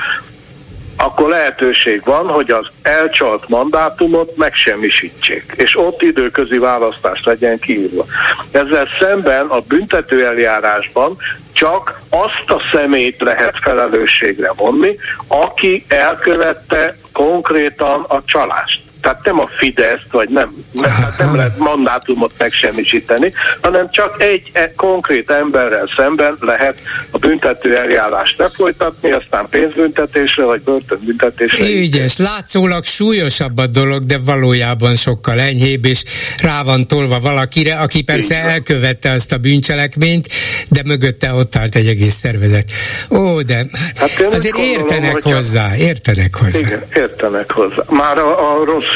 akkor 0.97 1.29
lehetőség 1.29 2.01
van, 2.03 2.27
hogy 2.27 2.51
az 2.51 2.67
elcsalt 2.81 3.47
mandátumot 3.47 4.35
megsemmisítsék, 4.35 5.53
és 5.55 5.77
ott 5.77 6.01
időközi 6.01 6.57
választás 6.57 7.23
legyen 7.23 7.59
kiírva. 7.59 8.05
Ezzel 8.51 8.87
szemben 8.99 9.47
a 9.47 9.59
büntető 9.59 10.25
eljárásban 10.25 11.17
csak 11.51 12.01
azt 12.09 12.49
a 12.49 12.61
szemét 12.71 13.21
lehet 13.21 13.59
felelősségre 13.61 14.51
vonni, 14.55 14.97
aki 15.27 15.85
elkövette 15.87 16.97
konkrétan 17.11 18.05
a 18.07 18.21
csalást 18.25 18.86
tehát 19.01 19.25
nem 19.25 19.39
a 19.39 19.49
Fidesz, 19.57 20.01
vagy 20.11 20.29
nem, 20.29 20.65
nem, 20.73 20.91
nem 21.17 21.35
lehet 21.35 21.57
mandátumot 21.57 22.31
megsemmisíteni, 22.37 23.33
hanem 23.61 23.89
csak 23.91 24.21
egy 24.23 24.49
e, 24.53 24.73
konkrét 24.75 25.31
emberrel 25.31 25.89
szemben 25.97 26.37
lehet 26.39 26.81
a 27.11 27.17
büntető 27.17 27.77
eljárást 27.77 28.37
lefolytatni, 28.37 29.11
aztán 29.11 29.47
pénzbüntetésre, 29.49 30.43
vagy 30.43 30.61
börtönbüntetésre. 30.61 31.69
Ügyes, 31.69 32.17
látszólag 32.17 32.85
súlyosabb 32.85 33.57
a 33.57 33.67
dolog, 33.67 34.05
de 34.05 34.17
valójában 34.25 34.95
sokkal 34.95 35.39
enyhébb, 35.39 35.85
és 35.85 36.03
rá 36.41 36.63
van 36.63 36.87
tolva 36.87 37.19
valakire, 37.19 37.75
aki 37.75 38.01
persze 38.01 38.35
elkövette 38.35 39.11
azt 39.11 39.31
a 39.31 39.37
bűncselekményt, 39.37 40.27
de 40.69 40.81
mögötte 40.85 41.33
ott 41.33 41.55
állt 41.55 41.75
egy 41.75 41.87
egész 41.87 42.13
szervezet. 42.13 42.71
Ó, 43.09 43.41
de 43.41 43.55
hát 43.95 44.33
azért 44.33 44.53
gondolom, 44.53 44.79
értenek 44.79 45.21
hozzá, 45.23 45.75
értenek 45.77 46.35
hozzá. 46.35 46.59
Igen, 46.59 46.83
értenek 46.95 47.51
hozzá. 47.51 47.83
Már 47.89 48.17
a, 48.17 48.59
a 48.59 48.65
rossz 48.65 48.86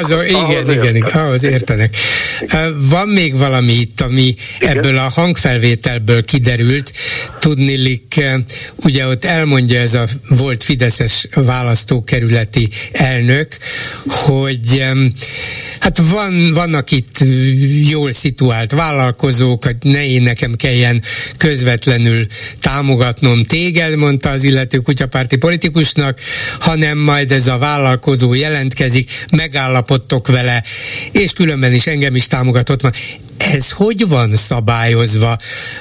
az, 0.00 0.10
igen, 0.10 0.34
ahhoz 0.34 0.74
igen, 0.74 0.96
igen, 0.96 1.10
ahhoz 1.10 1.42
értenek. 1.42 1.96
Van 2.76 3.08
még 3.08 3.38
valami 3.38 3.72
itt, 3.72 4.00
ami 4.00 4.34
igen. 4.60 4.76
ebből 4.76 4.96
a 4.96 5.08
hangfelvételből 5.08 6.22
kiderült, 6.22 6.92
tudnilik, 7.38 8.24
ugye 8.76 9.06
ott 9.06 9.24
elmondja 9.24 9.80
ez 9.80 9.94
a 9.94 10.06
volt 10.28 10.62
Fideszes 10.62 11.28
választókerületi 11.34 12.68
elnök, 12.92 13.56
hogy 14.06 14.82
Hát 15.82 15.98
van, 15.98 16.52
vannak 16.52 16.90
itt 16.90 17.18
jól 17.88 18.12
szituált 18.12 18.72
vállalkozók, 18.72 19.64
hogy 19.64 19.76
ne 19.80 20.06
én 20.06 20.22
nekem 20.22 20.54
kelljen 20.54 21.02
közvetlenül 21.36 22.26
támogatnom 22.60 23.44
téged, 23.44 23.96
mondta 23.96 24.30
az 24.30 24.42
illető 24.42 24.78
kutyapárti 24.78 25.36
politikusnak, 25.36 26.18
hanem 26.60 26.98
majd 26.98 27.32
ez 27.32 27.46
a 27.46 27.58
vállalkozó 27.58 28.34
jelentkezik, 28.34 29.10
megállapodtok 29.36 30.26
vele, 30.26 30.62
és 31.12 31.32
különben 31.32 31.72
is 31.72 31.86
engem 31.86 32.14
is 32.14 32.26
támogatott. 32.26 32.96
Ez 33.36 33.70
hogy 33.70 34.08
van 34.08 34.36
szabályozva? 34.36 35.36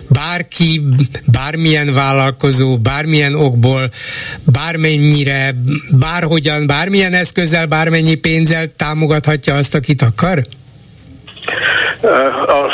Bárki, 0.08 0.82
bármilyen 1.26 1.94
vállalkozó, 1.94 2.78
bármilyen 2.78 3.36
okból, 3.36 3.92
bármennyire, 4.44 5.56
bárhogyan, 5.92 6.68
bármilyen 6.68 7.14
eszközzel, 7.14 7.66
bármennyi 7.66 8.16
pénzzel 8.16 8.74
támogathatja 8.76 9.56
azt, 9.56 9.76
akit 9.76 10.02
akar? 10.02 10.48
Az 12.02 12.74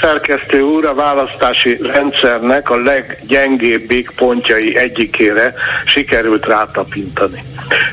szerkesztő 0.00 0.60
úr 0.60 0.84
a 0.84 0.94
választási 0.94 1.76
rendszernek 1.82 2.70
a 2.70 2.76
leggyengébbik 2.76 4.10
pontjai 4.16 4.76
egyikére 4.76 5.54
sikerült 5.84 6.46
rátapintani. 6.46 7.44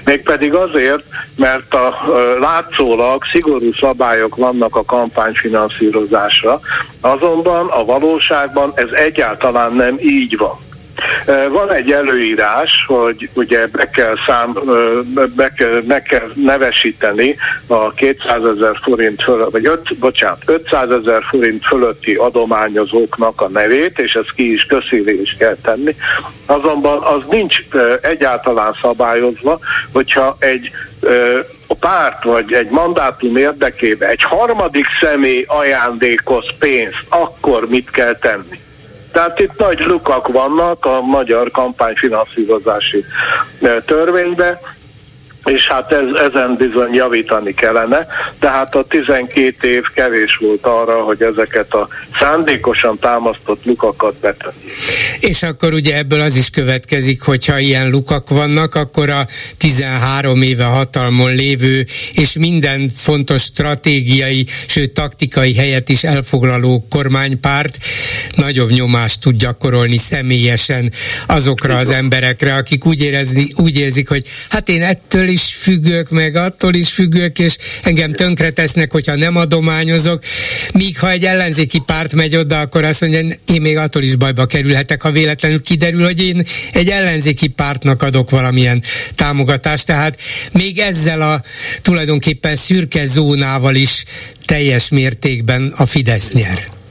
Mégpedig 0.05 0.53
azért, 0.53 1.03
mert 1.37 1.73
a 1.73 1.95
látszólag 2.39 3.23
szigorú 3.31 3.73
szabályok 3.73 4.35
vannak 4.35 4.75
a 4.75 4.85
kampányfinanszírozásra, 4.85 6.59
azonban 7.01 7.67
a 7.67 7.85
valóságban 7.85 8.71
ez 8.75 8.89
egyáltalán 8.89 9.73
nem 9.73 9.97
így 9.99 10.37
van. 10.37 10.59
Van 11.51 11.73
egy 11.73 11.91
előírás, 11.91 12.85
hogy 12.87 13.29
ugye 13.33 13.67
be 13.67 13.89
kell, 13.89 14.15
szám, 14.27 14.53
be 15.35 15.53
kell, 15.53 15.81
be 15.83 16.01
kell 16.01 16.31
nevesíteni 16.35 17.35
a 17.67 17.91
200 17.93 18.43
ezer 18.45 18.79
forint 18.83 19.23
fölött, 19.23 19.51
vagy 19.51 19.65
5, 19.65 19.97
bocsánat, 19.97 20.41
500 20.45 20.89
ezer 20.89 21.23
forint 21.23 21.65
fölötti 21.65 22.13
adományozóknak 22.13 23.41
a 23.41 23.49
nevét, 23.49 23.99
és 23.99 24.13
ezt 24.13 24.33
ki 24.35 24.53
is 24.53 24.63
köszíli 24.63 25.21
is 25.21 25.35
kell 25.39 25.57
tenni. 25.63 25.95
Azonban 26.45 27.01
az 27.01 27.21
nincs 27.29 27.57
egyáltalán 28.01 28.73
szabályozva, 28.81 29.59
hogyha 29.91 30.35
egy 30.39 30.71
a 31.67 31.75
párt 31.75 32.23
vagy 32.23 32.53
egy 32.53 32.69
mandátum 32.69 33.37
érdekében 33.37 34.09
egy 34.09 34.23
harmadik 34.23 34.85
személy 35.01 35.45
ajándékoz 35.47 36.45
pénzt, 36.59 37.05
akkor 37.09 37.67
mit 37.69 37.89
kell 37.91 38.15
tenni? 38.15 38.59
Tehát 39.13 39.39
itt 39.39 39.57
nagy 39.57 39.79
lukak 39.79 40.27
vannak 40.27 40.85
a 40.85 41.01
magyar 41.01 41.51
kampányfinanszírozási 41.51 43.03
eh, 43.61 43.75
törvényben, 43.85 44.57
és 45.45 45.67
hát 45.67 45.91
ez, 45.91 46.31
ezen 46.31 46.55
bizony 46.55 46.93
javítani 46.93 47.53
kellene, 47.53 48.07
tehát 48.39 48.75
a 48.75 48.83
12 48.83 49.67
év 49.67 49.83
kevés 49.93 50.37
volt 50.41 50.65
arra, 50.65 51.03
hogy 51.03 51.21
ezeket 51.21 51.73
a 51.73 51.87
szándékosan 52.19 52.99
támasztott 52.99 53.65
lukakat 53.65 54.15
betenni. 54.15 54.63
És 55.19 55.43
akkor 55.43 55.73
ugye 55.73 55.97
ebből 55.97 56.21
az 56.21 56.35
is 56.35 56.49
következik, 56.49 57.21
hogyha 57.21 57.59
ilyen 57.59 57.89
lukak 57.89 58.29
vannak, 58.29 58.75
akkor 58.75 59.09
a 59.09 59.27
13 59.57 60.41
éve 60.41 60.63
hatalmon 60.63 61.35
lévő 61.35 61.85
és 62.13 62.33
minden 62.33 62.91
fontos 62.95 63.41
stratégiai, 63.41 64.45
sőt 64.67 64.91
taktikai 64.91 65.55
helyet 65.55 65.89
is 65.89 66.03
elfoglaló 66.03 66.85
kormánypárt 66.89 67.77
nagyobb 68.35 68.69
nyomást 68.69 69.21
tud 69.21 69.35
gyakorolni 69.35 69.97
személyesen 69.97 70.91
azokra 71.27 71.75
az 71.75 71.89
emberekre, 71.89 72.53
akik 72.53 72.85
úgy, 72.85 73.01
érezni, 73.01 73.45
úgy 73.55 73.77
érzik, 73.77 74.09
hogy 74.09 74.25
hát 74.49 74.69
én 74.69 74.81
ettől 74.81 75.27
is 75.33 75.43
függök, 75.43 76.09
meg 76.09 76.35
attól 76.35 76.73
is 76.73 76.89
függök, 76.89 77.39
és 77.39 77.57
engem 77.83 78.13
tönkre 78.13 78.49
tesznek, 78.49 78.91
hogyha 78.91 79.15
nem 79.15 79.35
adományozok. 79.35 80.23
Míg 80.73 80.99
ha 80.99 81.09
egy 81.09 81.25
ellenzéki 81.25 81.79
párt 81.85 82.13
megy 82.13 82.35
oda, 82.35 82.59
akkor 82.59 82.83
azt 82.83 83.01
mondja, 83.01 83.19
én 83.45 83.61
még 83.61 83.77
attól 83.77 84.03
is 84.03 84.15
bajba 84.15 84.45
kerülhetek, 84.45 85.01
ha 85.01 85.11
véletlenül 85.11 85.61
kiderül, 85.61 86.03
hogy 86.03 86.21
én 86.21 86.43
egy 86.73 86.89
ellenzéki 86.89 87.47
pártnak 87.47 88.01
adok 88.01 88.29
valamilyen 88.29 88.83
támogatást. 89.15 89.85
Tehát 89.85 90.19
még 90.51 90.79
ezzel 90.79 91.21
a 91.21 91.41
tulajdonképpen 91.81 92.55
szürke 92.55 93.05
zónával 93.05 93.75
is 93.75 94.03
teljes 94.45 94.89
mértékben 94.89 95.73
a 95.77 95.85
Fidesz 95.85 96.31
nyer. 96.31 96.81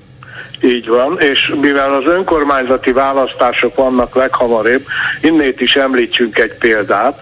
Így 0.65 0.89
van, 0.89 1.21
és 1.21 1.53
mivel 1.61 1.95
az 1.95 2.05
önkormányzati 2.07 2.93
választások 2.93 3.75
vannak 3.75 4.15
leghamarabb, 4.15 4.85
innét 5.21 5.61
is 5.61 5.77
említsünk 5.77 6.39
egy 6.39 6.55
példát. 6.59 7.21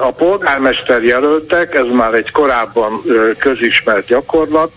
A 0.00 0.12
polgármester 0.12 1.02
jelöltek, 1.02 1.74
ez 1.74 1.86
már 1.92 2.14
egy 2.14 2.30
korábban 2.30 3.02
közismert 3.38 4.06
gyakorlat, 4.06 4.70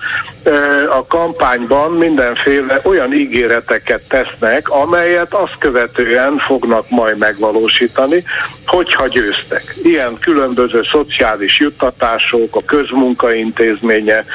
a 0.90 1.06
kampányban 1.08 1.92
mindenféle 1.92 2.80
olyan 2.84 3.14
ígéreteket 3.14 4.02
tesznek, 4.08 4.70
amelyet 4.70 5.34
azt 5.34 5.58
követően 5.60 6.38
fognak 6.38 6.90
majd 6.90 7.18
megvalósítani, 7.18 8.24
hogyha 8.66 9.08
győztek. 9.08 9.64
Ilyen 9.84 10.18
különböző 10.20 10.82
szociális 10.92 11.60
juttatások, 11.60 12.56
a 12.56 12.66
közmunkaintézménye, 12.66 14.26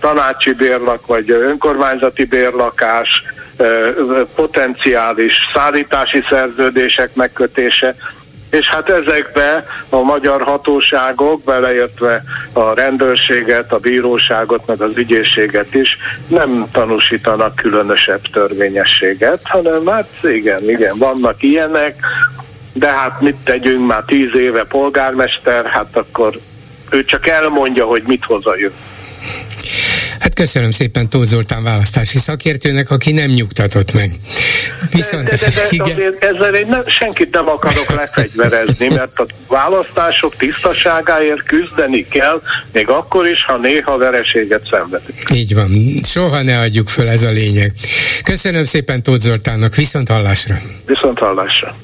tanácsi 0.00 0.52
bérlak 0.52 1.06
vagy 1.06 1.30
önkormányzati 1.30 2.24
bérlakás, 2.24 3.22
potenciális 4.34 5.34
szállítási 5.54 6.24
szerződések 6.30 7.14
megkötése, 7.14 7.94
és 8.50 8.68
hát 8.68 8.88
ezekbe 8.88 9.66
a 9.88 10.00
magyar 10.00 10.42
hatóságok, 10.42 11.44
beleértve 11.44 12.22
a 12.52 12.74
rendőrséget, 12.74 13.72
a 13.72 13.78
bíróságot, 13.78 14.66
meg 14.66 14.80
az 14.80 14.90
ügyészséget 14.94 15.74
is 15.74 15.96
nem 16.28 16.66
tanúsítanak 16.72 17.56
különösebb 17.56 18.20
törvényességet, 18.32 19.40
hanem 19.44 19.86
hát 19.86 20.08
igen, 20.22 20.70
igen, 20.70 20.94
vannak 20.98 21.42
ilyenek, 21.42 21.94
de 22.72 22.88
hát 22.88 23.20
mit 23.20 23.36
tegyünk, 23.44 23.86
már 23.86 24.02
tíz 24.06 24.34
éve 24.34 24.64
polgármester, 24.64 25.66
hát 25.66 25.96
akkor 25.96 26.38
ő 26.90 27.04
csak 27.04 27.26
elmondja, 27.26 27.84
hogy 27.84 28.02
mit 28.06 28.24
hoz 28.24 28.46
a 28.46 28.56
jövő. 28.56 28.74
Hát 30.20 30.34
köszönöm 30.34 30.70
szépen 30.70 31.08
Tóth 31.08 31.26
Zoltán 31.26 31.62
választási 31.62 32.18
szakértőnek, 32.18 32.90
aki 32.90 33.12
nem 33.12 33.30
nyugtatott 33.30 33.92
meg. 33.92 34.10
Viszont, 34.92 35.28
de, 35.28 35.36
de, 35.36 35.50
de, 35.54 35.66
igen. 35.70 35.90
Azért 35.90 36.24
ezzel 36.24 36.54
én 36.54 36.66
nem, 36.66 36.82
senkit 36.86 37.30
nem 37.30 37.48
akarok 37.48 37.90
lefegyverezni, 37.90 38.88
mert 38.88 39.18
a 39.18 39.26
választások 39.48 40.36
tisztaságáért 40.36 41.42
küzdeni 41.42 42.06
kell, 42.08 42.42
még 42.72 42.88
akkor 42.88 43.26
is, 43.26 43.44
ha 43.44 43.56
néha 43.56 43.96
vereséget 43.96 44.66
szenvedik. 44.70 45.22
Így 45.34 45.54
van. 45.54 45.70
Soha 46.04 46.42
ne 46.42 46.58
adjuk 46.58 46.88
föl, 46.88 47.08
ez 47.08 47.22
a 47.22 47.30
lényeg. 47.30 47.72
Köszönöm 48.24 48.64
szépen 48.64 49.02
Tóth 49.02 49.20
Zoltánnak, 49.20 49.74
viszont 49.74 50.08
hallásra. 50.08 50.58
Viszont 50.86 51.18
hallásra. 51.18 51.76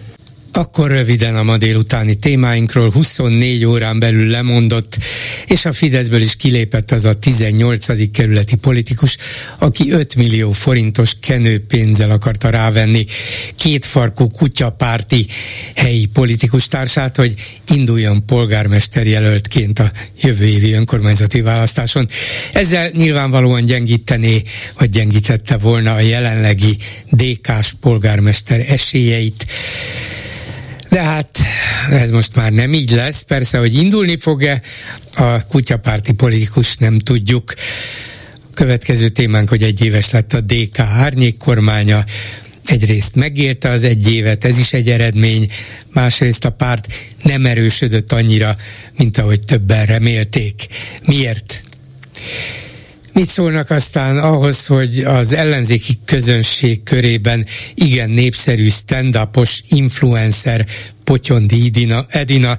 Akkor 0.56 0.90
röviden 0.90 1.36
a 1.36 1.42
ma 1.42 1.56
délutáni 1.56 2.14
témáinkról 2.14 2.90
24 2.90 3.64
órán 3.64 3.98
belül 3.98 4.26
lemondott, 4.26 4.98
és 5.46 5.64
a 5.64 5.72
Fideszből 5.72 6.20
is 6.20 6.36
kilépett 6.36 6.90
az 6.90 7.04
a 7.04 7.14
18. 7.14 8.10
kerületi 8.10 8.56
politikus, 8.56 9.16
aki 9.58 9.90
5 9.90 10.14
millió 10.14 10.52
forintos 10.52 11.12
kenőpénzzel 11.20 12.10
akarta 12.10 12.50
rávenni 12.50 13.06
kétfarkú 13.56 14.26
kutyapárti 14.26 15.26
helyi 15.74 16.06
politikus 16.06 16.66
társát, 16.66 17.16
hogy 17.16 17.34
induljon 17.68 18.26
polgármester 18.26 19.06
jelöltként 19.06 19.78
a 19.78 19.92
jövő 20.20 20.44
évi 20.44 20.72
önkormányzati 20.72 21.40
választáson. 21.40 22.08
Ezzel 22.52 22.90
nyilvánvalóan 22.92 23.64
gyengítené, 23.64 24.42
vagy 24.78 24.90
gyengítette 24.90 25.56
volna 25.56 25.94
a 25.94 26.00
jelenlegi 26.00 26.76
DK-s 27.10 27.72
polgármester 27.80 28.64
esélyeit. 28.68 29.46
De 30.94 31.02
hát 31.02 31.38
ez 31.90 32.10
most 32.10 32.34
már 32.34 32.52
nem 32.52 32.74
így 32.74 32.90
lesz. 32.90 33.22
Persze, 33.22 33.58
hogy 33.58 33.74
indulni 33.74 34.16
fog-e 34.16 34.60
a 35.16 35.46
kutyapárti 35.46 36.12
politikus, 36.12 36.76
nem 36.76 36.98
tudjuk. 36.98 37.54
Következő 38.54 39.08
témánk, 39.08 39.48
hogy 39.48 39.62
egy 39.62 39.84
éves 39.84 40.10
lett 40.10 40.32
a 40.32 40.40
DK 40.40 40.78
árnyék 40.78 41.38
kormánya, 41.38 42.04
egyrészt 42.64 43.14
megérte 43.14 43.70
az 43.70 43.82
egy 43.82 44.12
évet, 44.12 44.44
ez 44.44 44.58
is 44.58 44.72
egy 44.72 44.90
eredmény, 44.90 45.50
másrészt 45.92 46.44
a 46.44 46.50
párt 46.50 46.86
nem 47.22 47.46
erősödött 47.46 48.12
annyira, 48.12 48.56
mint 48.96 49.18
ahogy 49.18 49.40
többen 49.40 49.86
remélték. 49.86 50.66
Miért? 51.06 51.60
Mit 53.14 53.26
szólnak 53.26 53.70
aztán 53.70 54.18
ahhoz, 54.18 54.66
hogy 54.66 54.98
az 54.98 55.32
ellenzéki 55.32 55.98
közönség 56.04 56.82
körében 56.82 57.46
igen 57.74 58.10
népszerű 58.10 58.68
stand-upos 58.68 59.62
influencer 59.68 60.66
Potyondi 61.04 61.66
Edina, 61.66 62.06
Edina 62.08 62.58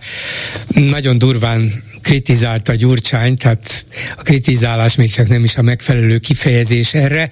nagyon 0.67 1.17
durván 1.17 1.83
kritizálta 2.01 2.75
Gyurcsányt, 2.75 3.39
tehát 3.39 3.85
a 4.17 4.21
kritizálás 4.21 4.95
még 4.95 5.11
csak 5.11 5.27
nem 5.27 5.43
is 5.43 5.55
a 5.55 5.61
megfelelő 5.61 6.17
kifejezés 6.17 6.93
erre. 6.93 7.29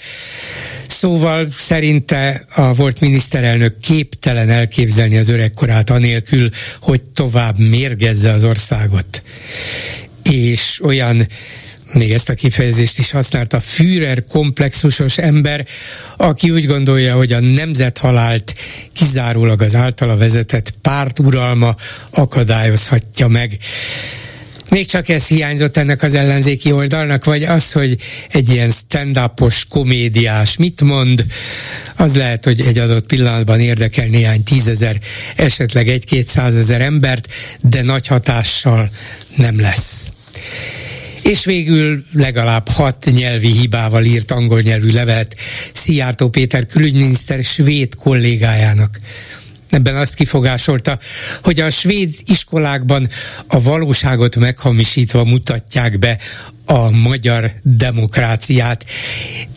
Szóval 0.88 1.48
szerinte 1.52 2.46
a 2.56 2.74
volt 2.74 3.00
miniszterelnök 3.00 3.80
képtelen 3.80 4.50
elképzelni 4.50 5.18
az 5.18 5.30
öregkorát 5.30 5.90
anélkül, 5.90 6.50
hogy 6.82 7.02
tovább 7.14 7.58
mérgezze 7.58 8.32
az 8.32 8.44
országot. 8.44 9.24
És 10.24 10.82
olyan 10.84 11.28
még 11.94 12.12
ezt 12.12 12.30
a 12.30 12.34
kifejezést 12.34 13.00
is 13.00 13.12
használta, 13.12 13.60
Führer 13.60 14.26
komplexusos 14.26 15.18
ember, 15.18 15.66
aki 16.18 16.52
úgy 16.52 16.66
gondolja, 16.66 17.16
hogy 17.16 17.34
a 17.34 17.40
nemzethalált 17.40 18.56
kizárólag 18.94 19.62
az 19.62 19.76
általa 19.76 20.18
vezetett 20.18 20.74
párt 20.82 21.20
uralma 21.20 21.76
akadályozhatja 22.12 23.28
meg. 23.28 23.58
Még 24.70 24.86
csak 24.86 25.10
ez 25.10 25.28
hiányzott 25.28 25.78
ennek 25.78 26.04
az 26.04 26.14
ellenzéki 26.14 26.72
oldalnak, 26.72 27.26
vagy 27.26 27.44
az, 27.44 27.72
hogy 27.72 27.98
egy 28.32 28.50
ilyen 28.50 28.70
stand-upos, 28.70 29.66
komédiás 29.70 30.58
mit 30.58 30.82
mond, 30.82 31.26
az 31.96 32.16
lehet, 32.16 32.46
hogy 32.46 32.62
egy 32.62 32.78
adott 32.78 33.06
pillanatban 33.06 33.60
érdekel 33.60 34.08
néhány 34.08 34.44
tízezer, 34.44 35.00
esetleg 35.36 35.88
egy-két 35.88 36.28
százezer 36.28 36.82
embert, 36.82 37.28
de 37.62 37.82
nagy 37.82 38.08
hatással 38.08 38.90
nem 39.36 39.60
lesz 39.60 40.12
és 41.24 41.46
végül 41.46 42.04
legalább 42.14 42.70
hat 42.70 43.06
nyelvi 43.12 43.52
hibával 43.52 44.04
írt 44.04 44.32
angol 44.32 44.62
nyelvű 44.62 44.92
levelet 44.92 45.36
Szijjártó 45.74 46.30
Péter 46.30 46.66
külügyminiszter 46.66 47.44
svéd 47.44 47.96
kollégájának. 47.96 49.00
Ebben 49.70 49.96
azt 49.96 50.14
kifogásolta, 50.14 51.00
hogy 51.44 51.60
a 51.60 51.70
svéd 51.70 52.16
iskolákban 52.26 53.10
a 53.48 53.62
valóságot 53.62 54.36
meghamisítva 54.36 55.24
mutatják 55.24 56.00
be 56.00 56.20
a 56.66 56.92
magyar 56.92 57.52
demokráciát. 57.64 58.86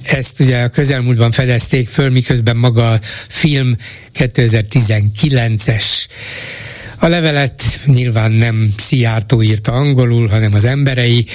Ezt 0.02 0.40
ugye 0.40 0.58
a 0.58 0.68
közelmúltban 0.68 1.30
fedezték 1.30 1.88
föl, 1.88 2.10
miközben 2.10 2.56
maga 2.56 2.90
a 2.90 3.00
film 3.28 3.76
2019-es 4.14 5.84
a 6.98 7.06
levelet 7.06 7.62
nyilván 7.84 8.32
nem 8.32 8.72
Szijjártó 8.76 9.42
írta 9.42 9.72
angolul, 9.72 10.28
hanem 10.28 10.54
az 10.54 10.64
emberei, 10.64 11.26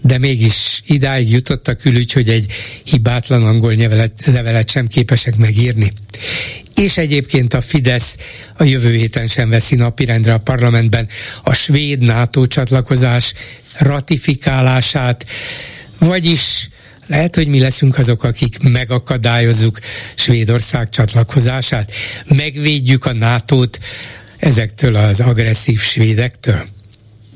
de 0.00 0.18
mégis 0.18 0.82
idáig 0.86 1.30
jutott 1.30 1.68
a 1.68 1.74
külügy, 1.74 2.12
hogy 2.12 2.28
egy 2.28 2.52
hibátlan 2.84 3.46
angol 3.46 3.74
levelet, 3.74 4.26
levelet 4.26 4.70
sem 4.70 4.86
képesek 4.86 5.36
megírni. 5.36 5.92
És 6.74 6.96
egyébként 6.96 7.54
a 7.54 7.60
Fidesz 7.60 8.16
a 8.56 8.64
jövő 8.64 8.94
héten 8.94 9.26
sem 9.26 9.48
veszi 9.48 9.74
napirendre 9.74 10.32
a 10.32 10.38
parlamentben 10.38 11.08
a 11.42 11.54
svéd 11.54 12.02
NATO 12.02 12.46
csatlakozás 12.46 13.34
ratifikálását, 13.78 15.26
vagyis 15.98 16.68
lehet, 17.06 17.34
hogy 17.34 17.46
mi 17.46 17.58
leszünk 17.58 17.98
azok, 17.98 18.24
akik 18.24 18.56
megakadályozzuk 18.62 19.78
Svédország 20.14 20.88
csatlakozását, 20.88 21.92
megvédjük 22.28 23.04
a 23.04 23.12
NATO-t 23.12 23.80
ezektől 24.40 24.96
az 24.96 25.20
agresszív 25.20 25.78
svédektől? 25.78 26.62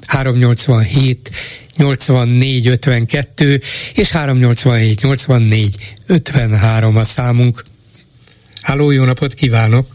387 0.07 1.31
84 1.77 2.67
52 2.67 3.61
és 3.95 4.11
387 4.11 5.03
84 5.03 5.77
53 6.07 6.97
a 6.97 7.05
számunk. 7.05 7.63
Háló, 8.63 8.91
jó 8.91 9.05
napot 9.05 9.35
kívánok! 9.35 9.87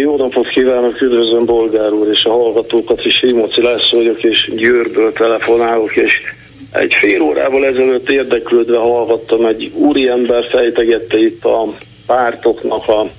Jó 0.00 0.16
napot 0.16 0.48
kívánok, 0.48 1.00
üdvözlöm 1.00 1.44
Bolgár 1.44 1.92
úr 1.92 2.08
és 2.12 2.24
a 2.24 2.30
hallgatókat 2.30 3.04
is, 3.04 3.22
Imoci 3.22 3.62
László 3.62 3.98
vagyok, 3.98 4.22
és 4.22 4.50
Győrből 4.56 5.12
telefonálok, 5.12 5.96
és 5.96 6.12
egy 6.72 6.94
fél 7.00 7.20
órával 7.20 7.66
ezelőtt 7.66 8.10
érdeklődve 8.10 8.76
hallgattam, 8.76 9.46
egy 9.46 9.70
úriember 9.74 10.44
fejtegette 10.50 11.18
itt 11.18 11.44
a 11.44 11.74
pártoknak 12.06 12.88
a 12.88 13.10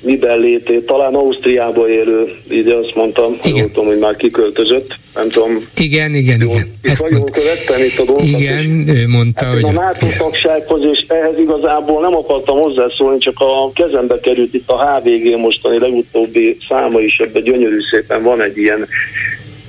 miben 0.00 0.38
létét, 0.38 0.86
talán 0.86 1.14
Ausztriába 1.14 1.88
élő, 1.88 2.34
így 2.50 2.68
azt 2.68 2.94
mondtam, 2.94 3.34
igen. 3.42 3.66
tudom, 3.66 3.86
hogy 3.86 3.98
már 3.98 4.16
kiköltözött, 4.16 4.96
nem 5.14 5.28
tudom. 5.28 5.58
Igen, 5.76 6.14
igen, 6.14 6.40
jól, 6.40 6.50
igen. 6.50 6.66
Ezt 6.82 7.00
vagyunk 7.00 7.18
mond... 7.18 7.30
követtem 7.30 7.80
itt 7.80 7.98
a 7.98 8.04
dolgokat. 8.04 8.40
Igen, 8.40 8.88
ő 8.88 9.08
mondta, 9.08 9.44
hát 9.44 9.54
hogy... 9.54 9.64
A 9.64 9.72
NATO 9.72 10.06
tagsághoz, 10.18 10.80
és 10.92 11.04
ehhez 11.08 11.38
igazából 11.38 12.00
nem 12.00 12.16
akartam 12.16 12.58
hozzászólni, 12.58 13.18
csak 13.18 13.34
a 13.38 13.72
kezembe 13.72 14.20
került 14.20 14.54
itt 14.54 14.68
a 14.70 14.98
HVG 14.98 15.38
mostani 15.38 15.78
legutóbbi 15.78 16.56
száma 16.68 17.00
is, 17.00 17.16
ebben 17.16 17.42
gyönyörű 17.42 17.78
szépen 17.90 18.22
van 18.22 18.42
egy 18.42 18.56
ilyen 18.56 18.88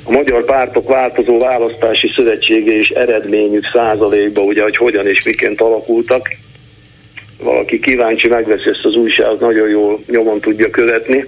a 0.04 0.12
magyar 0.12 0.46
pártok 0.46 0.88
változó 0.88 1.38
választási 1.38 2.12
szövetsége 2.16 2.78
és 2.78 2.90
eredményük 2.90 3.70
százalékba, 3.74 4.42
ugye, 4.42 4.64
hogy 4.64 4.78
hogyan 4.78 5.08
és 5.08 5.26
miként 5.26 5.62
alakultak 5.62 6.30
valaki 7.40 7.80
kíváncsi, 7.80 8.28
megveszi 8.28 8.70
ezt 8.70 8.86
az 8.86 8.96
újságot, 8.96 9.40
nagyon 9.40 9.70
jól 9.70 10.00
nyomon 10.08 10.40
tudja 10.40 10.70
követni. 10.70 11.26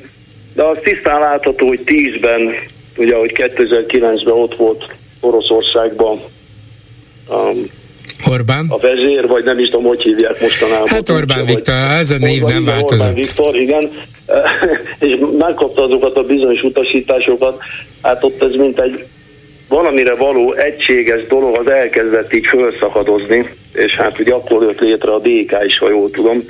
De 0.54 0.64
az 0.64 0.78
tisztán 0.84 1.20
látható, 1.20 1.68
hogy 1.68 1.82
10-ben, 1.86 2.54
ugye 2.98 3.16
ahogy 3.16 3.32
2009-ben 3.34 4.34
ott 4.34 4.56
volt 4.56 4.96
Oroszországban 5.20 6.22
um, 7.30 7.70
Orbán? 8.28 8.66
A 8.70 8.78
vezér, 8.78 9.28
vagy 9.28 9.44
nem 9.44 9.60
is 9.60 9.70
tudom, 9.70 9.86
hogy 9.86 10.02
hívják 10.02 10.42
mostanában. 10.42 10.88
Hát 10.88 11.10
Orbán 11.10 11.46
Viktor, 11.46 11.76
ez 11.76 12.12
a 12.12 12.18
név 12.18 12.42
nem 12.42 12.66
változott. 12.66 13.08
Orbán 13.08 13.14
Viktor, 13.14 13.56
igen, 13.56 13.92
és 15.10 15.18
megkapta 15.38 15.84
azokat 15.84 16.16
a 16.16 16.24
bizonyos 16.24 16.64
utasításokat, 16.64 17.62
hát 18.02 18.24
ott 18.24 18.44
ez 18.44 18.56
mint 18.56 18.80
egy 18.80 19.06
valamire 19.70 20.16
való 20.16 20.54
egységes 20.54 21.28
dolog 21.28 21.58
az 21.58 21.68
elkezdett 21.68 22.34
így 22.34 22.46
felszakadozni, 22.46 23.50
és 23.74 23.96
hát 23.96 24.20
ugye 24.20 24.34
akkor 24.34 24.64
jött 24.64 24.80
létre 24.80 25.14
a 25.14 25.20
DK 25.20 25.58
is, 25.66 25.78
ha 25.78 25.90
jól 25.90 26.12
tudom. 26.12 26.44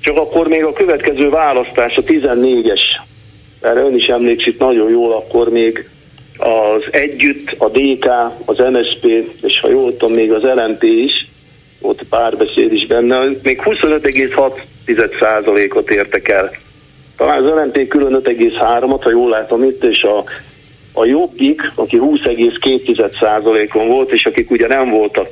Csak 0.00 0.16
akkor 0.16 0.48
még 0.48 0.64
a 0.64 0.72
következő 0.72 1.28
választás, 1.28 1.96
a 1.96 2.02
14-es, 2.02 2.80
erre 3.60 3.80
ön 3.80 3.94
is 3.94 4.06
emlékszik 4.06 4.58
nagyon 4.58 4.90
jól, 4.90 5.12
akkor 5.12 5.48
még 5.48 5.88
az 6.36 6.82
Együtt, 6.90 7.54
a 7.58 7.68
DK, 7.68 8.06
az 8.44 8.58
MSP, 8.58 9.04
és 9.42 9.60
ha 9.60 9.68
jól 9.68 9.96
tudom, 9.96 10.14
még 10.14 10.32
az 10.32 10.42
LNP 10.42 10.82
is, 10.82 11.28
ott 11.80 12.02
párbeszéd 12.02 12.72
is 12.72 12.86
benne, 12.86 13.28
még 13.42 13.60
25,6%-ot 13.64 15.90
értek 15.90 16.28
el. 16.28 16.50
Talán 17.16 17.44
az 17.44 17.48
LNP 17.48 17.88
külön 17.88 18.20
5,3-at, 18.24 19.00
ha 19.02 19.10
jól 19.10 19.30
látom 19.30 19.64
itt, 19.64 19.84
és 19.84 20.02
a, 20.02 20.24
a 20.96 21.04
Jobbik, 21.04 21.60
aki 21.74 21.98
20,2%-on 22.00 23.88
volt, 23.88 24.10
és 24.10 24.24
akik 24.24 24.50
ugye 24.50 24.66
nem 24.66 24.90
voltak 24.90 25.28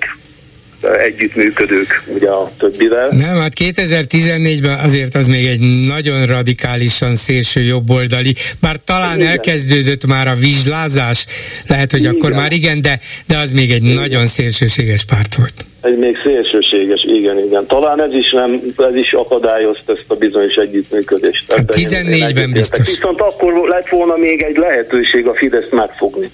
együttműködők 0.91 2.03
ugye 2.07 2.29
a 2.29 2.51
többivel. 2.59 3.09
Nem, 3.09 3.37
hát 3.37 3.53
2014-ben 3.61 4.79
azért 4.79 5.15
az 5.15 5.29
még 5.29 5.47
egy 5.47 5.61
nagyon 5.87 6.27
radikálisan 6.27 7.15
szélső 7.15 7.63
jobboldali, 7.63 8.35
bár 8.61 8.77
talán 8.85 9.19
igen. 9.19 9.31
elkezdődött 9.31 10.07
már 10.07 10.29
a 10.29 10.35
vizslázás, 10.35 11.27
lehet, 11.67 11.91
hogy 11.91 12.01
igen. 12.01 12.15
akkor 12.15 12.33
már 12.33 12.53
igen, 12.53 12.81
de, 12.81 13.01
de 13.27 13.39
az 13.39 13.53
még 13.53 13.71
egy 13.71 13.85
igen. 13.85 13.95
nagyon 13.95 14.27
szélsőséges 14.27 15.05
párt 15.05 15.35
volt. 15.35 15.67
Egy 15.83 15.99
még 15.99 16.17
szélsőséges, 16.25 17.05
igen, 17.05 17.39
igen. 17.39 17.67
Talán 17.67 18.03
ez 18.03 18.15
is 18.15 18.31
nem, 18.31 18.75
ez 18.77 18.95
is 18.95 19.13
akadályozta 19.13 19.93
ezt 19.93 20.05
a 20.07 20.15
bizonyos 20.15 20.55
együttműködést. 20.55 21.53
Hát 21.53 21.65
14-ben 21.71 22.53
biztos. 22.53 22.89
Viszont 22.89 23.21
akkor 23.21 23.69
lett 23.69 23.89
volna 23.89 24.17
még 24.17 24.43
egy 24.43 24.57
lehetőség 24.57 25.27
a 25.27 25.35
Fidesz 25.35 25.71
megfogni. 25.71 26.31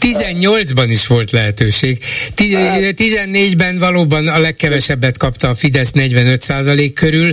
18-ban 0.00 0.86
is 0.88 1.06
volt 1.06 1.30
lehetőség. 1.30 1.98
14-ben 2.36 3.78
valóban 3.78 4.28
a 4.28 4.38
legkevesebbet 4.38 5.18
kapta 5.18 5.48
a 5.48 5.54
Fidesz 5.54 5.90
45% 5.94 6.90
körül, 6.94 7.32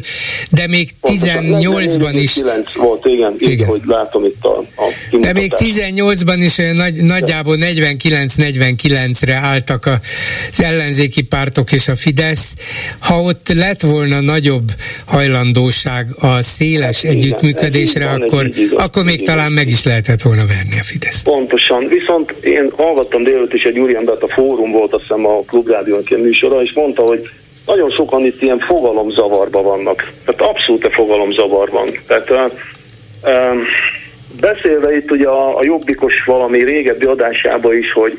de 0.52 0.68
még 0.68 0.90
18-ban 1.02 2.12
is... 2.14 2.40
volt, 2.76 3.06
igen, 3.06 3.36
igen. 3.38 3.68
hogy 3.68 3.82
látom 3.86 4.26
itt 4.26 4.44
a, 4.44 4.58
a 4.58 5.18
De 5.20 5.34
még 5.34 5.52
18-ban 5.56 6.38
is 6.40 6.56
nagy, 6.56 6.94
nagyjából 6.94 7.58
49-49-re 7.60 9.34
álltak 9.34 9.86
az 9.86 10.64
ellenzéki 10.64 11.22
pártok 11.22 11.72
és 11.72 11.88
a 11.88 11.96
Fidesz. 11.96 12.56
Ha 13.00 13.22
ott 13.22 13.48
lett 13.54 13.82
volna 13.82 14.22
nagyobb 14.22 14.72
hajlandóság 15.06 16.08
a 16.20 16.42
széles 16.42 17.02
hát, 17.02 17.12
együttműködésre, 17.12 18.06
van, 18.06 18.22
akkor, 18.22 18.50
akkor 18.76 19.04
még 19.04 19.22
talán 19.22 19.52
meg 19.52 19.70
is 19.70 19.84
lehetett 19.84 20.22
volna 20.22 20.46
verni 20.46 20.80
a 20.80 20.84
Fidesz. 20.84 21.22
Pontosan 21.22 21.83
Viszont 21.88 22.32
én 22.32 22.72
hallgattam 22.76 23.24
délőtt 23.24 23.54
is 23.54 23.64
egy 23.64 23.80
úriembert, 23.80 24.24
a 24.24 24.28
fórum 24.28 24.72
volt, 24.72 24.94
azt 24.94 25.02
hiszem 25.02 25.26
a 25.26 25.42
Klubrádiónk 25.42 26.10
ilyen 26.10 26.22
műsora, 26.22 26.62
és 26.62 26.74
mondta, 26.74 27.02
hogy 27.02 27.30
nagyon 27.66 27.90
sokan 27.90 28.26
itt 28.26 28.42
ilyen 28.42 28.60
fogalomzavarban 28.60 29.64
vannak. 29.64 30.12
Tehát 30.26 30.42
abszolút 30.42 30.86
a 30.86 30.90
fogalomzavar 30.90 31.70
van. 31.70 31.88
Tehát 32.08 32.30
uh, 32.30 32.52
uh, 33.24 33.58
beszélve 34.40 34.96
itt 34.96 35.12
ugye 35.12 35.28
a, 35.28 35.58
a 35.58 35.64
jobbikos 35.64 36.24
valami 36.26 36.64
régebbi 36.64 37.06
adásában 37.06 37.78
is, 37.78 37.92
hogy 37.92 38.14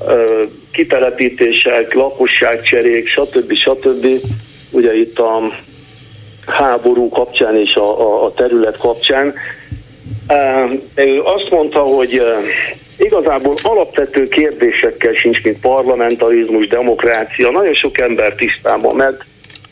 uh, 0.00 0.40
kitelepítések, 0.72 1.92
lakosságcserék, 1.92 3.08
stb. 3.08 3.54
stb. 3.54 4.06
Ugye 4.70 4.96
itt 4.96 5.18
a 5.18 5.52
háború 6.46 7.08
kapcsán 7.08 7.56
és 7.56 7.74
a, 7.74 8.00
a, 8.00 8.24
a 8.24 8.32
terület 8.34 8.78
kapcsán. 8.78 9.34
Uh, 10.28 10.72
ő 10.94 11.20
azt 11.20 11.50
mondta, 11.50 11.78
hogy 11.78 12.18
uh, 12.18 12.24
igazából 12.98 13.54
alapvető 13.62 14.28
kérdésekkel 14.28 15.12
sincs, 15.12 15.42
mint 15.42 15.60
parlamentarizmus, 15.60 16.68
demokrácia, 16.68 17.50
nagyon 17.50 17.74
sok 17.74 17.98
ember 17.98 18.34
tisztában, 18.34 18.96
mert 18.96 19.24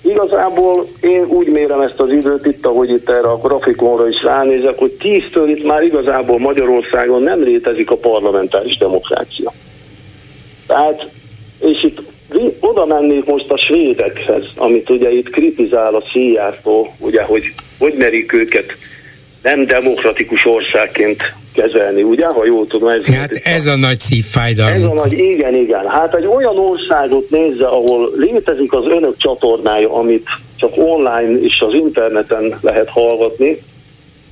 igazából 0.02 0.86
én 1.00 1.24
úgy 1.24 1.46
mérem 1.46 1.80
ezt 1.80 2.00
az 2.00 2.10
időt 2.10 2.46
itt, 2.46 2.66
ahogy 2.66 2.90
itt 2.90 3.08
erre 3.08 3.28
a 3.28 3.38
grafikonra 3.38 4.08
is 4.08 4.22
ránézek, 4.22 4.78
hogy 4.78 4.92
tíztől 4.92 5.48
itt 5.48 5.64
már 5.64 5.82
igazából 5.82 6.38
Magyarországon 6.38 7.22
nem 7.22 7.42
létezik 7.42 7.90
a 7.90 7.96
parlamentáris 7.96 8.76
demokrácia. 8.76 9.52
Tehát, 10.66 11.06
és 11.60 11.82
itt 11.82 12.00
oda 12.60 12.86
mennék 12.86 13.24
most 13.24 13.50
a 13.50 13.58
svédekhez, 13.58 14.44
amit 14.56 14.90
ugye 14.90 15.12
itt 15.12 15.30
kritizál 15.30 15.94
a 15.94 16.02
Szijjártó, 16.12 16.94
ugye, 16.98 17.22
hogy 17.22 17.42
hogy 17.78 17.94
merik 17.94 18.32
őket 18.32 18.76
nem 19.42 19.66
demokratikus 19.66 20.46
országként 20.46 21.22
kezelni, 21.54 22.02
ugye, 22.02 22.26
ha 22.26 22.44
jól 22.44 22.66
tudom. 22.66 22.88
Ez 22.88 23.14
hát 23.14 23.30
ez 23.44 23.66
a 23.66 23.76
nagy 23.76 23.98
szívfájdalom. 23.98 24.74
Ez 24.74 24.82
a 24.82 24.94
nagy, 24.94 25.12
igen, 25.12 25.54
igen. 25.54 25.88
Hát 25.88 26.14
egy 26.14 26.26
olyan 26.26 26.58
országot 26.58 27.30
nézze, 27.30 27.66
ahol 27.66 28.10
létezik 28.16 28.72
az 28.72 28.84
önök 28.84 29.16
csatornája, 29.16 29.94
amit 29.94 30.26
csak 30.56 30.72
online 30.76 31.40
és 31.40 31.60
az 31.60 31.74
interneten 31.74 32.58
lehet 32.60 32.88
hallgatni, 32.88 33.62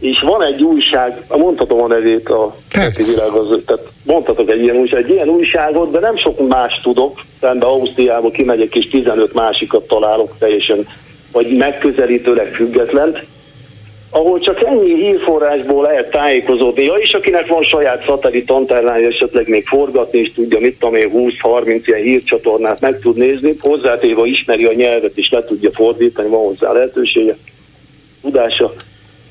és 0.01 0.21
van 0.21 0.43
egy 0.45 0.63
újság, 0.63 1.23
mondhatom 1.29 1.81
a 1.83 1.87
nevét 1.87 2.29
a 2.29 2.57
világ, 2.97 3.33
az, 3.33 3.63
tehát 3.67 3.83
mondhatok 4.03 4.51
egy 4.51 4.63
ilyen 4.63 4.77
újság, 4.77 5.03
egy 5.03 5.11
ilyen 5.11 5.29
újságot, 5.29 5.91
de 5.91 5.99
nem 5.99 6.17
sok 6.17 6.49
más 6.49 6.81
tudok, 6.83 7.21
szemben 7.41 7.69
Ausztriába 7.69 8.31
kimegyek 8.31 8.75
és 8.75 8.89
15 8.89 9.33
másikat 9.33 9.87
találok 9.87 10.35
teljesen, 10.39 10.87
vagy 11.33 11.57
megközelítőleg 11.57 12.55
függetlent, 12.55 13.25
ahol 14.11 14.39
csak 14.39 14.63
ennyi 14.65 14.95
hírforrásból 14.95 15.83
lehet 15.83 16.11
tájékozódni. 16.11 16.85
Ja, 16.85 16.95
és 16.95 17.15
akinek 17.15 17.47
van 17.47 17.63
saját 17.63 18.05
szatellit 18.07 18.51
antennája, 18.51 19.09
esetleg 19.09 19.49
még 19.49 19.67
forgatni 19.67 20.19
is 20.19 20.33
tudja, 20.33 20.59
mit 20.59 20.79
tudom 20.79 20.95
én, 20.95 21.11
20-30 21.43 21.83
ilyen 21.85 22.01
hírcsatornát 22.01 22.81
meg 22.81 22.99
tud 22.99 23.17
nézni, 23.17 23.55
hozzátéve 23.61 24.27
ismeri 24.27 24.65
a 24.65 24.73
nyelvet 24.73 25.17
és 25.17 25.31
le 25.31 25.45
tudja 25.45 25.71
fordítani, 25.73 26.29
van 26.29 26.45
hozzá 26.45 26.73
lehetősége, 26.73 27.37
tudása, 28.23 28.75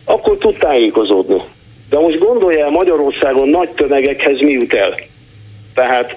akkor 0.06 0.38
tud 0.38 0.58
tájékozódni. 0.58 1.42
De 1.90 2.00
most 2.00 2.20
gondolja 2.20 2.66
el 2.66 2.70
Magyarországon 2.70 3.50
nagy 3.50 3.70
tömegekhez 3.70 4.40
mi 4.40 4.52
jut 4.52 4.74
el. 4.74 4.94
Tehát 5.74 6.16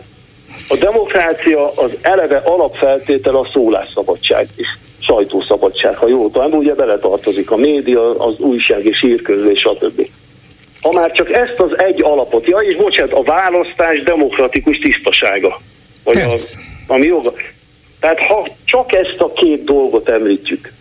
a 0.69 0.77
demokrácia 0.77 1.73
az 1.75 1.99
eleve 2.01 2.37
alapfeltétel 2.37 3.37
a 3.37 3.49
szólásszabadság 3.53 4.49
is 4.57 4.67
sajtószabadság, 5.03 5.97
ha 5.97 6.09
jól 6.09 6.31
tudom, 6.31 6.53
ugye 6.53 6.75
beletartozik 6.75 7.51
a 7.51 7.57
média, 7.57 8.19
az 8.19 8.39
újság 8.39 8.85
és 8.85 9.01
hírközlés, 9.01 9.61
stb. 9.61 10.09
Ha 10.81 10.93
már 10.93 11.13
csak 11.13 11.33
ezt 11.33 11.61
az 11.61 11.79
egy 11.79 12.03
alapot, 12.03 12.47
ja 12.47 12.59
és 12.59 12.77
bocsánat, 12.77 13.13
a 13.13 13.23
választás 13.23 14.03
demokratikus 14.03 14.79
tisztasága, 14.79 15.61
vagy 16.05 16.17
a, 16.17 16.35
ami 16.87 17.07
joga. 17.07 17.33
Tehát 18.01 18.19
ha 18.19 18.47
csak 18.65 18.93
ezt 18.93 19.17
a 19.19 19.33
két 19.33 19.65
dolgot 19.65 20.09
említjük, 20.09 20.73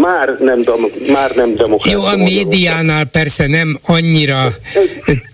már 0.00 0.36
nem, 0.40 0.64
már 1.12 1.30
nem 1.30 1.54
demokrácia. 1.54 1.98
Jó, 1.98 2.04
a 2.04 2.16
médiánál 2.16 3.04
persze 3.04 3.46
nem 3.46 3.78
annyira 3.82 4.48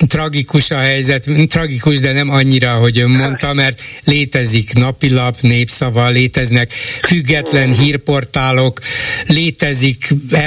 tragikus 0.09 0.71
a 0.71 0.77
helyzet, 0.77 1.25
tragikus, 1.49 2.01
de 2.01 2.13
nem 2.13 2.31
annyira, 2.31 2.71
hogy 2.75 2.99
ön 2.99 3.11
mondta, 3.11 3.53
mert 3.53 3.81
létezik 4.05 4.73
napilap, 4.75 5.37
népszava, 5.41 6.09
léteznek 6.09 6.71
független 7.03 7.73
hírportálok, 7.73 8.79
létezik 9.27 9.97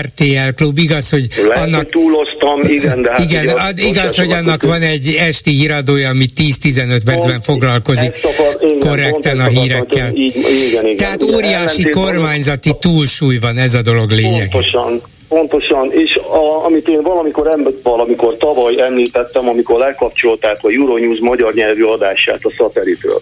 RTL 0.02 0.50
klub, 0.56 0.78
igaz, 0.78 1.10
hogy 1.10 1.28
Lehet, 1.48 1.64
annak... 1.64 1.78
Hogy 1.78 1.88
túloztam, 1.88 2.62
igen, 2.64 3.02
de 3.02 3.10
hát 3.10 3.20
igen, 3.20 3.48
ad, 3.48 3.80
igaz, 3.80 4.16
hogy 4.16 4.32
annak 4.32 4.64
van 4.64 4.82
egy 4.82 5.16
esti 5.20 5.52
híradója, 5.52 6.10
ami 6.10 6.26
10-15 6.38 7.02
percben 7.06 7.42
foglalkozik 7.42 8.12
akar, 8.24 8.58
igen, 8.62 8.80
korrekten 8.80 9.40
a 9.40 9.48
hírekkel. 9.48 10.12
Így, 10.14 10.36
igen, 10.36 10.86
igen, 10.86 10.98
Tehát 10.98 11.24
óriási 11.24 11.90
kormányzati 11.90 12.72
túlsúly 12.80 13.38
van 13.38 13.58
ez 13.58 13.74
a 13.74 13.82
dolog 13.82 14.05
dolog 14.06 14.24
lényeg. 14.24 14.50
Pontosan, 14.50 15.02
pontosan, 15.28 15.92
és 15.92 16.16
a, 16.16 16.66
amit 16.66 16.88
én 16.88 17.02
valamikor, 17.02 17.58
valamikor 17.84 18.38
tavaly 18.38 18.82
említettem, 18.82 19.48
amikor 19.48 19.80
lekapcsolták 19.80 20.58
a 20.62 20.70
Euronews 20.70 21.20
magyar 21.20 21.54
nyelvű 21.54 21.84
adását 21.84 22.40
a 22.42 22.52
szatelitről. 22.58 23.22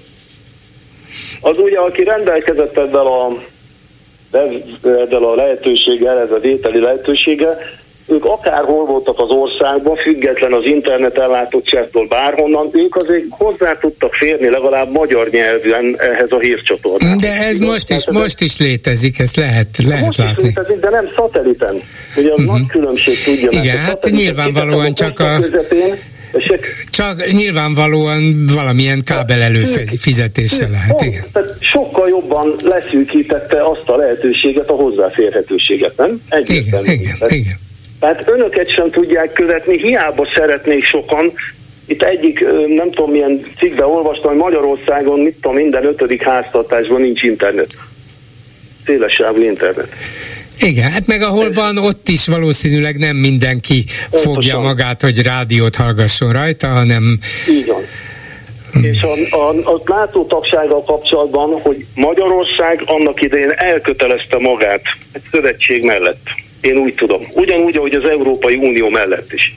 Az 1.41 1.57
ugye, 1.57 1.77
aki 1.77 2.03
rendelkezett 2.03 2.77
ezzel 2.77 3.07
a, 3.07 3.43
ezzel 4.81 5.23
a 5.23 5.35
lehetőséggel, 5.35 6.19
ez 6.19 6.31
a 6.31 6.39
vételi 6.39 6.79
lehetősége, 6.79 7.57
ők 8.07 8.25
akárhol 8.25 8.85
voltak 8.85 9.19
az 9.19 9.29
országban, 9.29 9.95
független 9.95 10.53
az 10.53 10.65
internet 10.65 11.17
ellátottságtól 11.17 12.07
bárhonnan, 12.07 12.69
ők 12.71 12.95
azért 12.95 13.23
hozzá 13.29 13.77
tudtak 13.77 14.13
férni 14.13 14.49
legalább 14.49 14.91
magyar 14.91 15.29
nyelven 15.29 15.95
ehhez 15.97 16.31
a 16.31 16.39
hírcsatornához. 16.39 17.21
De 17.21 17.31
ez 17.31 17.59
most 17.59 17.89
is, 17.89 18.09
most 18.09 18.41
is 18.41 18.59
létezik, 18.59 19.19
ezt 19.19 19.35
lehet, 19.35 19.67
lehet 19.87 20.05
most 20.05 20.17
látni. 20.17 20.47
Is 20.47 20.53
létezik, 20.55 20.79
de 20.79 20.89
nem 20.89 21.09
szatelliten. 21.15 21.81
Ugye 22.15 22.31
az 22.31 22.39
uh-huh. 22.39 22.57
nagy 22.57 22.67
különbség 22.67 23.23
tudja 23.23 23.49
Igen, 23.51 23.77
hát 23.77 24.09
nyilvánvalóan 24.11 24.93
csak 24.93 25.19
a... 25.19 25.39
Közepén, 25.39 25.99
csak 26.89 27.31
nyilvánvalóan 27.31 28.45
valamilyen 28.53 29.01
kábel 29.05 29.41
előfizetéssel 29.41 30.69
lehet, 30.69 31.01
igen. 31.01 31.23
Tehát 31.31 31.55
sokkal 31.59 32.09
jobban 32.09 32.53
leszűkítette 32.61 33.63
azt 33.63 33.89
a 33.89 33.95
lehetőséget, 33.95 34.69
a 34.69 34.73
hozzáférhetőséget, 34.73 35.97
nem? 35.97 36.21
Egyébként. 36.29 36.87
Igen, 36.87 36.99
igen, 36.99 37.17
igen. 37.29 37.61
Tehát 38.03 38.29
önöket 38.29 38.69
sem 38.69 38.91
tudják 38.91 39.33
követni, 39.33 39.77
hiába 39.77 40.27
szeretnék 40.35 40.83
sokan. 40.83 41.33
Itt 41.85 42.03
egyik, 42.03 42.45
nem 42.67 42.91
tudom 42.91 43.11
milyen 43.11 43.45
cikkbe 43.57 43.85
olvastam, 43.85 44.29
hogy 44.29 44.39
Magyarországon, 44.39 45.19
mit 45.19 45.33
tudom, 45.33 45.55
minden 45.55 45.85
ötödik 45.85 46.23
háztartásban 46.23 47.01
nincs 47.01 47.21
internet. 47.21 47.75
Szélesávú 48.85 49.41
internet. 49.41 49.87
Igen, 50.59 50.91
hát 50.91 51.07
meg 51.07 51.21
ahol 51.21 51.51
van, 51.51 51.77
ott 51.77 52.07
is 52.07 52.27
valószínűleg 52.27 52.97
nem 52.97 53.15
mindenki 53.15 53.83
Pontosan. 54.09 54.33
fogja 54.33 54.59
magát, 54.59 55.01
hogy 55.01 55.21
rádiót 55.21 55.75
hallgasson 55.75 56.31
rajta, 56.31 56.67
hanem... 56.67 57.19
Így 57.49 57.65
van. 57.65 57.83
Hmm. 58.71 58.83
És 58.83 59.01
a, 59.01 59.35
a, 59.35 59.49
a 59.73 59.81
látótagsággal 59.85 60.83
kapcsolatban, 60.83 61.61
hogy 61.61 61.85
Magyarország 61.95 62.83
annak 62.85 63.21
idején 63.21 63.51
elkötelezte 63.51 64.37
magát 64.37 64.81
egy 65.11 65.21
szövetség 65.31 65.83
mellett. 65.83 66.27
Én 66.63 66.77
úgy 66.77 66.95
tudom. 66.95 67.21
Ugyanúgy, 67.33 67.77
ahogy 67.77 67.93
az 67.93 68.05
Európai 68.05 68.55
Unió 68.55 68.89
mellett 68.89 69.33
is. 69.33 69.55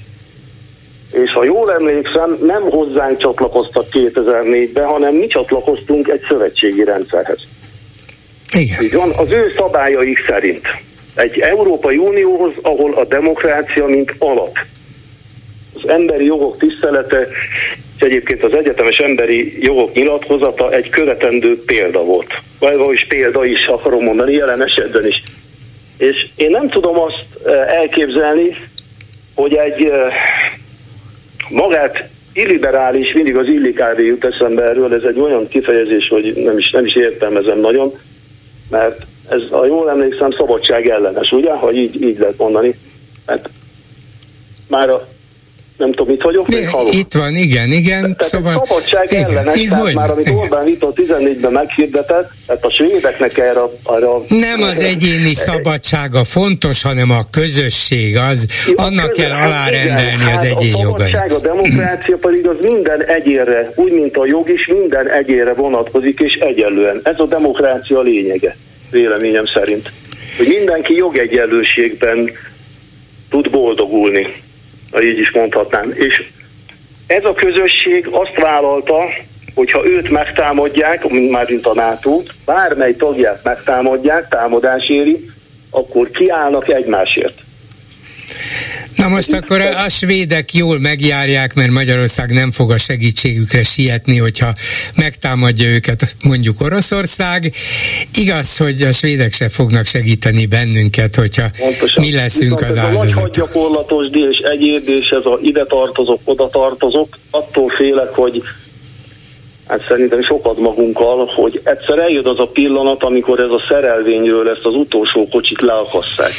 És 1.13 1.33
ha 1.33 1.45
jól 1.45 1.73
emlékszem, 1.73 2.39
nem 2.47 2.63
hozzánk 2.63 3.19
csatlakoztak 3.19 3.85
2004-ben, 3.93 4.87
hanem 4.87 5.15
mi 5.15 5.27
csatlakoztunk 5.27 6.09
egy 6.09 6.21
szövetségi 6.29 6.85
rendszerhez. 6.85 7.39
Igen. 8.53 8.83
Így 8.83 8.95
van, 8.95 9.11
az 9.17 9.31
ő 9.31 9.53
szabályaik 9.57 10.25
szerint. 10.27 10.67
Egy 11.15 11.39
Európai 11.39 11.97
Unióhoz, 11.97 12.53
ahol 12.63 12.95
a 12.95 13.05
demokrácia 13.05 13.87
mint 13.87 14.15
alap. 14.19 14.59
Az 15.75 15.89
emberi 15.89 16.25
jogok 16.25 16.59
tisztelete, 16.59 17.29
és 17.97 18.03
egyébként 18.03 18.43
az 18.43 18.53
egyetemes 18.53 18.99
emberi 18.99 19.65
jogok 19.65 19.95
nyilatkozata 19.95 20.73
egy 20.73 20.89
követendő 20.89 21.65
példa 21.65 22.05
volt. 22.05 22.35
Vagy 22.59 22.93
is 22.93 23.07
példa 23.09 23.45
is 23.45 23.67
akarom 23.67 24.05
mondani, 24.05 24.33
jelen 24.33 24.63
esetben 24.63 25.07
is. 25.07 25.23
És 25.99 26.29
én 26.37 26.51
nem 26.51 26.69
tudom 26.69 26.99
azt 26.99 27.49
elképzelni, 27.67 28.57
hogy 29.35 29.55
egy 29.55 29.93
magát 31.51 32.09
illiberális, 32.33 33.13
mindig 33.13 33.37
az 33.37 33.47
illikári 33.47 34.07
jut 34.07 34.25
eszembe 34.25 34.63
erről, 34.63 34.95
ez 34.95 35.03
egy 35.03 35.19
olyan 35.19 35.49
kifejezés, 35.49 36.09
hogy 36.09 36.33
nem 36.45 36.59
is, 36.59 36.71
nem 36.71 36.85
is 36.85 36.95
értelmezem 36.95 37.59
nagyon, 37.59 37.99
mert 38.71 39.07
ez, 39.29 39.41
ha 39.51 39.67
jól 39.67 39.91
emlékszem, 39.91 40.31
szabadság 40.31 40.89
ellenes, 40.89 41.31
ugye? 41.33 41.53
Ha 41.53 41.73
így, 41.73 42.03
így 42.03 42.19
lehet 42.19 42.39
mondani. 42.39 42.75
Mert 43.27 43.49
már 44.69 44.89
a 44.89 45.09
nem 45.77 45.91
tudom, 45.91 46.07
mit 46.07 46.23
vagyok, 46.23 46.49
még 46.49 46.69
halok. 46.69 46.95
Itt 46.95 47.13
van, 47.13 47.35
igen, 47.35 47.73
igen. 47.73 48.01
Tehát 48.01 48.23
szóval... 48.23 48.65
szabadság 48.65 49.07
igen, 49.11 49.25
ellenes, 49.25 49.57
igen, 49.57 49.79
tehát 49.79 49.95
már 49.95 50.11
amit 50.11 50.27
igen. 50.27 50.39
Orbán 50.39 50.65
Viktor 50.65 50.93
14-ben 50.95 51.53
meghirdetett, 51.53 52.31
tehát 52.47 52.65
a 52.65 52.71
svédeknek 52.71 53.39
erre, 53.39 53.61
arra... 53.83 54.25
Nem 54.29 54.63
az 54.63 54.79
egyéni 54.79 55.35
szabadsága 55.35 56.25
fontos, 56.25 56.83
hanem 56.83 57.11
a 57.11 57.21
közösség, 57.31 58.17
az, 58.17 58.47
Jó, 58.67 58.75
annak 58.77 59.09
közös, 59.09 59.27
kell 59.27 59.37
hát 59.37 59.47
alárendelni 59.47 60.23
igen, 60.23 60.33
az 60.33 60.41
hát 60.41 60.45
egyén 60.45 60.77
jogait. 60.81 61.15
A 61.15 61.35
a 61.35 61.39
demokrácia 61.39 62.17
pedig 62.17 62.47
az 62.47 62.57
minden 62.61 63.05
egyénre, 63.05 63.73
úgy, 63.75 63.93
mint 63.93 64.17
a 64.17 64.25
jog 64.27 64.51
is, 64.51 64.67
minden 64.67 65.11
egyénre 65.11 65.53
vonatkozik, 65.53 66.21
és 66.21 66.35
egyenlően. 66.35 67.01
Ez 67.03 67.21
a 67.21 67.27
demokrácia 67.27 68.01
lényege, 68.01 68.57
véleményem 68.91 69.47
szerint. 69.47 69.93
Hogy 70.37 70.47
mindenki 70.47 70.95
jogegyenlőségben 70.95 72.31
tud 73.31 73.51
boldogulni 73.51 74.45
ha 74.91 75.03
így 75.03 75.19
is 75.19 75.31
mondhatnám. 75.31 75.93
És 75.95 76.25
ez 77.07 77.25
a 77.25 77.33
közösség 77.33 78.09
azt 78.11 78.41
vállalta, 78.41 79.05
hogyha 79.55 79.87
őt 79.87 80.11
megtámadják, 80.11 81.09
már 81.31 81.47
mint 81.49 81.67
a 81.67 81.75
nato 81.75 82.23
bármely 82.45 82.95
tagját 82.95 83.45
megtámadják, 83.45 84.29
támadás 84.29 84.89
éri, 84.89 85.31
akkor 85.71 86.11
kiállnak 86.11 86.69
egymásért. 86.69 87.41
Na 89.07 89.13
most 89.13 89.33
akkor 89.33 89.61
a, 89.61 89.85
a 89.85 89.89
svédek 89.89 90.55
jól 90.55 90.79
megjárják, 90.79 91.55
mert 91.55 91.71
Magyarország 91.71 92.33
nem 92.33 92.51
fog 92.51 92.71
a 92.71 92.79
segítségükre 92.79 93.63
sietni, 93.63 94.17
hogyha 94.17 94.53
megtámadja 94.97 95.69
őket 95.69 96.17
mondjuk 96.25 96.61
Oroszország. 96.61 97.53
Igaz, 98.15 98.57
hogy 98.57 98.83
a 98.83 98.93
svédek 98.93 99.33
se 99.33 99.49
fognak 99.49 99.87
segíteni 99.87 100.47
bennünket, 100.47 101.15
hogyha 101.15 101.47
Pontosan. 101.59 102.05
mi 102.05 102.13
leszünk 102.13 102.59
Viszont 102.61 102.71
az 102.71 102.85
áldozatok. 102.85 103.11
Ez 103.11 103.17
a 103.17 103.29
gyakorlatos 103.33 104.07
és 104.11 104.39
egyéb, 104.39 104.89
és 104.89 105.09
ez 105.09 105.25
a 105.25 105.39
ide 105.43 105.65
tartozok, 105.65 106.21
oda 106.25 106.49
tartozok, 106.49 107.19
attól 107.31 107.69
félek, 107.69 108.15
hogy 108.15 108.43
hát 109.67 109.85
szerintem 109.89 110.23
sokat 110.23 110.59
magunkkal, 110.59 111.33
hogy 111.35 111.61
egyszer 111.65 111.99
eljön 111.99 112.27
az 112.27 112.39
a 112.39 112.47
pillanat, 112.47 113.03
amikor 113.03 113.41
ez 113.41 113.51
a 113.51 113.63
szerelvényről 113.69 114.49
ezt 114.49 114.65
az 114.65 114.75
utolsó 114.75 115.29
kocsit 115.29 115.63
leakasszák. 115.63 116.33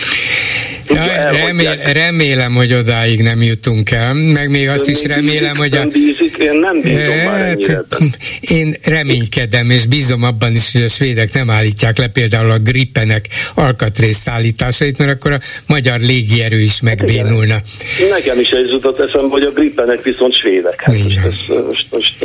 Ja, 0.90 1.32
remél, 1.32 1.76
remélem, 1.94 2.54
hogy 2.54 2.74
odáig 2.74 3.22
nem 3.22 3.42
jutunk 3.42 3.92
el, 3.92 4.14
meg 4.14 4.50
még 4.50 4.68
azt 4.68 4.88
Ön 4.88 4.94
is 4.94 5.04
remélem, 5.04 5.56
hogy 5.56 5.74
a... 5.74 5.86
Bízik, 5.86 6.38
én 6.38 6.56
nem 6.56 6.82
bízom 6.82 7.14
hát, 7.26 7.98
Én 8.42 8.76
reménykedem, 8.84 9.70
és 9.70 9.86
bízom 9.86 10.24
abban 10.24 10.52
is, 10.52 10.74
hogy 10.74 10.82
a 10.82 10.88
svédek 10.88 11.34
nem 11.34 11.50
állítják 11.50 11.98
le 11.98 12.08
például 12.08 12.52
a 12.52 12.58
grippenek 12.58 13.26
alkatrész 13.56 14.18
szállításait, 14.18 14.98
mert 14.98 15.12
akkor 15.12 15.32
a 15.32 15.40
magyar 15.68 16.00
légierő 16.00 16.60
is 16.60 16.82
megbénulna. 16.82 17.54
Hát 17.54 18.10
Nekem 18.10 18.40
is 18.40 18.50
ez 18.50 18.70
jutott 18.70 19.00
eszembe, 19.00 19.28
hogy 19.28 19.44
a 19.44 19.52
grippenek 19.52 20.04
viszont 20.04 20.36
svédek. 20.36 20.82
Hát 20.82 20.96
most, 20.96 21.48
most, 21.70 21.86
most. 21.92 22.16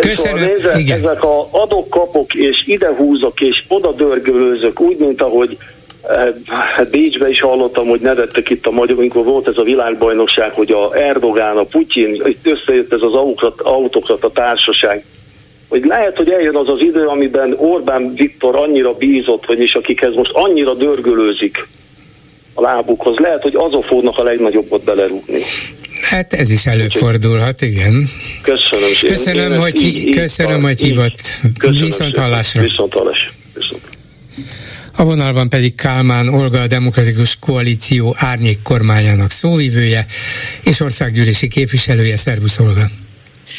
Köszönöm. 0.00 0.38
Szóval 0.38 0.54
nézze, 0.54 0.78
Igen. 0.78 0.98
ezek 0.98 1.24
a 1.24 1.48
adok-kapok, 1.50 2.34
és 2.34 2.62
idehúzok, 2.66 3.40
és 3.40 3.64
oda 3.68 3.92
dörgölőzök, 3.92 4.80
úgy, 4.80 4.98
mint 4.98 5.22
ahogy 5.22 5.58
Hát 6.46 6.90
Bécsbe 6.90 7.28
is 7.28 7.40
hallottam, 7.40 7.88
hogy 7.88 8.00
nevettek 8.00 8.50
itt 8.50 8.66
a 8.66 8.70
magyar, 8.70 8.98
amikor 8.98 9.24
volt 9.24 9.48
ez 9.48 9.56
a 9.56 9.62
világbajnokság, 9.62 10.54
hogy 10.54 10.72
a 10.72 10.96
Erdogán, 10.96 11.56
a 11.56 11.62
Putyin, 11.62 12.22
itt 12.24 12.46
összejött 12.46 12.92
ez 12.92 13.02
az 13.02 13.14
autokrat, 13.62 14.24
a 14.24 14.30
társaság, 14.30 15.04
hogy 15.68 15.84
lehet, 15.84 16.16
hogy 16.16 16.30
eljön 16.30 16.56
az 16.56 16.68
az 16.68 16.80
idő, 16.80 17.06
amiben 17.06 17.54
Orbán 17.56 18.14
Viktor 18.14 18.56
annyira 18.56 18.92
bízott, 18.92 19.46
vagyis 19.46 19.74
akikhez 19.74 20.14
most 20.14 20.30
annyira 20.32 20.74
dörgölőzik 20.74 21.68
a 22.54 22.60
lábukhoz, 22.60 23.16
lehet, 23.16 23.42
hogy 23.42 23.54
azok 23.56 23.84
fognak 23.84 24.18
a 24.18 24.22
legnagyobbat 24.22 24.84
belerúgni. 24.84 25.42
Hát 26.10 26.32
ez 26.32 26.50
is 26.50 26.66
előfordulhat, 26.66 27.62
igen. 27.62 28.08
Köszönöm 28.42 28.88
szépen. 28.88 29.14
Köszönöm, 29.14 29.58
hogy, 29.58 29.82
így, 29.82 30.14
köszönöm, 30.14 30.62
hogy 30.62 30.80
hívott. 30.80 31.20
Viszont 31.60 32.16
hallásra. 32.16 32.62
Viszont 32.62 32.92
hallásra. 32.92 33.30
Viszont. 33.54 33.82
A 34.96 35.04
vonalban 35.04 35.48
pedig 35.48 35.74
Kálmán 35.74 36.28
Olga, 36.28 36.60
a 36.60 36.66
Demokratikus 36.66 37.36
Koalíció 37.40 38.14
árnyék 38.18 38.62
kormányának 38.62 39.30
szóvivője 39.30 40.06
és 40.62 40.80
országgyűlési 40.80 41.48
képviselője. 41.48 42.16
Szervusz 42.16 42.58
Olga! 42.58 42.90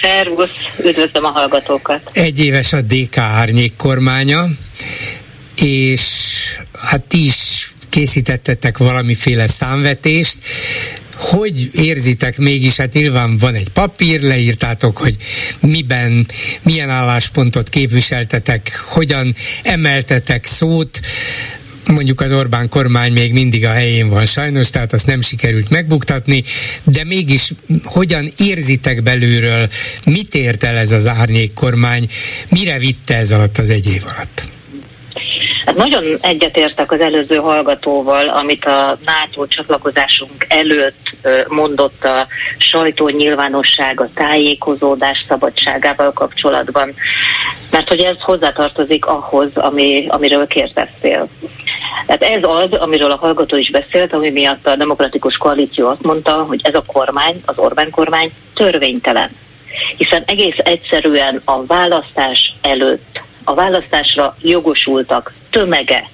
Szervusz, 0.02 0.50
üdvözlöm 0.86 1.26
a 1.26 1.30
hallgatókat! 1.30 2.02
Egy 2.14 2.40
éves 2.40 2.74
a 2.74 2.82
DK 2.82 3.18
árnyék 3.18 3.76
kormánya, 3.76 4.46
és 5.56 6.02
hát 6.74 7.06
ti 7.06 7.26
is 7.26 7.74
készítettetek 7.90 8.78
valamiféle 8.78 9.48
számvetést, 9.48 10.38
hogy 11.22 11.70
érzitek 11.74 12.38
mégis, 12.38 12.76
hát 12.76 12.94
nyilván 12.94 13.38
van 13.38 13.54
egy 13.54 13.70
papír, 13.70 14.22
leírtátok, 14.22 14.98
hogy 14.98 15.16
miben, 15.60 16.28
milyen 16.64 16.90
álláspontot 16.90 17.70
képviseltetek, 17.70 18.84
hogyan 18.90 19.36
emeltetek 19.64 20.46
szót, 20.46 21.00
mondjuk 21.88 22.22
az 22.22 22.34
Orbán 22.34 22.70
kormány 22.70 23.14
még 23.14 23.34
mindig 23.34 23.66
a 23.66 23.72
helyén 23.72 24.10
van 24.10 24.26
sajnos, 24.26 24.70
tehát 24.70 24.94
azt 24.94 25.08
nem 25.08 25.22
sikerült 25.22 25.70
megbuktatni, 25.70 26.44
de 26.84 27.04
mégis 27.04 27.54
hogyan 27.84 28.32
érzitek 28.38 29.04
belülről, 29.04 29.70
mit 30.06 30.36
ért 30.36 30.64
el 30.64 30.78
ez 30.78 30.92
az 30.92 31.08
árnyék 31.08 31.54
kormány, 31.54 32.08
mire 32.50 32.78
vitte 32.78 33.16
ez 33.16 33.32
alatt 33.32 33.58
az 33.58 33.70
egy 33.70 33.88
év 33.88 34.04
alatt? 34.06 34.51
Hát 35.66 35.76
nagyon 35.76 36.04
egyetértek 36.22 36.92
az 36.92 37.00
előző 37.00 37.36
hallgatóval, 37.36 38.30
amit 38.30 38.66
a 38.66 38.98
NATO 39.06 39.48
csatlakozásunk 39.48 40.46
előtt 40.48 41.10
mondott 41.48 42.04
a 42.04 42.28
sajtó 42.58 43.10
nyilvánosság, 43.10 44.00
a 44.00 44.10
tájékozódás 44.14 45.24
szabadságával 45.28 46.12
kapcsolatban, 46.12 46.94
mert 47.70 47.88
hogy 47.88 48.00
ez 48.00 48.20
hozzátartozik 48.20 49.06
ahhoz, 49.06 49.50
ami, 49.54 50.06
amiről 50.08 50.48
kérdeztél. 50.48 51.28
Tehát 52.06 52.22
ez 52.22 52.44
az, 52.44 52.74
amiről 52.74 53.12
a 53.12 53.18
hallgató 53.18 53.58
is 53.58 53.72
beszélt, 53.72 54.14
ami 54.14 54.30
miatt 54.30 54.68
a 54.68 54.76
demokratikus 54.76 55.38
koalíció 55.38 55.88
azt 55.88 56.04
mondta, 56.04 56.32
hogy 56.32 56.60
ez 56.64 56.76
a 56.76 56.84
kormány, 56.86 57.42
az 57.46 57.58
Orbán 57.58 57.90
kormány 57.90 58.32
törvénytelen. 58.54 59.30
Hiszen 59.98 60.24
egész 60.26 60.58
egyszerűen 60.58 61.42
a 61.46 61.66
választás 61.66 62.54
előtt, 62.62 63.22
a 63.44 63.54
választásra 63.54 64.36
jogosultak 64.42 65.34
tömege 65.50 66.10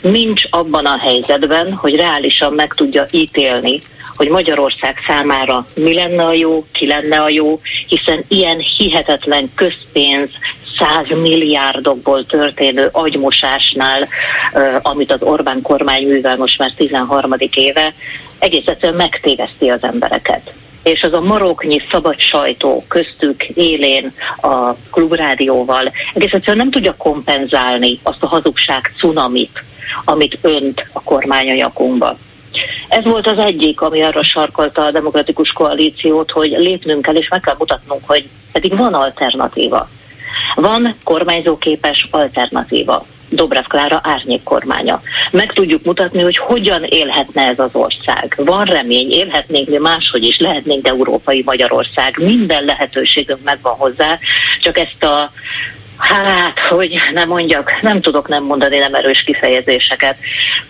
nincs 0.00 0.42
abban 0.50 0.86
a 0.86 0.98
helyzetben, 0.98 1.72
hogy 1.72 1.96
reálisan 1.96 2.52
meg 2.52 2.74
tudja 2.74 3.06
ítélni, 3.10 3.80
hogy 4.16 4.28
Magyarország 4.28 4.96
számára 5.06 5.64
mi 5.74 5.94
lenne 5.94 6.24
a 6.24 6.32
jó, 6.32 6.64
ki 6.72 6.86
lenne 6.86 7.20
a 7.22 7.28
jó, 7.28 7.60
hiszen 7.88 8.24
ilyen 8.28 8.58
hihetetlen 8.58 9.52
közpénz, 9.54 10.30
százmilliárdokból 10.78 12.26
történő 12.26 12.88
agymosásnál, 12.92 14.08
amit 14.82 15.12
az 15.12 15.22
Orbán 15.22 15.62
kormány 15.62 16.06
művel 16.06 16.36
most 16.36 16.58
már 16.58 16.72
13. 16.76 17.34
éve, 17.54 17.94
egész 18.38 18.66
egyszerűen 18.66 18.96
megtéveszti 18.96 19.68
az 19.68 19.82
embereket 19.82 20.52
és 20.92 21.02
az 21.02 21.12
a 21.12 21.20
maroknyi 21.20 21.82
szabad 21.90 22.18
sajtó 22.18 22.84
köztük 22.88 23.44
élén 23.44 24.12
a 24.40 24.72
klubrádióval 24.90 25.92
egész 26.14 26.32
egyszerűen 26.32 26.56
nem 26.56 26.70
tudja 26.70 26.94
kompenzálni 26.96 27.98
azt 28.02 28.22
a 28.22 28.26
hazugság 28.26 28.92
cunamit, 28.98 29.64
amit 30.04 30.38
önt 30.40 30.86
a 30.92 31.02
kormány 31.02 31.50
a 31.50 31.54
nyakunkba. 31.54 32.18
Ez 32.88 33.04
volt 33.04 33.26
az 33.26 33.38
egyik, 33.38 33.80
ami 33.80 34.02
arra 34.02 34.22
sarkolta 34.22 34.82
a 34.82 34.90
demokratikus 34.90 35.52
koalíciót, 35.52 36.30
hogy 36.30 36.50
lépnünk 36.50 37.02
kell, 37.02 37.16
és 37.16 37.28
meg 37.28 37.40
kell 37.40 37.56
mutatnunk, 37.58 38.02
hogy 38.06 38.28
pedig 38.52 38.76
van 38.76 38.94
alternatíva. 38.94 39.88
Van 40.54 40.94
kormányzóképes 41.04 42.08
alternatíva. 42.10 43.06
Dobrev 43.28 43.64
Klára 43.64 44.00
árnyék 44.02 44.42
kormánya. 44.42 45.02
Meg 45.30 45.52
tudjuk 45.52 45.84
mutatni, 45.84 46.22
hogy 46.22 46.36
hogyan 46.36 46.84
élhetne 46.84 47.42
ez 47.42 47.58
az 47.58 47.70
ország. 47.72 48.34
Van 48.36 48.64
remény, 48.64 49.10
élhetnénk 49.10 49.68
mi 49.68 49.76
máshogy 49.76 50.22
is, 50.22 50.38
lehetnénk 50.38 50.88
európai 50.88 51.42
Magyarország. 51.44 52.18
Minden 52.18 52.64
lehetőségünk 52.64 53.42
megvan 53.42 53.74
hozzá, 53.74 54.18
csak 54.60 54.78
ezt 54.78 55.04
a 55.04 55.32
Hát, 55.98 56.58
hogy 56.58 57.00
nem 57.12 57.28
mondjak, 57.28 57.82
nem 57.82 58.00
tudok 58.00 58.28
nem 58.28 58.44
mondani 58.44 58.78
nem 58.78 58.94
erős 58.94 59.22
kifejezéseket. 59.22 60.16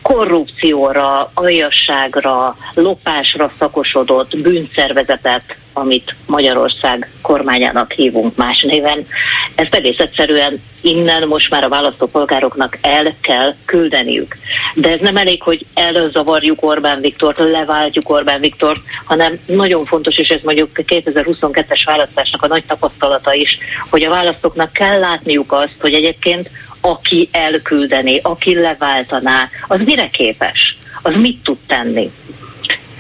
Korrupcióra, 0.02 1.30
aljasságra, 1.34 2.56
lopásra 2.74 3.52
szakosodott 3.58 4.36
bűnszervezetet, 4.36 5.56
amit 5.76 6.14
Magyarország 6.26 7.10
kormányának 7.22 7.92
hívunk 7.92 8.36
más 8.36 8.62
néven, 8.62 9.06
ezt 9.54 9.74
egész 9.74 9.98
egyszerűen 9.98 10.62
innen 10.80 11.28
most 11.28 11.50
már 11.50 11.64
a 11.64 11.68
választópolgároknak 11.68 12.78
el 12.80 13.14
kell 13.20 13.54
küldeniük. 13.64 14.36
De 14.74 14.90
ez 14.90 15.00
nem 15.00 15.16
elég, 15.16 15.42
hogy 15.42 15.66
elzavarjuk 15.74 16.62
Orbán 16.62 17.00
Viktort, 17.00 17.38
leváltjuk 17.38 18.10
Orbán 18.10 18.40
Viktort, 18.40 18.80
hanem 19.04 19.38
nagyon 19.46 19.84
fontos, 19.84 20.16
és 20.16 20.28
ez 20.28 20.40
mondjuk 20.42 20.70
2022-es 20.74 21.82
választásnak 21.84 22.42
a 22.42 22.46
nagy 22.46 22.64
tapasztalata 22.64 23.34
is, 23.34 23.58
hogy 23.90 24.02
a 24.02 24.10
választóknak 24.10 24.72
kell 24.72 24.98
látniuk 24.98 25.52
azt, 25.52 25.76
hogy 25.80 25.94
egyébként 25.94 26.50
aki 26.80 27.28
elküldeni, 27.32 28.20
aki 28.22 28.54
leváltaná, 28.54 29.48
az 29.68 29.80
mire 29.84 30.08
képes, 30.08 30.76
az 31.02 31.14
mit 31.14 31.42
tud 31.42 31.56
tenni. 31.66 32.10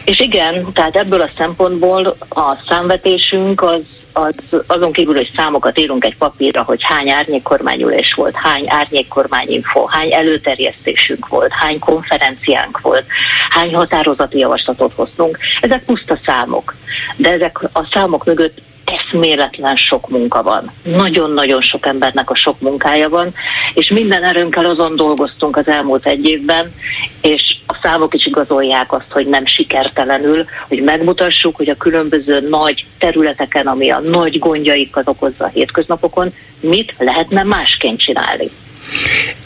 És 0.06 0.20
igen, 0.20 0.72
tehát 0.72 0.96
ebből 0.96 1.20
a 1.20 1.30
szempontból 1.36 2.16
a 2.28 2.56
számvetésünk 2.68 3.62
az 3.62 3.82
az, 4.16 4.62
azon 4.66 4.92
kívül, 4.92 5.14
hogy 5.14 5.30
számokat 5.36 5.78
írunk 5.78 6.04
egy 6.04 6.16
papírra, 6.16 6.62
hogy 6.62 6.82
hány 6.82 7.10
árnyékkormányülés 7.10 8.12
volt, 8.12 8.34
hány 8.34 8.64
árnyékkormányinfo, 8.68 9.84
hány 9.84 10.12
előterjesztésünk 10.12 11.28
volt, 11.28 11.52
hány 11.52 11.78
konferenciánk 11.78 12.80
volt, 12.80 13.04
hány 13.50 13.74
határozati 13.74 14.38
javaslatot 14.38 14.92
hoztunk. 14.94 15.38
Ezek 15.60 15.84
puszta 15.84 16.18
számok, 16.24 16.74
de 17.16 17.30
ezek 17.30 17.58
a 17.72 17.88
számok 17.92 18.24
mögött 18.24 18.58
eszméletlen 18.86 19.76
sok 19.76 20.08
munka 20.08 20.42
van. 20.42 20.70
Nagyon-nagyon 20.82 21.60
sok 21.62 21.86
embernek 21.86 22.30
a 22.30 22.34
sok 22.34 22.60
munkája 22.60 23.08
van, 23.08 23.34
és 23.74 23.88
minden 23.88 24.22
erőnkkel 24.24 24.64
azon 24.64 24.96
dolgoztunk 24.96 25.56
az 25.56 25.68
elmúlt 25.68 26.06
egy 26.06 26.26
évben, 26.28 26.74
és 27.22 27.56
a 27.66 27.78
számok 27.82 28.14
is 28.14 28.26
igazolják 28.26 28.92
azt, 28.92 29.10
hogy 29.10 29.26
nem 29.26 29.46
sikertelenül, 29.46 30.44
hogy 30.68 30.82
megmutassuk, 30.82 31.56
hogy 31.56 31.68
a 31.68 31.76
különböző 31.76 32.48
nagy 32.48 32.86
területeken, 32.98 33.66
ami 33.66 33.90
a 33.90 34.00
nagy 34.00 34.38
gondjaikat 34.38 35.08
okozza 35.08 35.44
a 35.44 35.50
hétköznapokon, 35.52 36.34
mit 36.60 36.94
lehetne 36.98 37.42
másként 37.42 38.00
csinálni. 38.00 38.50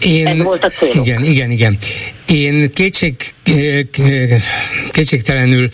Én, 0.02 0.26
Ez 0.26 0.36
volt 0.36 0.64
a 0.64 0.70
célunk. 0.70 1.06
Igen, 1.06 1.22
igen, 1.22 1.50
igen. 1.50 1.76
Én 2.26 2.70
kétség, 2.70 3.14
kétségtelenül 4.90 5.68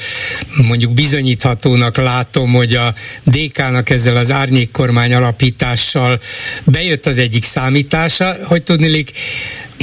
mondjuk 0.66 0.94
bizonyíthatónak 0.94 1.96
látom, 1.96 2.52
hogy 2.52 2.74
a 2.74 2.94
DK-nak 3.24 3.90
ezzel 3.90 4.16
az 4.16 4.30
árnyékkormány 4.30 5.14
alapítással 5.14 6.20
bejött 6.64 7.06
az 7.06 7.18
egyik 7.18 7.44
számítása, 7.44 8.36
hogy 8.44 8.62
tudnilik 8.62 9.10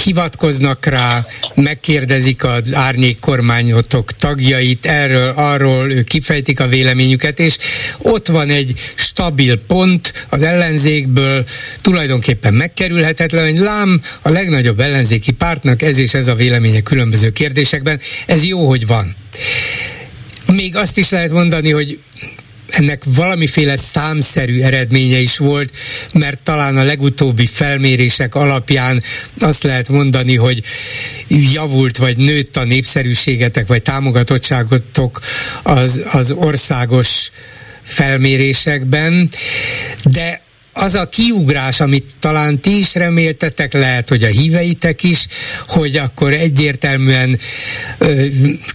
hivatkoznak 0.04 0.86
rá, 0.86 1.26
megkérdezik 1.56 2.44
az 2.44 2.74
árnyék 2.74 3.20
kormányotok 3.20 4.16
tagjait 4.16 4.86
erről, 4.86 5.34
arról, 5.36 5.92
ők 5.92 6.08
kifejtik 6.08 6.60
a 6.60 6.68
véleményüket, 6.68 7.40
és 7.40 7.58
ott 7.98 8.28
van 8.28 8.50
egy 8.50 8.74
stabil 8.96 9.58
pont 9.58 10.28
az 10.30 10.42
ellenzékből, 10.42 11.44
tulajdonképpen 11.82 12.54
megkerülhetetlen, 12.54 13.44
hogy 13.44 13.58
lám 13.58 14.02
a 14.22 14.30
legnagyobb 14.30 14.80
ellenzéki 14.80 15.32
pártnak 15.32 15.82
ez 15.82 15.98
és 15.98 16.14
ez 16.14 16.28
a 16.28 16.36
véleménye 16.36 16.82
különböző 16.82 17.30
kérdésekben, 17.30 18.00
ez 18.26 18.44
jó, 18.44 18.68
hogy 18.68 18.88
van. 18.88 19.16
Még 20.54 20.76
azt 20.76 20.98
is 20.98 21.10
lehet 21.10 21.32
mondani, 21.32 21.72
hogy 21.72 22.00
ennek 22.74 23.04
valamiféle 23.06 23.76
számszerű 23.76 24.62
eredménye 24.62 25.20
is 25.20 25.38
volt, 25.38 25.72
mert 26.14 26.40
talán 26.44 26.78
a 26.78 26.84
legutóbbi 26.84 27.46
felmérések 27.46 28.36
alapján 28.36 29.04
azt 29.40 29.64
lehet 29.64 29.90
mondani, 29.90 30.36
hogy 30.36 30.64
javult 31.54 31.98
vagy 31.98 32.18
nőtt 32.18 32.58
a 32.58 32.64
népszerűségetek 32.64 33.68
vagy 33.68 33.82
támogatottságotok 33.82 35.22
az, 35.64 36.06
az 36.12 36.32
országos 36.32 37.30
felmérésekben, 37.84 39.30
de 40.04 40.42
az 40.74 40.94
a 40.96 41.10
kiugrás, 41.10 41.80
amit 41.80 42.12
talán 42.20 42.60
ti 42.60 42.78
is 42.78 42.96
reméltetek, 42.96 43.74
lehet, 43.74 44.10
hogy 44.10 44.24
a 44.24 44.28
híveitek 44.28 45.04
is, 45.04 45.28
hogy 45.68 45.96
akkor 45.96 46.34
egyértelműen 46.34 47.40
ö, 47.98 48.26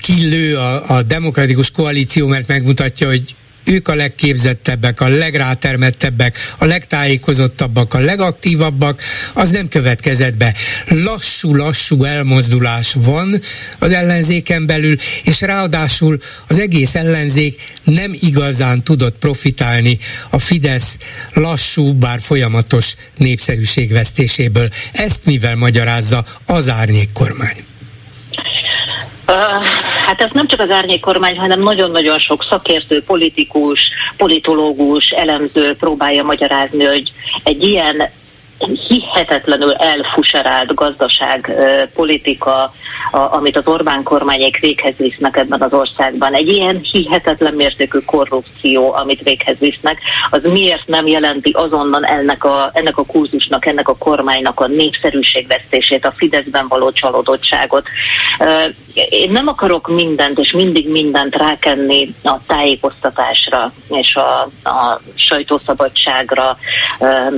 kilő 0.01 0.57
a, 0.57 0.96
a 0.96 1.03
demokratikus 1.03 1.70
koalíció, 1.70 2.26
mert 2.26 2.49
megmutatja, 2.49 3.09
hogy 3.09 3.34
ők 3.69 3.89
a 3.89 3.95
legképzettebbek, 3.95 5.01
a 5.01 5.09
legrátermettebbek, 5.09 6.37
a 6.59 6.64
legtájékozottabbak, 6.64 7.95
a 7.95 7.99
legaktívabbak, 7.99 9.03
az 9.33 9.51
nem 9.51 9.69
következett 9.69 10.37
be. 10.37 10.55
Lassú-lassú 10.87 12.05
elmozdulás 12.05 12.93
van 12.93 13.41
az 13.79 13.93
ellenzéken 13.93 14.66
belül, 14.66 14.97
és 15.25 15.41
ráadásul 15.41 16.19
az 16.47 16.59
egész 16.59 16.95
ellenzék 16.95 17.62
nem 17.85 18.12
igazán 18.21 18.85
tudott 18.85 19.19
profitálni 19.19 19.99
a 20.31 20.39
Fidesz 20.39 20.99
lassú, 21.33 21.93
bár 21.93 22.21
folyamatos 22.21 22.95
népszerűségvesztéséből. 23.16 24.69
Ezt 24.93 25.27
mivel 25.27 25.57
magyarázza 25.57 26.25
az 26.47 26.69
árnyék 26.69 27.12
kormány? 27.12 27.64
Hát 30.07 30.20
ez 30.20 30.31
nem 30.33 30.47
csak 30.47 30.61
az 30.61 30.70
árnyék 30.70 31.01
kormány, 31.01 31.39
hanem 31.39 31.61
nagyon-nagyon 31.61 32.18
sok 32.18 32.45
szakértő, 32.49 33.03
politikus, 33.03 33.81
politológus, 34.16 35.11
elemző 35.11 35.76
próbálja 35.76 36.22
magyarázni, 36.22 36.85
hogy 36.85 37.12
egy 37.45 37.62
ilyen 37.62 38.11
hihetetlenül 38.89 39.72
elfuserált 39.72 40.74
gazdaság, 40.74 41.53
politika, 41.95 42.72
a, 43.11 43.18
amit 43.18 43.57
az 43.57 43.66
Orbán 43.66 44.03
kormányék 44.03 44.59
véghez 44.59 44.95
visznek 44.97 45.37
ebben 45.37 45.61
az 45.61 45.72
országban. 45.72 46.35
Egy 46.35 46.49
ilyen 46.49 46.81
hihetetlen 46.93 47.55
mértékű 47.55 47.99
korrupció, 47.99 48.93
amit 48.93 49.22
véghez 49.22 49.59
visznek, 49.59 49.99
az 50.31 50.43
miért 50.43 50.87
nem 50.87 51.07
jelenti 51.07 51.51
azonnal 51.51 52.05
ennek 52.05 52.45
a, 52.45 52.70
ennek 52.72 52.99
a 52.99 53.05
kurzusnak, 53.05 53.66
ennek 53.66 53.89
a 53.89 53.97
kormánynak 53.97 54.61
a 54.61 54.66
népszerűségvesztését, 54.66 56.07
a 56.07 56.14
Fideszben 56.16 56.68
való 56.68 56.93
csalódottságot. 56.93 57.87
Én 59.09 59.30
nem 59.30 59.46
akarok 59.46 59.88
mindent 59.88 60.38
és 60.38 60.53
mindig 60.53 60.90
mindent 60.90 61.34
rákenni 61.34 62.14
a 62.22 62.36
tájékoztatásra 62.46 63.72
és 63.88 64.14
a, 64.14 64.40
a 64.68 65.01
sajtószabadságra, 65.14 66.57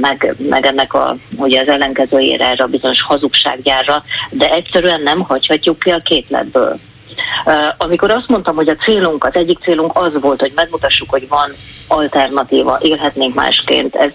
meg, 0.00 0.34
meg 0.38 0.66
ennek 0.66 0.94
a, 0.94 1.16
ugye 1.36 1.61
az 1.61 1.68
ellenkezőjére, 1.68 2.48
erre 2.48 2.64
a 2.64 2.66
bizonyos 2.66 3.02
hazugsággyárra, 3.02 4.02
de 4.30 4.50
egyszerűen 4.50 5.02
nem 5.02 5.20
hagyhatjuk 5.20 5.78
ki 5.78 5.90
a 5.90 5.98
képletből. 5.98 6.78
Amikor 7.78 8.11
azt 8.11 8.28
mondtam, 8.28 8.54
hogy 8.54 8.68
a 8.68 8.76
célunk, 8.76 9.24
az 9.24 9.34
egyik 9.34 9.58
célunk 9.58 9.96
az 9.96 10.20
volt, 10.20 10.40
hogy 10.40 10.52
megmutassuk, 10.54 11.11
hogy 11.11 11.28
van 11.28 11.50
alternatíva, 11.88 12.78
élhetnénk 12.80 13.34
másként, 13.34 13.94
ez 13.94 14.11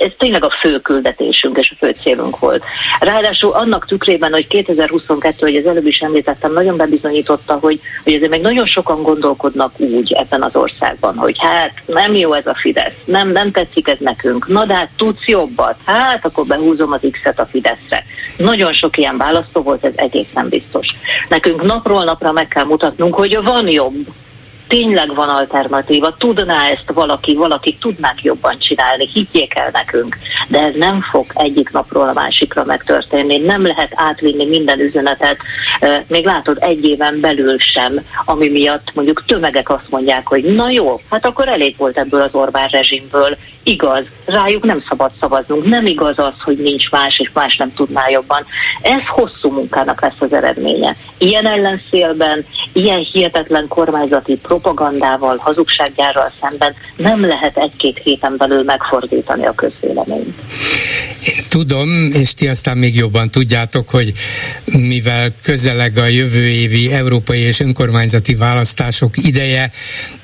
ez 0.00 0.12
tényleg 0.18 0.44
a 0.44 0.50
fő 0.60 0.80
küldetésünk 0.80 1.58
és 1.58 1.70
a 1.70 1.76
fő 1.78 1.94
célunk 2.02 2.38
volt. 2.38 2.64
Ráadásul 3.00 3.52
annak 3.52 3.86
tükrében, 3.86 4.32
hogy 4.32 4.46
2022, 4.46 5.36
hogy 5.40 5.56
az 5.56 5.66
előbb 5.66 5.86
is 5.86 5.98
említettem, 5.98 6.52
nagyon 6.52 6.76
bebizonyította, 6.76 7.58
hogy, 7.60 7.80
hogy 8.04 8.14
azért 8.14 8.30
még 8.30 8.40
nagyon 8.40 8.66
sokan 8.66 9.02
gondolkodnak 9.02 9.72
úgy 9.76 10.12
ebben 10.12 10.42
az 10.42 10.56
országban, 10.56 11.16
hogy 11.16 11.36
hát 11.38 11.72
nem 11.86 12.14
jó 12.14 12.32
ez 12.32 12.46
a 12.46 12.54
Fidesz, 12.54 12.96
nem, 13.04 13.28
nem 13.28 13.50
tetszik 13.50 13.88
ez 13.88 13.98
nekünk, 13.98 14.48
na 14.48 14.64
de 14.64 14.74
hát 14.74 14.90
tudsz 14.96 15.26
jobbat, 15.26 15.76
hát 15.86 16.24
akkor 16.24 16.46
behúzom 16.46 16.92
az 16.92 17.00
X-et 17.10 17.38
a 17.38 17.46
Fideszre. 17.50 18.04
Nagyon 18.36 18.72
sok 18.72 18.98
ilyen 18.98 19.16
választó 19.16 19.62
volt, 19.62 19.84
ez 19.84 19.92
egészen 19.96 20.48
biztos. 20.48 20.86
Nekünk 21.28 21.62
napról 21.62 22.04
napra 22.04 22.32
meg 22.32 22.48
kell 22.48 22.64
mutatnunk, 22.64 23.14
hogy 23.14 23.42
van 23.42 23.68
jobb, 23.68 24.06
tényleg 24.70 25.14
van 25.14 25.28
alternatíva, 25.28 26.14
tudná 26.18 26.68
ezt 26.68 26.92
valaki, 26.94 27.34
valaki 27.34 27.76
tudnák 27.80 28.22
jobban 28.22 28.58
csinálni, 28.58 29.08
higgyék 29.12 29.54
el 29.54 29.70
nekünk, 29.72 30.16
de 30.48 30.60
ez 30.60 30.74
nem 30.74 31.00
fog 31.10 31.26
egyik 31.34 31.70
napról 31.70 32.08
a 32.08 32.12
másikra 32.12 32.64
megtörténni, 32.64 33.38
nem 33.38 33.66
lehet 33.66 33.92
átvinni 33.94 34.46
minden 34.46 34.80
üzenetet, 34.80 35.36
még 36.06 36.24
látod 36.24 36.56
egy 36.60 36.84
éven 36.84 37.20
belül 37.20 37.58
sem, 37.58 38.00
ami 38.24 38.48
miatt 38.48 38.94
mondjuk 38.94 39.24
tömegek 39.26 39.70
azt 39.70 39.90
mondják, 39.90 40.26
hogy 40.26 40.42
na 40.42 40.70
jó, 40.70 41.00
hát 41.10 41.26
akkor 41.26 41.48
elég 41.48 41.76
volt 41.76 41.98
ebből 41.98 42.20
az 42.20 42.34
Orbán 42.34 42.68
rezsimből, 42.68 43.36
igaz, 43.62 44.04
rájuk 44.26 44.64
nem 44.64 44.82
szabad 44.88 45.10
szavaznunk, 45.20 45.64
nem 45.64 45.86
igaz 45.86 46.18
az, 46.18 46.40
hogy 46.44 46.56
nincs 46.56 46.90
más, 46.90 47.18
és 47.18 47.30
más 47.34 47.56
nem 47.56 47.74
tudná 47.74 48.08
jobban. 48.08 48.44
Ez 48.82 49.00
hosszú 49.06 49.50
munkának 49.50 50.00
lesz 50.00 50.20
az 50.20 50.32
eredménye. 50.32 50.96
Ilyen 51.18 51.46
ellenszélben, 51.46 52.46
ilyen 52.72 53.06
hihetetlen 53.12 53.68
kormányzati 53.68 54.36
propagandával, 54.60 55.36
hazugságjárral 55.36 56.32
szemben 56.40 56.74
nem 56.96 57.26
lehet 57.26 57.56
egy-két 57.56 58.00
héten 58.02 58.36
belül 58.36 58.62
megfordítani 58.62 59.46
a 59.46 59.54
közvéleményt. 59.54 60.34
Én 61.26 61.44
tudom, 61.48 62.10
és 62.12 62.34
ti 62.34 62.48
aztán 62.48 62.78
még 62.78 62.96
jobban 62.96 63.28
tudjátok, 63.28 63.88
hogy 63.88 64.12
mivel 64.64 65.30
közeleg 65.42 65.98
a 65.98 66.06
jövő 66.06 66.48
évi 66.48 66.92
európai 66.92 67.40
és 67.40 67.60
önkormányzati 67.60 68.34
választások 68.34 69.16
ideje, 69.16 69.70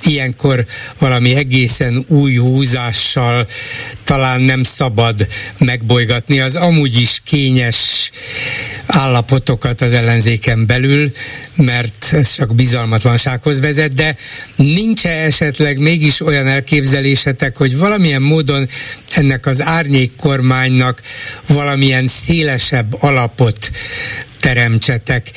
ilyenkor 0.05 0.65
valami 0.99 1.35
egészen 1.35 2.05
új 2.09 2.37
húzással 2.37 3.47
talán 4.07 4.41
nem 4.41 4.63
szabad 4.63 5.27
megbolygatni 5.59 6.41
az 6.41 6.57
amúgy 6.57 7.01
is 7.01 7.21
kényes 7.25 8.11
állapotokat 8.87 9.81
az 9.81 9.93
ellenzéken 9.93 10.67
belül, 10.67 11.11
mert 11.55 12.09
ez 12.13 12.35
csak 12.35 12.55
bizalmatlansághoz 12.55 13.61
vezet, 13.61 13.93
de 13.93 14.17
nincs 14.57 15.07
-e 15.07 15.25
esetleg 15.25 15.79
mégis 15.79 16.21
olyan 16.21 16.47
elképzelésetek, 16.47 17.57
hogy 17.57 17.79
valamilyen 17.79 18.23
módon 18.23 18.69
ennek 19.15 19.47
az 19.47 19.63
árnyék 19.63 20.17
kormánynak 20.17 21.01
valamilyen 21.47 22.07
szélesebb 22.07 23.03
alapot 23.03 23.71
teremtsetek. 24.41 25.31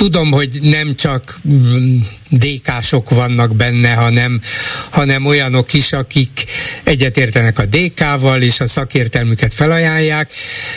Tudom, 0.00 0.30
hogy 0.30 0.58
nem 0.62 0.94
csak 0.94 1.38
mm, 1.48 1.98
DK-sok 2.30 3.10
vannak 3.10 3.56
benne, 3.56 3.92
hanem, 3.92 4.40
hanem 4.90 5.26
olyanok 5.26 5.72
is, 5.74 5.92
akik 5.92 6.44
egyetértenek 6.84 7.58
a 7.58 7.66
DK-val, 7.66 8.42
és 8.42 8.60
a 8.60 8.66
szakértelmüket 8.66 9.54
felajánlják, 9.54 10.32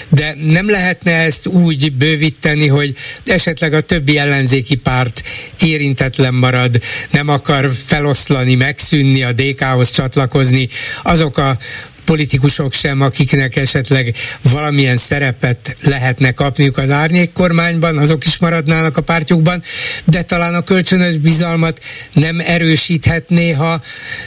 de 0.10 0.36
nem 0.42 0.70
lehetne 0.70 1.12
ezt 1.12 1.48
úgy 1.48 1.94
bővíteni, 1.94 2.68
hogy 2.68 2.96
esetleg 3.26 3.74
a 3.74 3.82
többi 3.82 4.18
ellenzéki 4.18 4.76
párt 4.76 5.24
érintetlen 5.60 6.34
marad, 6.34 6.82
nem 7.12 7.28
akar 7.28 7.72
feloszlani, 7.86 8.56
megszűnni, 8.56 9.24
a 9.24 9.34
DK-hoz 9.34 9.90
csatlakozni, 9.90 10.68
azok 11.04 11.38
a 11.38 11.58
politikusok 12.06 12.74
sem, 12.74 13.02
akiknek 13.02 13.56
esetleg 13.56 14.16
valamilyen 14.52 14.98
szerepet 14.98 15.76
lehetne 15.82 16.32
kapniuk 16.32 16.78
az 16.78 16.90
árnyék 16.90 17.32
kormányban, 17.32 17.98
azok 17.98 18.26
is 18.26 18.38
maradnának 18.38 18.98
a 18.98 19.02
pártjukban, 19.02 19.64
de 20.06 20.22
talán 20.22 20.54
a 20.54 20.62
kölcsönös 20.62 21.18
bizalmat 21.18 21.84
nem 22.14 22.40
erősíthetné, 22.40 23.52
ha 23.52 23.82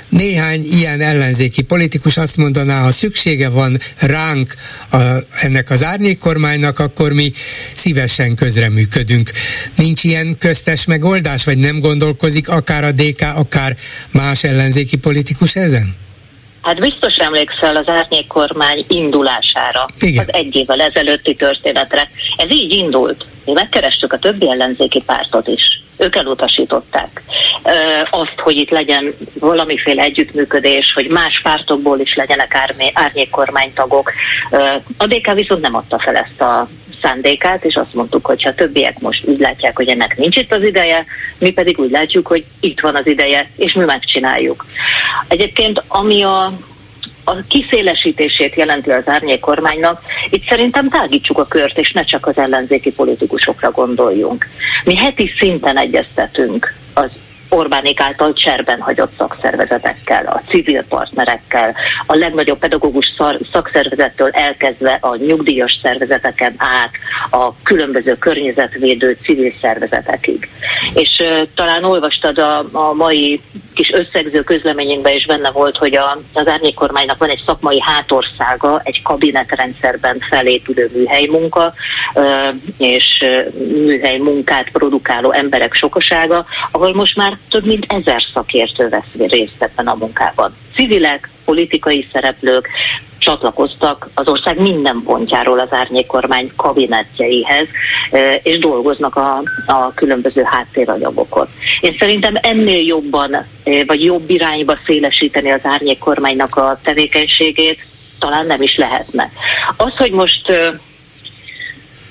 néhány 0.08 0.64
ilyen 0.72 1.00
ellenzéki 1.00 1.62
politikus 1.62 2.16
azt 2.16 2.36
mondaná, 2.36 2.82
ha 2.82 2.90
szüksége 2.90 3.48
van 3.48 3.78
ránk 3.96 4.54
a, 4.90 4.98
ennek 5.40 5.70
az 5.70 5.84
árnyék 5.84 6.18
kormánynak, 6.18 6.78
akkor 6.78 7.12
mi 7.12 7.32
szívesen 7.74 8.34
közreműködünk. 8.34 9.30
Nincs 9.76 10.04
ilyen 10.04 10.36
köztes 10.38 10.84
megoldás, 10.84 11.44
vagy 11.44 11.58
nem 11.58 11.78
gondolkozik 11.78 12.48
akár 12.48 12.84
a 12.84 12.92
DK, 12.92 13.22
akár 13.22 13.76
más 14.10 14.44
ellenzéki 14.44 14.96
politikus 14.96 15.56
ezen? 15.56 16.05
Hát 16.66 16.80
biztos 16.80 17.16
emlékszel 17.16 17.76
az 17.76 17.88
árnyék 17.88 18.26
kormány 18.26 18.84
indulására, 18.88 19.86
Igen. 20.00 20.24
az 20.28 20.34
egy 20.34 20.56
évvel 20.56 20.80
ezelőtti 20.80 21.34
történetre. 21.34 22.10
Ez 22.36 22.50
így 22.50 22.72
indult. 22.72 23.26
Mi 23.44 23.52
megkerestük 23.52 24.12
a 24.12 24.18
többi 24.18 24.50
ellenzéki 24.50 25.02
pártot 25.06 25.48
is. 25.48 25.80
Ők 25.96 26.16
elutasították 26.16 27.22
azt, 28.10 28.34
hogy 28.36 28.56
itt 28.56 28.70
legyen 28.70 29.14
valamiféle 29.38 30.02
együttműködés, 30.02 30.92
hogy 30.92 31.08
más 31.08 31.40
pártokból 31.40 32.00
is 32.00 32.14
legyenek 32.14 32.54
árnyék 32.92 33.30
kormánytagok. 33.30 34.12
A 34.96 35.06
DK 35.06 35.32
viszont 35.34 35.60
nem 35.60 35.74
adta 35.74 35.98
fel 35.98 36.16
ezt 36.16 36.40
a 36.40 36.68
szándékát, 37.06 37.64
és 37.64 37.76
azt 37.76 37.94
mondtuk, 37.94 38.26
hogy 38.26 38.42
ha 38.42 38.54
többiek 38.54 39.00
most 39.00 39.26
úgy 39.26 39.38
látják, 39.38 39.76
hogy 39.76 39.88
ennek 39.88 40.16
nincs 40.16 40.36
itt 40.36 40.52
az 40.52 40.62
ideje, 40.62 41.04
mi 41.38 41.50
pedig 41.50 41.78
úgy 41.78 41.90
látjuk, 41.90 42.26
hogy 42.26 42.44
itt 42.60 42.80
van 42.80 42.96
az 42.96 43.06
ideje, 43.06 43.50
és 43.56 43.72
mi 43.72 43.84
megcsináljuk. 43.84 44.64
Egyébként, 45.28 45.82
ami 45.88 46.22
a 46.22 46.52
a 47.28 47.36
kiszélesítését 47.48 48.54
jelenti 48.54 48.90
az 48.90 49.08
árnyék 49.08 49.40
kormánynak, 49.40 50.02
itt 50.30 50.48
szerintem 50.48 50.88
tágítsuk 50.88 51.38
a 51.38 51.46
kört, 51.46 51.78
és 51.78 51.92
ne 51.92 52.04
csak 52.04 52.26
az 52.26 52.38
ellenzéki 52.38 52.92
politikusokra 52.92 53.70
gondoljunk. 53.70 54.46
Mi 54.84 54.96
heti 54.96 55.26
szinten 55.38 55.78
egyeztetünk 55.78 56.74
az 56.94 57.10
Orbánék 57.48 58.00
által 58.00 58.32
cserben 58.32 58.80
hagyott 58.80 59.12
szakszervezetekkel, 59.18 60.26
a 60.26 60.42
civil 60.48 60.84
partnerekkel, 60.88 61.74
a 62.06 62.14
legnagyobb 62.14 62.58
pedagógus 62.58 63.14
szakszervezettől 63.52 64.30
elkezdve 64.32 64.98
a 65.00 65.16
nyugdíjas 65.16 65.78
szervezeteken 65.82 66.54
át 66.56 66.90
a 67.30 67.62
különböző 67.62 68.18
környezetvédő 68.18 69.16
civil 69.22 69.52
szervezetekig. 69.60 70.48
És 70.94 71.18
uh, 71.18 71.48
talán 71.54 71.84
olvastad 71.84 72.38
a, 72.38 72.58
a 72.72 72.92
mai 72.92 73.40
kis 73.76 73.90
összegző 73.90 74.42
közleményünkben 74.42 75.14
is 75.14 75.26
benne 75.26 75.50
volt, 75.50 75.76
hogy 75.76 75.96
a, 75.96 76.20
az 76.32 76.46
árnyékkormánynak 76.46 77.18
van 77.18 77.28
egy 77.28 77.42
szakmai 77.46 77.80
hátországa, 77.80 78.80
egy 78.84 79.02
kabinetrendszerben 79.02 80.18
felépülő 80.28 80.90
műhelymunka, 80.94 81.74
és 82.78 83.24
műhely 83.68 84.18
munkát 84.18 84.70
produkáló 84.70 85.30
emberek 85.32 85.74
sokasága, 85.74 86.46
ahol 86.70 86.94
most 86.94 87.16
már 87.16 87.38
több 87.50 87.64
mint 87.64 87.92
ezer 87.92 88.22
szakértő 88.34 88.88
vesz 88.88 89.28
részt 89.28 89.62
ebben 89.62 89.86
a 89.86 89.94
munkában. 89.94 90.56
Civilek, 90.74 91.30
politikai 91.44 92.08
szereplők 92.12 92.68
csatlakoztak 93.26 94.08
az 94.14 94.28
ország 94.28 94.60
minden 94.60 95.02
pontjáról 95.04 95.58
az 95.58 95.72
árnyékkormány 95.72 96.50
kabinetjeihez, 96.56 97.66
és 98.42 98.58
dolgoznak 98.58 99.16
a, 99.16 99.42
a 99.66 99.92
különböző 99.94 100.42
háttéranyagokon. 100.42 101.48
Én 101.80 101.96
szerintem 101.98 102.34
ennél 102.42 102.86
jobban, 102.86 103.36
vagy 103.86 104.04
jobb 104.04 104.30
irányba 104.30 104.78
szélesíteni 104.86 105.50
az 105.50 105.60
árnyékkormánynak 105.62 106.56
a 106.56 106.76
tevékenységét 106.82 107.86
talán 108.18 108.46
nem 108.46 108.62
is 108.62 108.76
lehetne. 108.76 109.30
Az, 109.76 109.96
hogy 109.96 110.12
most 110.12 110.52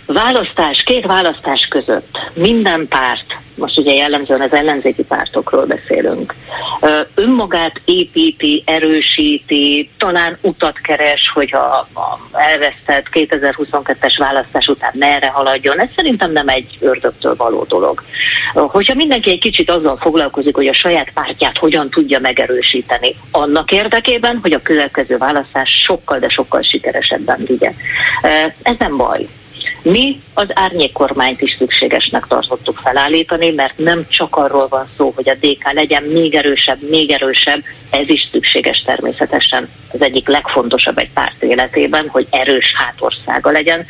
választás, 0.05 0.83
két 0.83 1.05
választás 1.05 1.67
között 1.69 2.17
minden 2.33 2.87
párt 2.87 3.35
most 3.55 3.77
ugye 3.77 3.93
jellemzően 3.93 4.41
az 4.41 4.53
ellenzéki 4.53 5.03
pártokról 5.03 5.65
beszélünk, 5.65 6.33
önmagát 7.15 7.81
építi, 7.85 8.63
erősíti, 8.65 9.89
talán 9.97 10.37
utat 10.41 10.77
keres, 10.77 11.31
hogyha 11.33 11.87
elvesztett 12.31 13.05
2022-es 13.11 14.15
választás 14.17 14.67
után 14.67 14.91
merre 14.93 15.27
haladjon. 15.27 15.79
Ez 15.79 15.89
szerintem 15.95 16.31
nem 16.31 16.47
egy 16.47 16.77
ördögtől 16.79 17.35
való 17.35 17.63
dolog. 17.63 18.03
Hogyha 18.53 18.93
mindenki 18.93 19.29
egy 19.29 19.39
kicsit 19.39 19.71
azzal 19.71 19.97
foglalkozik, 19.97 20.55
hogy 20.55 20.67
a 20.67 20.73
saját 20.73 21.11
pártját 21.13 21.57
hogyan 21.57 21.89
tudja 21.89 22.19
megerősíteni, 22.19 23.15
annak 23.31 23.71
érdekében, 23.71 24.39
hogy 24.41 24.53
a 24.53 24.61
következő 24.61 25.17
választás 25.17 25.69
sokkal, 25.69 26.19
de 26.19 26.29
sokkal 26.29 26.61
sikeresebben 26.61 27.43
vigye. 27.45 27.71
Ez 28.61 28.75
nem 28.77 28.97
baj. 28.97 29.27
Mi 29.91 30.21
az 30.33 30.47
árnyék 30.53 30.91
kormányt 30.91 31.41
is 31.41 31.55
szükségesnek 31.57 32.27
tartottuk 32.27 32.77
felállítani, 32.83 33.51
mert 33.51 33.77
nem 33.77 34.05
csak 34.09 34.35
arról 34.35 34.67
van 34.67 34.89
szó, 34.97 35.11
hogy 35.15 35.29
a 35.29 35.33
DK 35.33 35.73
legyen 35.73 36.03
még 36.03 36.35
erősebb, 36.35 36.89
még 36.89 37.11
erősebb, 37.11 37.63
ez 37.89 38.09
is 38.09 38.27
szükséges 38.31 38.81
természetesen. 38.85 39.69
Az 39.91 40.01
egyik 40.01 40.27
legfontosabb 40.27 40.97
egy 40.97 41.09
párt 41.13 41.43
életében, 41.43 42.07
hogy 42.07 42.27
erős 42.29 42.73
hátországa 42.77 43.51
legyen, 43.51 43.85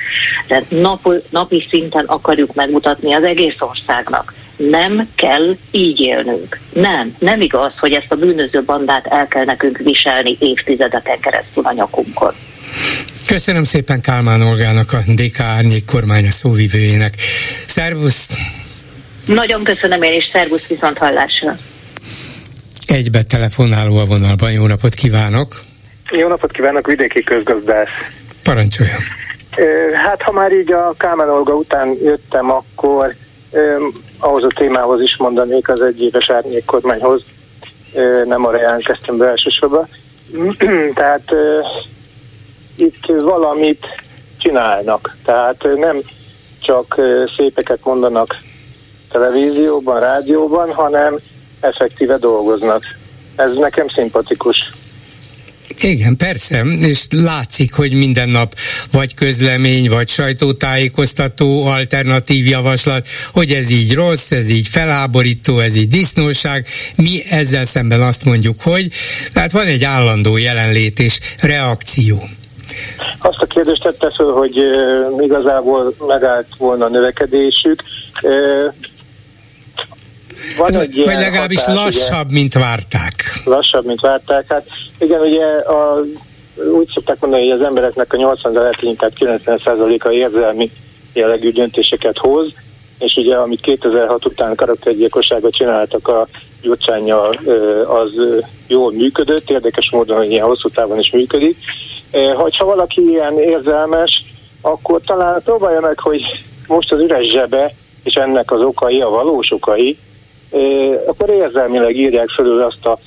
de 0.47 0.63
nap, 0.69 1.07
napi 1.29 1.67
szinten 1.69 2.05
akarjuk 2.05 2.53
megmutatni 2.53 3.13
az 3.13 3.23
egész 3.23 3.57
országnak, 3.59 4.33
nem 4.55 5.09
kell 5.15 5.55
így 5.71 5.99
élnünk. 5.99 6.59
Nem, 6.73 7.15
nem 7.19 7.41
igaz, 7.41 7.73
hogy 7.79 7.91
ezt 7.91 8.11
a 8.11 8.15
bűnöző 8.15 8.63
bandát 8.63 9.05
el 9.05 9.27
kell 9.27 9.45
nekünk 9.45 9.77
viselni 9.77 10.37
évtizedeken 10.39 11.19
keresztül 11.19 11.65
a 11.65 11.73
nyakunkon. 11.73 12.33
Köszönöm 13.35 13.63
szépen 13.63 14.01
Kálmán 14.01 14.41
Olgának, 14.41 14.93
a 14.93 14.97
DK 14.97 15.39
Árnyék 15.39 15.85
kormánya 15.85 16.31
szóvivőjének. 16.31 17.13
Szervusz! 17.67 18.33
Nagyon 19.25 19.63
köszönöm 19.63 20.01
én 20.01 20.13
is, 20.13 20.29
szervusz 20.31 20.67
viszont 20.67 20.97
hallásra. 20.97 21.55
Egybe 22.87 23.23
telefonáló 23.23 23.97
a 23.97 24.05
vonalban, 24.05 24.51
jó 24.51 24.67
napot 24.67 24.93
kívánok! 24.93 25.53
Jó 26.11 26.27
napot 26.27 26.51
kívánok, 26.51 26.87
vidéki 26.87 27.23
közgazdász. 27.23 27.87
Parancsoljon! 28.43 29.01
Hát 30.05 30.21
ha 30.21 30.31
már 30.31 30.51
így 30.51 30.71
a 30.71 30.93
Kálmán 30.97 31.29
Olga 31.29 31.53
után 31.53 31.97
jöttem, 32.03 32.51
akkor 32.51 33.15
ahhoz 34.17 34.43
a 34.43 34.51
témához 34.55 35.01
is 35.01 35.15
mondanék 35.17 35.69
az 35.69 35.81
egyéves 35.81 36.29
árnyék 36.29 36.65
kormányhoz, 36.65 37.23
nem 38.25 38.45
arra 38.45 38.61
jelentkeztem 38.61 39.17
be 39.17 39.27
elsősorban. 39.27 39.87
Tehát 41.01 41.31
itt 42.75 43.05
valamit 43.05 43.85
csinálnak. 44.37 45.17
Tehát 45.23 45.63
nem 45.75 46.01
csak 46.59 47.01
szépeket 47.37 47.79
mondanak 47.83 48.35
televízióban, 49.11 49.99
rádióban, 49.99 50.73
hanem 50.73 51.19
effektíve 51.59 52.17
dolgoznak. 52.17 52.83
Ez 53.35 53.55
nekem 53.55 53.87
szimpatikus. 53.87 54.57
Igen, 55.81 56.17
persze, 56.17 56.61
és 56.79 57.05
látszik, 57.09 57.73
hogy 57.73 57.93
minden 57.93 58.29
nap 58.29 58.55
vagy 58.91 59.13
közlemény, 59.13 59.89
vagy 59.89 60.09
sajtótájékoztató, 60.09 61.65
alternatív 61.65 62.45
javaslat, 62.45 63.07
hogy 63.33 63.51
ez 63.51 63.69
így 63.69 63.93
rossz, 63.93 64.31
ez 64.31 64.49
így 64.49 64.67
felháborító, 64.67 65.59
ez 65.59 65.75
így 65.75 65.87
disznóság. 65.87 66.67
Mi 66.95 67.21
ezzel 67.29 67.65
szemben 67.65 68.01
azt 68.01 68.25
mondjuk, 68.25 68.61
hogy 68.61 68.87
tehát 69.33 69.51
van 69.51 69.67
egy 69.67 69.83
állandó 69.83 70.37
jelenlét 70.37 70.99
és 70.99 71.19
reakció. 71.39 72.29
Azt 73.19 73.41
a 73.41 73.45
kérdést 73.45 73.81
tette 73.81 74.11
föl, 74.11 74.33
hogy 74.33 74.57
uh, 74.57 75.23
igazából 75.23 75.93
megállt 76.07 76.47
volna 76.57 76.85
a 76.85 76.89
növekedésük. 76.89 77.83
Uh, 78.21 78.73
van 80.57 80.73
hát, 80.73 80.81
egy 80.81 81.01
vagy 81.05 81.15
legalábbis 81.15 81.63
hatás, 81.63 81.83
lassabb, 81.83 82.25
ugye, 82.25 82.39
mint 82.39 82.53
várták. 82.53 83.13
Lassabb, 83.45 83.85
mint 83.85 84.01
várták. 84.01 84.45
Hát 84.47 84.65
igen, 84.99 85.19
ugye 85.19 85.45
a, 85.55 86.01
úgy 86.73 86.89
szokták 86.93 87.19
mondani, 87.19 87.49
hogy 87.49 87.59
az 87.59 87.65
embereknek 87.65 88.13
a 88.13 88.17
80 88.17 88.53
lehet 88.53 88.81
inkább 88.81 89.11
90%-a 89.19 90.09
érzelmi 90.09 90.71
jellegű 91.13 91.51
döntéseket 91.51 92.17
hoz, 92.17 92.47
és 92.99 93.15
ugye 93.15 93.35
amit 93.35 93.61
2006 93.61 94.25
után 94.25 94.55
karaktergyilkosságot 94.55 95.55
csináltak 95.55 96.07
a 96.07 96.27
Gyurcsánya, 96.61 97.29
az 97.87 98.11
jól 98.67 98.91
működött, 98.91 99.49
érdekes 99.49 99.89
módon, 99.91 100.17
hogy 100.17 100.31
ilyen 100.31 100.45
hosszú 100.45 100.69
távon 100.69 100.99
is 100.99 101.11
működik. 101.11 101.57
Hogyha 102.35 102.65
valaki 102.65 103.09
ilyen 103.09 103.39
érzelmes, 103.39 104.23
akkor 104.61 105.01
talán 105.05 105.41
próbálja 105.43 105.79
meg, 105.79 105.99
hogy 105.99 106.21
most 106.67 106.91
az 106.91 106.99
üres 106.99 107.27
zsebe, 107.27 107.73
és 108.03 108.13
ennek 108.13 108.51
az 108.51 108.61
okai, 108.61 109.01
a 109.01 109.09
valós 109.09 109.51
okai, 109.51 109.97
akkor 111.07 111.29
érzelmileg 111.29 111.95
írják 111.95 112.29
felül 112.29 112.61
azt 112.61 112.85
a 112.85 112.99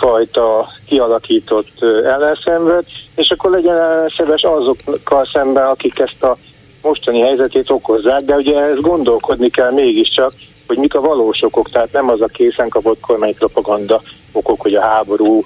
fajta 0.00 0.68
kialakított 0.86 1.82
ellenszenvet, 2.04 2.84
és 3.16 3.30
akkor 3.30 3.50
legyen 3.50 3.76
ellenszenves 3.76 4.42
azokkal 4.42 5.24
szemben, 5.32 5.66
akik 5.66 5.98
ezt 5.98 6.22
a 6.22 6.36
mostani 6.82 7.20
helyzetét 7.20 7.70
okozzák, 7.70 8.20
de 8.20 8.34
ugye 8.34 8.60
ez 8.60 8.80
gondolkodni 8.80 9.50
kell 9.50 9.72
mégiscsak, 9.72 10.32
hogy 10.66 10.78
mik 10.78 10.94
a 10.94 11.00
valós 11.00 11.42
okok, 11.42 11.70
tehát 11.70 11.92
nem 11.92 12.08
az 12.08 12.20
a 12.20 12.26
készen 12.26 12.68
kapott 12.68 13.00
kormánypropaganda 13.00 14.02
okok, 14.32 14.60
hogy 14.60 14.74
a 14.74 14.80
háború 14.80 15.44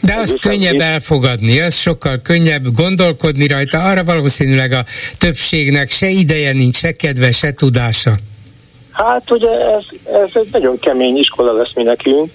de 0.00 0.14
az 0.14 0.38
könnyebb 0.40 0.80
elfogadni, 0.80 1.60
az 1.60 1.74
sokkal 1.74 2.20
könnyebb 2.22 2.62
gondolkodni 2.74 3.46
rajta, 3.46 3.82
arra 3.82 4.04
valószínűleg 4.04 4.72
a 4.72 4.84
többségnek 5.18 5.90
se 5.90 6.08
ideje 6.08 6.52
nincs, 6.52 6.76
se 6.76 6.92
kedve, 6.92 7.30
se 7.30 7.52
tudása. 7.52 8.12
Hát 8.92 9.30
ugye 9.30 9.50
ez, 9.50 9.84
ez 10.04 10.30
egy 10.32 10.48
nagyon 10.52 10.78
kemény 10.78 11.16
iskola 11.16 11.52
lesz 11.52 11.74
mi 11.74 11.82
nekünk, 11.82 12.30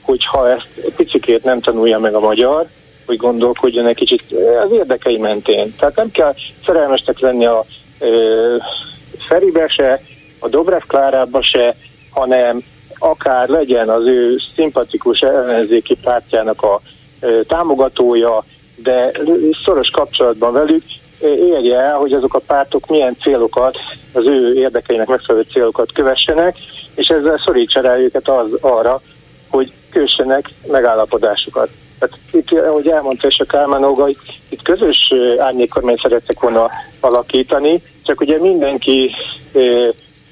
hogyha 0.00 0.50
ezt 0.50 0.68
picikét 0.96 1.44
nem 1.44 1.60
tanulja 1.60 1.98
meg 1.98 2.14
a 2.14 2.20
magyar, 2.20 2.66
hogy 3.06 3.16
gondolkodjon 3.16 3.86
egy 3.86 3.96
kicsit 3.96 4.22
az 4.64 4.72
érdekei 4.72 5.18
mentén. 5.18 5.74
Tehát 5.78 5.96
nem 5.96 6.10
kell 6.10 6.34
szerelmesnek 6.66 7.18
lenni 7.18 7.46
a 7.46 7.64
ö, 7.98 8.56
Feribe 9.18 9.68
se, 9.68 10.02
a 10.38 10.48
Dobrev 10.48 10.82
Klárába 10.86 11.42
se, 11.42 11.76
hanem 12.10 12.62
akár 12.98 13.48
legyen 13.48 13.88
az 13.88 14.06
ő 14.06 14.36
szimpatikus 14.54 15.20
ellenzéki 15.20 15.96
pártjának 16.02 16.62
a 16.62 16.80
támogatója, 17.46 18.44
de 18.76 19.12
szoros 19.64 19.90
kapcsolatban 19.90 20.52
velük, 20.52 20.82
érje 21.22 21.78
el, 21.78 21.96
hogy 21.96 22.12
azok 22.12 22.34
a 22.34 22.38
pártok 22.46 22.86
milyen 22.86 23.16
célokat, 23.20 23.76
az 24.12 24.26
ő 24.26 24.54
érdekeinek 24.54 25.08
megfelelő 25.08 25.44
célokat 25.52 25.92
kövessenek, 25.92 26.56
és 26.94 27.08
ezzel 27.08 27.42
szorítsa 27.44 27.80
rá 27.80 27.96
őket 27.96 28.28
az, 28.28 28.46
arra, 28.60 29.00
hogy 29.48 29.72
kössenek 29.90 30.50
megállapodásokat. 30.66 31.68
Tehát 31.98 32.18
itt, 32.32 32.52
ahogy 32.52 32.88
elmondta 32.88 33.26
és 33.26 33.38
a 33.38 33.44
Kálmán 33.44 34.06
itt 34.50 34.62
közös 34.62 35.12
árnyékkormányt 35.38 36.00
szerettek 36.00 36.40
volna 36.40 36.70
alakítani, 37.00 37.82
csak 38.04 38.20
ugye 38.20 38.38
mindenki 38.38 39.14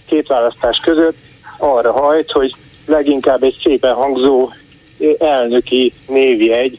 két 0.07 0.27
választás 0.27 0.79
között 0.79 1.17
arra 1.59 1.93
hajt, 1.93 2.31
hogy 2.31 2.55
leginkább 2.87 3.43
egy 3.43 3.61
szépen 3.62 3.95
hangzó 3.95 4.51
elnöki 5.19 5.93
névjegy 6.09 6.79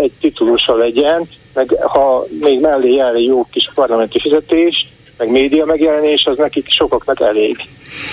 egy 0.00 0.12
titulusa 0.20 0.74
legyen, 0.74 1.28
meg 1.54 1.74
ha 1.80 2.26
még 2.40 2.60
mellé 2.60 2.94
jár 2.94 3.14
egy 3.14 3.24
jó 3.24 3.46
kis 3.50 3.70
parlamenti 3.74 4.20
fizetés, 4.20 4.86
meg 5.18 5.30
média 5.30 5.64
megjelenés, 5.64 6.24
az 6.24 6.36
nekik 6.36 6.70
sokaknak 6.70 7.20
elég. 7.20 7.56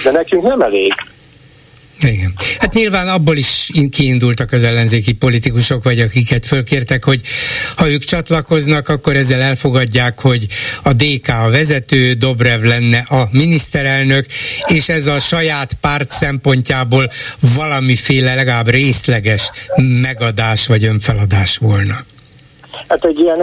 De 0.04 0.12
nekünk 0.12 0.44
nem 0.44 0.62
elég. 0.62 0.94
Igen. 2.08 2.34
Hát 2.60 2.74
nyilván 2.74 3.08
abból 3.08 3.36
is 3.36 3.72
kiindultak 3.90 4.52
az 4.52 4.64
ellenzéki 4.64 5.14
politikusok, 5.14 5.84
vagy 5.84 6.00
akiket 6.00 6.46
fölkértek, 6.46 7.04
hogy 7.04 7.22
ha 7.76 7.90
ők 7.90 8.04
csatlakoznak, 8.04 8.90
akkor 8.90 9.16
ezzel 9.16 9.42
elfogadják, 9.42 10.22
hogy 10.22 10.46
a 10.84 10.94
DK 10.94 11.28
a 11.28 11.50
vezető, 11.50 12.14
Dobrev 12.14 12.64
lenne 12.64 12.98
a 12.98 13.28
miniszterelnök, 13.32 14.26
és 14.68 14.90
ez 14.90 15.08
a 15.08 15.20
saját 15.20 15.74
párt 15.74 16.10
szempontjából 16.10 17.10
valamiféle 17.56 18.36
legalább 18.36 18.68
részleges 18.68 19.52
megadás 20.02 20.68
vagy 20.68 20.86
önfeladás 20.86 21.58
volna. 21.58 21.96
Hát 22.88 23.06
egy 23.06 23.20
ilyen 23.20 23.42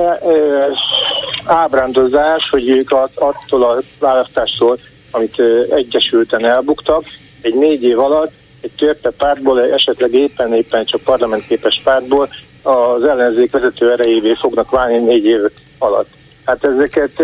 ábrándozás, 1.44 2.48
hogy 2.50 2.68
ők 2.68 2.90
attól 3.14 3.64
a 3.64 3.82
választástól, 3.98 4.78
amit 5.10 5.38
ö, 5.38 5.62
egyesülten 5.74 6.44
elbuktak, 6.44 7.04
egy 7.40 7.54
négy 7.54 7.82
év 7.82 7.98
alatt 7.98 8.32
egy 8.66 8.76
törpe 8.76 9.10
pártból, 9.10 9.72
esetleg 9.72 10.14
éppen 10.14 10.54
éppen 10.54 10.84
csak 10.84 11.00
parlamentképes 11.00 11.80
pártból 11.84 12.28
az 12.62 13.02
ellenzék 13.02 13.50
vezető 13.50 13.92
erejévé 13.92 14.34
fognak 14.34 14.70
válni 14.70 14.98
négy 14.98 15.24
év 15.24 15.40
alatt. 15.78 16.08
Hát 16.44 16.64
ezeket 16.64 17.22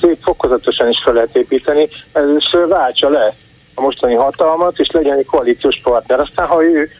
szép 0.00 0.18
fokozatosan 0.22 0.88
is 0.88 1.00
fel 1.04 1.14
lehet 1.14 1.36
építeni, 1.36 1.88
először 2.12 2.66
váltsa 2.68 3.08
le 3.08 3.34
a 3.74 3.80
mostani 3.80 4.14
hatalmat, 4.14 4.78
és 4.78 4.90
legyen 4.90 5.18
egy 5.18 5.26
koalíciós 5.26 5.80
partner. 5.82 6.20
Aztán, 6.20 6.46
ha 6.46 6.64
ő 6.64 6.90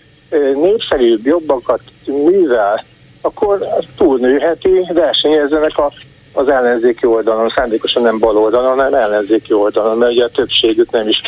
népszerűbb, 0.54 1.26
jobbakat 1.26 1.80
művel, 2.06 2.84
akkor 3.20 3.58
túlnőheti, 3.96 4.86
versenyezzenek 4.92 5.78
a, 5.78 5.92
az 6.32 6.48
ellenzéki 6.48 7.06
oldalon, 7.06 7.52
szándékosan 7.56 8.02
nem 8.02 8.18
bal 8.18 8.36
oldalon, 8.36 8.76
hanem 8.76 8.94
ellenzéki 8.94 9.52
oldalon, 9.52 9.98
mert 9.98 10.12
ugye 10.12 10.24
a 10.24 10.28
többségük 10.28 10.90
nem 10.90 11.08
is 11.08 11.22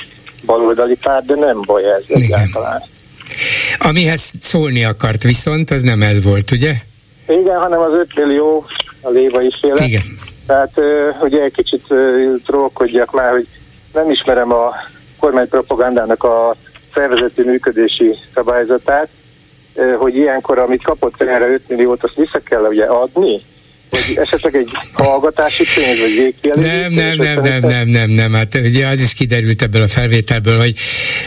baloldali 0.46 0.96
párt, 0.96 1.26
de 1.26 1.34
nem 1.34 1.60
baj 1.60 1.84
ez 1.84 2.02
Igen. 2.06 2.22
egyáltalán. 2.22 2.82
Amihez 3.78 4.34
szólni 4.40 4.84
akart 4.84 5.22
viszont, 5.22 5.70
az 5.70 5.82
nem 5.82 6.02
ez 6.02 6.24
volt, 6.24 6.50
ugye? 6.50 6.72
Igen, 7.28 7.58
hanem 7.58 7.80
az 7.80 7.92
5 7.92 8.14
millió 8.14 8.66
a 9.00 9.10
lévai 9.10 9.50
féle. 9.60 9.84
Igen. 9.84 10.18
Tehát 10.46 10.80
ugye 11.20 11.42
egy 11.42 11.52
kicsit 11.52 11.86
trollkodjak 12.46 13.12
már, 13.12 13.30
hogy 13.30 13.46
nem 13.92 14.10
ismerem 14.10 14.52
a 14.52 14.74
kormánypropagandának 15.18 16.24
a 16.24 16.54
szervezeti 16.94 17.42
működési 17.42 18.16
szabályzatát, 18.34 19.08
hogy 19.98 20.16
ilyenkor, 20.16 20.58
amit 20.58 20.82
kapott 20.82 21.22
erre 21.22 21.46
5 21.46 21.68
milliót, 21.68 22.04
azt 22.04 22.14
vissza 22.14 22.38
kell 22.44 22.62
ugye 22.62 22.84
adni? 22.84 23.42
Esetleg 24.14 24.54
egy 24.54 24.70
hallgatási 24.92 25.64
pénz, 25.74 25.98
vagy 25.98 26.14
végkielégítés? 26.16 26.72
Nem, 26.72 26.92
nem, 26.92 27.16
nem, 27.16 27.40
nem, 27.40 27.60
nem, 27.60 27.88
nem, 27.88 28.10
nem, 28.10 28.32
hát 28.32 28.54
ugye 28.54 28.86
az 28.86 29.00
is 29.00 29.12
kiderült 29.12 29.62
ebből 29.62 29.82
a 29.82 29.88
felvételből, 29.88 30.58
hogy 30.58 30.74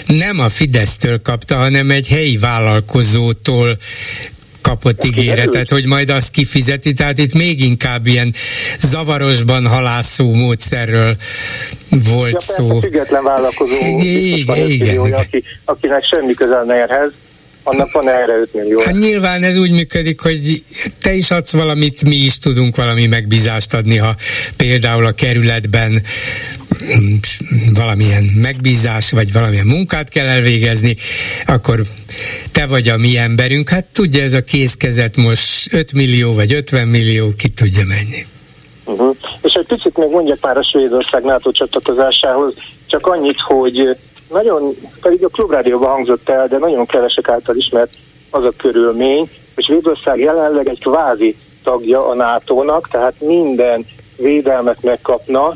nem 0.06 0.40
a 0.40 0.50
Fidesztől 0.50 1.22
kapta, 1.22 1.56
hanem 1.56 1.92
egy 1.92 2.08
helyi 2.08 2.38
vállalkozótól 2.38 3.78
kapott 4.64 5.04
ígéretet, 5.04 5.70
hogy 5.70 5.86
majd 5.86 6.10
azt 6.10 6.32
kifizeti, 6.32 6.94
tehát 6.94 7.18
itt 7.18 7.34
még 7.34 7.62
inkább 7.62 8.08
ilyen 8.08 8.34
zavarosban 8.80 9.68
halászó 9.68 10.34
módszerről 10.34 11.16
volt 11.90 12.34
ja, 12.34 12.40
szó. 12.40 12.80
Független 12.80 13.24
vállalkozó, 13.24 13.76
igen, 13.76 14.70
igen, 14.70 14.70
igen. 14.70 15.14
Aki, 15.14 15.44
akinek 15.66 16.04
semmi 16.06 16.34
közel 16.34 16.64
nerhez, 16.64 17.12
annak 17.64 17.92
van 17.92 18.10
erre 18.10 18.40
5 18.40 18.54
millió. 18.54 18.80
Hát 18.80 18.98
nyilván 18.98 19.44
ez 19.44 19.58
úgy 19.58 19.72
működik, 19.72 20.20
hogy 20.20 20.64
te 21.02 21.14
is 21.14 21.32
adsz 21.32 21.52
valamit, 21.52 22.06
mi 22.06 22.16
is 22.16 22.38
tudunk 22.38 22.76
valami 22.76 23.08
megbízást 23.08 23.74
adni, 23.74 23.98
ha 23.98 24.16
például 24.58 25.06
a 25.06 25.12
kerületben 25.12 25.92
mm, 25.92 27.16
valamilyen 27.74 28.24
megbízás, 28.24 29.12
vagy 29.12 29.34
valamilyen 29.34 29.68
munkát 29.68 30.10
kell 30.10 30.28
elvégezni, 30.28 30.96
akkor 31.46 31.82
te 32.52 32.66
vagy 32.66 32.88
a 32.88 32.98
mi 32.98 33.18
emberünk. 33.18 33.70
Hát 33.70 33.86
tudja 33.86 34.24
ez 34.24 34.34
a 34.34 34.42
kézkezet 34.42 35.18
most 35.18 35.74
5 35.74 35.94
millió, 35.94 36.34
vagy 36.34 36.54
50 36.54 36.88
millió, 36.88 37.34
ki 37.38 37.50
tudja 37.50 37.84
mennyi. 37.88 38.26
Uh-huh. 38.86 39.16
És 39.42 39.54
egy 39.54 39.66
picit 39.66 39.98
még 39.98 40.10
mondjak 40.10 40.42
már 40.42 40.58
a 40.58 40.64
Svédország 40.64 41.24
NATO 41.24 41.52
csatlakozásához, 41.52 42.54
csak 42.88 43.08
annyit, 43.08 43.40
hogy 43.40 43.98
nagyon, 44.34 44.76
pedig 45.02 45.24
a 45.24 45.28
klubrádióban 45.28 45.90
hangzott 45.90 46.30
el, 46.30 46.48
de 46.48 46.58
nagyon 46.58 46.86
kevesek 46.86 47.30
által 47.30 47.56
ismert 47.56 47.94
az 48.30 48.44
a 48.44 48.54
körülmény, 48.58 49.30
hogy 49.56 49.64
Svédország 49.64 50.20
jelenleg 50.20 50.68
egy 50.68 50.80
kvázi 50.80 51.36
tagja 51.64 52.08
a 52.08 52.14
NATO-nak, 52.14 52.88
tehát 52.88 53.14
minden 53.20 53.86
védelmet 54.18 54.82
megkapna, 54.82 55.56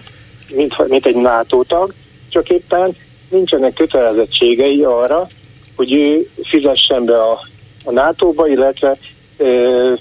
mint, 0.56 0.88
mint 0.88 1.06
egy 1.06 1.16
NATO 1.16 1.64
tag, 1.64 1.94
csak 2.30 2.50
éppen 2.50 2.96
nincsenek 3.30 3.74
kötelezettségei 3.74 4.84
arra, 4.84 5.28
hogy 5.76 5.94
ő 5.94 6.30
fizessen 6.44 7.06
be 7.06 7.18
a, 7.18 7.40
a 7.86 7.92
NATO-ba, 7.92 8.48
illetve 8.48 8.98
ö, 9.38 9.94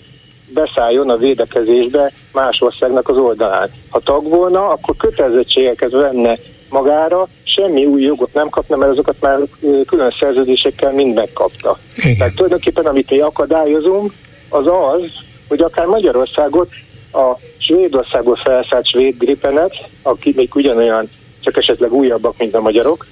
beszálljon 0.48 1.10
a 1.10 1.16
védekezésbe 1.16 2.12
más 2.32 2.60
országnak 2.60 3.08
az 3.08 3.16
oldalán. 3.16 3.70
Ha 3.90 4.00
tag 4.00 4.28
volna, 4.28 4.68
akkor 4.68 4.96
kötelezettségeket 4.96 5.90
venne 5.90 6.38
magára, 6.70 7.28
semmi 7.56 7.84
új 7.84 8.02
jogot 8.02 8.34
nem 8.34 8.48
kapna, 8.48 8.76
mert 8.76 8.90
azokat 8.90 9.16
már 9.20 9.38
külön 9.86 10.14
szerződésekkel 10.18 10.92
mind 10.92 11.14
megkapta. 11.14 11.78
Igen. 11.96 12.16
Tehát 12.16 12.34
tulajdonképpen 12.34 12.86
amit 12.86 13.10
mi 13.10 13.20
akadályozunk, 13.20 14.12
az 14.48 14.66
az, 14.66 15.02
hogy 15.48 15.60
akár 15.60 15.86
Magyarországot 15.86 16.68
a 17.12 17.38
Svédországból 17.58 18.36
felszállt 18.36 18.88
svéd 18.88 19.18
gripenet, 19.18 19.74
akik 20.02 20.36
még 20.36 20.54
ugyanolyan, 20.54 21.08
csak 21.40 21.56
esetleg 21.56 21.92
újabbak, 21.92 22.34
mint 22.38 22.54
a 22.54 22.60
magyarok, 22.60 23.06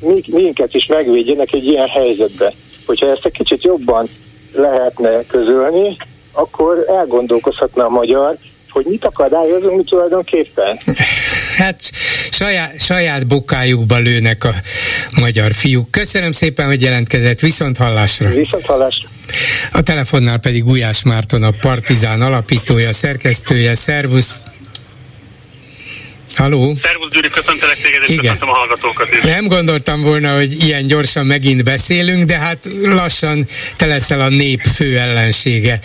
mi, 0.00 0.22
minket 0.26 0.74
is 0.74 0.86
megvédjenek 0.86 1.52
egy 1.52 1.64
ilyen 1.64 1.88
helyzetbe. 1.88 2.52
Hogyha 2.86 3.06
ezt 3.06 3.24
egy 3.24 3.32
kicsit 3.32 3.62
jobban 3.62 4.06
lehetne 4.52 5.26
közölni, 5.26 5.96
akkor 6.32 6.84
elgondolkozhatna 6.88 7.84
a 7.84 7.88
magyar, 7.88 8.36
hogy 8.70 8.84
mit 8.86 9.04
akadályozunk 9.04 9.76
mi 9.76 9.84
tulajdonképpen. 9.84 10.78
Hát 11.58 11.90
saját, 12.30 12.80
saját 12.80 13.26
bokájukba 13.26 13.96
lőnek 13.96 14.44
a 14.44 14.54
magyar 15.20 15.52
fiúk. 15.52 15.90
Köszönöm 15.90 16.32
szépen, 16.32 16.66
hogy 16.66 16.82
jelentkezett. 16.82 17.40
Viszont 17.40 17.76
hallásra. 17.76 18.28
Viszont 18.28 18.66
hallásra. 18.66 19.08
A 19.72 19.82
telefonnál 19.82 20.38
pedig 20.38 20.64
Gulyás 20.64 21.02
Márton, 21.02 21.42
a 21.42 21.50
Partizán 21.50 22.22
alapítója, 22.22 22.92
szerkesztője. 22.92 23.74
Szervusz! 23.74 24.40
Halló? 26.36 26.78
Szervusz 26.82 27.10
Gyuri, 27.10 27.28
köszöntelek 27.28 27.76
téged, 27.76 28.02
és 28.02 28.08
Igen. 28.08 28.22
köszöntöm 28.22 28.48
a 28.48 28.52
hallgatókat 28.52 29.14
is. 29.14 29.22
Nem 29.22 29.46
gondoltam 29.46 30.02
volna, 30.02 30.34
hogy 30.34 30.64
ilyen 30.64 30.86
gyorsan 30.86 31.26
megint 31.26 31.64
beszélünk, 31.64 32.24
de 32.24 32.38
hát 32.38 32.68
lassan 32.82 33.46
te 33.76 33.86
leszel 33.86 34.20
a 34.20 34.28
nép 34.28 34.60
fő 34.74 34.98
ellensége. 34.98 35.80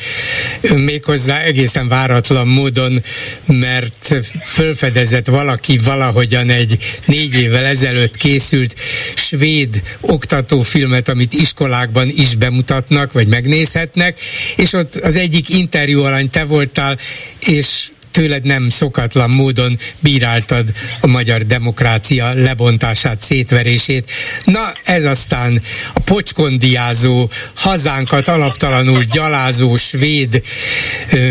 Méghozzá 0.61 1.40
egészen 1.40 1.88
váratlan 1.88 2.48
módon, 2.48 3.02
mert 3.45 4.15
fölfedezett 4.44 5.28
valaki 5.28 5.78
valahogyan 5.78 6.49
egy 6.49 6.78
négy 7.06 7.36
évvel 7.36 7.65
ezelőtt 7.65 8.15
készült 8.15 8.76
svéd 9.15 9.82
oktatófilmet, 10.02 11.10
amit 11.10 11.34
iskolákban 11.34 12.10
is 12.10 12.36
bemutatnak, 12.36 13.14
vagy 13.14 13.28
megnézhetnek, 13.28 14.20
és 14.56 14.74
ott 14.74 14.95
az 14.95 15.15
egyik 15.15 15.49
interjú 15.49 16.03
alany 16.03 16.30
te 16.30 16.44
voltál, 16.44 16.98
és 17.40 17.88
tőled 18.14 18.44
nem 18.44 18.69
szokatlan 18.69 19.30
módon 19.30 19.80
bíráltad 19.99 20.72
a 21.02 21.07
magyar 21.07 21.41
demokrácia 21.41 22.34
lebontását, 22.34 23.19
szétverését. 23.19 24.11
Na, 24.44 24.73
ez 24.84 25.06
aztán 25.06 25.61
a 25.94 25.99
pocskondiázó, 25.99 27.30
hazánkat 27.56 28.27
alaptalanul 28.27 29.03
gyalázó 29.03 29.77
svéd 29.77 30.41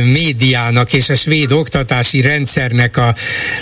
médiának 0.04 0.92
és 0.92 1.08
a 1.08 1.14
svéd 1.14 1.52
oktatási 1.52 2.20
rendszernek 2.20 2.96
a 2.96 3.14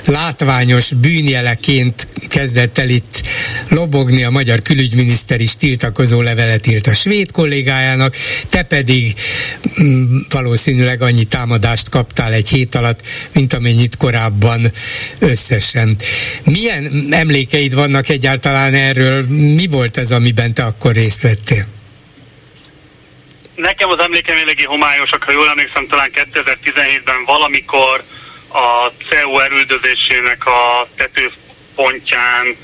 látványos 0.04 0.92
bűnjeleként 0.92 2.08
kezdett 2.28 2.78
el 2.78 2.88
itt 2.88 3.22
lobogni 3.68 4.24
a 4.24 4.30
magyar 4.30 4.62
külügyminiszter 4.62 5.40
is 5.40 5.56
tiltakozó 5.56 6.20
levelet 6.20 6.66
írt 6.66 6.86
a 6.86 6.94
svéd 6.94 7.30
kollégájának, 7.30 8.16
te 8.48 8.62
pedig 8.62 9.14
mm, 9.82 10.18
valószínűleg 10.30 11.02
annyi 11.02 11.24
támadást 11.24 11.88
kaptál 11.88 12.32
egy 12.32 12.48
hét 12.48 12.74
alatt, 12.74 13.02
mint 13.34 13.52
amennyit 13.52 13.96
korábban 13.96 14.60
összesen. 15.18 15.96
Milyen 16.44 17.06
emlékeid 17.10 17.74
vannak 17.74 18.08
egyáltalán 18.08 18.74
erről? 18.74 19.24
Mi 19.28 19.66
volt 19.66 19.96
ez, 19.96 20.10
amiben 20.12 20.54
te 20.54 20.64
akkor 20.64 20.92
részt 20.92 21.22
vettél? 21.22 21.66
Nekem 23.54 23.88
az 23.88 23.98
emlékeim 23.98 24.38
eléggé 24.38 24.62
homályosak, 24.62 25.22
ha 25.22 25.32
jól 25.32 25.48
emlékszem, 25.48 25.86
talán 25.86 26.10
2017-ben 26.14 27.24
valamikor 27.26 28.04
a 28.48 28.92
CEU 29.08 29.38
elüldözésének 29.38 30.46
a 30.46 30.88
tetőpontján 30.96 32.56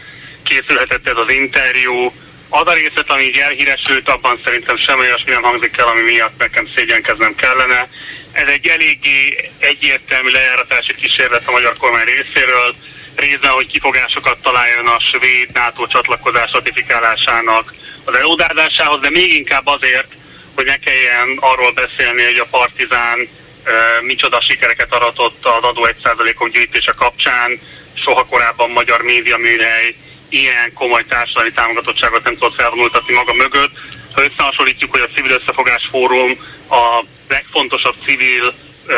készülhetett 0.43 1.09
ez 1.09 1.17
az 1.17 1.33
interjú. 1.33 2.13
Az 2.49 2.67
a 2.67 2.73
részlet, 2.73 3.11
ami 3.11 3.23
így 3.23 3.37
elhíresült, 3.37 4.09
abban 4.09 4.41
szerintem 4.45 4.77
semmi 4.77 5.01
olyasmi 5.01 5.31
nem 5.31 5.43
hangzik 5.43 5.79
el, 5.79 5.87
ami 5.87 6.01
miatt 6.01 6.39
nekem 6.39 6.69
szégyenkeznem 6.75 7.35
kellene. 7.35 7.89
Ez 8.33 8.49
egy 8.49 8.67
eléggé 8.67 9.51
egyértelmű 9.59 10.31
lejáratási 10.31 10.95
kísérlet 10.95 11.49
a 11.49 11.51
magyar 11.51 11.75
kormány 11.79 12.05
részéről, 12.05 12.75
részben, 13.17 13.51
hogy 13.51 13.67
kifogásokat 13.67 14.39
találjon 14.39 14.87
a 14.87 15.01
svéd 15.01 15.53
NATO 15.53 15.87
csatlakozás 15.87 16.53
ratifikálásának 16.53 17.75
az 18.05 18.17
elódázásához, 18.17 19.01
de 19.01 19.11
még 19.11 19.35
inkább 19.35 19.67
azért, 19.67 20.09
hogy 20.55 20.65
ne 20.65 20.77
kelljen 20.77 21.37
arról 21.41 21.73
beszélni, 21.73 22.25
hogy 22.25 22.39
a 22.39 22.47
partizán 22.51 23.19
uh, 23.21 24.03
micsoda 24.03 24.41
sikereket 24.41 24.93
aratott 24.93 25.47
az 25.47 25.63
adó 25.63 25.89
1%-ok 26.03 26.49
gyűjtése 26.51 26.93
kapcsán, 26.93 27.61
soha 27.95 28.25
korábban 28.25 28.71
magyar 28.71 29.03
média 29.03 29.37
műhely 29.37 29.95
ilyen 30.29 30.73
komoly 30.75 31.05
társadalmi 31.05 31.53
támogatottságot 31.53 32.25
nem 32.25 32.37
tudott 32.37 32.55
felvonultatni 32.55 33.15
maga 33.15 33.33
mögött. 33.33 33.71
Ha 34.13 34.23
összehasonlítjuk, 34.23 34.91
hogy 34.91 35.01
a 35.01 35.15
Civil 35.15 35.31
Összefogás 35.31 35.89
Fórum 35.91 36.39
a 36.71 37.05
legfontosabb 37.29 37.95
civil 38.05 38.47
uh, 38.47 38.95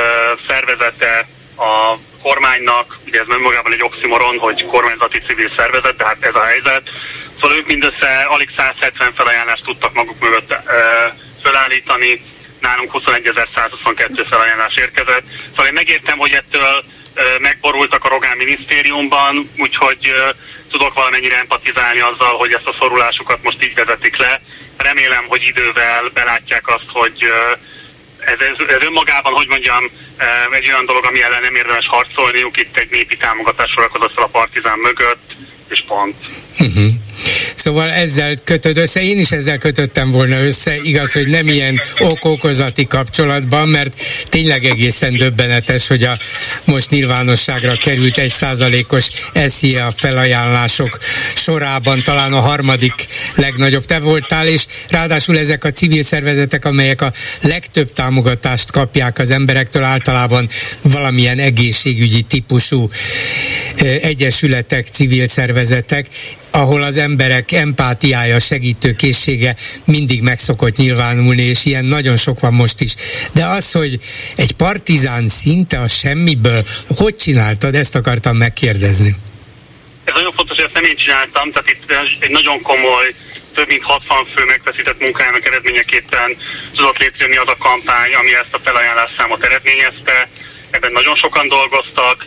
szervezete 0.48 1.28
a 1.56 1.96
kormánynak, 2.22 2.98
ugye 3.06 3.20
ez 3.20 3.26
nem 3.26 3.40
magában 3.40 3.72
egy 3.72 3.82
oximoron, 3.82 4.38
hogy 4.38 4.66
kormányzati 4.66 5.20
civil 5.26 5.50
szervezet, 5.56 5.96
de 5.96 6.06
hát 6.06 6.16
ez 6.20 6.34
a 6.34 6.44
helyzet. 6.44 6.90
Szóval 7.40 7.56
ők 7.56 7.66
mindössze 7.66 8.26
alig 8.28 8.50
170 8.56 9.12
felajánlást 9.14 9.64
tudtak 9.64 9.94
maguk 9.94 10.20
mögött 10.20 10.50
uh, 10.50 10.58
felállítani, 11.42 12.24
nálunk 12.60 12.90
21.122 12.92 14.26
felajánlás 14.30 14.74
érkezett. 14.76 15.24
Szóval 15.48 15.66
én 15.66 15.72
megértem, 15.72 16.18
hogy 16.18 16.32
ettől 16.32 16.84
megborultak 17.40 18.04
a 18.04 18.08
Rogán 18.08 18.36
minisztériumban, 18.36 19.50
úgyhogy 19.58 20.12
tudok 20.70 20.94
valamennyire 20.94 21.38
empatizálni 21.38 22.00
azzal, 22.00 22.36
hogy 22.36 22.52
ezt 22.52 22.66
a 22.66 22.76
szorulásukat 22.78 23.42
most 23.42 23.64
így 23.64 23.74
vezetik 23.74 24.16
le. 24.16 24.40
Remélem, 24.76 25.24
hogy 25.28 25.42
idővel 25.42 26.10
belátják 26.14 26.68
azt, 26.68 26.88
hogy 26.92 27.24
ez, 28.18 28.40
ez, 28.40 28.66
ez 28.68 28.84
önmagában, 28.86 29.32
hogy 29.32 29.48
mondjam, 29.48 29.84
egy 30.50 30.68
olyan 30.68 30.86
dolog, 30.86 31.04
ami 31.04 31.22
ellen 31.22 31.40
nem 31.40 31.54
érdemes 31.54 31.86
harcolniuk, 31.86 32.56
itt 32.56 32.76
egy 32.76 32.90
népi 32.90 33.16
támogatás 33.16 33.70
sorakozott 33.70 34.16
a 34.16 34.26
partizán 34.26 34.78
mögött, 34.78 35.36
és 35.68 35.84
pont. 35.86 36.16
Uh-huh. 36.58 36.92
Szóval 37.54 37.90
ezzel 37.90 38.34
kötöd 38.44 38.76
össze, 38.78 39.02
én 39.02 39.18
is 39.18 39.30
ezzel 39.30 39.58
kötöttem 39.58 40.10
volna 40.10 40.44
össze, 40.44 40.76
igaz, 40.82 41.12
hogy 41.12 41.28
nem 41.28 41.48
ilyen 41.48 41.80
okokozati 41.98 42.86
kapcsolatban, 42.86 43.68
mert 43.68 44.00
tényleg 44.28 44.64
egészen 44.64 45.16
döbbenetes, 45.16 45.86
hogy 45.86 46.02
a 46.02 46.18
most 46.64 46.90
nyilvánosságra 46.90 47.76
került 47.76 48.18
egy 48.18 48.30
százalékos 48.30 49.08
SZIA 49.46 49.92
felajánlások 49.96 50.98
sorában. 51.34 52.02
Talán 52.02 52.32
a 52.32 52.40
harmadik 52.40 52.94
legnagyobb 53.34 53.84
te 53.84 53.98
voltál, 53.98 54.46
és 54.46 54.66
ráadásul 54.88 55.38
ezek 55.38 55.64
a 55.64 55.70
civil 55.70 56.02
szervezetek, 56.02 56.64
amelyek 56.64 57.02
a 57.02 57.12
legtöbb 57.42 57.92
támogatást 57.92 58.70
kapják 58.70 59.18
az 59.18 59.30
emberektől, 59.30 59.82
általában 59.84 60.48
valamilyen 60.82 61.38
egészségügyi 61.38 62.22
típusú 62.22 62.88
egyesületek, 64.02 64.86
civil 64.86 65.26
szervezetek, 65.26 66.06
ahol 66.50 66.82
az 66.82 66.96
emberek 67.08 67.52
empátiája, 67.52 68.38
segítőkészsége 68.40 69.56
mindig 69.84 70.22
meg 70.22 70.38
szokott 70.38 70.76
nyilvánulni, 70.76 71.42
és 71.42 71.64
ilyen 71.64 71.84
nagyon 71.84 72.16
sok 72.16 72.40
van 72.40 72.54
most 72.54 72.80
is. 72.80 72.92
De 73.32 73.44
az, 73.46 73.72
hogy 73.72 73.98
egy 74.36 74.52
partizán 74.52 75.28
szinte 75.28 75.78
a 75.78 75.88
semmiből, 75.88 76.62
hogy 77.00 77.16
csináltad, 77.16 77.74
ezt 77.74 77.96
akartam 78.00 78.36
megkérdezni. 78.36 79.12
Ez 80.04 80.14
nagyon 80.14 80.32
fontos, 80.32 80.56
hogy 80.56 80.64
ezt 80.64 80.74
nem 80.74 80.90
én 80.90 80.96
csináltam, 80.96 81.52
tehát 81.52 81.70
itt 81.70 81.84
egy 82.20 82.30
nagyon 82.30 82.62
komoly 82.62 83.08
több 83.54 83.68
mint 83.68 83.82
60 83.82 84.26
fő 84.34 84.44
megfeszített 84.44 85.00
munkájának 85.00 85.46
eredményeképpen 85.46 86.36
tudott 86.76 86.98
létrejönni 86.98 87.36
az 87.36 87.48
a 87.48 87.62
kampány, 87.66 88.12
ami 88.20 88.32
ezt 88.42 88.56
a 88.58 88.60
felajánlás 88.64 89.10
számot 89.16 89.44
eredményezte. 89.44 90.28
Ebben 90.70 90.92
nagyon 90.92 91.16
sokan 91.16 91.48
dolgoztak, 91.48 92.26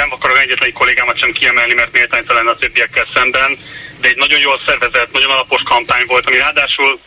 nem 0.00 0.12
akarok 0.12 0.38
egyetlen 0.38 0.72
kollégámat 0.72 1.18
sem 1.18 1.32
kiemelni, 1.32 1.74
mert 1.74 1.92
méltánytalan 1.92 2.46
a 2.46 2.56
többiekkel 2.56 3.06
szemben, 3.14 3.58
de 4.00 4.08
egy 4.08 4.16
nagyon 4.16 4.40
jól 4.40 4.60
szervezett, 4.66 5.12
nagyon 5.12 5.30
alapos 5.30 5.62
kampány 5.62 6.04
volt, 6.06 6.26
ami 6.26 6.36
ráadásul 6.36 7.00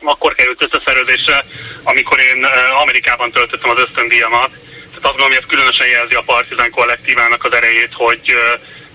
akkor 0.00 0.34
került 0.34 0.66
összeszervezésre, 0.66 1.44
amikor 1.82 2.18
én 2.20 2.44
Amerikában 2.82 3.30
töltöttem 3.30 3.70
az 3.70 3.82
ösztöndíjamat. 3.86 4.50
Tehát 4.50 4.94
azt 4.94 5.02
gondolom, 5.02 5.32
hogy 5.32 5.42
ez 5.42 5.48
különösen 5.48 5.86
jelzi 5.86 6.14
a 6.14 6.22
Partizán 6.26 6.70
kollektívának 6.70 7.44
az 7.44 7.52
erejét, 7.52 7.92
hogy 7.92 8.34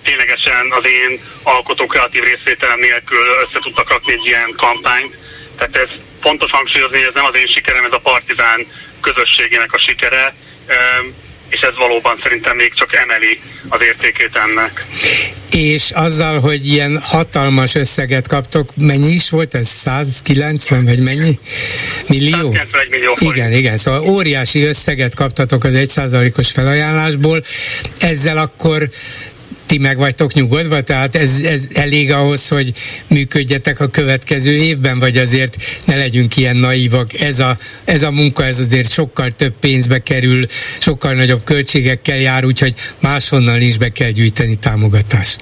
ténylegesen 0.03 0.71
az 0.71 0.85
én 0.85 1.23
alkotó 1.43 1.85
kreatív 1.85 2.23
részvételem 2.23 2.79
nélkül 2.79 3.25
össze 3.43 3.59
tudtak 3.61 3.89
rakni 3.89 4.13
egy 4.13 4.25
ilyen 4.25 4.53
kampányt. 4.57 5.15
Tehát 5.57 5.77
ez 5.77 5.89
fontos 6.21 6.51
hangsúlyozni, 6.51 6.97
hogy 6.97 7.07
ez 7.07 7.13
nem 7.13 7.25
az 7.25 7.35
én 7.35 7.47
sikerem, 7.47 7.85
ez 7.85 7.91
a 7.91 7.99
Partizán 7.99 8.67
közösségének 9.01 9.73
a 9.73 9.79
sikere 9.87 10.35
és 11.49 11.59
ez 11.59 11.75
valóban 11.77 12.19
szerintem 12.23 12.55
még 12.55 12.73
csak 12.73 12.95
emeli 12.95 13.41
az 13.69 13.79
értékét 13.81 14.35
ennek. 14.35 14.85
És 15.51 15.91
azzal, 15.91 16.39
hogy 16.39 16.67
ilyen 16.67 16.99
hatalmas 17.03 17.75
összeget 17.75 18.27
kaptok, 18.27 18.69
mennyi 18.75 19.11
is 19.11 19.29
volt 19.29 19.53
ez? 19.55 19.67
190 19.67 20.85
vagy 20.85 20.99
mennyi? 20.99 21.39
Millió? 22.07 22.53
191 22.53 22.89
millió 22.89 23.15
forint. 23.15 23.35
Igen, 23.35 23.51
igen, 23.51 23.77
szóval 23.77 24.01
óriási 24.09 24.63
összeget 24.63 25.15
kaptatok 25.15 25.63
az 25.63 25.75
egy 25.75 25.87
százalékos 25.87 26.51
felajánlásból. 26.51 27.43
Ezzel 27.99 28.37
akkor 28.37 28.89
ti 29.69 29.77
meg 29.77 29.97
vagytok 29.97 30.33
nyugodva, 30.33 30.81
tehát 30.81 31.15
ez, 31.15 31.39
ez 31.39 31.67
elég 31.73 32.11
ahhoz, 32.11 32.47
hogy 32.47 32.71
működjetek 33.07 33.79
a 33.79 33.87
következő 33.87 34.51
évben, 34.51 34.99
vagy 34.99 35.17
azért 35.17 35.55
ne 35.85 35.95
legyünk 35.95 36.37
ilyen 36.37 36.55
naívak. 36.55 37.19
Ez 37.19 37.39
a, 37.39 37.57
ez 37.85 38.01
a 38.03 38.11
munka, 38.11 38.43
ez 38.45 38.59
azért 38.59 38.91
sokkal 38.91 39.29
több 39.31 39.53
pénzbe 39.59 39.99
kerül, 39.99 40.45
sokkal 40.79 41.13
nagyobb 41.13 41.43
költségekkel 41.43 42.19
jár, 42.19 42.45
úgyhogy 42.45 42.73
máshonnan 43.01 43.61
is 43.61 43.77
be 43.77 43.89
kell 43.89 44.09
gyűjteni 44.09 44.55
támogatást. 44.55 45.39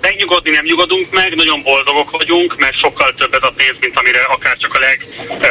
Megnyugodni 0.00 0.50
nem 0.50 0.64
nyugodunk 0.64 1.10
meg, 1.10 1.34
nagyon 1.34 1.62
boldogok 1.62 2.10
vagyunk, 2.10 2.58
mert 2.58 2.78
sokkal 2.78 3.14
több 3.18 3.34
ez 3.34 3.42
a 3.42 3.52
pénz, 3.56 3.76
mint 3.80 3.96
amire 3.96 4.22
akár 4.22 4.56
csak 4.56 4.74
a 4.74 4.78
leg 4.78 5.06
uh, 5.28 5.48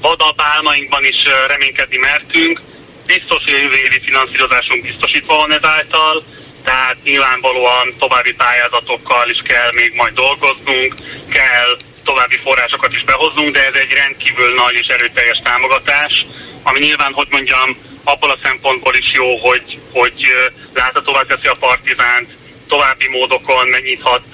vadabb 0.00 0.38
álmainkban 0.54 1.04
is 1.04 1.20
reménykedni 1.48 1.96
mertünk. 1.96 2.60
Biztos, 3.06 3.42
hogy 3.44 3.54
a 3.54 3.62
jövő 3.64 3.76
évi 3.76 4.00
finanszírozásunk 4.04 4.82
biztosítva 4.82 5.36
van 5.36 5.52
ezáltal, 5.52 6.22
tehát 6.64 6.96
nyilvánvalóan 7.02 7.94
további 7.98 8.32
pályázatokkal 8.32 9.30
is 9.30 9.40
kell 9.44 9.72
még 9.72 9.94
majd 9.94 10.14
dolgoznunk, 10.14 10.94
kell 11.28 11.76
további 12.04 12.36
forrásokat 12.36 12.92
is 12.92 13.04
behoznunk, 13.04 13.50
de 13.54 13.66
ez 13.66 13.74
egy 13.74 13.92
rendkívül 13.92 14.54
nagy 14.54 14.74
és 14.74 14.86
erőteljes 14.86 15.40
támogatás, 15.44 16.26
ami 16.62 16.78
nyilván, 16.78 17.12
hogy 17.12 17.26
mondjam, 17.30 17.76
abból 18.04 18.30
a 18.30 18.38
szempontból 18.42 18.94
is 18.94 19.12
jó, 19.12 19.36
hogy, 19.36 19.78
hogy 19.92 20.26
láthatóvá 20.74 21.22
teszi 21.22 21.46
a 21.46 21.56
partizánt, 21.60 22.30
további 22.68 23.08
módokon 23.08 23.68
megnyithat 23.68 24.24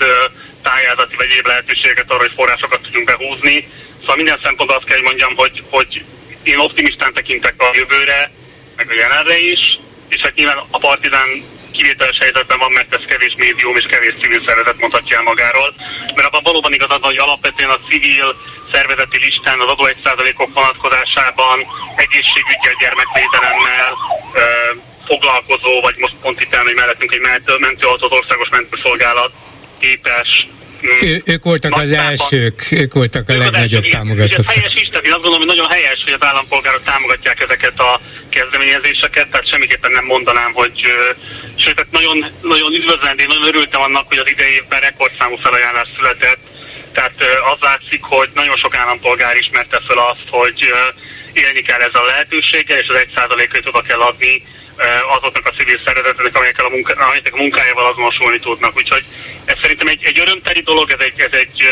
pályázati 0.63 1.17
vagy 1.17 1.31
egyéb 1.31 1.47
lehetőséget 1.47 2.11
arra, 2.11 2.19
hogy 2.19 2.33
forrásokat 2.35 2.81
tudjunk 2.81 3.07
behúzni. 3.07 3.69
Szóval 4.01 4.17
minden 4.17 4.39
szempontból 4.43 4.77
azt 4.77 4.87
kell, 4.87 4.97
hogy 4.97 5.07
mondjam, 5.07 5.37
hogy, 5.37 5.63
hogy 5.71 6.05
én 6.43 6.59
optimistán 6.59 7.13
tekintek 7.13 7.55
a 7.63 7.71
jövőre, 7.75 8.31
meg 8.77 8.91
a 8.91 8.95
jelenre 8.95 9.39
is, 9.39 9.79
és 10.09 10.21
hát 10.21 10.35
nyilván 10.35 10.59
a 10.71 10.79
partizán 10.79 11.29
kivételes 11.79 12.19
helyzetben 12.25 12.59
van, 12.59 12.73
mert 12.73 12.95
ez 12.95 13.05
kevés 13.13 13.35
médium 13.37 13.77
és 13.77 13.87
kevés 13.93 14.15
civil 14.23 14.43
szervezet 14.47 14.81
mondhatja 14.83 15.17
el 15.17 15.23
magáról. 15.31 15.71
Mert 16.15 16.29
abban 16.29 16.43
valóban 16.51 16.73
igazad 16.73 17.01
van, 17.01 17.11
hogy 17.13 17.25
alapvetően 17.27 17.71
a 17.71 17.85
civil 17.89 18.29
szervezeti 18.73 19.19
listán 19.25 19.61
az 19.61 19.71
adó 19.75 19.85
1%-ok 19.95 20.51
vonatkozásában 20.55 21.57
egészségügyel, 22.05 22.77
gyermekvédelemmel, 22.83 23.91
foglalkozó, 25.11 25.81
vagy 25.81 25.97
most 25.99 26.15
pont 26.23 26.41
itt 26.41 26.55
elmegy 26.55 26.75
mellettünk 26.75 27.13
egy 27.13 27.21
mentő, 27.21 27.53
mentőautó, 27.59 28.07
az 28.07 28.19
országos 28.21 28.49
mentőszolgálat 28.49 29.33
képes 29.81 30.47
ő, 30.81 31.23
ők 31.25 31.45
voltak 31.45 31.77
az 31.77 31.93
elsők, 31.93 32.67
ők 32.71 32.95
voltak 32.95 33.29
a 33.29 33.33
ők 33.33 33.39
legnagyobb 33.39 33.87
támogatók. 33.87 34.47
Ez 34.47 34.55
helyes 34.55 34.75
is, 34.75 34.89
tehát 34.89 35.07
én 35.07 35.13
azt 35.13 35.23
gondolom, 35.23 35.47
hogy 35.47 35.57
nagyon 35.57 35.71
helyes, 35.71 36.01
hogy 36.05 36.13
az 36.13 36.27
állampolgárok 36.27 36.85
támogatják 36.85 37.41
ezeket 37.41 37.81
a 37.81 38.01
kezdeményezéseket, 38.29 39.29
tehát 39.29 39.51
semmiképpen 39.51 39.91
nem 39.91 40.05
mondanám, 40.05 40.53
hogy 40.53 40.73
sőt, 41.57 41.75
tehát 41.75 41.91
nagyon, 41.91 42.33
nagyon 42.43 42.73
üdvözlendő, 42.73 43.27
nagyon 43.27 43.47
örültem 43.47 43.81
annak, 43.81 44.07
hogy 44.09 44.19
az 44.19 44.29
idei 44.29 44.53
évben 44.53 44.81
rekordszámú 44.81 45.37
felajánlás 45.37 45.89
született, 45.97 46.41
tehát 46.93 47.19
az 47.53 47.59
látszik, 47.61 48.03
hogy 48.03 48.29
nagyon 48.35 48.57
sok 48.57 48.77
állampolgár 48.77 49.37
ismerte 49.37 49.81
fel 49.87 49.99
azt, 49.99 50.29
hogy 50.31 50.73
élni 51.33 51.63
kell 51.63 51.81
ezzel 51.81 52.03
a 52.03 52.07
lehetőséggel, 52.13 52.79
és 52.79 52.89
az 52.89 52.97
egy 52.97 53.13
százalékot 53.15 53.67
oda 53.67 53.83
kell 53.83 54.01
adni 54.01 54.43
azoknak 55.17 55.47
a 55.47 55.57
civil 55.59 55.81
szervezeteknek, 55.85 56.37
amelyekkel 56.37 56.65
a, 56.65 56.69
munka, 56.69 56.93
amelyek 56.93 57.33
a 57.33 57.37
munkájával 57.37 57.87
azonosulni 57.87 58.39
tudnak. 58.39 58.77
Úgyhogy 58.77 59.05
ez 59.45 59.57
szerintem 59.63 59.87
egy, 59.87 60.05
egy 60.05 60.19
örömteli 60.19 60.61
dolog, 60.61 60.91
ez 60.91 61.01
egy, 61.01 61.21
ez, 61.21 61.33
egy, 61.33 61.63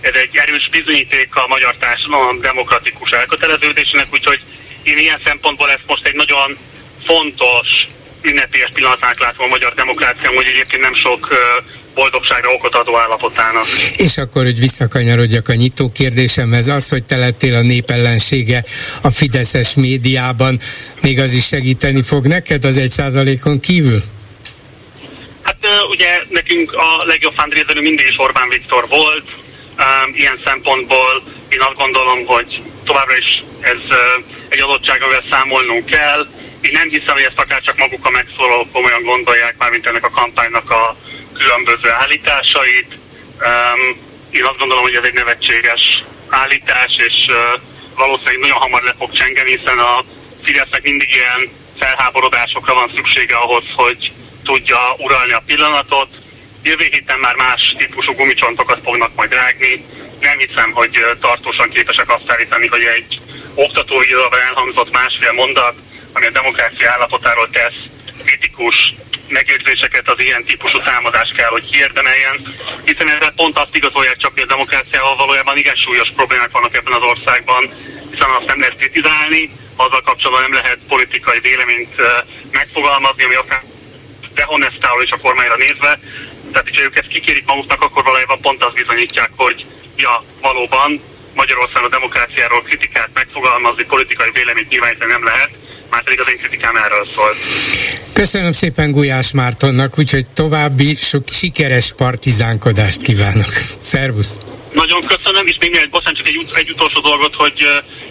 ez 0.00 0.14
egy 0.14 0.36
erős 0.36 0.68
bizonyíték 0.70 1.36
a 1.36 1.46
magyar 1.46 1.74
társadalom 1.76 2.40
demokratikus 2.40 3.10
elköteleződésének, 3.10 4.06
úgyhogy 4.12 4.40
én 4.82 4.98
ilyen 4.98 5.20
szempontból 5.24 5.70
ezt 5.70 5.86
most 5.86 6.06
egy 6.06 6.14
nagyon 6.14 6.58
fontos 7.06 7.68
ünnepélyes 8.22 8.70
pillanatnak 8.74 9.20
látom 9.20 9.44
a 9.44 9.48
magyar 9.48 9.72
demokrácia, 9.74 10.30
hogy 10.34 10.46
egyébként 10.46 10.82
nem 10.82 10.94
sok 10.94 11.28
boldogságra 11.94 12.50
okot 12.50 12.74
adó 12.74 12.98
állapotának. 12.98 13.66
És 13.96 14.18
akkor, 14.18 14.42
hogy 14.42 14.58
visszakanyarodjak 14.58 15.48
a 15.48 15.54
nyitó 15.54 15.88
kérdésemhez, 15.88 16.66
az, 16.68 16.88
hogy 16.88 17.04
te 17.04 17.16
lettél 17.16 17.54
a 17.54 17.62
népellensége 17.62 18.64
a 19.02 19.10
fideszes 19.10 19.74
médiában, 19.74 20.60
még 21.02 21.18
az 21.18 21.32
is 21.32 21.46
segíteni 21.46 22.02
fog 22.02 22.26
neked 22.26 22.64
az 22.64 22.76
egy 22.76 22.90
százalékon 22.90 23.60
kívül? 23.60 24.02
Hát 25.42 25.56
ugye 25.90 26.22
nekünk 26.28 26.72
a 26.72 27.04
legjobb 27.04 27.34
fundraiser 27.36 27.80
mindig 27.80 28.06
is 28.06 28.18
Orbán 28.18 28.48
Viktor 28.48 28.88
volt, 28.88 29.24
ilyen 30.14 30.38
szempontból 30.44 31.22
én 31.48 31.60
azt 31.60 31.76
gondolom, 31.76 32.24
hogy 32.26 32.62
továbbra 32.84 33.16
is 33.16 33.42
ez 33.60 33.96
egy 34.48 34.60
adottság, 34.60 35.02
amivel 35.02 35.24
számolnunk 35.30 35.86
kell. 35.86 36.26
Én 36.62 36.72
nem 36.72 36.88
hiszem, 36.88 37.14
hogy 37.14 37.22
ezt 37.30 37.40
akár 37.40 37.62
csak 37.62 37.76
maguk 37.76 38.06
a 38.06 38.10
megszólalók 38.10 38.72
komolyan 38.72 39.02
gondolják, 39.02 39.54
mármint 39.58 39.86
ennek 39.86 40.04
a 40.04 40.10
kampánynak 40.10 40.70
a 40.70 40.96
különböző 41.38 41.90
állításait. 41.90 42.98
Én 44.30 44.44
azt 44.44 44.58
gondolom, 44.58 44.82
hogy 44.82 44.94
ez 44.94 45.04
egy 45.04 45.14
nevetséges 45.14 46.04
állítás, 46.28 46.96
és 46.96 47.14
valószínűleg 47.94 48.38
nagyon 48.38 48.56
hamar 48.56 48.82
le 48.82 48.94
fog 48.98 49.12
csengeni, 49.12 49.56
hiszen 49.56 49.78
a 49.78 50.04
Fidesznek 50.42 50.82
mindig 50.82 51.08
ilyen 51.10 51.50
felháborodásokra 51.78 52.74
van 52.74 52.90
szüksége 52.94 53.36
ahhoz, 53.36 53.64
hogy 53.74 54.12
tudja 54.44 54.94
uralni 54.98 55.32
a 55.32 55.42
pillanatot. 55.46 56.08
Jövő 56.62 56.84
héten 56.90 57.18
már 57.18 57.34
más 57.34 57.74
típusú 57.78 58.12
gumicsontokat 58.12 58.80
fognak 58.84 59.14
majd 59.14 59.32
rágni. 59.32 59.84
Nem 60.20 60.38
hiszem, 60.38 60.70
hogy 60.72 61.04
tartósan 61.20 61.70
képesek 61.70 62.10
azt 62.10 62.30
állítani, 62.30 62.66
hogy 62.66 62.82
egy 62.82 63.20
oktatói 63.54 64.12
elhangzott 64.48 64.92
másfél 64.92 65.32
mondat, 65.32 65.74
ami 66.12 66.26
a 66.26 66.30
demokrácia 66.30 66.90
állapotáról 66.90 67.50
tesz 67.50 67.78
kritikus 68.24 68.94
megjegyzéseket 69.28 70.08
az 70.08 70.20
ilyen 70.20 70.44
típusú 70.44 70.78
támadás 70.82 71.30
kell, 71.36 71.48
hogy 71.48 71.70
kiérdemeljen, 71.70 72.36
hiszen 72.84 73.08
ezzel 73.08 73.32
pont 73.36 73.58
azt 73.58 73.76
igazolják 73.76 74.16
csak, 74.16 74.32
hogy 74.32 74.42
a 74.42 74.54
demokráciával 74.54 75.16
valójában 75.16 75.56
igen 75.56 75.76
súlyos 75.76 76.10
problémák 76.16 76.50
vannak 76.50 76.76
ebben 76.76 76.92
az 76.92 77.02
országban, 77.02 77.62
hiszen 78.10 78.30
azt 78.30 78.46
nem 78.46 78.60
lehet 78.60 78.76
kritizálni, 78.76 79.50
azzal 79.76 80.02
kapcsolatban 80.02 80.50
nem 80.50 80.58
lehet 80.62 80.78
politikai 80.88 81.40
véleményt 81.40 81.94
megfogalmazni, 82.50 83.24
ami 83.24 83.34
akár 83.34 83.62
dehonestáló 84.34 85.00
is 85.00 85.10
a 85.10 85.16
kormányra 85.16 85.56
nézve. 85.56 85.98
Tehát, 86.52 86.68
hogyha 86.68 86.82
ők 86.82 86.98
ezt 86.98 87.08
kikérik 87.08 87.46
maguknak, 87.46 87.82
akkor 87.82 88.04
valójában 88.04 88.40
pont 88.40 88.64
azt 88.64 88.74
bizonyítják, 88.74 89.30
hogy 89.36 89.66
ja, 89.96 90.24
valóban 90.40 91.00
Magyarországon 91.34 91.88
a 91.88 91.96
demokráciáról 91.96 92.62
kritikát 92.62 93.10
megfogalmazni, 93.14 93.84
politikai 93.84 94.30
véleményt 94.32 94.68
nyilvánítani 94.68 95.12
nem 95.12 95.24
lehet, 95.24 95.50
már 95.92 96.04
pedig 96.04 96.20
az 96.20 96.26
én 96.28 96.36
kritikám 96.36 96.76
erről 96.76 97.06
szólt. 97.14 97.36
Köszönöm 98.12 98.52
szépen 98.52 98.90
Gulyás 98.90 99.32
Mártonnak, 99.32 99.98
úgyhogy 99.98 100.26
további 100.26 100.94
sok 100.94 101.28
sikeres 101.28 101.92
partizánkodást 101.96 103.02
kívánok. 103.02 103.52
Szervusz! 103.78 104.38
Nagyon 104.72 105.00
köszönöm, 105.14 105.46
és 105.46 105.56
még 105.60 105.74
egy, 105.74 105.90
bocsánat, 105.90 106.16
csak 106.16 106.28
egy, 106.28 106.50
egy 106.54 106.70
utolsó 106.70 107.00
dolgot, 107.00 107.34
hogy 107.34 107.58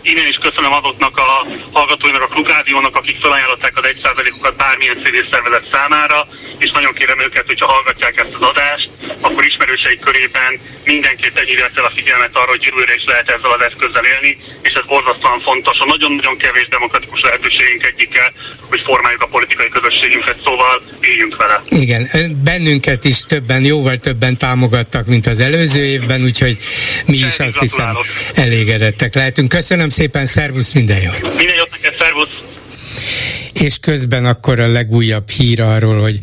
innen 0.02 0.28
is 0.28 0.38
köszönöm 0.42 0.74
azoknak 0.74 1.18
a 1.18 1.48
hallgatóinak, 1.72 2.22
a 2.22 2.28
klubrádiónak, 2.28 2.96
akik 2.96 3.20
felajánlották 3.20 3.78
az 3.78 3.90
1%-ukat 3.94 4.56
bármilyen 4.56 5.02
civil 5.04 5.26
szervezet 5.32 5.68
számára, 5.72 6.28
és 6.58 6.72
nagyon 6.72 6.94
kérem 6.94 7.20
őket, 7.20 7.46
hogyha 7.46 7.74
hallgatják 7.74 8.20
ezt 8.20 8.36
az 8.40 8.48
adást, 8.52 8.90
akkor 9.22 9.44
ismerőseik 9.46 10.00
körében 10.00 10.52
mindenképp 10.86 11.34
tegyék 11.34 11.60
el 11.76 11.86
a 11.86 11.92
figyelmet 11.96 12.36
arra, 12.36 12.50
hogy 12.56 12.64
jövőre 12.64 12.94
is 12.96 13.06
lehet 13.06 13.30
ezzel 13.30 13.52
az 13.52 13.62
eszközzel 13.68 14.06
élni, 14.14 14.38
és 14.62 14.74
ez 14.74 14.86
borzasztóan 14.86 15.40
fontos, 15.40 15.78
a 15.80 15.86
nagyon-nagyon 15.86 16.38
kevés 16.38 16.68
demokratikus 16.70 17.22
lehetőségünk 17.22 17.86
egyike, 17.86 18.34
hogy 18.70 18.82
formáljuk 18.86 19.22
a 19.22 19.28
politikai 19.28 19.70
közösségünket, 19.70 20.38
szóval 20.44 20.82
éljünk 21.02 21.36
vele. 21.36 21.64
Igen, 21.70 22.10
bennünket 22.44 23.04
is 23.04 23.20
többen, 23.24 23.64
jóval 23.64 23.98
többen 23.98 24.38
támogattak, 24.38 25.06
mint 25.06 25.28
az 25.28 25.40
előző 25.40 25.84
évben, 25.86 26.24
úgyhogy 26.24 26.51
mi 27.06 27.18
is 27.18 27.40
azt 27.40 27.60
hiszem 27.60 27.98
elégedettek 28.34 29.16
lehetünk. 29.16 29.50
Köszönöm 29.50 29.90
szépen, 29.90 30.26
szervusz, 30.26 30.72
minden 30.72 31.02
jót! 31.02 31.22
Minden 31.22 31.56
jót 31.56 31.72
neked, 31.72 31.96
szervusz! 32.00 32.52
és 33.62 33.78
közben 33.80 34.26
akkor 34.26 34.60
a 34.60 34.68
legújabb 34.68 35.30
hír 35.30 35.62
arról, 35.62 36.02
hogy 36.02 36.20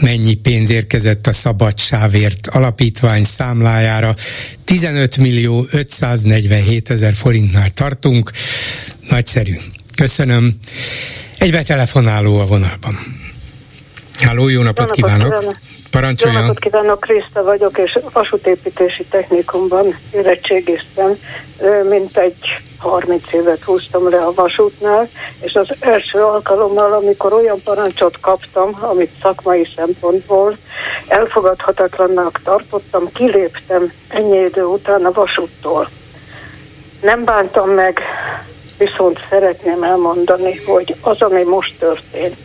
mennyi 0.00 0.34
pénz 0.34 0.70
érkezett 0.70 1.26
a 1.26 1.32
Szabadsávért 1.32 2.46
alapítvány 2.46 3.24
számlájára. 3.24 4.14
15 4.64 5.16
millió 5.16 5.66
547 5.70 6.90
ezer 6.90 7.14
forintnál 7.14 7.70
tartunk. 7.70 8.30
Nagyszerű. 9.08 9.56
Köszönöm. 9.96 10.58
Egy 11.38 11.50
betelefonáló 11.50 12.38
a 12.38 12.46
vonalban. 12.46 12.98
Háló, 14.20 14.48
jó 14.48 14.62
napot 14.62 14.96
jó 14.96 15.04
kívánok! 15.04 15.38
kívánok. 15.38 15.56
Parancsoljon! 15.96 16.40
Jó 16.40 16.46
napot 16.46 16.58
kívánok, 16.58 17.00
Kriszta 17.00 17.42
vagyok, 17.42 17.78
és 17.78 17.98
vasútépítési 18.12 19.04
technikumban 19.04 19.98
érettségiztem, 20.12 21.12
mint 21.88 22.16
egy 22.16 22.36
30 22.78 23.32
évet 23.32 23.62
húztam 23.62 24.08
le 24.08 24.16
a 24.16 24.32
vasútnál, 24.34 25.08
és 25.40 25.54
az 25.54 25.74
első 25.80 26.18
alkalommal, 26.18 26.92
amikor 26.92 27.32
olyan 27.32 27.62
parancsot 27.64 28.20
kaptam, 28.20 28.76
amit 28.80 29.10
szakmai 29.22 29.68
szempontból 29.76 30.56
elfogadhatatlannak 31.08 32.40
tartottam, 32.44 33.10
kiléptem 33.12 33.92
ennyi 34.08 34.38
idő 34.38 34.64
után 34.64 35.04
a 35.04 35.12
vasúttól. 35.12 35.88
Nem 37.00 37.24
bántam 37.24 37.70
meg, 37.70 38.00
viszont 38.78 39.20
szeretném 39.30 39.82
elmondani, 39.82 40.56
hogy 40.66 40.96
az, 41.00 41.22
ami 41.22 41.42
most 41.42 41.78
történt, 41.78 42.36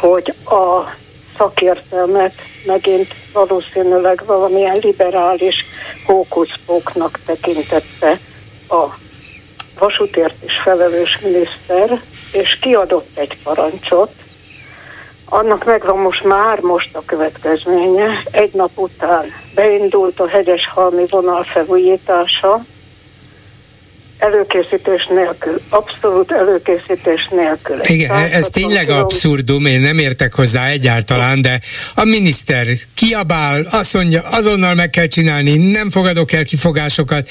hogy 0.00 0.34
a 0.44 0.90
szakértelmet 1.36 2.34
megint 2.66 3.14
valószínűleg 3.32 4.22
valamilyen 4.26 4.78
liberális 4.82 5.54
hókuszpóknak 6.06 7.20
tekintette 7.26 8.20
a 8.68 8.84
vasútért 9.78 10.44
is 10.44 10.52
felelős 10.62 11.18
miniszter, 11.22 12.00
és 12.32 12.58
kiadott 12.58 13.18
egy 13.18 13.38
parancsot, 13.42 14.10
annak 15.28 15.64
megvan 15.64 15.98
most 15.98 16.24
már 16.24 16.60
most 16.60 16.96
a 16.96 17.02
következménye. 17.06 18.22
Egy 18.30 18.54
nap 18.54 18.70
után 18.74 19.24
beindult 19.54 20.20
a 20.20 20.28
hegyes-halmi 20.28 21.04
vonal 21.10 21.44
felújítása, 21.44 22.64
előkészítés 24.18 25.06
nélkül, 25.10 25.60
abszolút 25.68 26.32
előkészítés 26.32 27.28
nélkül. 27.30 27.80
Igen, 27.82 28.10
ez 28.10 28.48
tényleg 28.48 28.90
abszurdum, 28.90 29.66
én 29.66 29.80
nem 29.80 29.98
értek 29.98 30.34
hozzá 30.34 30.66
egyáltalán, 30.66 31.42
de 31.42 31.60
a 31.94 32.04
miniszter 32.04 32.66
kiabál, 32.94 33.66
azt 33.70 33.94
mondja, 33.94 34.22
azonnal 34.30 34.74
meg 34.74 34.90
kell 34.90 35.06
csinálni, 35.06 35.56
nem 35.56 35.90
fogadok 35.90 36.32
el 36.32 36.44
kifogásokat, 36.44 37.28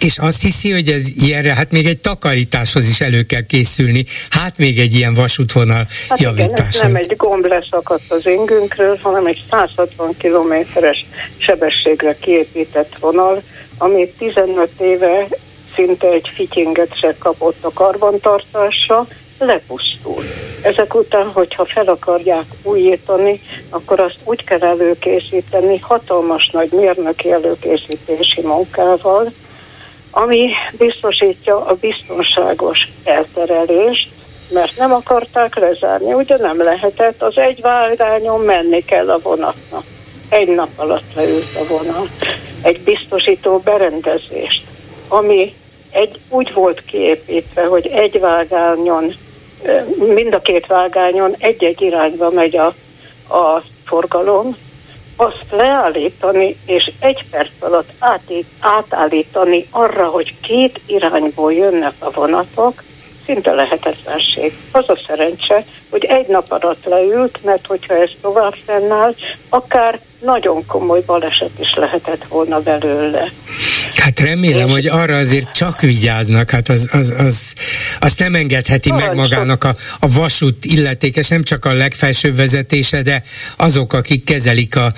és 0.00 0.18
azt 0.18 0.42
hiszi, 0.42 0.72
hogy 0.72 0.88
ez 0.88 1.06
ilyenre, 1.16 1.54
hát 1.54 1.70
még 1.70 1.86
egy 1.86 1.98
takarításhoz 1.98 2.88
is 2.88 3.00
elő 3.00 3.22
kell 3.22 3.46
készülni, 3.46 4.04
hát 4.30 4.58
még 4.58 4.78
egy 4.78 4.94
ilyen 4.94 5.14
vasútvonal 5.14 5.86
hát 6.08 6.20
javítása. 6.20 6.78
Igen, 6.78 6.92
nem 6.92 7.00
egy 7.08 7.16
gomb 7.16 7.44
leszakadt 7.44 8.12
az 8.12 8.26
ingünkről, 8.26 8.98
hanem 9.02 9.26
egy 9.26 9.44
160 9.50 10.16
kilométeres 10.18 11.06
sebességre 11.38 12.16
kiépített 12.20 12.96
vonal, 13.00 13.42
ami 13.78 14.12
15 14.18 14.70
éve 14.80 15.28
szinte 15.74 16.08
egy 16.08 16.30
fityinget 16.34 16.98
se 16.98 17.14
kapott 17.18 17.64
a 17.64 17.72
karbantartásra, 17.72 19.06
lepusztul. 19.38 20.22
Ezek 20.62 20.94
után, 20.94 21.26
hogyha 21.26 21.64
fel 21.64 21.86
akarják 21.86 22.44
újítani, 22.62 23.40
akkor 23.70 24.00
azt 24.00 24.18
úgy 24.24 24.44
kell 24.44 24.62
előkészíteni, 24.62 25.78
hatalmas 25.78 26.50
nagy 26.52 26.72
mérnöki 26.72 27.32
előkészítési 27.32 28.40
munkával, 28.42 29.32
ami 30.10 30.50
biztosítja 30.78 31.66
a 31.66 31.74
biztonságos 31.80 32.88
elterelést, 33.04 34.08
mert 34.48 34.76
nem 34.76 34.92
akarták 34.92 35.56
lezárni, 35.56 36.12
ugye 36.12 36.36
nem 36.36 36.62
lehetett, 36.62 37.22
az 37.22 37.38
egy 37.38 37.60
vágányon 37.60 38.40
menni 38.40 38.84
kell 38.84 39.10
a 39.10 39.18
vonatnak. 39.22 39.84
Egy 40.28 40.48
nap 40.48 40.68
alatt 40.76 41.14
leült 41.14 41.56
a 41.56 41.64
vonat. 41.66 42.08
Egy 42.62 42.80
biztosító 42.80 43.58
berendezést, 43.58 44.64
ami 45.08 45.54
egy, 45.92 46.18
úgy 46.28 46.52
volt 46.52 46.84
kiépítve, 46.84 47.64
hogy 47.64 47.86
egy 47.86 48.20
vágányon, 48.20 49.14
mind 49.96 50.34
a 50.34 50.40
két 50.40 50.66
vágányon 50.66 51.34
egy-egy 51.38 51.80
irányba 51.80 52.30
megy 52.30 52.56
a, 52.56 52.66
a 53.34 53.62
forgalom, 53.84 54.56
azt 55.16 55.44
leállítani 55.50 56.56
és 56.66 56.90
egy 57.00 57.24
perc 57.30 57.50
alatt 57.58 57.90
átít, 57.98 58.46
átállítani 58.60 59.66
arra, 59.70 60.06
hogy 60.06 60.34
két 60.40 60.80
irányból 60.86 61.52
jönnek 61.52 61.94
a 61.98 62.10
vonatok, 62.10 62.82
szinte 63.24 63.52
lehetetlenség. 63.52 64.56
Az 64.70 64.88
a 64.88 64.98
szerencse, 65.06 65.64
hogy 65.90 66.04
egy 66.04 66.26
nap 66.26 66.52
alatt 66.52 66.84
leült, 66.84 67.38
mert 67.44 67.66
hogyha 67.66 67.94
ez 67.94 68.10
tovább 68.20 68.54
fennáll, 68.66 69.14
akár 69.48 70.00
nagyon 70.24 70.66
komoly 70.66 71.02
baleset 71.06 71.50
is 71.58 71.74
lehetett 71.74 72.24
volna 72.28 72.60
belőle. 72.60 73.32
Hát 73.96 74.20
remélem, 74.20 74.68
hogy 74.68 74.86
arra 74.86 75.16
azért 75.16 75.50
csak 75.50 75.80
vigyáznak, 75.80 76.50
hát 76.50 76.68
az, 76.68 76.88
az, 76.92 77.14
az 77.18 77.54
azt 78.00 78.18
nem 78.18 78.34
engedheti 78.34 78.90
Arra 78.90 79.06
meg 79.06 79.14
magának 79.14 79.64
a, 79.64 79.74
a 80.00 80.08
vasút 80.08 80.64
illetékes, 80.64 81.28
nem 81.28 81.42
csak 81.42 81.64
a 81.64 81.72
legfelsőbb 81.72 82.36
vezetése, 82.36 83.02
de 83.02 83.22
azok, 83.56 83.92
akik 83.92 84.24
kezelik 84.24 84.76
a... 84.76 84.92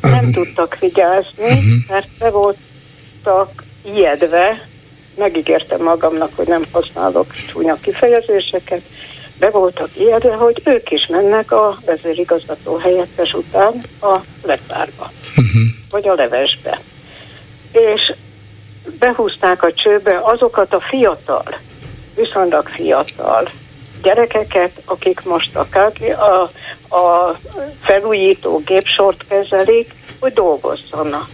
a... 0.00 0.08
Nem 0.08 0.32
tudtak 0.32 0.78
vigyázni, 0.80 1.44
uh-huh. 1.44 1.64
mert 1.88 2.08
be 2.18 2.30
voltak 2.30 3.64
ijedve, 3.94 4.68
megígértem 5.16 5.82
magamnak, 5.82 6.30
hogy 6.34 6.46
nem 6.46 6.64
használok 6.70 7.34
csúnya 7.48 7.78
kifejezéseket, 7.80 8.82
be 9.40 9.50
voltak 9.50 9.88
ijedve, 9.96 10.34
hogy 10.34 10.62
ők 10.64 10.90
is 10.90 11.06
mennek 11.06 11.52
a 11.52 11.78
vezérigazgató 11.84 12.76
helyettes 12.76 13.32
után 13.32 13.80
a 14.00 14.18
lepárba, 14.42 15.10
uh-huh. 15.36 15.62
vagy 15.90 16.08
a 16.08 16.14
levesbe. 16.14 16.80
És 17.72 18.12
behúzták 18.98 19.62
a 19.62 19.72
csőbe 19.72 20.18
azokat 20.22 20.74
a 20.74 20.80
fiatal, 20.80 21.44
viszonylag 22.14 22.68
fiatal 22.68 23.50
gyerekeket, 24.02 24.82
akik 24.84 25.22
most 25.24 25.56
a, 25.56 25.66
a, 26.18 26.96
a 26.96 27.38
felújító 27.82 28.62
gépsort 28.66 29.24
kezelik, 29.28 29.94
hogy 30.18 30.32
dolgozzanak. 30.32 31.28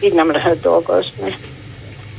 Így 0.00 0.12
nem 0.12 0.30
lehet 0.30 0.60
dolgozni. 0.60 1.36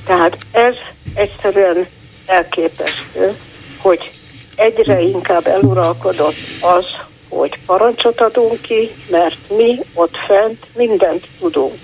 Tehát 0.06 0.38
ez 0.51 0.76
egyszerűen 1.14 1.88
elképesztő, 2.26 3.38
hogy 3.77 4.11
egyre 4.60 5.02
inkább 5.02 5.48
eluralkodott 5.48 6.36
az, 6.61 6.86
hogy 7.30 7.60
parancsot 7.65 8.22
adunk 8.22 8.61
ki, 8.61 8.91
mert 9.10 9.38
mi 9.57 9.80
ott 9.94 10.15
fent 10.27 10.65
mindent 10.76 11.27
tudunk. 11.40 11.77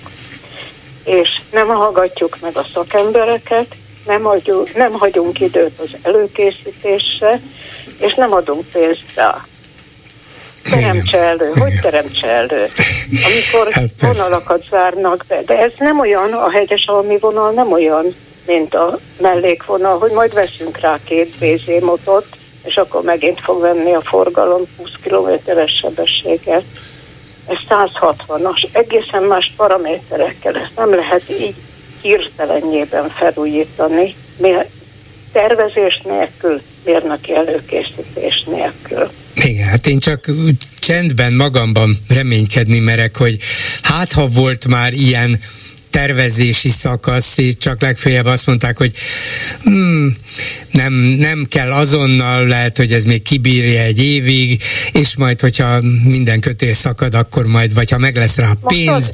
És 1.04 1.30
nem 1.52 1.68
hallgatjuk 1.68 2.38
meg 2.42 2.58
a 2.58 2.66
szakembereket, 2.74 3.76
nem, 4.06 4.28
adjuk, 4.28 4.76
nem 4.76 4.92
hagyunk 4.92 5.40
időt 5.40 5.80
az 5.80 5.90
előkészítésre, 6.02 7.42
és 8.00 8.14
nem 8.14 8.34
adunk 8.34 8.66
pénzt 8.72 9.16
rá. 9.16 9.46
Teremtse 10.72 11.18
elő, 11.18 11.50
Igen. 11.50 11.62
hogy 11.62 11.80
teremtse 11.82 12.28
elő? 12.28 12.68
Amikor 13.10 13.72
hát 13.72 13.90
vonalakat 14.00 14.64
zárnak 14.70 15.26
be, 15.28 15.42
de 15.46 15.60
ez 15.60 15.72
nem 15.78 16.00
olyan, 16.00 16.34
a 16.34 16.50
hegyes 16.50 16.86
almi 16.86 17.18
vonal 17.18 17.52
nem 17.52 17.72
olyan, 17.72 18.16
mint 18.46 18.76
a 18.76 19.00
mellékvonal, 19.20 19.98
hogy 19.98 20.12
majd 20.12 20.34
veszünk 20.34 20.80
rá 20.80 21.00
két 21.04 21.82
motot, 21.82 22.26
és 22.66 22.76
akkor 22.76 23.04
megint 23.04 23.40
fog 23.40 23.62
venni 23.62 23.94
a 23.94 24.02
forgalom 24.02 24.62
20 24.78 24.90
kilométeres 25.04 25.72
sebességet. 25.82 26.64
Ez 27.48 27.58
160-as, 27.70 28.68
egészen 28.72 29.24
más 29.24 29.54
paraméterekkel, 29.58 30.56
ezt 30.56 30.76
nem 30.76 30.96
lehet 30.96 31.24
így 31.30 31.56
hirtelenjében 32.02 33.10
felújítani, 33.10 34.16
tervezés 35.32 36.02
nélkül, 36.04 36.62
mérnöki 36.84 37.36
előkészítés 37.36 38.44
nélkül. 38.46 39.10
Igen, 39.34 39.68
hát 39.68 39.88
én 39.88 40.00
csak 40.00 40.26
csendben 40.80 41.34
magamban 41.34 41.98
reménykedni 42.10 42.80
merek, 42.80 43.18
hogy 43.18 43.36
hát 43.82 44.12
ha 44.12 44.28
volt 44.28 44.68
már 44.68 44.94
ilyen 44.94 45.40
tervezési 45.96 46.70
szakasz, 46.70 47.38
csak 47.58 47.82
legfeljebb 47.82 48.26
azt 48.26 48.48
mondták, 48.48 48.78
hogy 48.78 48.92
hmm, 49.64 50.16
nem, 50.72 50.94
nem 50.94 51.46
kell 51.50 51.72
azonnal, 51.72 52.48
lehet, 52.48 52.78
hogy 52.78 52.94
ez 52.94 53.04
még 53.04 53.22
kibírja 53.22 53.82
egy 53.82 54.04
évig, 54.04 54.62
és 54.92 55.16
majd, 55.16 55.42
hogyha 55.42 55.82
minden 56.04 56.40
kötél 56.40 56.74
szakad, 56.74 57.14
akkor 57.14 57.46
majd, 57.46 57.74
vagy 57.74 57.92
ha 57.92 57.98
meg 57.98 58.16
lesz 58.16 58.38
rá 58.38 58.50
a 58.50 58.68
pénz. 58.68 59.12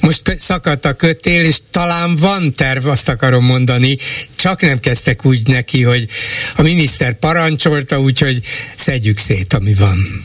Most 0.00 0.34
szakadt 0.38 0.84
a 0.84 0.92
kötél, 0.92 1.44
és 1.44 1.58
talán 1.70 2.16
van 2.16 2.52
terv, 2.52 2.86
azt 2.86 3.08
akarom 3.08 3.44
mondani, 3.44 3.96
csak 4.34 4.60
nem 4.60 4.78
kezdtek 4.78 5.24
úgy 5.24 5.46
neki, 5.46 5.82
hogy 5.82 6.08
a 6.56 6.62
miniszter 6.62 7.14
parancsolta, 7.18 8.00
úgyhogy 8.00 8.40
szedjük 8.76 9.18
szét, 9.18 9.54
ami 9.54 9.74
van. 9.74 10.24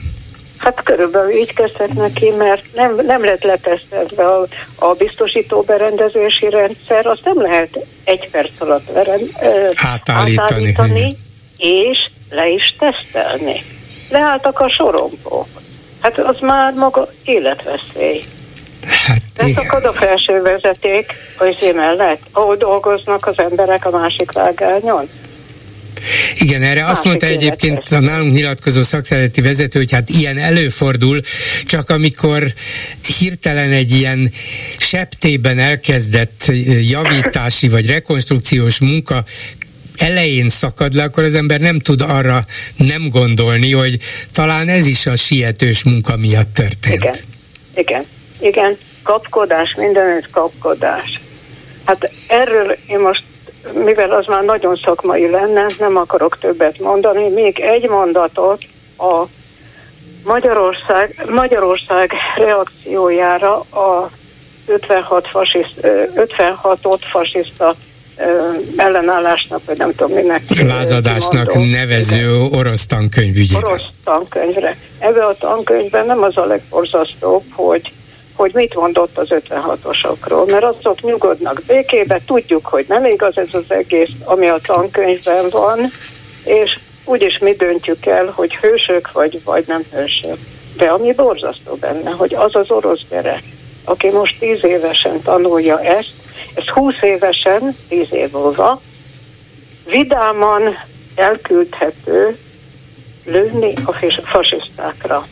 Hát 0.59 0.81
körülbelül 0.83 1.31
így 1.31 1.53
kezdett 1.53 1.93
neki, 1.93 2.29
mert 2.29 2.63
nem, 2.73 2.95
nem 2.95 3.23
lett 3.23 3.43
letesztelve 3.43 4.25
a, 4.25 4.47
a 4.75 4.93
biztosító 4.93 5.61
berendezési 5.61 6.49
rendszer, 6.49 7.05
azt 7.05 7.23
nem 7.23 7.41
lehet 7.41 7.79
egy 8.03 8.29
perc 8.29 8.61
alatt 8.61 8.91
veren, 8.91 9.21
ö, 9.41 9.65
átállítani, 9.75 10.37
átállítani 10.37 11.15
és 11.57 12.05
le 12.29 12.47
is 12.49 12.75
tesztelni. 12.79 13.65
Leálltak 14.09 14.59
a 14.59 14.69
sorompók. 14.69 15.47
Hát 15.99 16.19
az 16.19 16.39
már 16.39 16.73
maga 16.73 17.07
életveszély. 17.23 18.23
Hát, 19.05 19.21
Leszakad 19.37 19.85
a 19.85 19.91
felső 19.91 20.41
vezeték 20.41 21.13
az 21.37 21.71
mellett, 21.75 22.21
ahol 22.31 22.55
dolgoznak 22.55 23.27
az 23.27 23.37
emberek 23.37 23.85
a 23.85 23.89
másik 23.89 24.31
vágányon. 24.31 25.09
Igen, 26.39 26.61
erre 26.61 26.85
azt 26.85 27.03
mondta 27.03 27.25
egyébként 27.25 27.87
a 27.87 27.99
nálunk 27.99 28.33
nyilatkozó 28.33 28.81
szakszereti 28.81 29.41
vezető, 29.41 29.79
hogy 29.79 29.91
hát 29.91 30.09
ilyen 30.09 30.37
előfordul, 30.37 31.21
csak 31.65 31.89
amikor 31.89 32.53
hirtelen 33.17 33.71
egy 33.71 33.91
ilyen 33.91 34.31
septében 34.77 35.59
elkezdett 35.59 36.51
javítási 36.89 37.67
vagy 37.67 37.87
rekonstrukciós 37.87 38.79
munka 38.79 39.23
elején 39.97 40.49
szakad 40.49 40.93
le, 40.93 41.03
akkor 41.03 41.23
az 41.23 41.35
ember 41.35 41.59
nem 41.59 41.79
tud 41.79 42.01
arra 42.01 42.41
nem 42.77 43.09
gondolni, 43.09 43.71
hogy 43.71 43.97
talán 44.31 44.67
ez 44.67 44.85
is 44.85 45.05
a 45.05 45.15
sietős 45.15 45.83
munka 45.83 46.17
miatt 46.17 46.53
történt. 46.53 47.03
Igen, 47.03 47.15
igen, 47.75 48.03
igen. 48.39 48.77
Kapkodás, 49.03 49.75
mindenütt 49.77 50.29
kapkodás. 50.29 51.19
Hát 51.85 52.11
erről 52.27 52.77
én 52.87 52.99
most 52.99 53.23
mivel 53.73 54.11
az 54.11 54.25
már 54.25 54.43
nagyon 54.43 54.79
szakmai 54.83 55.29
lenne, 55.29 55.65
nem 55.79 55.97
akarok 55.97 56.37
többet 56.37 56.79
mondani, 56.79 57.29
még 57.29 57.59
egy 57.59 57.89
mondatot 57.89 58.61
a 58.97 59.23
Magyarország, 60.23 61.25
Magyarország 61.29 62.11
reakciójára 62.37 63.55
a 63.59 64.09
56 64.65 65.27
fasiszt, 65.27 65.73
56-ot 66.15 66.99
fasiszta 67.11 67.73
ellenállásnak, 68.75 69.61
vagy 69.65 69.77
nem 69.77 69.91
tudom 69.95 70.11
minek. 70.11 70.41
Lázadásnak 70.65 71.53
nevező 71.53 72.47
orosz 72.51 72.85
tankönyv 72.85 73.35
ügyében. 73.35 73.63
Orosz 73.63 73.85
tankönyvre. 74.03 74.77
Ebben 74.99 75.23
a 75.23 75.33
tankönyvben 75.33 76.05
nem 76.05 76.23
az 76.23 76.37
a 76.37 76.45
legborzasztóbb, 76.45 77.43
hogy 77.51 77.91
hogy 78.39 78.51
mit 78.53 78.75
mondott 78.75 79.17
az 79.17 79.27
56-osokról, 79.29 80.51
mert 80.51 80.63
azok 80.63 81.01
nyugodnak 81.01 81.61
békébe, 81.67 82.21
tudjuk, 82.25 82.65
hogy 82.65 82.85
nem 82.87 83.05
igaz 83.05 83.37
ez 83.37 83.47
az 83.51 83.63
egész, 83.67 84.09
ami 84.23 84.47
a 84.47 84.59
tankönyvben 84.63 85.49
van, 85.49 85.79
és 86.45 86.79
úgyis 87.05 87.37
mi 87.37 87.53
döntjük 87.53 88.05
el, 88.05 88.25
hogy 88.35 88.55
hősök 88.55 89.11
vagy, 89.11 89.43
vagy 89.43 89.63
nem 89.67 89.83
hősök. 89.91 90.37
De 90.77 90.85
ami 90.85 91.13
borzasztó 91.13 91.75
benne, 91.75 92.09
hogy 92.09 92.33
az 92.33 92.55
az 92.55 92.71
orosz 92.71 93.01
gyerek, 93.09 93.43
aki 93.83 94.09
most 94.09 94.39
tíz 94.39 94.63
évesen 94.63 95.21
tanulja 95.21 95.81
ezt, 95.81 96.11
ez 96.53 96.67
húsz 96.67 97.01
évesen, 97.01 97.75
tíz 97.89 98.13
év 98.13 98.31
múlva, 98.31 98.81
vidáman 99.85 100.63
elküldhető 101.15 102.37
lőni 103.25 103.73
a 103.85 103.93
fasisztákra. 104.23 105.27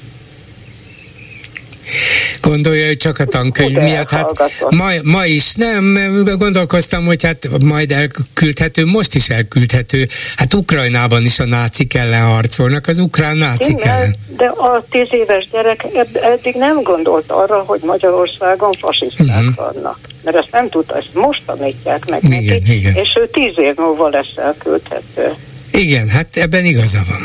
Gondolja, 2.41 2.87
hogy 2.87 2.97
csak 2.97 3.19
a 3.19 3.25
tankönyv 3.25 3.77
miatt. 3.77 4.09
Hát 4.09 4.31
ma, 4.69 4.89
ma 5.03 5.25
is 5.25 5.55
nem, 5.55 5.97
gondolkoztam, 6.37 7.05
hogy 7.05 7.23
hát 7.23 7.47
majd 7.63 7.91
elküldhető, 7.91 8.85
most 8.85 9.15
is 9.15 9.29
elküldhető. 9.29 10.07
Hát 10.35 10.53
Ukrajnában 10.53 11.23
is 11.23 11.39
a 11.39 11.45
nácik 11.45 11.93
ellen 11.93 12.21
harcolnak, 12.21 12.87
az 12.87 12.99
ukrán 12.99 13.37
nácik 13.37 13.79
Igen, 13.79 13.95
ellen. 13.95 14.15
De 14.37 14.45
a 14.45 14.85
tíz 14.89 15.07
éves 15.11 15.47
gyerek 15.51 15.85
eddig 16.13 16.55
nem 16.55 16.81
gondolt 16.81 17.31
arra, 17.31 17.63
hogy 17.65 17.79
Magyarországon 17.83 18.71
fasiszták 18.71 19.27
uh-huh. 19.27 19.55
vannak. 19.55 19.99
Mert 20.23 20.37
ezt 20.37 20.51
nem 20.51 20.69
tudta, 20.69 20.95
ezt 20.95 21.13
most 21.13 21.41
tanítják 21.45 22.09
meg 22.09 22.23
igen, 22.23 22.43
neki, 22.43 22.75
igen. 22.75 22.95
és 22.95 23.17
ő 23.19 23.29
tíz 23.31 23.53
év 23.55 23.75
múlva 23.75 24.09
lesz 24.09 24.33
elküldhető. 24.35 25.33
Igen, 25.71 26.09
hát 26.09 26.37
ebben 26.37 26.65
igaza 26.65 26.99
van. 27.09 27.21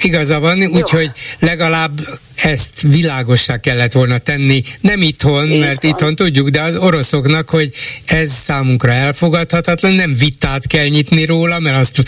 Igaza 0.00 0.40
van, 0.40 0.62
úgyhogy 0.62 1.10
legalább 1.38 2.00
ezt 2.42 2.80
világossá 2.80 3.60
kellett 3.60 3.92
volna 3.92 4.18
tenni, 4.18 4.62
nem 4.80 5.02
itthon, 5.02 5.52
Így 5.52 5.58
mert 5.58 5.82
van. 5.82 5.90
itthon 5.90 6.14
tudjuk, 6.14 6.48
de 6.48 6.60
az 6.62 6.76
oroszoknak, 6.76 7.50
hogy 7.50 7.70
ez 8.04 8.32
számunkra 8.32 8.92
elfogadhatatlan, 8.92 9.92
nem 9.92 10.14
vitát 10.14 10.66
kell 10.66 10.86
nyitni 10.86 11.24
róla, 11.24 11.58
mert 11.58 11.76
azt 11.76 12.02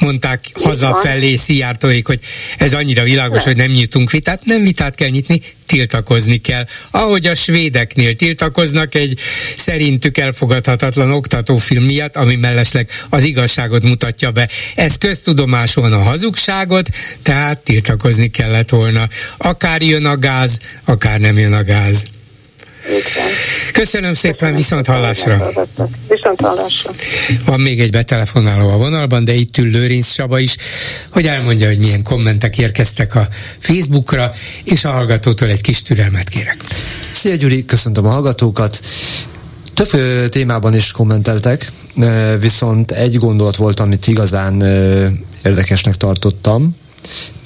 mondták 0.00 0.40
Így 0.44 0.64
hazafelé 0.64 1.36
Szijjártóik, 1.36 2.06
hogy 2.06 2.20
ez 2.58 2.74
annyira 2.74 3.02
világos, 3.02 3.42
hogy 3.44 3.56
nem 3.56 3.70
nyitunk 3.70 4.10
vitát, 4.10 4.44
nem 4.44 4.62
vitát 4.62 4.94
kell 4.94 5.08
nyitni, 5.08 5.40
tiltakozni 5.72 6.36
kell. 6.36 6.64
Ahogy 6.90 7.26
a 7.26 7.34
svédeknél 7.34 8.14
tiltakoznak 8.14 8.94
egy 8.94 9.18
szerintük 9.56 10.18
elfogadhatatlan 10.18 11.10
oktatófilm 11.10 11.84
miatt, 11.84 12.16
ami 12.16 12.36
mellesleg 12.36 12.88
az 13.10 13.24
igazságot 13.24 13.82
mutatja 13.82 14.30
be. 14.30 14.48
Ez 14.74 14.98
köztudomás 14.98 15.74
van 15.74 15.92
a 15.92 15.98
hazugságot, 15.98 16.88
tehát 17.22 17.58
tiltakozni 17.58 18.28
kellett 18.28 18.68
volna. 18.68 19.08
Akár 19.36 19.81
jön 19.82 20.04
a 20.04 20.16
gáz, 20.16 20.58
akár 20.84 21.20
nem 21.20 21.38
jön 21.38 21.52
a 21.52 21.64
gáz. 21.64 22.04
Köszönöm 23.72 24.12
szépen, 24.12 24.36
Köszönöm 24.38 24.56
viszont 24.56 24.86
hallásra. 24.86 25.52
Viszont 26.08 26.40
hallásra. 26.40 26.90
Van 27.44 27.60
még 27.60 27.80
egy 27.80 27.90
betelefonáló 27.90 28.68
a 28.68 28.76
vonalban, 28.76 29.24
de 29.24 29.32
itt 29.32 29.58
ül 29.58 29.70
Lőrinc 29.70 30.06
Saba 30.06 30.38
is, 30.38 30.56
hogy 31.10 31.26
elmondja, 31.26 31.66
hogy 31.66 31.78
milyen 31.78 32.02
kommentek 32.02 32.58
érkeztek 32.58 33.14
a 33.14 33.28
Facebookra, 33.58 34.32
és 34.64 34.84
a 34.84 34.90
hallgatótól 34.90 35.48
egy 35.48 35.60
kis 35.60 35.82
türelmet 35.82 36.28
kérek. 36.28 36.56
Szia 37.12 37.34
Gyuri, 37.34 37.64
köszöntöm 37.64 38.06
a 38.06 38.10
hallgatókat. 38.10 38.80
Több 39.74 39.90
témában 40.28 40.74
is 40.74 40.90
kommenteltek, 40.90 41.72
viszont 42.40 42.90
egy 42.90 43.18
gondolat 43.18 43.56
volt, 43.56 43.80
amit 43.80 44.06
igazán 44.06 44.62
érdekesnek 45.44 45.94
tartottam, 45.94 46.76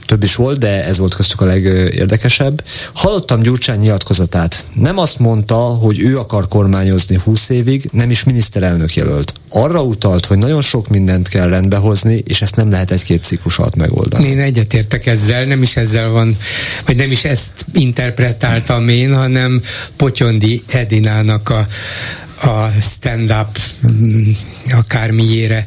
több 0.07 0.23
is 0.23 0.35
volt, 0.35 0.59
de 0.59 0.85
ez 0.85 0.99
volt 0.99 1.15
köztük 1.15 1.41
a 1.41 1.45
legérdekesebb. 1.45 2.65
Hallottam 2.95 3.43
Gyurcsány 3.43 3.79
nyilatkozatát. 3.79 4.67
Nem 4.75 4.99
azt 4.99 5.19
mondta, 5.19 5.57
hogy 5.57 6.01
ő 6.01 6.19
akar 6.19 6.49
kormányozni 6.49 7.21
20 7.25 7.49
évig, 7.49 7.89
nem 7.93 8.11
is 8.11 8.25
miniszterelnök 8.25 8.95
jelölt. 8.95 9.33
Arra 9.49 9.83
utalt, 9.83 10.27
hogy 10.27 10.39
nagyon 10.39 10.63
sok 10.63 10.89
mindent 10.89 11.29
kell 11.29 11.49
rendbehozni, 11.49 12.23
és 12.27 12.43
ezt 12.43 12.57
nem 12.57 12.71
lehet 12.71 12.91
egy-két 12.91 13.25
ciklus 13.25 13.59
alatt 13.59 13.77
megoldani. 13.77 14.27
Én 14.27 14.39
egyetértek 14.39 15.07
ezzel, 15.07 15.45
nem 15.45 15.63
is 15.63 15.77
ezzel 15.77 16.09
van, 16.09 16.37
vagy 16.87 16.97
nem 16.97 17.11
is 17.11 17.25
ezt 17.25 17.53
interpretáltam 17.73 18.89
én, 18.89 19.15
hanem 19.15 19.63
Potyondi 19.97 20.63
Edinának 20.67 21.49
a 21.49 21.67
a 22.41 22.81
stand-up 22.81 23.59
mm, 23.93 24.31
akármiére 24.71 25.65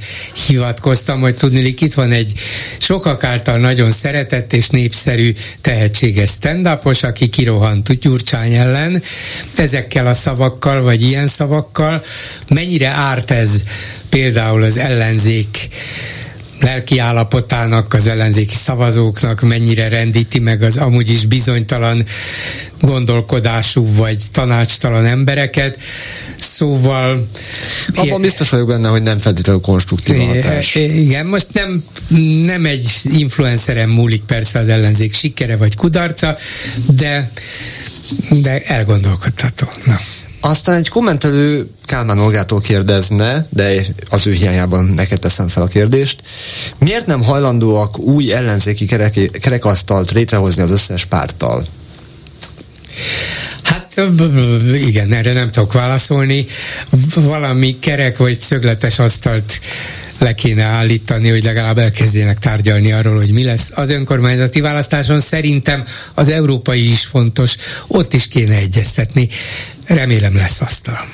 hivatkoztam, 0.48 1.20
hogy 1.20 1.36
tudni, 1.36 1.62
itt 1.82 1.94
van 1.94 2.12
egy 2.12 2.34
sokak 2.78 3.24
által 3.24 3.58
nagyon 3.58 3.92
szeretett 3.92 4.54
és 4.54 4.70
népszerű 4.70 5.34
tehetséges 5.62 6.30
stand 6.30 6.66
aki 7.04 7.28
kirohant 7.28 8.00
Gyurcsány 8.00 8.54
ellen. 8.54 9.04
Ezekkel 9.56 10.08
a 10.08 10.14
szavakkal, 10.14 10.82
vagy 10.82 11.02
ilyen 11.02 11.28
szavakkal 11.28 12.04
mennyire 12.50 12.88
árt 12.88 13.32
ez 13.32 13.64
például 14.10 14.64
az 14.64 14.78
ellenzék 14.78 15.70
lelki 16.60 17.00
állapotának, 17.00 17.94
az 17.94 18.08
ellenzéki 18.08 18.56
szavazóknak 18.56 19.42
mennyire 19.42 19.88
rendíti 19.88 20.40
meg 20.40 20.62
az 20.62 20.78
amúgy 20.78 21.10
is 21.10 21.26
bizonytalan 21.26 22.06
gondolkodású 22.82 23.96
vagy 23.96 24.18
tanácstalan 24.32 25.06
embereket. 25.06 25.78
Szóval... 26.38 27.28
Abban 27.96 28.22
biztos 28.22 28.50
vagyok 28.50 28.68
benne, 28.68 28.88
hogy 28.88 29.02
nem 29.02 29.20
feltétlenül 29.20 29.62
konstruktív 29.62 30.20
a 30.20 30.26
hatás. 30.26 30.76
Igen, 30.76 31.26
most 31.26 31.48
nem, 31.54 31.84
nem 32.46 32.66
egy 32.66 32.92
influenceren 33.04 33.90
múlik 33.90 34.24
persze 34.24 34.60
az 34.60 34.68
ellenzék 34.68 35.14
sikere 35.14 35.58
vagy 35.58 35.76
kudarca, 35.76 36.38
de, 36.96 37.32
de 38.30 38.62
elgondolkodható. 38.66 39.68
Na. 39.86 40.00
Aztán 40.42 40.76
egy 40.76 40.90
kommentelő 40.90 41.70
Kálmán 41.86 42.20
Olgától 42.20 42.62
kérdezne, 42.62 43.48
de 43.50 43.82
az 44.10 44.28
ő 44.28 44.32
hiányában 44.32 44.86
neked 44.86 45.20
teszem 45.20 45.48
fel 45.48 45.64
a 45.64 45.68
kérdést. 45.68 46.22
Miért 46.80 47.06
nem 47.06 47.24
hajlandóak 47.24 48.00
új 48.00 48.34
ellenzéki 48.34 48.86
kerek, 48.86 49.14
kerekasztalt 49.32 50.12
létrehozni 50.12 50.62
az 50.62 50.72
összes 50.72 51.06
párttal? 51.06 51.66
Hát 53.64 54.02
igen, 54.74 55.14
erre 55.14 55.34
nem 55.34 55.52
tudok 55.52 55.74
válaszolni. 55.74 56.46
Valami 57.16 57.80
kerek 57.80 58.18
vagy 58.18 58.40
szögletes 58.40 59.00
asztalt 59.00 59.60
le 60.20 60.34
kéne 60.34 60.64
állítani, 60.64 61.30
hogy 61.30 61.44
legalább 61.44 61.78
elkezdjenek 61.78 62.40
tárgyalni 62.40 62.92
arról, 62.92 63.16
hogy 63.16 63.32
mi 63.32 63.44
lesz 63.44 63.72
az 63.76 63.90
önkormányzati 63.90 64.62
választáson. 64.62 65.20
Szerintem 65.20 65.84
az 66.14 66.30
európai 66.30 66.90
is 66.90 67.06
fontos, 67.06 67.56
ott 67.88 68.14
is 68.14 68.28
kéne 68.28 68.56
egyeztetni. 68.56 69.28
Remélem 69.90 70.36
lesz 70.36 70.62
asztal. 70.62 71.08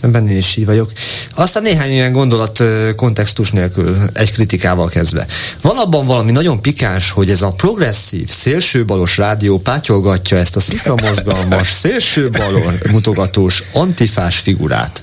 Ebben 0.00 0.28
én 0.28 0.36
is 0.36 0.56
így 0.56 0.66
vagyok. 0.66 0.92
Aztán 1.34 1.62
néhány 1.62 1.90
ilyen 1.90 2.12
gondolat 2.12 2.62
kontextus 2.96 3.50
nélkül, 3.50 3.96
egy 4.12 4.32
kritikával 4.32 4.88
kezdve. 4.88 5.26
Van 5.62 5.76
abban 5.76 6.06
valami 6.06 6.30
nagyon 6.30 6.62
pikáns, 6.62 7.10
hogy 7.10 7.30
ez 7.30 7.42
a 7.42 7.52
progresszív, 7.52 8.30
szélsőbalos 8.30 9.16
rádió 9.16 9.58
pátyolgatja 9.58 10.36
ezt 10.36 10.56
a 10.56 10.60
szikramozgalmas, 10.60 11.72
szélsőbalon 11.82 12.78
mutogatós, 12.90 13.62
antifás 13.72 14.38
figurát. 14.38 15.02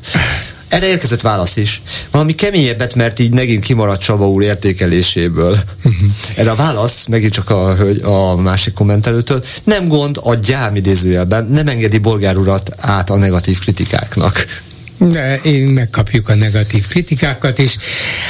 Erre 0.67 0.87
érkezett 0.87 1.21
válasz 1.21 1.55
is. 1.55 1.81
Valami 2.11 2.35
keményebbet, 2.35 2.95
mert 2.95 3.19
így 3.19 3.33
megint 3.33 3.65
kimaradt 3.65 4.01
Csaba 4.01 4.29
úr 4.29 4.43
értékeléséből. 4.43 5.57
Erre 6.37 6.51
a 6.51 6.55
válasz, 6.55 7.05
megint 7.05 7.33
csak 7.33 7.49
a, 7.49 7.75
hölgy, 7.75 8.01
a 8.03 8.35
másik 8.35 8.73
kommentelőtől, 8.73 9.43
nem 9.63 9.87
gond 9.87 10.19
a 10.23 10.35
gyám 10.35 10.75
idézőjelben, 10.75 11.45
nem 11.45 11.67
engedi 11.67 11.97
bolgár 11.97 12.37
urat 12.37 12.71
át 12.77 13.09
a 13.09 13.15
negatív 13.15 13.59
kritikáknak 13.59 14.45
de 14.97 15.39
én 15.43 15.63
megkapjuk 15.63 16.29
a 16.29 16.35
negatív 16.35 16.87
kritikákat 16.87 17.57
is. 17.59 17.77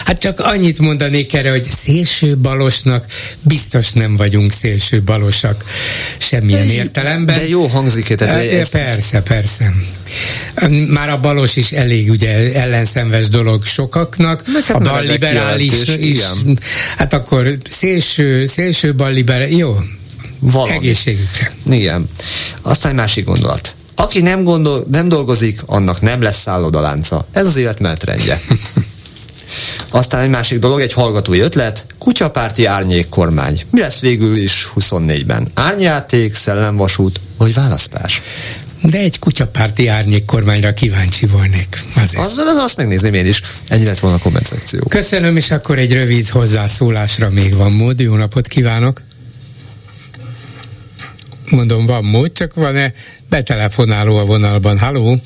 Hát 0.06 0.20
csak 0.20 0.40
annyit 0.40 0.80
mondanék 0.80 1.34
erre, 1.34 1.50
hogy 1.50 1.64
szélső 1.64 2.38
balosnak 2.38 3.06
biztos 3.42 3.92
nem 3.92 4.16
vagyunk 4.16 4.52
szélső 4.52 5.02
balosak 5.02 5.64
semmilyen 6.18 6.70
értelemben. 6.70 7.36
De 7.36 7.48
jó 7.48 7.66
hangzik, 7.68 8.06
tehát 8.06 8.52
ezt... 8.52 8.72
Persze, 8.72 9.22
persze. 9.22 9.74
Már 10.88 11.10
a 11.10 11.20
balos 11.20 11.56
is 11.56 11.72
elég 11.72 12.10
ugye 12.10 12.54
ellenszenves 12.54 13.30
dolog 13.30 13.66
sokaknak, 13.66 14.44
a 14.68 14.80
balliberális 14.80 15.88
is, 16.00 16.20
hát 16.98 17.14
akkor 17.14 17.58
szélső, 17.70 18.46
szélső 18.46 18.96
balliberális, 18.96 19.58
jó, 19.58 19.76
Valami. 20.40 20.76
egészségükre. 20.76 21.52
Igen. 21.70 22.10
Aztán 22.62 22.92
egy 22.92 22.98
másik 22.98 23.26
gondolat 23.26 23.77
aki 24.00 24.22
nem, 24.22 24.44
gondol, 24.44 24.84
nem 24.92 25.10
dolgozik, 25.10 25.62
annak 25.66 26.02
nem 26.02 26.22
lesz 26.22 26.40
szállodalánca. 26.40 27.28
Ez 27.32 27.46
az 27.46 27.56
élet 27.56 27.80
menetrendje. 27.80 28.42
Aztán 29.90 30.22
egy 30.22 30.30
másik 30.30 30.60
dolog, 30.60 30.80
egy 30.80 30.94
hallgatói 30.94 31.40
ötlet, 31.40 31.86
kutyapárti 31.98 32.66
árnyék 32.66 33.10
kormány. 33.10 33.62
Mi 33.72 33.80
lesz 33.80 34.00
végül 34.00 34.36
is 34.36 34.68
24-ben? 34.76 35.48
Árnyáték, 35.54 36.34
szellemvasút 36.34 37.20
vagy 37.38 37.54
választás? 37.54 38.22
De 38.82 38.98
egy 38.98 39.20
kutyapárti 39.20 39.88
árnyék 39.88 40.26
kormányra 40.26 40.74
kíváncsi 40.74 41.26
volnék. 41.26 41.86
Azért. 41.96 42.26
Azzal 42.26 42.48
az 42.48 42.58
azt 42.58 42.78
megnézném 42.78 43.14
én 43.14 43.26
is. 43.26 43.42
Ennyi 43.68 43.84
lett 43.84 44.00
volna 44.00 44.18
a 44.18 44.20
komment 44.20 44.48
szekció. 44.48 44.84
Köszönöm, 44.90 45.38
és 45.38 45.52
akkor 45.52 45.80
egy 45.80 45.94
rövid 45.94 46.28
hozzászólásra 46.28 47.30
még 47.30 47.56
van 47.56 47.72
mód. 47.72 48.00
Jó 48.00 48.16
napot 48.16 48.48
kívánok! 48.48 49.02
Mondom, 51.50 51.86
van 51.86 52.06
mód, 52.06 52.32
csak 52.32 52.54
van-e 52.54 52.94
betelefonáló 53.30 54.16
a 54.16 54.24
vonalban. 54.24 54.80
Halló? 54.80 55.18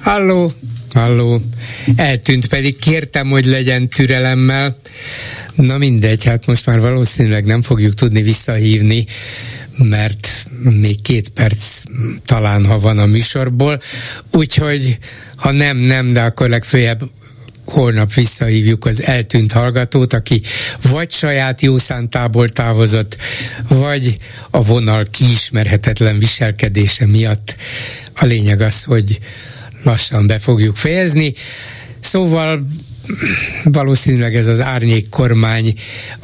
Halló? 0.00 0.50
Halló? 0.94 1.40
Eltűnt 1.96 2.46
pedig, 2.46 2.78
kértem, 2.78 3.28
hogy 3.28 3.44
legyen 3.44 3.88
türelemmel. 3.88 4.76
Na 5.54 5.78
mindegy, 5.78 6.24
hát 6.24 6.46
most 6.46 6.66
már 6.66 6.80
valószínűleg 6.80 7.44
nem 7.44 7.62
fogjuk 7.62 7.94
tudni 7.94 8.22
visszahívni, 8.22 9.06
mert 9.76 10.46
még 10.62 11.02
két 11.02 11.28
perc 11.28 11.82
talán, 12.24 12.64
ha 12.64 12.78
van 12.78 12.98
a 12.98 13.06
műsorból. 13.06 13.80
Úgyhogy, 14.32 14.98
ha 15.36 15.50
nem, 15.50 15.76
nem, 15.76 16.12
de 16.12 16.20
akkor 16.22 16.48
legfőjebb 16.48 17.00
holnap 17.70 18.12
visszahívjuk 18.12 18.84
az 18.84 19.02
eltűnt 19.02 19.52
hallgatót, 19.52 20.12
aki 20.12 20.42
vagy 20.90 21.10
saját 21.10 21.60
jószántából 21.60 22.48
távozott, 22.48 23.16
vagy 23.68 24.16
a 24.50 24.62
vonal 24.62 25.04
kiismerhetetlen 25.10 26.18
viselkedése 26.18 27.06
miatt. 27.06 27.56
A 28.16 28.24
lényeg 28.24 28.60
az, 28.60 28.84
hogy 28.84 29.18
lassan 29.82 30.26
be 30.26 30.38
fogjuk 30.38 30.76
fejezni. 30.76 31.34
Szóval 32.00 32.66
valószínűleg 33.64 34.36
ez 34.36 34.46
az 34.46 34.60
árnyék 34.60 35.08
kormány 35.08 35.74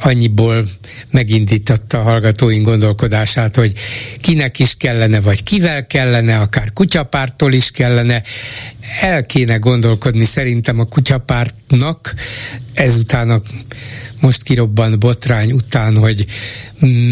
annyiból 0.01 0.67
megindította 1.11 1.99
a 1.99 2.01
hallgatóink 2.01 2.65
gondolkodását, 2.65 3.55
hogy 3.55 3.73
kinek 4.19 4.59
is 4.59 4.75
kellene, 4.77 5.21
vagy 5.21 5.43
kivel 5.43 5.87
kellene, 5.87 6.37
akár 6.37 6.73
kutyapártól 6.73 7.53
is 7.53 7.71
kellene. 7.71 8.23
El 9.01 9.25
kéne 9.25 9.55
gondolkodni 9.55 10.25
szerintem 10.25 10.79
a 10.79 10.85
kutyapártnak 10.85 12.13
ezután 12.73 13.29
a 13.29 13.41
most 14.21 14.43
kirobban 14.43 14.99
botrány 14.99 15.51
után, 15.51 15.97
hogy 15.97 16.25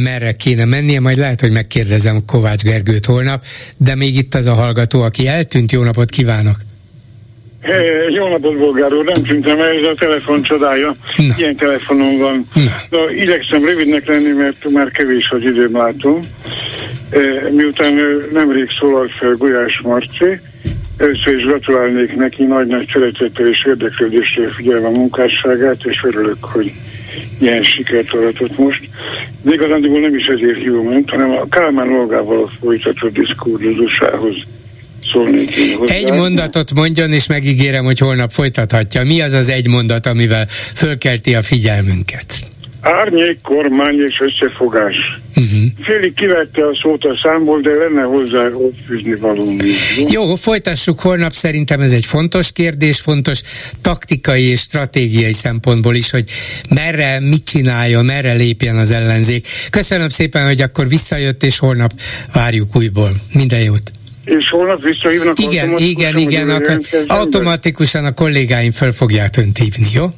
merre 0.03 0.35
kéne 0.35 0.65
mennie, 0.65 0.99
majd 0.99 1.17
lehet, 1.17 1.41
hogy 1.41 1.51
megkérdezem 1.51 2.25
Kovács 2.25 2.61
Gergőt 2.61 3.05
holnap, 3.05 3.45
de 3.77 3.95
még 3.95 4.15
itt 4.15 4.35
az 4.35 4.45
a 4.45 4.53
hallgató, 4.53 5.01
aki 5.01 5.27
eltűnt, 5.27 5.71
jó 5.71 5.83
napot 5.83 6.09
kívánok! 6.09 6.64
Jó 8.09 8.27
napot, 8.27 8.57
Bolgár 8.57 8.93
úr, 8.93 9.05
nem 9.05 9.23
tűntem 9.23 9.59
el, 9.59 9.69
ez 9.69 9.83
a 9.83 9.93
telefon 9.99 10.41
csodája. 10.41 10.95
Na. 11.17 11.23
Ilyen 11.37 11.55
telefonom 11.55 12.17
van. 12.17 12.47
Na. 12.53 12.61
De 12.89 13.15
igyekszem 13.15 13.65
rövidnek 13.65 14.07
lenni, 14.07 14.31
mert 14.31 14.69
már 14.69 14.91
kevés 14.91 15.29
az 15.29 15.41
időm 15.41 15.77
látom. 15.77 16.27
Miután 17.51 17.93
nemrég 18.33 18.69
szólalt 18.79 19.11
fel 19.11 19.33
Gulyás 19.33 19.79
Marci, 19.83 20.39
először 20.97 21.37
is 21.37 21.43
gratulálnék 21.43 22.15
neki 22.15 22.43
nagy-nagy 22.43 22.89
szeretettel 22.93 23.47
és 23.47 23.65
érdeklődéssel 23.65 24.49
figyelve 24.49 24.87
a 24.87 24.91
munkásságát, 24.91 25.83
és 25.83 26.03
örülök, 26.03 26.43
hogy 26.43 26.71
ilyen 27.39 27.63
sikert 27.63 28.13
aratott 28.13 28.57
most. 28.57 28.87
De 29.41 29.53
igazándiból 29.53 29.99
nem 29.99 30.15
is 30.15 30.25
ezért 30.25 30.57
hívom 30.57 31.03
hanem 31.07 31.31
a 31.31 31.47
Kálmán 31.49 31.91
Olgával 31.91 32.51
folytatott 32.61 33.13
diszkurzusához 33.13 34.35
egy 35.85 36.11
mondatot 36.11 36.73
mondjon, 36.73 37.11
és 37.11 37.27
megígérem, 37.27 37.83
hogy 37.83 37.99
holnap 37.99 38.31
folytathatja. 38.31 39.03
Mi 39.03 39.21
az 39.21 39.33
az 39.33 39.49
egy 39.49 39.67
mondat, 39.67 40.05
amivel 40.05 40.47
fölkelti 40.73 41.35
a 41.35 41.41
figyelmünket? 41.41 42.25
Árnyék, 42.81 43.41
kormány 43.41 43.99
és 44.07 44.19
összefogás. 44.19 44.95
Uh-huh. 45.35 45.63
Félig 45.81 46.13
kivette 46.13 46.67
a 46.67 46.77
szót 46.81 47.03
a 47.03 47.19
számból, 47.23 47.61
de 47.61 47.69
lenne 47.69 48.01
hozzá 48.01 48.47
fűzni 48.87 49.15
való. 49.15 49.53
Jó, 50.09 50.35
folytassuk 50.35 50.99
holnap. 50.99 51.31
Szerintem 51.31 51.81
ez 51.81 51.91
egy 51.91 52.05
fontos 52.05 52.51
kérdés, 52.51 52.99
fontos 52.99 53.41
taktikai 53.81 54.43
és 54.43 54.59
stratégiai 54.59 55.33
szempontból 55.33 55.95
is, 55.95 56.11
hogy 56.11 56.29
merre, 56.69 57.19
mit 57.19 57.43
csináljon, 57.45 58.05
merre 58.05 58.33
lépjen 58.33 58.77
az 58.77 58.91
ellenzék. 58.91 59.47
Köszönöm 59.69 60.09
szépen, 60.09 60.45
hogy 60.45 60.61
akkor 60.61 60.87
visszajött, 60.87 61.43
és 61.43 61.57
holnap 61.57 61.91
várjuk 62.33 62.75
újból. 62.75 63.09
Minden 63.33 63.61
jót! 63.61 63.91
És 64.25 64.49
holnap 64.49 64.83
visszahívnak 64.83 65.39
Igen, 65.39 65.77
igen, 65.77 66.17
igen, 66.17 66.49
akkor 66.49 66.79
automatikusan 67.07 68.05
a 68.05 68.13
kollégáim 68.13 68.71
föl 68.71 68.91
fogják 68.91 69.37
önt 69.37 69.57
hívni, 69.57 69.87
jó? 69.93 70.09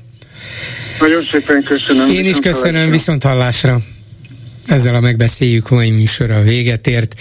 Nagyon 0.99 1.23
szépen 1.31 1.63
köszönöm. 1.63 2.09
Én 2.09 2.25
is 2.25 2.37
köszönöm, 2.37 2.89
viszont 2.89 3.23
hallásra. 3.23 3.79
Ezzel 4.67 4.95
a 4.95 4.99
megbeszéljük 4.99 5.69
mai 5.69 5.89
műsora 5.89 6.41
véget 6.41 6.87
ért. 6.87 7.15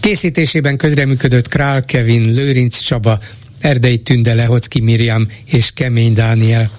Készítésében 0.00 0.76
közreműködött 0.76 1.48
Král 1.48 1.84
Kevin, 1.84 2.34
Lőrinc 2.34 2.78
Csaba, 2.78 3.18
Erdei 3.60 3.98
Tünde, 3.98 4.34
Lehocki 4.34 4.80
Miriam 4.80 5.28
és 5.44 5.70
Kemény 5.74 6.12
Dániel. 6.12 6.70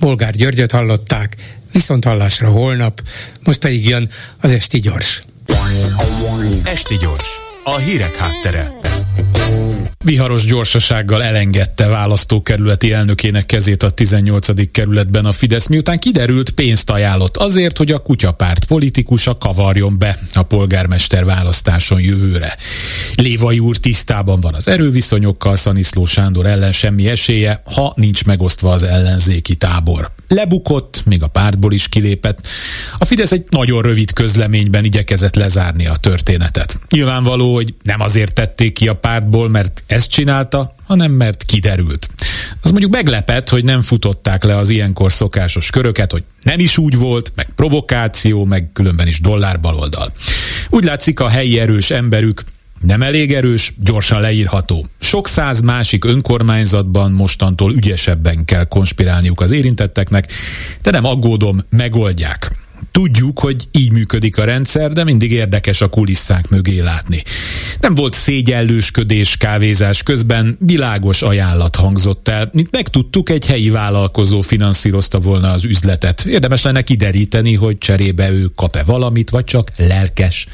Bolgár 0.00 0.34
Györgyöt 0.34 0.70
hallották, 0.70 1.36
viszont 1.72 2.04
hallásra 2.04 2.48
holnap, 2.48 3.00
most 3.44 3.58
pedig 3.58 3.88
jön 3.88 4.08
az 4.40 4.52
Esti 4.52 4.80
Gyors. 4.80 5.20
Esti 6.64 6.96
Gyors 7.00 7.47
a 7.68 7.76
hírek 7.76 8.16
háttere. 8.16 8.70
Viharos 10.04 10.44
gyorsasággal 10.44 11.22
elengedte 11.22 11.86
választókerületi 11.86 12.92
elnökének 12.92 13.46
kezét 13.46 13.82
a 13.82 13.90
18. 13.90 14.70
kerületben 14.70 15.24
a 15.24 15.32
Fidesz, 15.32 15.66
miután 15.66 15.98
kiderült 15.98 16.50
pénzt 16.50 16.90
ajánlott 16.90 17.36
azért, 17.36 17.78
hogy 17.78 17.90
a 17.90 17.98
kutyapárt 17.98 18.64
politikusa 18.64 19.38
kavarjon 19.38 19.98
be 19.98 20.18
a 20.34 20.42
polgármester 20.42 21.24
választáson 21.24 22.00
jövőre. 22.00 22.56
Lévai 23.14 23.58
úr 23.58 23.76
tisztában 23.76 24.40
van 24.40 24.54
az 24.54 24.68
erőviszonyokkal, 24.68 25.56
Szaniszló 25.56 26.06
Sándor 26.06 26.46
ellen 26.46 26.72
semmi 26.72 27.08
esélye, 27.08 27.62
ha 27.74 27.92
nincs 27.96 28.24
megosztva 28.24 28.70
az 28.70 28.82
ellenzéki 28.82 29.54
tábor. 29.54 30.10
Lebukott, 30.28 31.02
még 31.04 31.22
a 31.22 31.26
pártból 31.26 31.72
is 31.72 31.88
kilépett. 31.88 32.46
A 32.98 33.04
Fidesz 33.04 33.32
egy 33.32 33.44
nagyon 33.50 33.82
rövid 33.82 34.12
közleményben 34.12 34.84
igyekezett 34.84 35.34
lezárni 35.34 35.86
a 35.86 35.96
történetet. 35.96 36.78
Nyilvánvaló, 36.90 37.54
hogy 37.54 37.74
nem 37.82 38.00
azért 38.00 38.34
tették 38.34 38.72
ki 38.72 38.88
a 38.88 38.94
pártból, 38.94 39.48
ezt 39.86 40.10
csinálta, 40.10 40.74
hanem 40.86 41.12
mert 41.12 41.44
kiderült. 41.44 42.08
Az 42.62 42.70
mondjuk 42.70 42.92
meglepett, 42.92 43.48
hogy 43.48 43.64
nem 43.64 43.82
futották 43.82 44.44
le 44.44 44.56
az 44.56 44.68
ilyenkor 44.68 45.12
szokásos 45.12 45.70
köröket, 45.70 46.12
hogy 46.12 46.24
nem 46.42 46.58
is 46.58 46.78
úgy 46.78 46.96
volt, 46.96 47.32
meg 47.34 47.48
provokáció, 47.56 48.44
meg 48.44 48.70
különben 48.72 49.06
is 49.06 49.20
dollár 49.20 49.60
baloldal. 49.60 50.12
Úgy 50.68 50.84
látszik 50.84 51.20
a 51.20 51.28
helyi 51.28 51.58
erős 51.58 51.90
emberük 51.90 52.44
Nem 52.80 53.02
elég 53.02 53.34
erős, 53.34 53.74
gyorsan 53.80 54.20
leírható. 54.20 54.86
Sok 55.00 55.28
száz 55.28 55.60
másik 55.60 56.04
önkormányzatban 56.04 57.12
mostantól 57.12 57.72
ügyesebben 57.72 58.44
kell 58.44 58.64
konspirálniuk 58.64 59.40
az 59.40 59.50
érintetteknek, 59.50 60.32
de 60.82 60.90
nem 60.90 61.04
aggódom, 61.04 61.64
megoldják. 61.70 62.52
Tudjuk, 62.90 63.38
hogy 63.38 63.68
így 63.72 63.92
működik 63.92 64.38
a 64.38 64.44
rendszer, 64.44 64.92
de 64.92 65.04
mindig 65.04 65.32
érdekes 65.32 65.80
a 65.80 65.88
kulisszák 65.88 66.48
mögé 66.48 66.78
látni. 66.78 67.22
Nem 67.80 67.94
volt 67.94 68.14
szégyellősködés 68.14 69.36
kávézás 69.36 70.02
közben, 70.02 70.56
világos 70.60 71.22
ajánlat 71.22 71.76
hangzott 71.76 72.28
el, 72.28 72.50
mint 72.52 72.70
megtudtuk, 72.70 73.28
egy 73.28 73.46
helyi 73.46 73.70
vállalkozó 73.70 74.40
finanszírozta 74.40 75.20
volna 75.20 75.50
az 75.50 75.64
üzletet. 75.64 76.24
Érdemes 76.24 76.62
lenne 76.62 76.82
kideríteni, 76.82 77.54
hogy 77.54 77.78
cserébe 77.78 78.30
ő 78.30 78.46
kap-e 78.54 78.82
valamit, 78.82 79.30
vagy 79.30 79.44
csak 79.44 79.70
lelkes. 79.76 80.46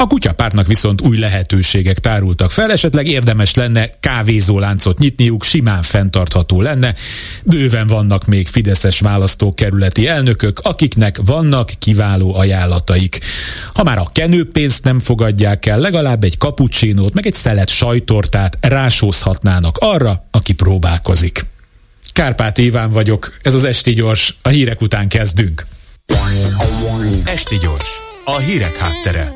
A 0.00 0.06
kutyapártnak 0.06 0.66
viszont 0.66 1.00
új 1.00 1.18
lehetőségek 1.18 1.98
tárultak 1.98 2.50
fel, 2.50 2.72
esetleg 2.72 3.06
érdemes 3.06 3.54
lenne 3.54 3.90
kávézóláncot 4.00 4.98
nyitniuk, 4.98 5.44
simán 5.44 5.82
fenntartható 5.82 6.60
lenne. 6.60 6.94
Bőven 7.42 7.86
vannak 7.86 8.26
még 8.26 8.48
fideszes 8.48 9.00
választókerületi 9.00 10.06
elnökök, 10.08 10.58
akiknek 10.62 11.20
vannak 11.24 11.72
kiváló 11.78 12.34
ajánlataik. 12.34 13.18
Ha 13.74 13.82
már 13.82 13.98
a 13.98 14.10
kenőpénzt 14.12 14.84
nem 14.84 15.00
fogadják 15.00 15.66
el, 15.66 15.78
legalább 15.78 16.24
egy 16.24 16.38
kapucsinót, 16.38 17.14
meg 17.14 17.26
egy 17.26 17.34
szelet 17.34 17.68
sajtortát 17.68 18.58
rásózhatnának 18.60 19.76
arra, 19.78 20.26
aki 20.30 20.52
próbálkozik. 20.52 21.46
Kárpát 22.12 22.58
Iván 22.58 22.90
vagyok, 22.90 23.36
ez 23.42 23.54
az 23.54 23.64
Esti 23.64 23.92
Gyors, 23.92 24.36
a 24.42 24.48
hírek 24.48 24.80
után 24.80 25.08
kezdünk. 25.08 25.66
Esti 27.24 27.58
Gyors, 27.58 28.07
a 28.28 28.38
hírek 28.38 28.76
háttere. 28.76 29.32